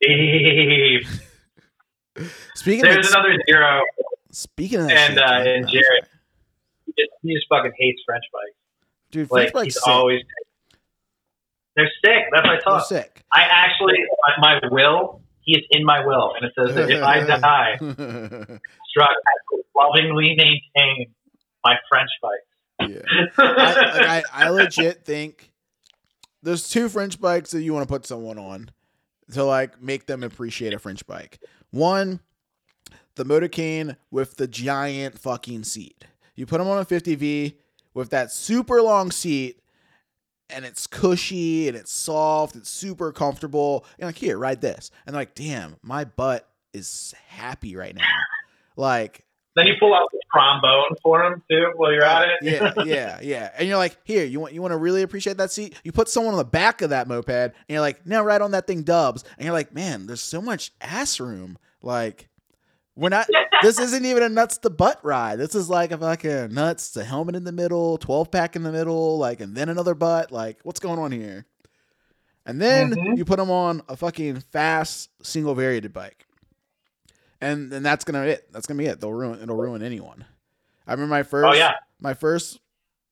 Deep. 0.00 1.06
Speaking 2.54 2.82
There's 2.82 3.06
of 3.06 3.12
another 3.12 3.36
zero. 3.48 3.82
speaking 4.32 4.80
of 4.80 4.90
And, 4.90 5.14
shit, 5.14 5.22
uh, 5.22 5.32
and 5.34 5.68
Jared. 5.68 6.04
He 6.86 6.92
just, 6.96 7.10
he 7.22 7.34
just 7.34 7.46
fucking 7.48 7.72
hates 7.78 8.00
French 8.06 8.24
bikes. 8.32 8.56
dude. 9.10 9.30
Like 9.30 9.52
French 9.52 9.66
he's 9.66 9.74
bike's 9.74 9.84
sick. 9.84 9.88
always. 9.94 10.22
They're 11.76 11.90
sick. 12.04 12.24
That's 12.32 12.44
what 12.46 12.66
I 12.66 12.70
They're 12.70 12.80
sick. 13.02 13.22
I 13.32 13.42
actually, 13.42 13.94
my 14.40 14.58
will, 14.70 15.22
he 15.42 15.58
is 15.58 15.64
in 15.70 15.84
my 15.84 16.04
will, 16.04 16.32
and 16.34 16.44
it 16.44 16.52
says 16.58 16.74
that 16.74 16.90
if 16.90 17.02
I 17.02 17.20
die, 17.20 17.76
struck, 18.90 19.10
I 19.10 19.60
lovingly 19.76 20.34
maintain 20.36 21.06
my 21.64 21.74
French 21.88 22.10
bike. 22.20 22.90
yeah. 22.90 23.26
I, 23.38 24.22
I, 24.32 24.46
I 24.46 24.48
legit 24.50 25.04
think 25.04 25.52
there's 26.42 26.68
two 26.68 26.88
French 26.88 27.20
bikes 27.20 27.52
that 27.52 27.62
you 27.62 27.72
want 27.74 27.86
to 27.86 27.92
put 27.92 28.06
someone 28.06 28.38
on 28.38 28.70
to 29.32 29.44
like 29.44 29.80
make 29.82 30.06
them 30.06 30.22
appreciate 30.22 30.72
a 30.72 30.78
French 30.78 31.06
bike. 31.06 31.40
One, 31.70 32.20
the 33.16 33.24
Motobecane 33.24 33.96
with 34.10 34.36
the 34.36 34.46
giant 34.46 35.18
fucking 35.18 35.64
seat. 35.64 36.04
You 36.34 36.46
put 36.46 36.58
them 36.58 36.68
on 36.68 36.78
a 36.78 36.84
50V 36.84 37.54
with 37.94 38.10
that 38.10 38.30
super 38.30 38.80
long 38.80 39.10
seat, 39.10 39.60
and 40.48 40.64
it's 40.64 40.86
cushy 40.86 41.68
and 41.68 41.76
it's 41.76 41.92
soft, 41.92 42.56
it's 42.56 42.70
super 42.70 43.12
comfortable. 43.12 43.84
And 43.98 44.06
like, 44.06 44.18
here, 44.18 44.38
ride 44.38 44.60
this. 44.60 44.90
And 45.06 45.16
like, 45.16 45.34
damn, 45.34 45.76
my 45.82 46.04
butt 46.04 46.48
is 46.72 47.14
happy 47.26 47.76
right 47.76 47.94
now. 47.94 48.04
Like, 48.76 49.24
Then 49.58 49.66
you 49.66 49.74
pull 49.80 49.92
out 49.94 50.08
the 50.12 50.20
trombone 50.32 50.96
for 51.02 51.22
him 51.24 51.42
too 51.50 51.72
while 51.76 51.92
you're 51.92 52.04
at 52.04 52.28
it. 52.28 52.36
yeah, 52.42 52.72
yeah, 52.84 53.18
yeah. 53.20 53.50
And 53.58 53.68
you're 53.68 53.76
like, 53.76 53.96
here, 54.04 54.24
you 54.24 54.38
want 54.40 54.54
you 54.54 54.62
want 54.62 54.72
to 54.72 54.78
really 54.78 55.02
appreciate 55.02 55.36
that 55.38 55.50
seat? 55.50 55.74
You 55.84 55.92
put 55.92 56.08
someone 56.08 56.32
on 56.34 56.38
the 56.38 56.44
back 56.44 56.80
of 56.82 56.90
that 56.90 57.08
moped, 57.08 57.28
and 57.30 57.52
you're 57.68 57.80
like, 57.80 58.06
now 58.06 58.22
ride 58.24 58.40
on 58.40 58.52
that 58.52 58.66
thing, 58.66 58.82
dubs. 58.84 59.24
And 59.36 59.44
you're 59.44 59.52
like, 59.54 59.74
man, 59.74 60.06
there's 60.06 60.22
so 60.22 60.40
much 60.40 60.72
ass 60.80 61.18
room. 61.20 61.58
Like, 61.82 62.28
we're 62.96 63.08
not. 63.08 63.26
this 63.62 63.78
isn't 63.80 64.04
even 64.04 64.22
a 64.22 64.28
nuts 64.28 64.58
to 64.58 64.70
butt 64.70 65.00
ride. 65.04 65.38
This 65.38 65.54
is 65.54 65.68
like 65.68 65.90
a 65.92 65.98
fucking 65.98 66.54
nuts, 66.54 66.96
a 66.96 67.04
helmet 67.04 67.34
in 67.34 67.44
the 67.44 67.52
middle, 67.52 67.98
twelve 67.98 68.30
pack 68.30 68.54
in 68.56 68.62
the 68.62 68.72
middle, 68.72 69.18
like, 69.18 69.40
and 69.40 69.56
then 69.56 69.68
another 69.68 69.94
butt. 69.94 70.30
Like, 70.32 70.58
what's 70.62 70.80
going 70.80 70.98
on 70.98 71.10
here? 71.12 71.46
And 72.46 72.60
then 72.62 72.92
Mhm. 72.92 73.18
you 73.18 73.24
put 73.26 73.36
them 73.36 73.50
on 73.50 73.82
a 73.88 73.96
fucking 73.96 74.40
fast 74.40 75.10
single 75.22 75.54
variated 75.54 75.92
bike, 75.92 76.24
and 77.40 77.70
then 77.70 77.82
that's 77.82 78.04
gonna 78.04 78.22
it. 78.22 78.52
That's 78.52 78.66
gonna 78.66 78.78
be 78.78 78.86
it. 78.86 79.00
They'll 79.00 79.12
ruin. 79.12 79.40
It'll 79.42 79.56
ruin 79.56 79.82
anyone. 79.82 80.24
I 80.86 80.92
remember 80.92 81.10
my 81.10 81.20
oh, 81.20 81.24
first 81.24 81.46
Oh 81.46 81.54
yeah. 81.54 81.74
my 82.00 82.14
first 82.14 82.60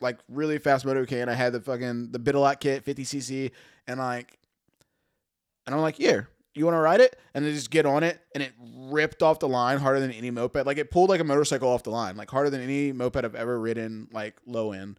like 0.00 0.18
really 0.28 0.58
fast 0.58 0.84
Motobecane. 0.84 1.22
And 1.22 1.30
I 1.30 1.34
had 1.34 1.52
the 1.52 1.60
fucking 1.60 2.12
the 2.12 2.18
Bidalot 2.18 2.60
kit, 2.60 2.84
50cc, 2.84 3.50
and 3.86 4.00
like, 4.00 4.38
and 5.66 5.74
I'm 5.74 5.80
like, 5.80 5.96
here, 5.96 6.28
you 6.54 6.64
want 6.64 6.76
to 6.76 6.80
ride 6.80 7.00
it? 7.00 7.18
And 7.34 7.44
they 7.44 7.52
just 7.52 7.70
get 7.70 7.86
on 7.86 8.02
it, 8.02 8.20
and 8.34 8.42
it 8.42 8.52
ripped 8.60 9.22
off 9.22 9.38
the 9.38 9.48
line 9.48 9.78
harder 9.78 10.00
than 10.00 10.12
any 10.12 10.30
moped. 10.30 10.66
Like 10.66 10.78
it 10.78 10.90
pulled 10.90 11.10
like 11.10 11.20
a 11.20 11.24
motorcycle 11.24 11.68
off 11.68 11.82
the 11.82 11.90
line, 11.90 12.16
like 12.16 12.30
harder 12.30 12.50
than 12.50 12.60
any 12.60 12.92
moped 12.92 13.24
I've 13.24 13.34
ever 13.34 13.58
ridden, 13.58 14.08
like 14.12 14.36
low 14.46 14.72
end. 14.72 14.98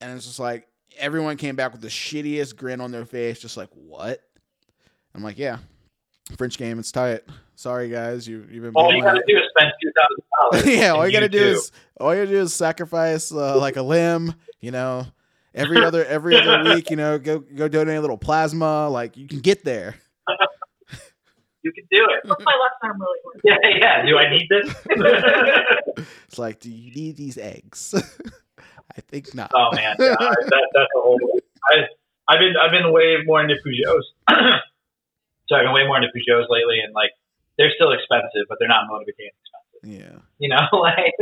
And 0.00 0.16
it's 0.16 0.26
just 0.26 0.38
like 0.38 0.66
everyone 0.98 1.36
came 1.36 1.56
back 1.56 1.72
with 1.72 1.80
the 1.80 1.88
shittiest 1.88 2.56
grin 2.56 2.80
on 2.80 2.90
their 2.90 3.04
face, 3.04 3.38
just 3.38 3.56
like 3.56 3.70
what? 3.74 4.20
I'm 5.14 5.22
like, 5.22 5.38
yeah, 5.38 5.58
French 6.36 6.56
game, 6.56 6.78
it's 6.78 6.92
tight. 6.92 7.22
Sorry 7.60 7.90
guys, 7.90 8.26
you 8.26 8.38
you've 8.50 8.62
been. 8.62 8.72
All 8.74 8.90
you 8.90 9.02
gotta 9.02 9.18
it. 9.20 9.26
do 9.28 9.36
is 9.36 9.42
spend 9.54 9.70
two 9.82 9.92
thousand 9.94 10.64
dollars. 10.64 10.78
yeah, 10.78 10.92
all 10.92 11.06
you 11.06 11.12
gotta 11.12 11.28
do 11.28 11.38
is 11.44 11.70
all 12.00 12.14
you 12.14 12.22
gotta 12.22 12.34
do 12.34 12.40
is 12.40 12.54
sacrifice 12.54 13.30
uh, 13.30 13.58
like 13.60 13.76
a 13.76 13.82
limb, 13.82 14.34
you 14.60 14.70
know. 14.70 15.06
Every 15.54 15.76
other 15.84 16.02
every 16.06 16.36
other 16.36 16.74
week, 16.74 16.88
you 16.88 16.96
know, 16.96 17.18
go 17.18 17.40
go 17.40 17.68
donate 17.68 17.98
a 17.98 18.00
little 18.00 18.16
plasma. 18.16 18.88
Like 18.88 19.18
you 19.18 19.26
can 19.28 19.40
get 19.40 19.62
there. 19.62 19.96
you 21.60 21.70
can 21.70 21.84
do 21.90 22.02
it. 22.02 22.26
What's 22.26 22.42
my 22.46 22.52
left 22.62 22.76
arm 22.82 22.98
really 22.98 23.18
work? 23.26 23.42
Yeah, 23.44 23.56
yeah. 23.78 24.06
Do 24.06 24.16
I 24.16 24.30
need 24.30 24.48
this? 24.48 26.06
It's 26.28 26.38
like, 26.38 26.60
do 26.60 26.70
you 26.70 26.90
need 26.94 27.18
these 27.18 27.36
eggs? 27.36 27.92
I 28.96 29.02
think 29.02 29.34
not. 29.34 29.50
oh 29.54 29.68
man, 29.74 29.96
yeah, 29.98 30.16
I- 30.18 30.30
that, 30.30 30.68
that's 30.72 30.88
a 30.96 31.00
whole. 31.02 31.18
I, 31.70 31.74
I've 32.26 32.38
been 32.38 32.54
I've 32.56 32.70
been 32.70 32.90
way 32.90 33.18
more 33.26 33.42
into 33.42 33.56
Peugeots. 33.56 34.00
so 35.46 35.56
I've 35.56 35.64
been 35.66 35.74
way 35.74 35.86
more 35.86 35.98
into 35.98 36.08
Peugeots 36.08 36.48
lately, 36.48 36.78
and 36.82 36.94
like 36.94 37.10
they're 37.60 37.70
still 37.76 37.92
expensive, 37.92 38.46
but 38.48 38.56
they're 38.58 38.68
not 38.68 38.88
Motobecane 38.90 39.28
expensive. 39.28 39.46
Yeah, 39.82 40.18
You 40.38 40.48
know, 40.50 40.66
like 40.78 41.14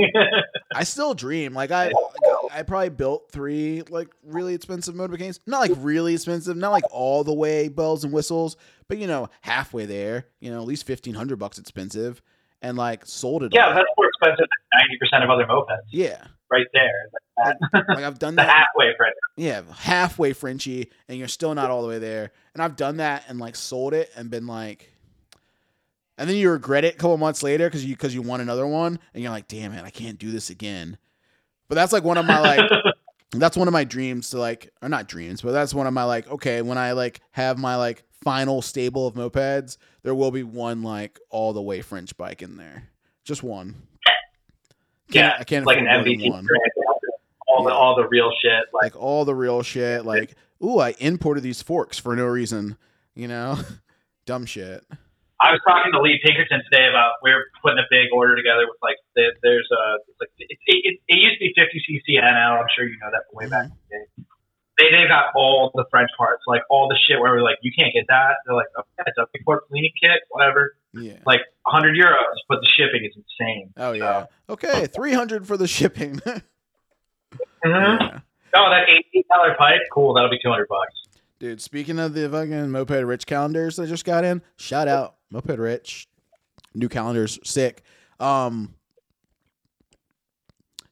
I 0.75 0.83
still 0.85 1.15
dream. 1.15 1.53
Like 1.55 1.71
I, 1.71 1.93
I 2.53 2.63
probably 2.65 2.89
built 2.89 3.31
three 3.31 3.83
like 3.89 4.09
really 4.25 4.55
expensive 4.55 4.95
Motobecanes. 4.97 5.39
Not 5.47 5.61
like 5.61 5.73
really 5.77 6.15
expensive, 6.15 6.57
not 6.57 6.71
like 6.73 6.83
all 6.91 7.23
the 7.23 7.33
way 7.35 7.69
bells 7.69 8.03
and 8.03 8.13
whistles, 8.13 8.57
but 8.89 8.99
you 8.99 9.07
know, 9.07 9.29
halfway 9.43 9.87
there. 9.87 10.27
You 10.41 10.51
know, 10.51 10.61
at 10.61 10.67
least 10.67 10.87
fifteen 10.87 11.15
hundred 11.15 11.39
bucks 11.39 11.59
expensive, 11.59 12.21
and 12.63 12.77
like 12.77 13.07
sold 13.07 13.45
it. 13.45 13.53
yeah, 13.55 13.69
all. 13.69 13.75
that's 13.75 13.87
more 13.97 14.09
expensive 14.09 14.39
than 14.49 14.81
ninety 14.81 14.99
percent 14.99 15.23
of 15.25 15.31
other 15.31 15.45
mopeds. 15.45 15.87
yeah. 15.91 16.25
Right 16.51 16.67
there, 16.73 17.11
Like, 17.45 17.57
like 17.89 18.05
I've 18.05 18.19
done 18.19 18.35
the 18.37 18.41
that. 18.43 18.49
halfway 18.49 18.97
friend. 18.97 19.13
yeah, 19.37 19.61
halfway 19.77 20.33
Frenchy, 20.33 20.91
and 21.07 21.19
you're 21.19 21.29
still 21.29 21.55
not 21.55 21.71
all 21.71 21.83
the 21.83 21.89
way 21.89 21.99
there. 21.99 22.33
And 22.55 22.63
I've 22.63 22.75
done 22.75 22.97
that 22.97 23.25
and 23.29 23.39
like 23.39 23.55
sold 23.55 23.93
it 23.93 24.11
and 24.17 24.31
been 24.31 24.47
like, 24.47 24.91
and 26.19 26.29
then 26.29 26.37
you 26.37 26.51
regret 26.51 26.85
it 26.85 26.95
a 26.95 26.99
couple 26.99 27.17
months 27.17 27.43
later 27.43 27.67
because 27.69 27.85
you 27.85 27.95
because 27.95 28.15
you 28.15 28.23
want 28.23 28.43
another 28.43 28.67
one, 28.67 28.99
and 29.15 29.23
you're 29.23 29.33
like, 29.33 29.49
damn 29.49 29.73
it, 29.73 29.85
I 29.85 29.91
can't 29.91 30.19
do 30.19 30.31
this 30.33 30.51
again. 30.51 30.99
But 31.69 31.77
that's 31.77 31.93
like 31.93 32.03
one 32.03 32.19
of 32.19 32.27
my 32.27 32.41
like, 32.41 32.71
that's 33.31 33.57
one 33.57 33.69
of 33.69 33.73
my 33.73 33.85
dreams 33.85 34.31
to 34.31 34.39
like, 34.39 34.71
or 34.83 34.89
not 34.89 35.07
dreams, 35.07 35.41
but 35.43 35.53
that's 35.53 35.73
one 35.73 35.87
of 35.87 35.95
my 35.95 36.05
like, 36.05 36.29
okay, 36.29 36.61
when 36.61 36.77
I 36.77 36.93
like 36.93 37.21
have 37.31 37.57
my 37.57 37.77
like 37.77 38.03
final 38.25 38.61
stable 38.61 39.07
of 39.07 39.15
mopeds, 39.15 39.77
there 40.03 40.15
will 40.15 40.33
be 40.33 40.43
one 40.43 40.83
like 40.83 41.21
all 41.31 41.53
the 41.53 41.63
way 41.63 41.81
French 41.83 42.17
bike 42.17 42.43
in 42.43 42.57
there, 42.57 42.89
just 43.25 43.45
one. 43.45 43.77
Yeah, 45.11 45.37
I 45.39 45.45
can't 45.45 45.65
like 45.65 45.79
an 45.79 45.87
MVP 45.87 46.31
one. 46.31 46.47
all 47.47 47.65
the 47.65 47.73
all 47.73 47.95
the 47.95 48.09
real 48.09 48.33
shit. 48.43 48.65
Like 48.75 48.83
like 48.95 48.97
all 48.97 49.25
the 49.25 49.35
real 49.35 49.63
shit. 49.63 50.05
Like, 50.05 50.35
ooh, 50.63 50.81
I 50.81 50.97
imported 50.99 51.43
these 51.43 51.63
forks 51.63 51.97
for 51.99 52.17
no 52.17 52.27
reason. 52.27 52.77
You 53.15 53.29
know, 53.29 53.59
dumb 54.27 54.47
shit. 54.47 54.85
I 55.39 55.55
was 55.55 55.63
talking 55.63 55.95
to 55.95 56.03
Lee 56.03 56.19
Pinkerton 56.19 56.67
today 56.67 56.91
about 56.91 57.23
we're 57.23 57.47
putting 57.63 57.79
a 57.79 57.87
big 57.87 58.11
order 58.11 58.35
together 58.35 58.67
with 58.67 58.79
like 58.83 58.99
the, 59.15 59.31
there's 59.43 59.71
a 59.71 60.03
like 60.19 60.35
it, 60.39 60.59
it, 60.67 60.99
it, 61.07 61.19
used 61.23 61.39
to 61.39 61.47
be 61.47 61.55
50 61.55 61.79
cc 61.79 62.19
NL. 62.19 62.59
I'm 62.59 62.67
sure 62.75 62.83
you 62.83 62.99
know 62.99 63.07
that 63.15 63.23
from 63.31 63.39
way 63.39 63.47
back 63.47 63.71
in 63.71 63.79
the 63.79 63.87
day. 63.87 64.05
They 64.83 64.91
they've 64.91 65.07
got 65.07 65.31
all 65.39 65.71
the 65.75 65.87
French 65.91 66.11
parts, 66.19 66.43
like 66.47 66.63
all 66.71 66.89
the 66.91 66.99
shit 67.07 67.23
where 67.23 67.31
we're 67.31 67.43
like 67.43 67.63
you 67.63 67.71
can't 67.71 67.95
get 67.95 68.11
that. 68.11 68.43
They're 68.47 68.59
like 68.59 68.67
okay, 68.75 69.07
it's 69.07 69.19
a 69.19 69.31
import 69.35 69.69
cleaning 69.71 69.95
kit, 70.03 70.27
whatever. 70.31 70.75
Yeah. 70.93 71.23
Like 71.25 71.47
100 71.63 71.95
euros, 71.95 72.39
but 72.49 72.59
the 72.59 72.69
shipping 72.75 73.07
is 73.07 73.15
insane. 73.15 73.71
Oh 73.77 73.93
yeah. 73.93 74.27
Okay, 74.51 74.87
three 74.87 75.13
hundred 75.13 75.47
for 75.47 75.57
the 75.57 75.69
shipping. 75.69 76.21
Mhm. 77.65 77.99
Yeah. 78.01 78.21
Oh, 78.57 78.71
that 78.71 78.89
eighteen 78.89 79.25
dollar 79.29 79.55
pipe, 79.59 79.81
cool. 79.93 80.15
That'll 80.15 80.31
be 80.31 80.39
200 80.43 80.67
bucks. 80.69 80.95
Dude, 81.39 81.61
speaking 81.61 81.99
of 81.99 82.15
the 82.15 82.29
fucking 82.29 82.71
Moped 82.71 83.05
Rich 83.05 83.27
calendars 83.27 83.77
that 83.77 83.89
just 83.89 84.05
got 84.05 84.25
in, 84.25 84.43
shout 84.57 84.89
out 84.89 85.18
Moped 85.31 85.59
Rich. 85.59 86.09
New 86.75 86.89
calendars, 86.89 87.39
sick. 87.45 87.83
Um, 88.21 88.75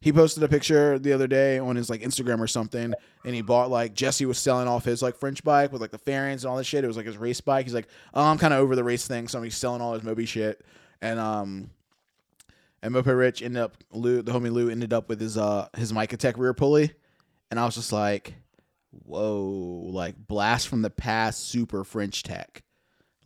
he 0.01 0.13
posted 0.13 0.43
a 0.43 0.49
picture 0.49 0.99
the 0.99 1.13
other 1.13 1.27
day 1.27 1.59
on 1.59 1.75
his 1.75 1.91
like 1.91 2.01
Instagram 2.01 2.39
or 2.39 2.47
something, 2.47 2.95
and 3.25 3.35
he 3.35 3.43
bought 3.43 3.71
like 3.71 3.95
Jesse 3.95 4.25
was 4.25 4.39
selling 4.39 4.69
off 4.69 4.85
his 4.85 5.03
like 5.03 5.17
French 5.17 5.43
bike 5.43 5.73
with 5.73 5.81
like 5.81 5.91
the 5.91 5.99
fairings 5.99 6.45
and 6.45 6.51
all 6.51 6.57
this 6.57 6.67
shit. 6.67 6.85
It 6.85 6.87
was 6.87 6.97
like 6.97 7.07
his 7.07 7.17
race 7.17 7.41
bike. 7.41 7.67
He's 7.67 7.75
like, 7.75 7.89
oh, 8.15 8.23
I'm 8.23 8.39
kind 8.39 8.55
of 8.55 8.61
over 8.61 8.77
the 8.77 8.85
race 8.85 9.07
thing, 9.07 9.27
so 9.27 9.43
he's 9.43 9.57
selling 9.57 9.81
all 9.81 9.95
his 9.95 10.05
Moby 10.05 10.25
shit. 10.25 10.65
And 11.03 11.19
um, 11.19 11.71
and 12.83 12.93
Moped 12.93 13.09
Rich 13.09 13.43
ended 13.43 13.61
up 13.61 13.83
Lou, 13.91 14.23
the 14.23 14.33
homie 14.33 14.53
Lou 14.53 14.69
ended 14.71 14.93
up 14.93 15.09
with 15.09 15.21
his 15.21 15.37
uh 15.37 15.69
his 15.77 15.93
Micatech 15.93 16.37
rear 16.37 16.55
pulley, 16.55 16.93
and 17.51 17.59
I 17.59 17.65
was 17.65 17.75
just 17.75 17.93
like, 17.93 18.35
whoa, 18.91 19.89
like 19.91 20.15
blast 20.17 20.69
from 20.69 20.83
the 20.83 20.91
past, 20.91 21.49
super 21.49 21.83
French 21.83 22.23
tech. 22.23 22.63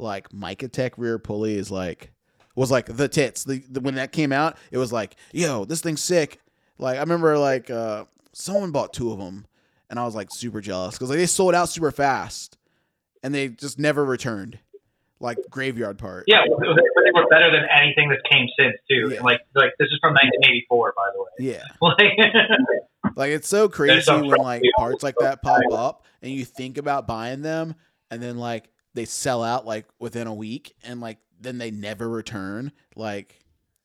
Like 0.00 0.30
Micatech 0.30 0.92
rear 0.96 1.18
pulley 1.18 1.56
is 1.56 1.70
like 1.70 2.12
was 2.54 2.70
like 2.70 2.86
the 2.86 3.08
tits. 3.08 3.44
The, 3.44 3.62
the 3.70 3.80
when 3.80 3.94
that 3.94 4.12
came 4.12 4.32
out, 4.32 4.56
it 4.70 4.78
was 4.78 4.92
like, 4.92 5.16
yo, 5.32 5.64
this 5.64 5.80
thing's 5.80 6.02
sick. 6.02 6.40
Like 6.78 6.96
I 6.96 7.00
remember 7.00 7.38
like 7.38 7.70
uh 7.70 8.04
someone 8.32 8.70
bought 8.70 8.92
two 8.92 9.12
of 9.12 9.18
them, 9.18 9.46
and 9.88 9.98
I 9.98 10.04
was 10.04 10.14
like 10.14 10.28
super 10.30 10.60
jealous 10.60 10.94
because 10.94 11.10
like 11.10 11.18
they 11.18 11.26
sold 11.26 11.54
out 11.54 11.68
super 11.68 11.90
fast, 11.90 12.56
and 13.22 13.34
they 13.34 13.48
just 13.48 13.78
never 13.78 14.04
returned. 14.04 14.58
Like 15.22 15.36
graveyard 15.50 15.98
part. 15.98 16.24
Yeah, 16.26 16.38
but 16.48 16.58
they 16.60 16.66
they 16.66 17.10
were 17.14 17.26
better 17.28 17.50
than 17.50 17.68
anything 17.70 18.08
that 18.08 18.20
came 18.30 18.46
since 18.58 18.76
too. 18.90 19.14
Yeah. 19.14 19.22
Like 19.22 19.40
like 19.54 19.72
this 19.78 19.88
is 19.88 19.98
from 20.00 20.14
1984, 20.14 20.94
by 20.96 21.02
the 21.12 21.20
way. 21.20 21.52
Yeah. 21.52 21.62
Like, 21.82 23.16
Like 23.16 23.30
it's 23.32 23.48
so 23.48 23.68
crazy 23.68 24.10
when 24.10 24.30
like 24.30 24.62
parts 24.78 25.02
like 25.02 25.16
that 25.20 25.42
pop 25.42 25.62
up 25.72 26.04
and 26.22 26.32
you 26.32 26.44
think 26.44 26.78
about 26.78 27.06
buying 27.06 27.42
them 27.42 27.74
and 28.10 28.22
then 28.22 28.38
like 28.38 28.70
they 28.94 29.04
sell 29.04 29.42
out 29.42 29.66
like 29.66 29.86
within 29.98 30.26
a 30.26 30.34
week 30.34 30.74
and 30.82 31.00
like 31.00 31.18
then 31.40 31.58
they 31.58 31.70
never 31.70 32.08
return. 32.08 32.72
Like 32.96 33.38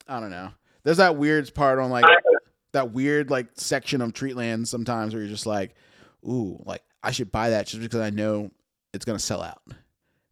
I 0.08 0.20
don't 0.20 0.32
know. 0.32 0.52
There's 0.84 0.98
that 0.98 1.16
weird 1.16 1.54
part 1.54 1.80
on 1.80 1.90
like 1.90 2.06
that 2.74 2.92
weird 2.92 3.30
like 3.30 3.48
section 3.56 4.02
of 4.02 4.14
Treatland 4.14 4.68
sometimes 4.68 5.14
where 5.14 5.24
you're 5.24 5.32
just 5.32 5.46
like, 5.46 5.76
ooh, 6.28 6.62
like 6.66 6.84
I 7.02 7.12
should 7.12 7.32
buy 7.32 7.52
that 7.52 7.68
just 7.68 7.82
because 7.82 8.02
I 8.02 8.10
know 8.10 8.52
it's 8.94 9.06
gonna 9.06 9.20
sell 9.20 9.42
out. 9.42 9.62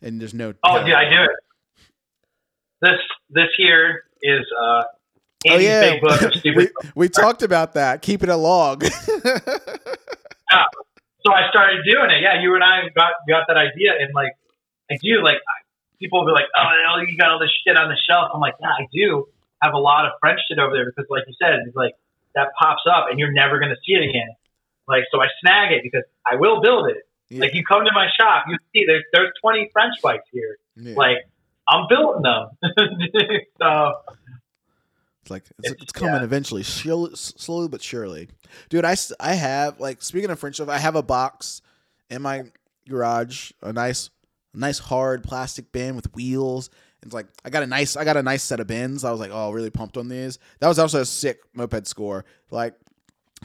And 0.02 0.20
there's 0.20 0.34
no 0.34 0.54
Oh, 0.64 0.86
yeah, 0.86 0.98
I 0.98 1.10
do 1.10 1.24
it. 1.24 1.30
This 2.82 3.00
this 3.30 3.48
here 3.58 4.04
is 4.22 4.46
uh 4.62 4.84
Oh 5.50 5.58
yeah, 5.58 6.00
book 6.02 6.22
of 6.22 6.34
stupid. 6.40 6.72
we, 6.84 6.90
we 6.96 7.10
talked 7.10 7.44
about 7.44 7.74
that. 7.74 8.02
Keeping 8.02 8.30
a 8.30 8.38
log. 8.38 8.84
yeah. 8.84 8.90
so 11.26 11.34
I 11.34 11.50
started 11.50 11.82
doing 11.90 12.12
it. 12.12 12.22
Yeah, 12.22 12.42
you 12.42 12.56
and 12.56 12.64
I 12.64 12.84
got 12.96 13.12
got 13.28 13.44
that 13.48 13.58
idea, 13.58 13.92
and 14.00 14.14
like 14.14 14.32
I 14.94 14.98
do. 15.02 15.24
Like 15.24 15.38
people 16.00 16.20
will 16.20 16.28
be 16.28 16.34
like, 16.34 16.46
"Oh, 16.58 17.02
you 17.08 17.18
got 17.18 17.32
all 17.32 17.40
this 17.40 17.52
shit 17.66 17.78
on 17.78 17.90
the 17.90 17.98
shelf." 18.08 18.32
I'm 18.34 18.40
like, 18.40 18.56
"Yeah, 18.62 18.70
I 18.70 18.88
do 18.94 19.28
have 19.62 19.74
a 19.74 19.78
lot 19.80 20.06
of 20.06 20.12
French 20.20 20.40
shit 20.48 20.60
over 20.60 20.74
there 20.74 20.86
because, 20.86 21.06
like 21.10 21.24
you 21.28 21.34
said, 21.42 21.60
it's 21.66 21.76
like 21.76 21.96
that 22.36 22.50
pops 22.60 22.84
up, 22.90 23.08
and 23.10 23.20
you're 23.20 23.32
never 23.32 23.60
gonna 23.60 23.76
see 23.86 23.94
it 23.94 24.08
again." 24.10 24.30
Like, 24.88 25.04
so 25.12 25.22
I 25.22 25.28
snag 25.42 25.72
it 25.72 25.82
because 25.84 26.04
I 26.30 26.36
will 26.36 26.62
build 26.62 26.90
it. 26.90 27.08
Yeah. 27.30 27.40
Like 27.42 27.54
you 27.54 27.64
come 27.64 27.86
to 27.86 27.92
my 27.94 28.08
shop, 28.20 28.46
you 28.50 28.58
see 28.74 28.86
there's 28.86 29.04
there's 29.14 29.32
20 29.42 29.70
French 29.72 29.96
bikes 30.04 30.26
here. 30.32 30.58
Yeah. 30.76 30.96
Like 30.96 31.18
I'm 31.68 31.88
building 31.88 32.22
them. 32.24 32.50
so 33.62 33.94
It's 35.22 35.32
like 35.32 35.44
it's, 35.60 35.70
It's- 35.72 35.84
it's 35.84 35.92
coming 35.94 36.16
yeah. 36.16 36.24
eventually, 36.24 36.64
slowly, 36.64 37.12
slowly 37.16 37.70
but 37.70 37.82
surely. 37.82 38.28
Dude, 38.70 38.84
I, 38.86 38.96
I 39.20 39.34
have 39.36 39.80
like 39.80 40.02
speaking 40.02 40.30
of 40.30 40.38
French 40.40 40.56
stuff, 40.56 40.68
I 40.70 40.80
have 40.80 40.96
a 40.96 41.02
box 41.02 41.62
in 42.10 42.22
my 42.22 42.44
garage, 42.90 43.52
a 43.62 43.72
nice 43.72 44.10
nice 44.54 44.80
hard 44.80 45.24
plastic 45.24 45.72
bin 45.72 45.96
with 45.96 46.14
wheels. 46.16 46.70
It's 47.02 47.14
like 47.14 47.28
I 47.44 47.50
got 47.50 47.64
a 47.64 47.68
nice 47.68 47.96
I 47.96 48.06
got 48.06 48.18
a 48.18 48.24
nice 48.24 48.44
set 48.44 48.60
of 48.60 48.68
bins. 48.68 49.04
I 49.04 49.12
was 49.12 49.20
like, 49.20 49.32
oh, 49.34 49.52
really 49.52 49.70
pumped 49.70 49.98
on 49.98 50.08
these. 50.08 50.40
That 50.60 50.68
was 50.68 50.80
also 50.80 51.02
a 51.02 51.06
sick 51.06 51.42
moped 51.54 51.88
score. 51.88 52.26
Like 52.50 52.76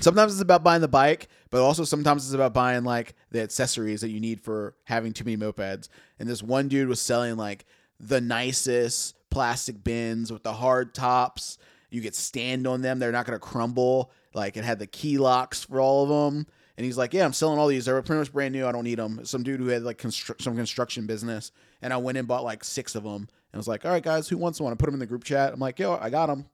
sometimes 0.00 0.32
it's 0.32 0.42
about 0.42 0.62
buying 0.62 0.80
the 0.80 0.88
bike, 0.88 1.28
but 1.50 1.62
also 1.62 1.84
sometimes 1.84 2.24
it's 2.24 2.34
about 2.34 2.54
buying 2.54 2.84
like 2.84 3.14
the 3.30 3.42
accessories 3.42 4.00
that 4.02 4.10
you 4.10 4.20
need 4.20 4.40
for 4.40 4.74
having 4.84 5.12
too 5.12 5.24
many 5.24 5.36
mopeds. 5.36 5.88
And 6.18 6.28
this 6.28 6.42
one 6.42 6.68
dude 6.68 6.88
was 6.88 7.00
selling 7.00 7.36
like 7.36 7.64
the 7.98 8.20
nicest 8.20 9.16
plastic 9.30 9.82
bins 9.82 10.32
with 10.32 10.42
the 10.42 10.52
hard 10.52 10.94
tops. 10.94 11.58
You 11.90 12.00
could 12.02 12.14
stand 12.14 12.66
on 12.66 12.82
them; 12.82 12.98
they're 12.98 13.12
not 13.12 13.26
gonna 13.26 13.38
crumble. 13.38 14.12
Like 14.34 14.56
it 14.56 14.64
had 14.64 14.78
the 14.78 14.86
key 14.86 15.18
locks 15.18 15.64
for 15.64 15.80
all 15.80 16.04
of 16.04 16.32
them. 16.32 16.46
And 16.78 16.84
he's 16.84 16.96
like, 16.96 17.12
"Yeah, 17.12 17.24
I'm 17.24 17.32
selling 17.32 17.58
all 17.58 17.66
these. 17.66 17.86
They're 17.86 18.00
pretty 18.02 18.20
much 18.20 18.32
brand 18.32 18.52
new. 18.54 18.64
I 18.64 18.70
don't 18.70 18.84
need 18.84 19.00
them." 19.00 19.24
Some 19.24 19.42
dude 19.42 19.58
who 19.58 19.66
had 19.66 19.82
like 19.82 19.98
constru- 19.98 20.40
some 20.40 20.54
construction 20.54 21.06
business, 21.06 21.50
and 21.82 21.92
I 21.92 21.96
went 21.96 22.18
and 22.18 22.28
bought 22.28 22.44
like 22.44 22.62
six 22.62 22.94
of 22.94 23.02
them. 23.02 23.16
And 23.16 23.54
I 23.54 23.56
was 23.56 23.66
like, 23.66 23.84
"All 23.84 23.90
right, 23.90 24.02
guys, 24.02 24.28
who 24.28 24.38
wants 24.38 24.60
one?" 24.60 24.72
I 24.72 24.76
put 24.76 24.86
them 24.86 24.94
in 24.94 25.00
the 25.00 25.06
group 25.06 25.24
chat. 25.24 25.52
I'm 25.52 25.58
like, 25.58 25.80
"Yo, 25.80 25.98
I 26.00 26.08
got 26.08 26.26
them." 26.26 26.46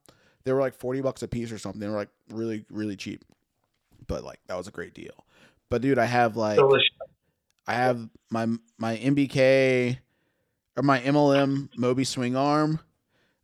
They 0.45 0.53
were 0.55 0.61
like 0.61 0.77
forty 0.77 1.03
bucks 1.03 1.22
a 1.22 1.29
piece 1.29 1.53
or 1.53 1.59
something. 1.59 1.79
They 1.79 1.89
were 1.89 1.95
like 1.95 2.09
really, 2.31 2.64
really 2.70 2.97
cheap. 2.97 3.22
But 4.07 4.25
like 4.25 4.41
that 4.47 4.57
was 4.57 4.66
a 4.66 4.70
great 4.70 4.95
deal. 4.95 5.27
But 5.68 5.83
dude, 5.83 5.99
I 5.99 6.07
have 6.07 6.39
like 6.39 6.57
delicious. 6.57 6.89
I 7.66 7.75
have 7.75 8.09
my 8.31 8.47
my 8.79 8.97
MBK 8.97 9.99
or 10.79 10.83
my 10.83 11.01
MLM 11.01 11.68
Moby 11.77 12.05
swing 12.05 12.35
arm, 12.35 12.81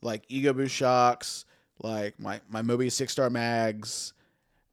like 0.01 0.24
Ego 0.28 0.55
Boost 0.55 0.74
shocks, 0.74 1.45
like 1.83 2.18
my 2.18 2.41
my 2.49 2.62
Moby 2.62 2.89
six 2.89 3.12
star 3.12 3.28
mags, 3.28 4.14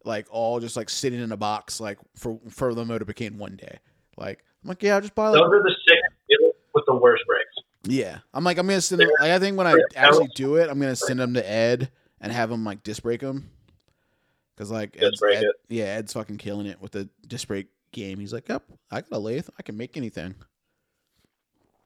like 0.07 0.27
all 0.31 0.59
just 0.59 0.75
like 0.75 0.89
sitting 0.89 1.21
in 1.21 1.31
a 1.31 1.37
box, 1.37 1.79
like 1.79 1.99
for 2.15 2.39
for 2.49 2.73
the 2.73 2.83
Motobecane 2.83 3.35
one 3.35 3.55
day. 3.55 3.79
Like 4.17 4.43
I'm 4.63 4.69
like, 4.69 4.81
yeah, 4.81 4.95
I'll 4.95 5.01
just 5.01 5.13
buy 5.15 5.29
like 5.29 5.39
Those 5.39 5.51
are 5.53 5.63
the 5.63 5.75
sick 5.87 6.53
with 6.73 6.83
the 6.87 6.95
worst 6.95 7.23
brakes. 7.27 7.45
yeah. 7.83 8.19
I'm 8.33 8.43
like, 8.43 8.57
I'm 8.57 8.67
gonna 8.67 8.81
send 8.81 9.01
them. 9.01 9.09
Like, 9.19 9.31
I 9.31 9.39
think 9.39 9.57
when 9.57 9.67
I 9.67 9.75
actually 9.95 10.29
do 10.35 10.55
it, 10.55 10.69
I'm 10.69 10.79
gonna 10.79 10.95
send 10.95 11.19
them 11.19 11.33
to 11.35 11.49
Ed 11.49 11.91
and 12.21 12.31
have 12.31 12.51
him 12.51 12.63
like 12.63 12.83
disc 12.83 13.03
brake 13.03 13.21
them. 13.21 13.49
Cause 14.57 14.71
like 14.71 14.97
Ed's, 14.99 15.21
Ed, 15.21 15.43
it. 15.43 15.55
yeah, 15.69 15.85
Ed's 15.85 16.13
fucking 16.13 16.37
killing 16.37 16.65
it 16.65 16.81
with 16.81 16.91
the 16.91 17.07
disc 17.27 17.47
brake 17.47 17.67
game. 17.91 18.19
He's 18.19 18.33
like, 18.33 18.49
yep, 18.49 18.63
I 18.89 19.01
got 19.01 19.11
a 19.11 19.19
lathe. 19.19 19.47
I 19.59 19.61
can 19.61 19.77
make 19.77 19.97
anything. 19.97 20.33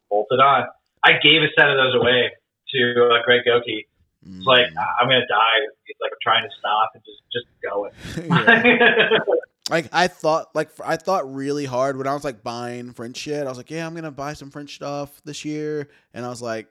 Bolted 0.09 0.39
on. 0.39 0.67
I 1.03 1.13
gave 1.21 1.41
a 1.41 1.47
set 1.57 1.69
of 1.69 1.77
those 1.77 1.95
away 1.95 2.31
to 2.73 3.09
uh, 3.11 3.23
Greg 3.25 3.41
Goki. 3.45 3.87
It's 4.25 4.45
like 4.45 4.67
Mm. 4.67 4.85
I'm 4.99 5.07
gonna 5.07 5.27
die. 5.27 5.59
It's 5.87 5.99
like 5.99 6.11
I'm 6.11 6.17
trying 6.21 6.43
to 6.43 6.55
stop 6.59 6.91
and 6.93 7.03
just 7.03 7.21
just 7.31 7.47
going. 7.63 7.91
Yeah. 8.29 9.17
like 9.69 9.89
I 9.91 10.07
thought, 10.07 10.53
like 10.53 10.69
I 10.83 10.97
thought 10.97 11.33
really 11.33 11.65
hard 11.65 11.97
when 11.97 12.07
I 12.07 12.13
was 12.13 12.23
like 12.23 12.43
buying 12.43 12.93
French 12.93 13.17
shit. 13.17 13.45
I 13.45 13.49
was 13.49 13.57
like, 13.57 13.71
yeah, 13.71 13.85
I'm 13.85 13.95
gonna 13.95 14.11
buy 14.11 14.33
some 14.33 14.51
French 14.51 14.75
stuff 14.75 15.21
this 15.23 15.45
year, 15.45 15.87
and 16.13 16.25
I 16.25 16.29
was 16.29 16.41
like, 16.41 16.67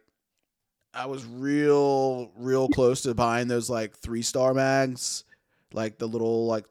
I 0.93 1.07
was 1.07 1.25
real, 1.25 2.31
real 2.37 2.69
close 2.69 3.03
to 3.03 3.15
buying 3.15 3.49
those 3.49 3.71
like 3.71 3.97
three 3.97 4.23
star 4.23 4.55
mags, 4.55 5.25
like 5.73 5.99
the 5.99 6.07
little 6.07 6.47
like 6.47 6.67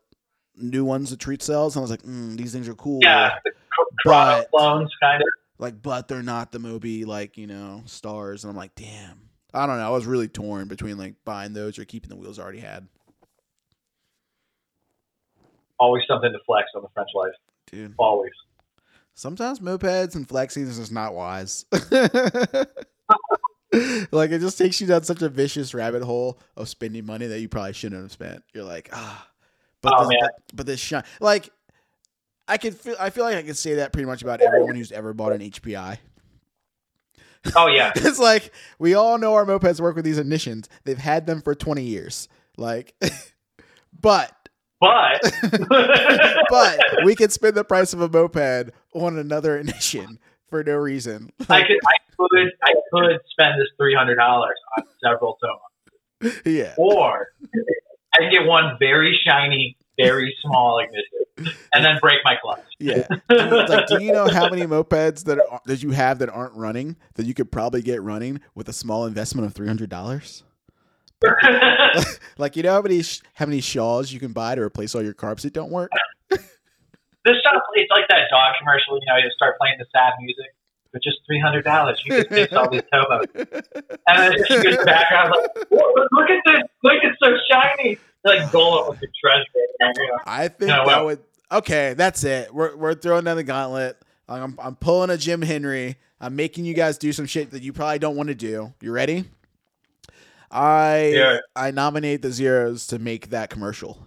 new 0.56 0.86
ones 0.86 1.10
that 1.10 1.20
Treat 1.20 1.42
sells. 1.42 1.76
And 1.76 1.82
I 1.82 1.84
was 1.84 1.92
like, 1.92 2.04
mm, 2.04 2.38
these 2.38 2.52
things 2.54 2.68
are 2.68 2.76
cool. 2.76 3.00
yeah, 3.02 3.36
but, 4.06 4.50
clones 4.52 4.92
kind 5.02 5.22
of. 5.22 5.28
Like, 5.58 5.82
but 5.82 6.08
they're 6.08 6.24
not 6.24 6.52
the 6.52 6.60
Moby 6.60 7.06
like 7.06 7.38
you 7.38 7.48
know 7.48 7.84
stars, 7.86 8.44
and 8.44 8.52
I'm 8.52 8.58
like, 8.58 8.76
damn. 8.76 9.29
I 9.54 9.66
don't 9.66 9.78
know. 9.78 9.86
I 9.88 9.89
was 9.89 10.06
really 10.06 10.28
torn 10.28 10.68
between 10.68 10.97
like 10.97 11.16
buying 11.26 11.54
those 11.54 11.80
or 11.80 11.86
keeping 11.86 12.10
the 12.10 12.16
wheels 12.16 12.38
I 12.39 12.43
already 12.43 12.60
had, 12.60 12.88
Always 15.80 16.04
something 16.08 16.32
to 16.32 16.39
flex 16.45 16.68
on 16.76 16.82
the 16.84 16.89
French 16.93 17.10
life. 17.16 17.34
dude. 17.72 17.93
Always. 17.97 18.32
sometimes 19.16 19.60
mopeds 19.60 20.16
and 20.16 20.28
flexing 20.28 20.64
is 20.68 20.78
just 20.78 20.91
not 20.91 21.14
wise. 21.14 21.66
like 24.12 24.32
it 24.32 24.39
just 24.39 24.58
takes 24.58 24.82
you 24.82 24.88
down 24.88 25.04
such 25.04 25.22
a 25.22 25.30
vicious 25.30 25.74
rabbit 25.74 26.02
hole 26.04 26.39
of 26.58 26.68
spending 26.68 27.06
money 27.06 27.28
that 27.28 27.39
you 27.39 27.47
probably 27.47 27.74
shouldn't 27.74 28.02
have 28.02 28.12
spent. 28.12 28.43
You're 28.54 28.64
like, 28.64 28.89
ah, 28.93 29.28
but 29.82 29.93
Oh, 29.95 30.02
this, 30.02 30.10
man. 30.10 30.18
but, 30.22 30.32
but 30.56 30.66
this 30.66 30.80
shine 30.80 31.04
like 31.20 31.50
I 32.47 32.58
could 32.58 32.76
feel 32.76 32.95
I 33.00 33.10
feel 33.12 33.24
like 33.26 33.36
I 33.38 33.43
could 33.43 33.58
say 33.58 33.76
that 33.76 33.93
pretty 33.93 34.08
much 34.08 34.22
about 34.24 34.41
everyone 34.41 34.76
who's 34.76 34.91
ever 34.91 35.14
bought 35.14 35.34
an 35.34 35.39
HPI. 35.41 35.97
Oh 37.56 37.68
yeah. 37.68 37.92
it's 37.96 38.20
like 38.20 38.52
we 38.78 38.94
all 38.94 39.18
know 39.18 39.34
our 39.36 39.46
mopeds 39.46 39.80
work 39.80 39.96
with 39.96 40.06
these 40.06 40.20
ignitions. 40.20 40.68
They've 40.84 40.98
had 40.98 41.26
them 41.26 41.42
for 41.42 41.56
20 41.56 41.84
years. 41.84 42.28
Like 42.58 42.96
but 44.02 44.50
But 44.82 45.22
but 46.50 46.80
we 47.04 47.16
could 47.16 47.32
spend 47.32 47.56
the 47.56 47.64
price 47.64 47.94
of 47.94 48.02
a 48.02 48.10
moped 48.10 48.72
on 48.94 49.18
another 49.18 49.58
ignition 49.58 50.20
for 50.48 50.64
no 50.64 50.76
reason. 50.76 51.32
I 51.50 51.62
could 51.62 51.78
I 51.86 51.98
could 52.18 52.52
I 52.64 52.74
could 52.92 53.20
spend 53.30 53.60
this 53.60 53.68
three 53.78 53.96
hundred 53.96 54.16
dollars 54.16 54.58
on 54.78 54.86
several 55.04 55.38
Toma. 55.42 56.36
yeah. 56.46 56.76
Or 56.78 57.28
I 58.14 58.20
can 58.20 58.32
get 58.32 58.46
one 58.46 58.78
very 58.80 59.20
shiny, 59.26 59.78
very 59.98 60.36
small 60.42 60.80
ignition 60.80 61.56
and 61.74 61.86
then 61.86 61.98
break 62.02 62.20
my 62.24 62.36
clutch. 62.42 62.64
Yeah. 62.80 63.06
It's 63.30 63.70
like, 63.70 63.88
do 63.88 64.02
you 64.04 64.14
know 64.14 64.28
how 64.30 64.50
many 64.50 64.62
mopeds 64.64 65.26
that 65.26 65.38
are, 65.40 65.60
that 65.66 65.84
you 65.84 65.92
have 65.92 66.20
that 66.20 66.30
aren't 66.30 66.54
running 66.56 66.96
that 67.16 67.26
you 67.26 67.34
could 67.34 67.52
probably 67.52 67.82
get 67.82 68.02
running 68.02 68.40
with 68.56 68.70
a 68.70 68.74
small 68.74 69.06
investment 69.06 69.46
of 69.48 69.54
three 69.54 69.68
hundred 69.68 69.90
dollars? 69.90 70.44
Like, 72.38 72.56
you 72.56 72.64
know 72.64 72.72
how 72.74 72.82
many 72.82 73.04
sh- 73.04 73.22
how 73.34 73.46
many 73.46 73.60
Shaws 73.62 74.14
you 74.14 74.20
can 74.20 74.32
buy 74.32 74.56
to 74.56 74.62
replace 74.62 74.96
all 74.96 75.04
your 75.04 75.14
carbs 75.14 75.42
that 75.42 75.54
don't 75.54 75.72
work? 75.72 75.92
this 76.30 76.40
stuff 76.40 77.62
it's 77.76 77.92
like 77.92 78.08
that 78.10 78.30
dog 78.32 78.56
commercial, 78.60 78.96
you 78.96 79.06
know, 79.08 79.18
you 79.18 79.30
start 79.36 79.58
playing 79.60 79.76
the 79.78 79.86
sad 79.94 80.14
music 80.22 80.46
for 80.92 81.00
just 81.04 81.18
three 81.28 81.40
hundred 81.42 81.66
dollars. 81.66 82.02
You 82.06 82.24
can 82.24 82.26
fix 82.30 82.54
all 82.54 82.70
these 82.70 82.84
Tomos. 82.94 83.26
And 83.36 84.18
then 84.18 84.34
she 84.48 84.56
goes 84.64 84.78
back 84.86 85.08
and 85.12 85.20
I 85.20 85.30
was 85.30 85.50
like, 85.70 86.08
look 86.12 86.30
at 86.30 86.42
this, 86.46 86.62
look 86.84 86.94
it's 87.04 87.18
so 87.22 87.32
shiny. 87.52 87.98
Like 88.24 88.52
gold 88.52 88.90
with 88.90 89.00
the 89.00 89.08
treasure. 89.22 90.18
I 90.26 90.48
think 90.50 90.70
No, 90.70 90.78
that 90.78 90.86
well- 90.88 91.06
would. 91.06 91.20
Okay, 91.52 91.93
that's 91.95 92.24
it. 92.24 92.54
We're 92.54 92.76
we're 92.76 92.93
throwing 92.93 93.24
down 93.26 93.38
the 93.38 93.43
gauntlet. 93.43 93.97
I'm 94.28 94.58
I'm 94.62 94.76
pulling 94.76 95.10
a 95.10 95.18
Jim 95.18 95.41
Henry. 95.41 95.97
I'm 96.22 96.36
making 96.36 96.66
you 96.66 96.74
guys 96.74 96.97
do 96.97 97.12
some 97.12 97.26
shit 97.26 97.52
that 97.52 97.64
you 97.64 97.74
probably 97.74 98.00
don't 98.00 98.16
want 98.16 98.30
to 98.30 98.36
do. 98.36 98.74
You 98.82 98.91
ready? 98.91 99.26
I 100.51 101.12
Yeah. 101.16 101.38
I 101.55 101.71
nominate 101.71 102.21
the 102.21 102.32
zeros 102.32 102.88
to 102.88 103.00
make 103.00 103.30
that 103.30 103.50
commercial. 103.50 104.05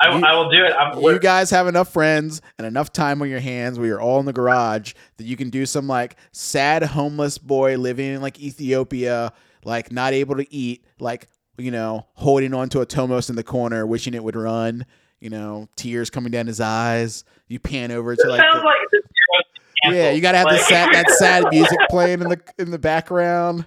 I, 0.00 0.16
You- 0.18 0.24
I 0.24 0.34
will 0.34 0.50
do 0.50 0.64
it. 0.64 0.72
I'm, 0.72 1.00
you 1.00 1.18
guys 1.18 1.50
have 1.50 1.66
enough 1.68 1.92
friends 1.92 2.42
and 2.58 2.66
enough 2.66 2.92
time 2.92 3.22
on 3.22 3.30
your 3.30 3.40
hands 3.40 3.78
where 3.78 3.86
you're 3.86 4.00
all 4.00 4.18
in 4.20 4.26
the 4.26 4.32
garage 4.32 4.92
that 5.16 5.24
you 5.24 5.36
can 5.36 5.50
do 5.50 5.64
some 5.66 5.86
like 5.86 6.16
sad 6.32 6.82
homeless 6.82 7.38
boy 7.38 7.76
living 7.78 8.14
in 8.14 8.20
like 8.20 8.40
Ethiopia, 8.40 9.32
like 9.64 9.92
not 9.92 10.12
able 10.12 10.36
to 10.36 10.52
eat, 10.52 10.84
like 10.98 11.28
you 11.56 11.70
know, 11.70 12.04
holding 12.14 12.52
onto 12.52 12.80
a 12.80 12.86
Tomos 12.86 13.30
in 13.30 13.36
the 13.36 13.44
corner, 13.44 13.86
wishing 13.86 14.12
it 14.14 14.24
would 14.24 14.36
run. 14.36 14.84
You 15.24 15.30
know, 15.30 15.70
tears 15.74 16.10
coming 16.10 16.30
down 16.30 16.46
his 16.46 16.60
eyes. 16.60 17.24
You 17.48 17.58
pan 17.58 17.90
over 17.90 18.14
to 18.14 18.28
like, 18.28 18.42
the- 18.42 18.58
like 18.58 19.94
yeah, 19.94 20.10
you 20.10 20.20
gotta 20.20 20.36
have 20.36 20.50
the 20.50 20.58
sad 20.58 20.92
that 20.92 21.08
sad 21.12 21.44
music 21.50 21.78
playing 21.88 22.20
in 22.20 22.28
the 22.28 22.40
in 22.58 22.70
the 22.70 22.78
background 22.78 23.64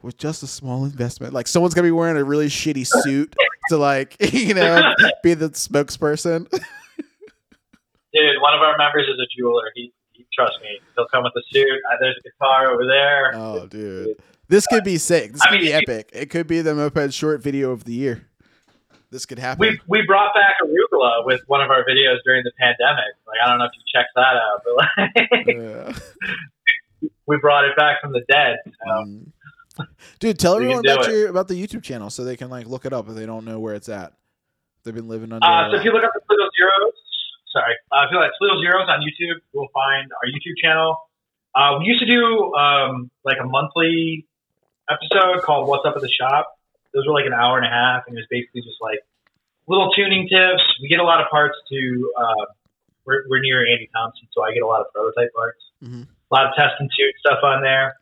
with 0.00 0.16
just 0.16 0.44
a 0.44 0.46
small 0.46 0.84
investment. 0.84 1.34
Like 1.34 1.48
someone's 1.48 1.74
gonna 1.74 1.88
be 1.88 1.92
wearing 1.92 2.16
a 2.16 2.22
really 2.22 2.46
shitty 2.46 2.86
suit 2.86 3.34
to 3.68 3.78
like 3.78 4.14
you 4.32 4.54
know 4.54 4.94
be 5.24 5.34
the 5.34 5.50
spokesperson. 5.50 6.48
Dude, 6.50 8.40
one 8.40 8.54
of 8.54 8.60
our 8.60 8.78
members 8.78 9.08
is 9.08 9.18
a 9.18 9.26
jeweler. 9.36 9.72
He, 9.74 9.92
he 10.12 10.24
trust 10.32 10.52
me, 10.62 10.78
he'll 10.94 11.08
come 11.08 11.24
with 11.24 11.32
a 11.34 11.42
suit. 11.50 11.66
Uh, 11.66 11.96
there's 11.98 12.16
a 12.16 12.22
guitar 12.28 12.70
over 12.70 12.86
there. 12.86 13.32
Oh, 13.34 13.66
dude. 13.66 14.22
This 14.48 14.66
could 14.66 14.84
be 14.84 14.98
sick. 14.98 15.32
This 15.32 15.40
I 15.40 15.46
could 15.48 15.60
mean, 15.62 15.64
be 15.64 15.72
epic. 15.72 16.10
It 16.12 16.28
could 16.28 16.46
be 16.46 16.60
the 16.60 16.74
moped 16.74 17.14
short 17.14 17.42
video 17.42 17.70
of 17.72 17.84
the 17.84 17.94
year. 17.94 18.28
This 19.12 19.26
could 19.26 19.38
happen. 19.38 19.60
We 19.60 19.78
we 19.86 20.06
brought 20.06 20.34
back 20.34 20.56
arugula 20.64 21.26
with 21.26 21.42
one 21.46 21.60
of 21.60 21.70
our 21.70 21.84
videos 21.84 22.16
during 22.24 22.44
the 22.44 22.52
pandemic. 22.58 23.12
Like 23.26 23.36
I 23.44 23.50
don't 23.50 23.58
know 23.58 23.66
if 23.66 23.72
you 23.76 23.82
checked 23.92 24.08
that 24.16 24.36
out, 24.40 24.62
but 24.64 24.74
like, 24.74 25.46
Yeah. 25.46 27.08
we 27.26 27.36
brought 27.36 27.66
it 27.66 27.76
back 27.76 28.00
from 28.00 28.12
the 28.12 28.22
dead. 28.26 28.56
So. 28.64 28.90
Mm. 28.90 29.32
Dude, 30.18 30.38
tell 30.38 30.56
everyone 30.56 30.78
about 30.78 31.08
it. 31.08 31.12
your 31.12 31.28
about 31.28 31.48
the 31.48 31.54
YouTube 31.54 31.82
channel 31.82 32.08
so 32.08 32.24
they 32.24 32.36
can 32.38 32.48
like 32.48 32.66
look 32.66 32.86
it 32.86 32.94
up 32.94 33.06
if 33.06 33.14
they 33.14 33.26
don't 33.26 33.44
know 33.44 33.60
where 33.60 33.74
it's 33.74 33.90
at. 33.90 34.14
They've 34.82 34.94
been 34.94 35.08
living 35.08 35.30
under. 35.30 35.46
Uh, 35.46 35.70
so 35.70 35.76
if 35.76 35.84
you 35.84 35.92
look 35.92 36.04
up 36.04 36.12
the 36.14 36.20
Pluto 36.26 36.48
Zeros, 36.58 36.94
sorry, 37.52 37.74
uh, 37.92 38.06
if 38.06 38.12
you 38.12 38.18
like 38.18 38.30
Pluto 38.38 38.62
Zeros 38.62 38.88
on 38.88 39.00
YouTube, 39.00 39.40
you'll 39.52 39.68
find 39.74 40.10
our 40.10 40.26
YouTube 40.26 40.56
channel. 40.62 40.96
Uh, 41.54 41.78
we 41.80 41.84
used 41.84 42.00
to 42.00 42.06
do 42.06 42.54
um, 42.54 43.10
like 43.24 43.36
a 43.42 43.46
monthly 43.46 44.26
episode 44.88 45.42
called 45.42 45.68
"What's 45.68 45.84
Up 45.84 45.96
at 45.96 46.02
the 46.02 46.08
Shop." 46.08 46.58
Those 46.94 47.06
were 47.06 47.14
like 47.14 47.26
an 47.26 47.32
hour 47.32 47.56
and 47.58 47.66
a 47.66 47.70
half, 47.72 48.04
and 48.06 48.16
it 48.16 48.20
was 48.20 48.28
basically 48.30 48.60
just 48.62 48.80
like 48.80 49.00
little 49.66 49.90
tuning 49.92 50.28
tips. 50.28 50.62
We 50.80 50.88
get 50.88 51.00
a 51.00 51.06
lot 51.06 51.20
of 51.20 51.28
parts 51.30 51.56
to. 51.70 52.12
Uh, 52.18 52.46
we're, 53.04 53.26
we're 53.28 53.42
near 53.42 53.66
Andy 53.66 53.90
Thompson, 53.90 54.28
so 54.30 54.44
I 54.44 54.54
get 54.54 54.62
a 54.62 54.66
lot 54.66 54.80
of 54.80 54.86
prototype 54.94 55.34
parts. 55.34 55.58
Mhm. 55.82 56.06
A 56.06 56.30
lot 56.30 56.46
of 56.46 56.54
test 56.54 56.78
and 56.78 56.88
tune 56.96 57.12
stuff 57.18 57.42
on 57.42 57.60
there. 57.62 57.98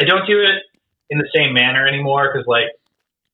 I 0.00 0.04
don't 0.04 0.26
do 0.26 0.40
it 0.40 0.64
in 1.10 1.18
the 1.18 1.28
same 1.36 1.52
manner 1.52 1.86
anymore 1.86 2.32
because 2.32 2.46
like 2.48 2.72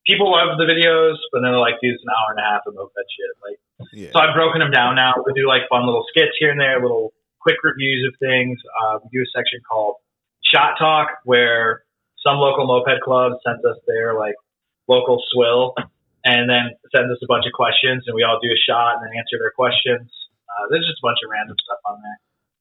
people 0.09 0.33
love 0.33 0.59
the 0.59 0.65
videos, 0.65 1.15
but 1.31 1.41
then 1.41 1.53
they're 1.53 1.61
like, 1.63 1.79
dude, 1.81 1.95
it's 1.95 2.03
an 2.03 2.11
hour 2.11 2.35
and 2.35 2.41
a 2.41 2.47
half 2.51 2.67
of 2.67 2.75
moped 2.75 2.99
shit. 3.15 3.31
Like, 3.39 3.59
yeah. 3.93 4.11
so 4.13 4.19
I've 4.19 4.35
broken 4.35 4.59
them 4.59 4.73
down 4.73 4.97
now. 4.97 5.15
We 5.25 5.33
do 5.35 5.47
like 5.47 5.69
fun 5.71 5.87
little 5.87 6.05
skits 6.11 6.35
here 6.41 6.51
and 6.51 6.59
there, 6.61 6.83
little 6.83 7.13
quick 7.39 7.57
reviews 7.63 8.09
of 8.09 8.19
things. 8.19 8.59
Uh, 8.83 8.99
we 9.05 9.09
do 9.13 9.23
a 9.23 9.31
section 9.31 9.61
called 9.63 9.97
Shot 10.43 10.75
Talk 10.79 11.23
where 11.25 11.85
some 12.27 12.37
local 12.37 12.67
moped 12.67 13.01
club 13.05 13.33
sends 13.47 13.65
us 13.65 13.77
their 13.87 14.19
like 14.19 14.35
local 14.89 15.23
swill 15.31 15.75
and 16.25 16.49
then 16.51 16.75
sends 16.95 17.13
us 17.13 17.21
a 17.23 17.29
bunch 17.29 17.47
of 17.47 17.53
questions 17.53 18.05
and 18.07 18.15
we 18.17 18.25
all 18.25 18.41
do 18.43 18.49
a 18.51 18.59
shot 18.59 18.97
and 18.99 19.07
then 19.07 19.13
answer 19.17 19.37
their 19.39 19.53
questions. 19.55 20.09
Uh, 20.49 20.67
there's 20.71 20.85
just 20.89 20.99
a 20.99 21.07
bunch 21.07 21.19
of 21.23 21.31
random 21.31 21.57
stuff 21.63 21.79
on 21.87 22.01
there. 22.03 22.19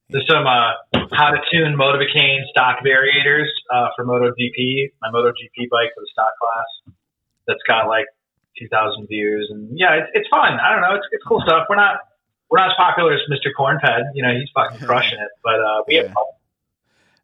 There's 0.09 0.27
some 0.29 0.47
uh, 0.47 0.77
how 1.11 1.31
to 1.35 1.39
tune 1.51 1.75
Motobecane 1.75 2.47
stock 2.51 2.79
variators 2.85 3.51
uh, 3.73 3.89
for 3.95 4.05
MotoGP, 4.05 4.91
my 5.01 5.09
MotoGP 5.11 5.67
bike 5.67 5.91
for 5.95 5.99
the 6.03 6.09
stock 6.11 6.31
class. 6.39 6.95
That's 7.47 7.63
got 7.67 7.87
like 7.87 8.05
2,000 8.59 9.07
views, 9.07 9.47
and 9.51 9.69
yeah, 9.77 9.95
it's, 9.99 10.09
it's 10.13 10.27
fun. 10.29 10.59
I 10.59 10.71
don't 10.71 10.81
know, 10.81 10.95
it's, 10.95 11.05
it's 11.11 11.23
cool 11.27 11.41
stuff. 11.45 11.67
We're 11.69 11.75
not 11.75 11.99
we're 12.49 12.59
not 12.59 12.69
as 12.71 12.75
popular 12.77 13.13
as 13.13 13.19
Mr. 13.29 13.51
Cornped. 13.55 13.83
You 14.15 14.23
know, 14.23 14.31
he's 14.33 14.49
fucking 14.55 14.79
crushing 14.87 15.19
it, 15.19 15.29
but 15.43 15.59
uh, 15.59 15.83
we 15.87 15.95
Yeah. 15.95 16.03
have 16.03 16.11
fun. 16.13 16.23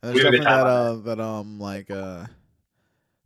And 0.03 0.15
we 0.15 0.23
have 0.23 0.33
a 0.33 0.37
definitely 0.37 0.45
that 0.45 0.67
uh, 0.67 0.93
that 1.07 1.19
um 1.21 1.59
like 1.59 1.89
uh 1.89 2.25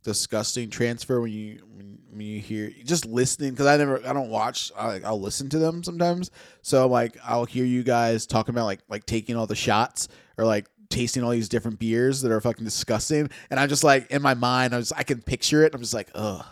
disgusting 0.08 0.70
transfer 0.70 1.20
when 1.20 1.30
you 1.30 1.60
when, 1.74 1.98
you 2.26 2.40
hear 2.40 2.72
just 2.84 3.06
listening 3.06 3.50
because 3.50 3.66
I 3.66 3.76
never 3.76 4.04
I 4.04 4.12
don't 4.12 4.30
watch 4.30 4.72
I, 4.76 5.00
I'll 5.04 5.20
listen 5.20 5.48
to 5.50 5.58
them 5.58 5.84
sometimes. 5.84 6.30
So 6.62 6.88
like 6.88 7.16
I'll 7.22 7.44
hear 7.44 7.64
you 7.64 7.82
guys 7.82 8.26
talking 8.26 8.54
about 8.54 8.64
like 8.64 8.80
like 8.88 9.04
taking 9.04 9.36
all 9.36 9.46
the 9.46 9.54
shots 9.54 10.08
or 10.36 10.44
like 10.46 10.66
tasting 10.88 11.22
all 11.22 11.30
these 11.30 11.50
different 11.50 11.78
beers 11.78 12.22
that 12.22 12.32
are 12.32 12.40
fucking 12.40 12.64
disgusting. 12.64 13.30
And 13.50 13.60
I'm 13.60 13.68
just 13.68 13.84
like 13.84 14.10
in 14.10 14.22
my 14.22 14.34
mind 14.34 14.74
I 14.74 14.78
was 14.78 14.90
I 14.92 15.02
can 15.02 15.20
picture 15.20 15.62
it. 15.62 15.74
I'm 15.74 15.80
just 15.80 15.94
like 15.94 16.10
ugh 16.14 16.44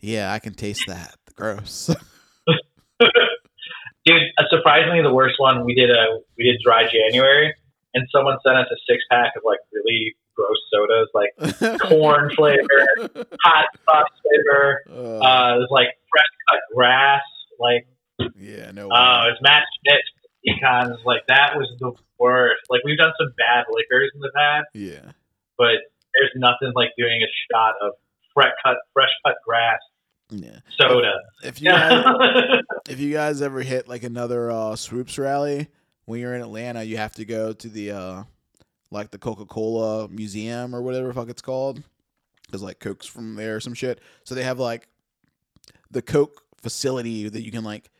yeah 0.00 0.32
I 0.32 0.38
can 0.38 0.54
taste 0.54 0.86
that. 0.88 1.14
Gross. 1.36 1.90
Dude, 4.04 4.22
uh, 4.36 4.44
surprisingly, 4.50 5.00
the 5.02 5.14
worst 5.14 5.36
one 5.38 5.64
we 5.64 5.74
did 5.74 5.90
a 5.90 6.18
we 6.36 6.44
did 6.44 6.56
dry 6.64 6.88
January, 6.90 7.54
and 7.94 8.08
someone 8.10 8.36
sent 8.44 8.56
us 8.56 8.66
a 8.72 8.76
six 8.90 9.04
pack 9.10 9.34
of 9.36 9.42
like 9.44 9.60
really 9.72 10.16
gross 10.36 10.58
sodas, 10.72 11.08
like 11.14 11.80
corn 11.88 12.30
flavor, 12.34 12.86
hot 13.44 13.66
sauce 13.84 14.08
flavor. 14.22 14.82
Uh, 14.90 15.18
Uh, 15.24 15.54
there's 15.58 15.68
like 15.70 15.88
fresh 16.10 16.26
cut 16.50 16.60
grass, 16.74 17.22
like 17.60 17.86
yeah 18.36 18.70
no 18.72 18.88
uh, 18.90 19.24
way. 19.24 19.30
it's 19.32 19.40
Matt 19.42 19.64
Schmidt 19.84 20.56
econs. 20.62 21.04
Like 21.04 21.22
that 21.28 21.56
was 21.56 21.68
the 21.80 21.92
worst. 22.18 22.62
Like 22.70 22.80
we've 22.84 22.98
done 22.98 23.12
some 23.18 23.32
bad 23.36 23.64
liquors 23.70 24.10
in 24.14 24.20
the 24.20 24.30
past, 24.34 24.66
yeah 24.74 25.12
but 25.58 25.78
there's 26.14 26.32
nothing 26.36 26.72
like 26.74 26.90
doing 26.98 27.20
a 27.22 27.30
shot 27.52 27.74
of 27.82 27.92
fresh 28.34 28.52
cut 28.64 28.76
fresh 28.94 29.10
cut 29.24 29.36
grass 29.46 29.78
yeah 30.30 30.58
soda. 30.80 31.12
if 31.44 31.60
you 31.60 31.68
guys 31.68 32.04
if 32.88 32.98
you 32.98 33.12
guys 33.12 33.42
ever 33.42 33.60
hit 33.60 33.86
like 33.88 34.02
another 34.02 34.50
uh 34.50 34.74
swoops 34.76 35.18
rally 35.18 35.68
when 36.06 36.18
you're 36.20 36.34
in 36.34 36.40
Atlanta, 36.42 36.82
you 36.82 36.96
have 36.96 37.14
to 37.14 37.24
go 37.24 37.52
to 37.52 37.68
the 37.68 37.90
uh 37.92 38.22
like 38.92 39.10
the 39.10 39.18
Coca-Cola 39.18 40.08
museum 40.08 40.74
or 40.74 40.82
whatever 40.82 41.12
fuck 41.12 41.28
it's 41.28 41.42
called. 41.42 41.82
Cuz 42.50 42.62
like 42.62 42.78
Coke's 42.78 43.06
from 43.06 43.34
there 43.34 43.56
or 43.56 43.60
some 43.60 43.74
shit. 43.74 44.00
So 44.24 44.34
they 44.34 44.44
have 44.44 44.58
like 44.58 44.88
the 45.90 46.02
Coke 46.02 46.42
facility 46.60 47.28
that 47.28 47.42
you 47.42 47.50
can 47.50 47.64
like 47.64 47.90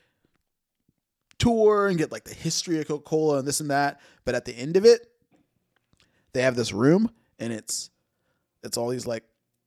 tour 1.39 1.89
and 1.89 1.99
get 1.99 2.13
like 2.13 2.25
the 2.25 2.35
history 2.35 2.79
of 2.81 2.87
Coca-Cola 2.87 3.39
and 3.39 3.49
this 3.49 3.61
and 3.61 3.71
that, 3.71 4.01
but 4.25 4.35
at 4.35 4.45
the 4.45 4.53
end 4.53 4.77
of 4.77 4.85
it 4.85 5.09
they 6.33 6.43
have 6.43 6.57
this 6.57 6.73
room 6.73 7.11
and 7.39 7.53
it's 7.53 7.91
it's 8.63 8.77
all 8.77 8.89
these 8.89 9.07
like 9.07 9.25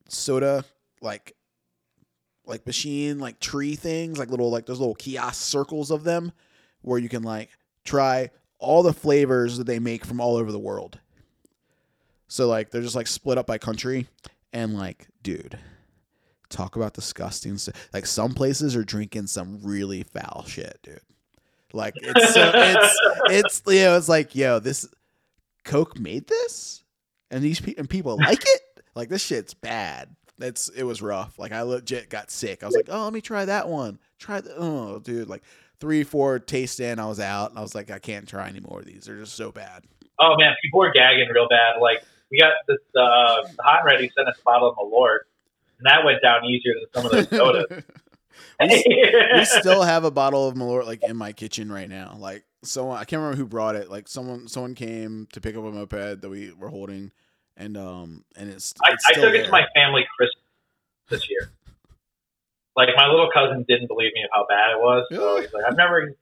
soda 0.10 0.64
like 1.02 1.36
like 2.46 2.66
machine 2.66 3.20
like 3.20 3.40
tree 3.40 3.76
things 3.76 4.18
like 4.18 4.30
little 4.30 4.52
like 4.52 4.66
those 4.66 4.80
little 4.80 4.96
kiosk 4.96 5.42
circles 5.42 5.92
of 5.92 6.04
them 6.04 6.32
where 6.82 7.00
you 7.00 7.10
can 7.10 7.24
like 7.24 7.50
try 7.84 8.30
all 8.60 8.84
the 8.84 8.94
flavors 8.94 9.58
that 9.58 9.68
they 9.68 9.80
make 9.80 10.06
from 10.06 10.22
all 10.22 10.36
over 10.36 10.52
the 10.52 10.60
world 10.60 11.00
so 12.28 12.48
like 12.48 12.72
they're 12.72 12.82
just 12.82 12.96
like 12.96 13.08
split 13.08 13.38
up 13.38 13.48
by 13.48 13.58
country 13.58 14.08
and 14.54 14.78
like 14.78 15.08
dude 15.24 15.58
talk 16.50 16.76
about 16.76 16.94
disgusting 16.94 17.58
stuff 17.58 17.90
like 17.94 18.06
some 18.06 18.34
places 18.34 18.76
are 18.76 18.84
drinking 18.84 19.28
some 19.28 19.60
really 19.64 20.04
foul 20.04 20.44
shit 20.48 20.80
dude 20.84 21.00
like 21.74 21.94
it's 21.98 22.34
so 22.34 22.52
it's 22.54 23.00
it's 23.30 23.62
you 23.68 23.82
know 23.82 23.98
it's 23.98 24.10
like 24.10 24.36
yo 24.36 24.60
this 24.60 24.88
coke 25.64 26.00
made 26.00 26.28
this 26.28 26.84
and 27.32 27.44
these 27.44 27.60
pe- 27.60 27.76
and 27.78 27.90
people 27.90 28.18
like 28.18 28.42
it 28.42 28.84
like 28.96 29.10
this 29.10 29.24
shit's 29.24 29.54
bad 29.54 30.16
it's 30.40 30.70
it 30.70 30.84
was 30.84 31.02
rough. 31.02 31.38
Like 31.40 31.52
I 31.52 31.62
legit 31.62 32.10
got 32.10 32.32
sick. 32.32 32.64
I 32.64 32.66
was 32.66 32.76
like, 32.76 32.90
oh, 32.90 33.04
let 33.04 33.14
me 33.14 33.22
try 33.22 33.46
that 33.46 33.70
one. 33.70 34.00
Try 34.20 34.42
the 34.42 34.54
oh, 34.56 35.00
dude. 35.00 35.30
Like 35.30 35.44
three, 35.80 36.04
four 36.04 36.40
taste 36.40 36.80
in, 36.80 37.00
I 37.00 37.06
was 37.06 37.20
out. 37.20 37.54
I 37.56 37.62
was 37.62 37.76
like, 37.76 37.92
I 37.92 38.00
can't 38.00 38.28
try 38.28 38.48
any 38.50 38.60
more 38.60 38.80
of 38.80 38.86
these. 38.86 39.06
They're 39.06 39.18
just 39.18 39.36
so 39.36 39.52
bad. 39.52 39.84
Oh 40.20 40.36
man, 40.38 40.54
people 40.62 40.84
are 40.84 40.92
gagging 40.92 41.30
real 41.34 41.48
bad. 41.50 41.80
Like 41.82 42.04
we 42.32 42.40
got 42.40 42.54
this 42.68 42.78
uh, 42.96 43.48
the 43.56 43.64
hot 43.64 43.82
and 43.82 43.86
ready 43.86 44.12
sent 44.16 44.28
us 44.28 44.38
a 44.40 44.44
bottle 44.44 44.70
of 44.70 44.76
Malort, 44.78 45.20
and 45.80 45.86
that 45.86 46.06
went 46.06 46.22
down 46.22 46.46
easier 46.46 46.74
than 46.74 46.94
some 46.94 47.06
of 47.06 47.12
those 47.12 47.30
sodas. 47.30 47.66
we, 48.60 49.30
we 49.36 49.46
still 49.60 49.84
have 49.84 50.04
a 50.04 50.12
bottle 50.12 50.48
of 50.48 50.56
Malort 50.56 50.86
like 50.86 51.04
in 51.04 51.18
my 51.18 51.32
kitchen 51.32 51.72
right 51.72 51.90
now. 51.90 52.16
Like 52.20 52.44
someone, 52.64 52.98
I 52.98 53.06
can't 53.06 53.22
remember 53.22 53.38
who 53.38 53.46
brought 53.46 53.76
it. 53.76 53.90
Like 53.90 54.08
someone, 54.08 54.48
someone 54.48 54.76
came 54.76 55.28
to 55.34 55.42
pick 55.42 55.56
up 55.56 55.64
a 55.64 55.72
moped 55.72 56.22
that 56.22 56.30
we 56.30 56.52
were 56.54 56.70
holding, 56.70 57.12
and 57.58 57.78
um, 57.78 58.26
and 58.36 58.50
it's. 58.50 58.74
I, 58.84 58.94
it's 58.94 59.06
I 59.08 59.12
still 59.12 59.26
took 59.26 59.36
it 59.36 59.46
to 59.46 59.52
my 59.52 59.66
family 59.76 60.06
Christmas 60.18 60.44
this 61.10 61.30
year. 61.30 61.52
Like 62.76 62.90
my 62.98 63.08
little 63.08 63.30
cousin 63.34 63.64
didn't 63.68 63.88
believe 63.88 64.14
me 64.14 64.24
of 64.24 64.30
how 64.34 64.46
bad 64.50 64.72
it 64.72 64.80
was. 64.80 65.06
So 65.12 65.40
he's 65.40 65.54
like, 65.54 65.64
I've 65.66 65.78
never 65.78 66.14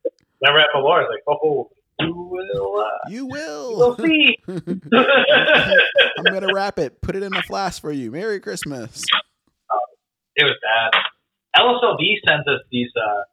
never 0.42 0.60
had 0.60 0.68
Malort. 0.76 1.00
I 1.00 1.02
was 1.02 1.10
like, 1.10 1.24
oh, 1.28 1.72
you 2.08 2.14
will, 2.16 2.82
uh, 2.82 3.10
You 3.10 3.26
we'll 3.26 3.96
will. 3.96 3.98
see. 3.98 4.38
I'm 6.18 6.26
gonna 6.26 6.54
wrap 6.54 6.80
it. 6.80 7.02
Put 7.02 7.16
it 7.16 7.24
in 7.24 7.36
a 7.36 7.42
flask 7.42 7.82
for 7.82 7.92
you. 7.92 8.12
Merry 8.12 8.40
Christmas. 8.40 9.06
it 10.36 10.44
was 10.44 10.58
bad. 10.64 10.92
LSLB 11.60 12.18
sends 12.28 12.48
us 12.48 12.62
these 12.72 12.90
uh, 12.98 13.24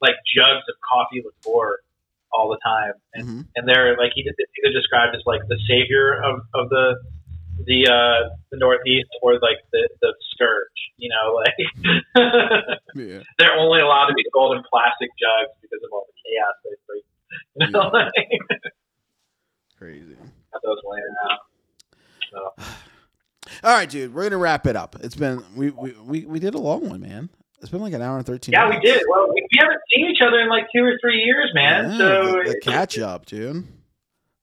like 0.00 0.14
jugs 0.36 0.64
of 0.68 0.76
coffee 0.88 1.22
liqueur 1.24 1.78
all 2.32 2.48
the 2.48 2.58
time, 2.64 2.92
and 3.14 3.24
hmm 3.24 3.40
and 3.56 3.66
they're 3.68 3.96
like 3.96 4.12
he 4.14 4.22
did 4.22 4.34
either 4.36 4.72
described 4.72 5.14
as 5.16 5.22
like 5.26 5.40
the 5.48 5.58
savior 5.68 6.20
of, 6.22 6.40
of 6.54 6.68
the 6.70 6.96
the 7.64 7.88
uh, 7.88 8.28
the 8.52 8.58
Northeast 8.58 9.08
or 9.22 9.34
like 9.40 9.60
the 9.72 9.88
the 10.00 10.12
scourge. 10.32 10.76
You 10.98 11.08
know, 11.12 11.36
like 11.36 11.56
Yeah. 12.96 13.20
they're 13.38 13.56
only 13.56 13.80
allowed 13.80 14.08
to 14.08 14.14
be 14.16 14.24
sold 14.32 14.56
in 14.56 14.62
plastic 14.68 15.08
jugs 15.20 15.52
because 15.60 15.80
of 15.84 15.92
all 15.92 16.04
the 16.08 16.16
chaos 16.24 16.56
they 16.64 16.76
bring. 16.88 17.04
You 17.56 17.70
know, 17.70 17.90
Yeah. 17.92 18.56
Crazy. 19.78 20.16
those 20.64 20.78
laying 20.84 21.04
out. 21.30 21.38
So 22.32 22.64
All 23.64 23.74
right, 23.76 23.88
dude. 23.88 24.14
We're 24.14 24.24
gonna 24.24 24.38
wrap 24.38 24.66
it 24.66 24.76
up. 24.76 24.96
It's 25.00 25.14
been 25.16 25.42
we 25.54 25.70
we 25.70 25.92
we, 26.04 26.24
we 26.26 26.38
did 26.38 26.54
a 26.54 26.58
long 26.58 26.88
one, 26.88 27.00
man. 27.00 27.28
It's 27.60 27.70
been 27.70 27.80
like 27.80 27.92
an 27.94 28.02
hour 28.02 28.16
and 28.16 28.26
thirteen. 28.26 28.52
yeah, 28.52 28.68
we 28.68 28.78
did. 28.80 29.02
Well, 29.08 29.28
we, 29.34 29.40
we 29.42 29.58
haven't 29.58 29.80
seen 29.94 30.10
each 30.10 30.20
other 30.22 30.40
in 30.40 30.48
like 30.48 30.66
two 30.74 30.82
or 30.84 30.98
three 31.00 31.18
years, 31.22 31.50
man. 31.54 31.90
Yeah, 31.92 31.98
so 31.98 32.22
the, 32.44 32.50
the 32.50 32.60
catch 32.60 32.98
up, 32.98 33.26
dude. 33.26 33.66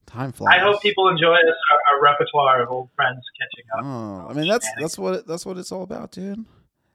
Time 0.06 0.32
flies. 0.32 0.56
I 0.56 0.60
hope 0.60 0.82
people 0.82 1.08
enjoy 1.10 1.36
this 1.46 1.56
our, 1.72 1.96
our 1.96 2.02
repertoire 2.04 2.62
of 2.64 2.70
old 2.70 2.90
friends 2.96 3.20
catching 3.40 3.66
up. 3.78 3.86
Oh, 3.86 4.28
I 4.30 4.34
mean 4.34 4.48
that's 4.48 4.68
that's 4.80 4.98
what 4.98 5.16
it, 5.16 5.28
that's 5.28 5.46
what 5.46 5.58
it's 5.58 5.72
all 5.72 5.84
about, 5.84 6.12
dude. 6.12 6.44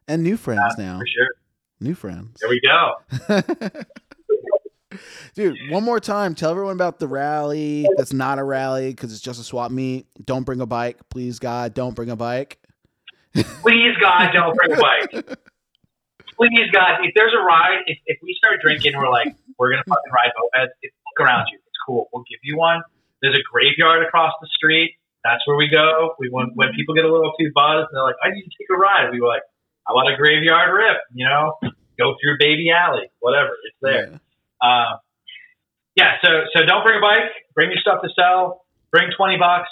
And 0.07 0.23
new 0.23 0.37
friends 0.37 0.75
now. 0.79 0.99
For 0.99 1.07
sure. 1.07 1.29
New 1.81 1.95
friends. 1.95 2.39
There 2.41 2.49
we 2.51 2.61
go. 2.61 2.95
Dude, 5.35 5.57
one 5.71 5.85
more 5.85 6.01
time, 6.01 6.35
tell 6.35 6.51
everyone 6.51 6.75
about 6.75 6.99
the 6.99 7.07
rally. 7.09 7.87
That's 7.97 8.13
not 8.13 8.39
a 8.39 8.45
rally 8.45 8.91
because 8.91 9.13
it's 9.13 9.21
just 9.21 9.41
a 9.41 9.45
swap 9.45 9.71
meet. 9.71 10.07
Don't 10.25 10.45
bring 10.45 10.61
a 10.61 10.67
bike, 10.67 10.97
please, 11.11 11.39
God. 11.39 11.75
Don't 11.75 11.95
bring 11.95 12.09
a 12.11 12.17
bike. 12.17 12.59
Please, 13.35 13.95
God, 14.01 14.31
don't 14.33 14.57
bring 14.57 14.73
a 14.73 14.77
bike. 14.81 15.11
Please, 15.13 16.71
God, 16.73 17.03
if 17.05 17.13
there's 17.15 17.35
a 17.39 17.43
ride, 17.43 17.83
if, 17.87 17.99
if 18.07 18.19
we 18.23 18.35
start 18.39 18.61
drinking, 18.63 18.93
we're 18.97 19.11
like, 19.11 19.35
we're 19.59 19.71
gonna 19.73 19.83
fucking 19.87 20.13
ride 20.13 20.31
mopeds. 20.39 20.69
It's 20.83 20.95
look 21.05 21.27
around 21.27 21.47
you. 21.53 21.59
It's 21.59 21.77
cool. 21.87 22.09
We'll 22.13 22.25
give 22.31 22.39
you 22.43 22.57
one. 22.57 22.81
There's 23.21 23.35
a 23.37 23.43
graveyard 23.53 24.07
across 24.07 24.33
the 24.41 24.49
street. 24.57 24.95
that's 25.25 25.43
where 25.47 25.57
we 25.57 25.69
go. 25.69 26.15
We 26.19 26.29
when 26.31 26.53
when 26.55 26.71
people 26.75 26.95
get 26.95 27.05
a 27.05 27.13
little 27.13 27.33
too 27.39 27.51
buzzed, 27.55 27.89
and 27.91 27.97
they're 27.99 28.05
like, 28.05 28.15
"I 28.25 28.31
need 28.31 28.43
to 28.43 28.51
take 28.57 28.71
a 28.71 28.79
ride." 28.79 29.11
We 29.13 29.21
were 29.21 29.27
like, 29.29 29.43
"I 29.87 29.93
want 29.93 30.09
a 30.15 30.17
graveyard 30.17 30.73
rip," 30.73 30.99
you 31.13 31.27
know, 31.27 31.59
go 31.99 32.15
through 32.23 32.39
Baby 32.39 32.71
Alley, 32.71 33.11
whatever. 33.19 33.51
It's 33.67 33.77
there. 33.83 34.11
Yeah. 34.13 34.19
Uh, 34.63 34.99
yeah, 35.97 36.19
so 36.23 36.47
so 36.55 36.65
don't 36.67 36.85
bring 36.87 36.99
a 36.99 37.03
bike. 37.03 37.35
Bring 37.55 37.71
your 37.71 37.81
stuff 37.81 38.03
to 38.03 38.11
sell. 38.15 38.63
Bring 38.91 39.11
twenty 39.17 39.37
bucks. 39.37 39.69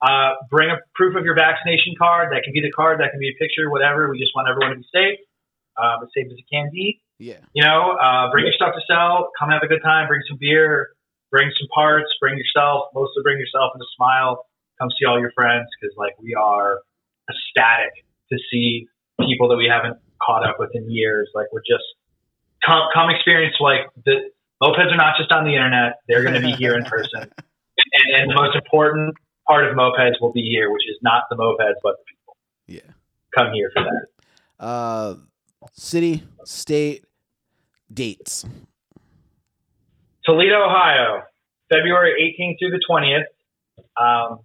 Uh, 0.00 0.40
bring 0.48 0.70
a 0.70 0.80
proof 0.94 1.16
of 1.16 1.24
your 1.24 1.36
vaccination 1.36 1.92
card. 2.00 2.32
That 2.32 2.42
can 2.42 2.52
be 2.56 2.64
the 2.64 2.72
card. 2.72 3.00
That 3.00 3.12
can 3.12 3.20
be 3.20 3.28
a 3.28 3.36
picture. 3.36 3.68
Whatever. 3.68 4.08
We 4.08 4.18
just 4.18 4.32
want 4.34 4.48
everyone 4.48 4.72
to 4.72 4.80
be 4.80 4.88
safe. 4.88 5.20
Um, 5.76 6.00
as 6.02 6.08
safe 6.16 6.32
as 6.32 6.38
it 6.40 6.48
can 6.48 6.72
be. 6.72 7.00
Yeah. 7.20 7.44
You 7.52 7.62
know, 7.62 7.96
uh, 8.00 8.32
bring 8.32 8.48
your 8.48 8.56
stuff 8.56 8.72
to 8.72 8.80
sell. 8.88 9.28
Come 9.38 9.52
have 9.52 9.62
a 9.62 9.68
good 9.68 9.84
time. 9.84 10.08
Bring 10.08 10.24
some 10.28 10.38
beer. 10.40 10.96
Bring 11.30 11.52
some 11.60 11.68
parts. 11.68 12.08
Bring 12.20 12.40
yourself. 12.40 12.88
Mostly 12.96 13.20
bring 13.22 13.38
yourself 13.38 13.76
and 13.76 13.82
a 13.82 13.90
smile. 13.96 14.48
Come 14.80 14.88
see 14.96 15.04
all 15.04 15.20
your 15.20 15.32
friends 15.36 15.68
because 15.76 15.92
like 16.00 16.16
we 16.16 16.32
are 16.32 16.80
ecstatic 17.28 17.92
to 18.32 18.38
see 18.50 18.88
people 19.20 19.48
that 19.52 19.56
we 19.56 19.68
haven't 19.68 20.00
caught 20.24 20.48
up 20.48 20.56
with 20.58 20.70
in 20.72 20.90
years. 20.90 21.28
Like 21.34 21.52
we're 21.52 21.60
just 21.60 21.84
come 22.64 22.82
come 22.94 23.10
experience 23.10 23.56
like 23.60 23.88
the 24.04 24.30
mopeds 24.62 24.92
are 24.92 24.96
not 24.96 25.16
just 25.18 25.32
on 25.32 25.44
the 25.44 25.54
internet; 25.54 26.00
they're 26.08 26.22
going 26.22 26.34
to 26.34 26.40
be 26.40 26.52
here 26.52 26.76
in 26.76 26.84
person. 26.84 27.22
And, 27.22 28.20
and 28.20 28.30
the 28.30 28.34
most 28.34 28.54
important 28.54 29.16
part 29.46 29.66
of 29.66 29.74
mopeds 29.74 30.20
will 30.20 30.32
be 30.32 30.42
here, 30.42 30.70
which 30.70 30.82
is 30.88 30.96
not 31.02 31.24
the 31.30 31.36
mopeds 31.36 31.80
but 31.82 31.96
the 31.98 32.04
people. 32.08 32.36
Yeah. 32.66 32.92
Come 33.34 33.52
here 33.52 33.70
for 33.74 33.84
that. 33.84 34.64
Uh, 34.64 35.16
city, 35.72 36.22
state, 36.44 37.04
dates. 37.92 38.44
Toledo, 40.24 40.66
Ohio, 40.66 41.22
February 41.70 42.34
18th 42.38 42.58
through 42.58 42.70
the 42.70 42.80
20th. 42.88 43.24
Um, 44.00 44.40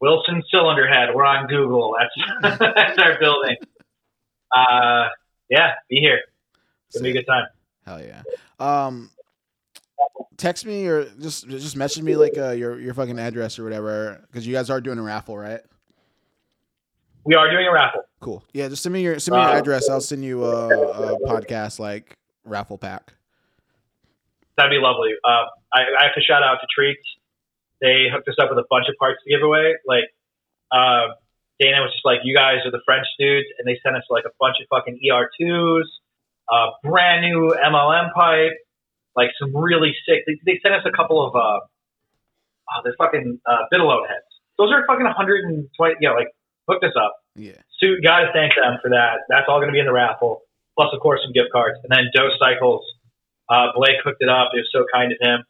Wilson 0.00 0.42
Cylinder 0.50 0.88
Head. 0.88 1.08
We're 1.14 1.24
on 1.24 1.46
Google. 1.46 1.94
That's 1.98 2.58
that's 2.74 2.98
our 2.98 3.18
building. 3.18 3.56
Uh, 4.54 5.08
yeah, 5.50 5.72
be 5.88 5.96
here. 5.96 6.20
It's 6.90 6.98
gonna 7.00 7.12
be 7.12 7.18
a 7.18 7.22
good 7.22 7.26
time. 7.26 7.46
Hell 7.86 8.02
yeah. 8.02 8.22
Um, 8.58 9.10
text 10.36 10.66
me 10.66 10.86
or 10.86 11.04
just 11.20 11.48
just 11.48 11.76
message 11.76 12.02
me 12.02 12.16
like 12.16 12.36
uh, 12.36 12.50
your 12.50 12.80
your 12.80 12.94
fucking 12.94 13.18
address 13.18 13.58
or 13.58 13.64
whatever 13.64 14.20
because 14.26 14.46
you 14.46 14.52
guys 14.52 14.70
are 14.70 14.80
doing 14.80 14.98
a 14.98 15.02
raffle, 15.02 15.38
right? 15.38 15.60
We 17.24 17.34
are 17.36 17.50
doing 17.50 17.66
a 17.66 17.72
raffle. 17.72 18.02
Cool. 18.20 18.42
Yeah, 18.52 18.68
just 18.68 18.82
send 18.82 18.92
me 18.92 19.02
your 19.02 19.18
send 19.20 19.36
me 19.36 19.42
your 19.42 19.50
Uh, 19.50 19.58
address. 19.58 19.88
I'll 19.88 20.00
send 20.00 20.24
you 20.24 20.44
a, 20.44 20.68
a 20.68 21.20
podcast 21.20 21.78
like 21.78 22.16
raffle 22.44 22.76
pack. 22.78 23.12
That'd 24.56 24.70
be 24.70 24.78
lovely. 24.82 25.12
Uh, 25.24 25.44
I, 25.72 25.80
I 26.00 26.02
have 26.04 26.14
to 26.14 26.20
shout 26.20 26.42
out 26.42 26.58
to 26.60 26.66
Treats. 26.74 27.00
They 27.80 28.08
hooked 28.12 28.28
us 28.28 28.34
up 28.42 28.50
with 28.50 28.58
a 28.58 28.66
bunch 28.68 28.86
of 28.88 28.96
parts 28.98 29.20
to 29.24 29.30
give 29.30 29.42
away. 29.42 29.74
Like, 29.86 30.04
uh, 30.70 31.16
Dana 31.58 31.80
was 31.80 31.92
just 31.92 32.04
like, 32.04 32.20
you 32.24 32.34
guys 32.36 32.58
are 32.66 32.70
the 32.70 32.82
French 32.84 33.06
dudes. 33.18 33.46
And 33.58 33.66
they 33.66 33.80
sent 33.82 33.96
us 33.96 34.02
like 34.10 34.24
a 34.26 34.32
bunch 34.38 34.56
of 34.60 34.66
fucking 34.68 35.00
ER2s, 35.00 35.84
a 36.50 36.66
brand 36.82 37.22
new 37.22 37.54
MLM 37.54 38.12
pipe, 38.12 38.52
like 39.16 39.30
some 39.38 39.54
really 39.56 39.94
sick. 40.06 40.24
They, 40.26 40.38
they 40.46 40.58
sent 40.62 40.74
us 40.74 40.82
a 40.86 40.90
couple 40.94 41.24
of, 41.26 41.34
uh, 41.34 41.60
oh, 41.62 42.80
they're 42.84 42.94
fucking 42.98 43.40
uh, 43.46 43.66
Bidalot 43.72 44.08
heads. 44.08 44.26
Those 44.58 44.72
are 44.72 44.84
fucking 44.86 45.04
120, 45.06 45.70
yeah, 46.00 46.10
like, 46.12 46.28
hooked 46.68 46.84
us 46.84 46.92
up. 46.98 47.16
Yeah. 47.36 47.56
So, 47.80 47.96
gotta 48.04 48.28
thank 48.34 48.52
them 48.54 48.76
for 48.82 48.90
that. 48.90 49.24
That's 49.30 49.46
all 49.48 49.58
going 49.58 49.68
to 49.68 49.72
be 49.72 49.80
in 49.80 49.86
the 49.86 49.92
raffle. 49.96 50.42
Plus, 50.76 50.90
of 50.92 51.00
course, 51.00 51.20
some 51.24 51.32
gift 51.32 51.48
cards. 51.52 51.78
And 51.82 51.90
then 51.90 52.10
Dose 52.14 52.36
Cycles, 52.38 52.84
uh, 53.48 53.72
Blake 53.74 53.98
hooked 54.04 54.20
it 54.20 54.28
up. 54.28 54.50
It 54.52 54.62
was 54.66 54.70
so 54.72 54.84
kind 54.92 55.12
of 55.12 55.18
him. 55.20 55.44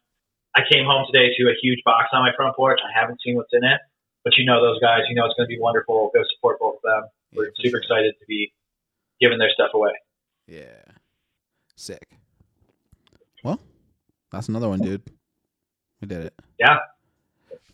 I 0.57 0.63
came 0.71 0.85
home 0.85 1.07
today 1.11 1.31
to 1.39 1.43
a 1.51 1.55
huge 1.63 1.79
box 1.85 2.11
on 2.13 2.23
my 2.23 2.31
front 2.37 2.57
porch. 2.57 2.81
I 2.83 2.91
haven't 2.99 3.21
seen 3.23 3.37
what's 3.37 3.53
in 3.53 3.63
it, 3.63 3.79
but 4.25 4.35
you 4.39 4.45
know 4.45 4.61
those 4.63 4.81
guys. 4.81 5.07
You 5.09 5.15
know 5.15 5.25
it's 5.27 5.35
going 5.37 5.47
to 5.47 5.53
be 5.53 5.59
wonderful. 5.61 6.11
Go 6.15 6.23
support 6.37 6.59
both 6.59 6.77
of 6.83 6.83
them. 6.83 7.03
We're 7.35 7.45
Yeah, 7.47 7.51
super 7.63 7.79
sure. 7.79 7.83
excited 7.83 8.15
to 8.19 8.27
be 8.27 8.53
giving 9.21 9.39
their 9.39 9.51
stuff 9.55 9.71
away. 9.75 9.93
Yeah. 10.49 10.83
Sick. 11.81 12.11
Well, 13.43 13.59
that's 14.31 14.51
another 14.51 14.69
one, 14.69 14.81
dude. 14.81 15.01
We 16.03 16.09
did 16.09 16.27
it. 16.27 16.35
Yeah, 16.59 16.77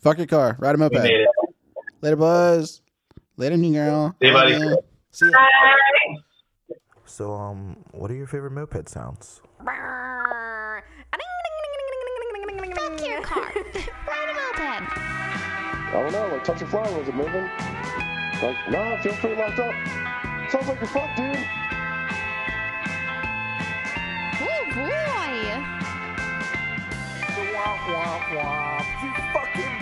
Fuck 0.01 0.19
your 0.19 0.29
car. 0.29 0.55
Ride 0.61 0.77
a 0.77 0.79
we 0.79 0.85
moped. 0.85 0.95
made 0.95 1.11
it. 1.23 1.29
Later, 2.03 2.15
buzz. 2.15 2.83
Later, 3.37 3.57
new 3.57 3.73
girl. 3.73 4.15
See 4.23 4.29
you, 4.29 4.33
buddy. 4.33 4.59
Love. 4.59 4.79
See 5.11 5.27
ya. 5.27 5.33
Bye. 5.33 6.77
So, 7.05 7.33
um, 7.35 7.79
what 7.91 8.09
are 8.13 8.15
your 8.15 8.29
favorite 8.29 8.53
moped 8.53 8.89
sounds? 8.89 9.41
Fuck 12.77 13.05
your 13.05 13.23
car. 13.23 13.51
Ride 14.07 14.31
a 14.31 14.35
moped. 14.35 14.93
I 14.93 15.91
don't 15.93 16.13
know, 16.13 16.29
like 16.33 16.45
touch 16.45 16.61
your 16.61 16.71
flying, 16.71 16.97
was 16.97 17.09
it 17.09 17.15
moving? 17.17 17.43
Like, 18.41 18.71
nah, 18.71 18.95
it 18.95 19.03
feels 19.03 19.17
pretty 19.17 19.35
locked 19.35 19.59
up. 19.59 19.75
Sounds 20.51 20.69
like 20.69 20.79
you're 20.79 20.87
fucked, 20.91 21.17
dude. 21.17 21.39
Boy. 24.77 25.37
Womp. 27.89 28.85
You 29.03 29.11
fucking 29.33 29.76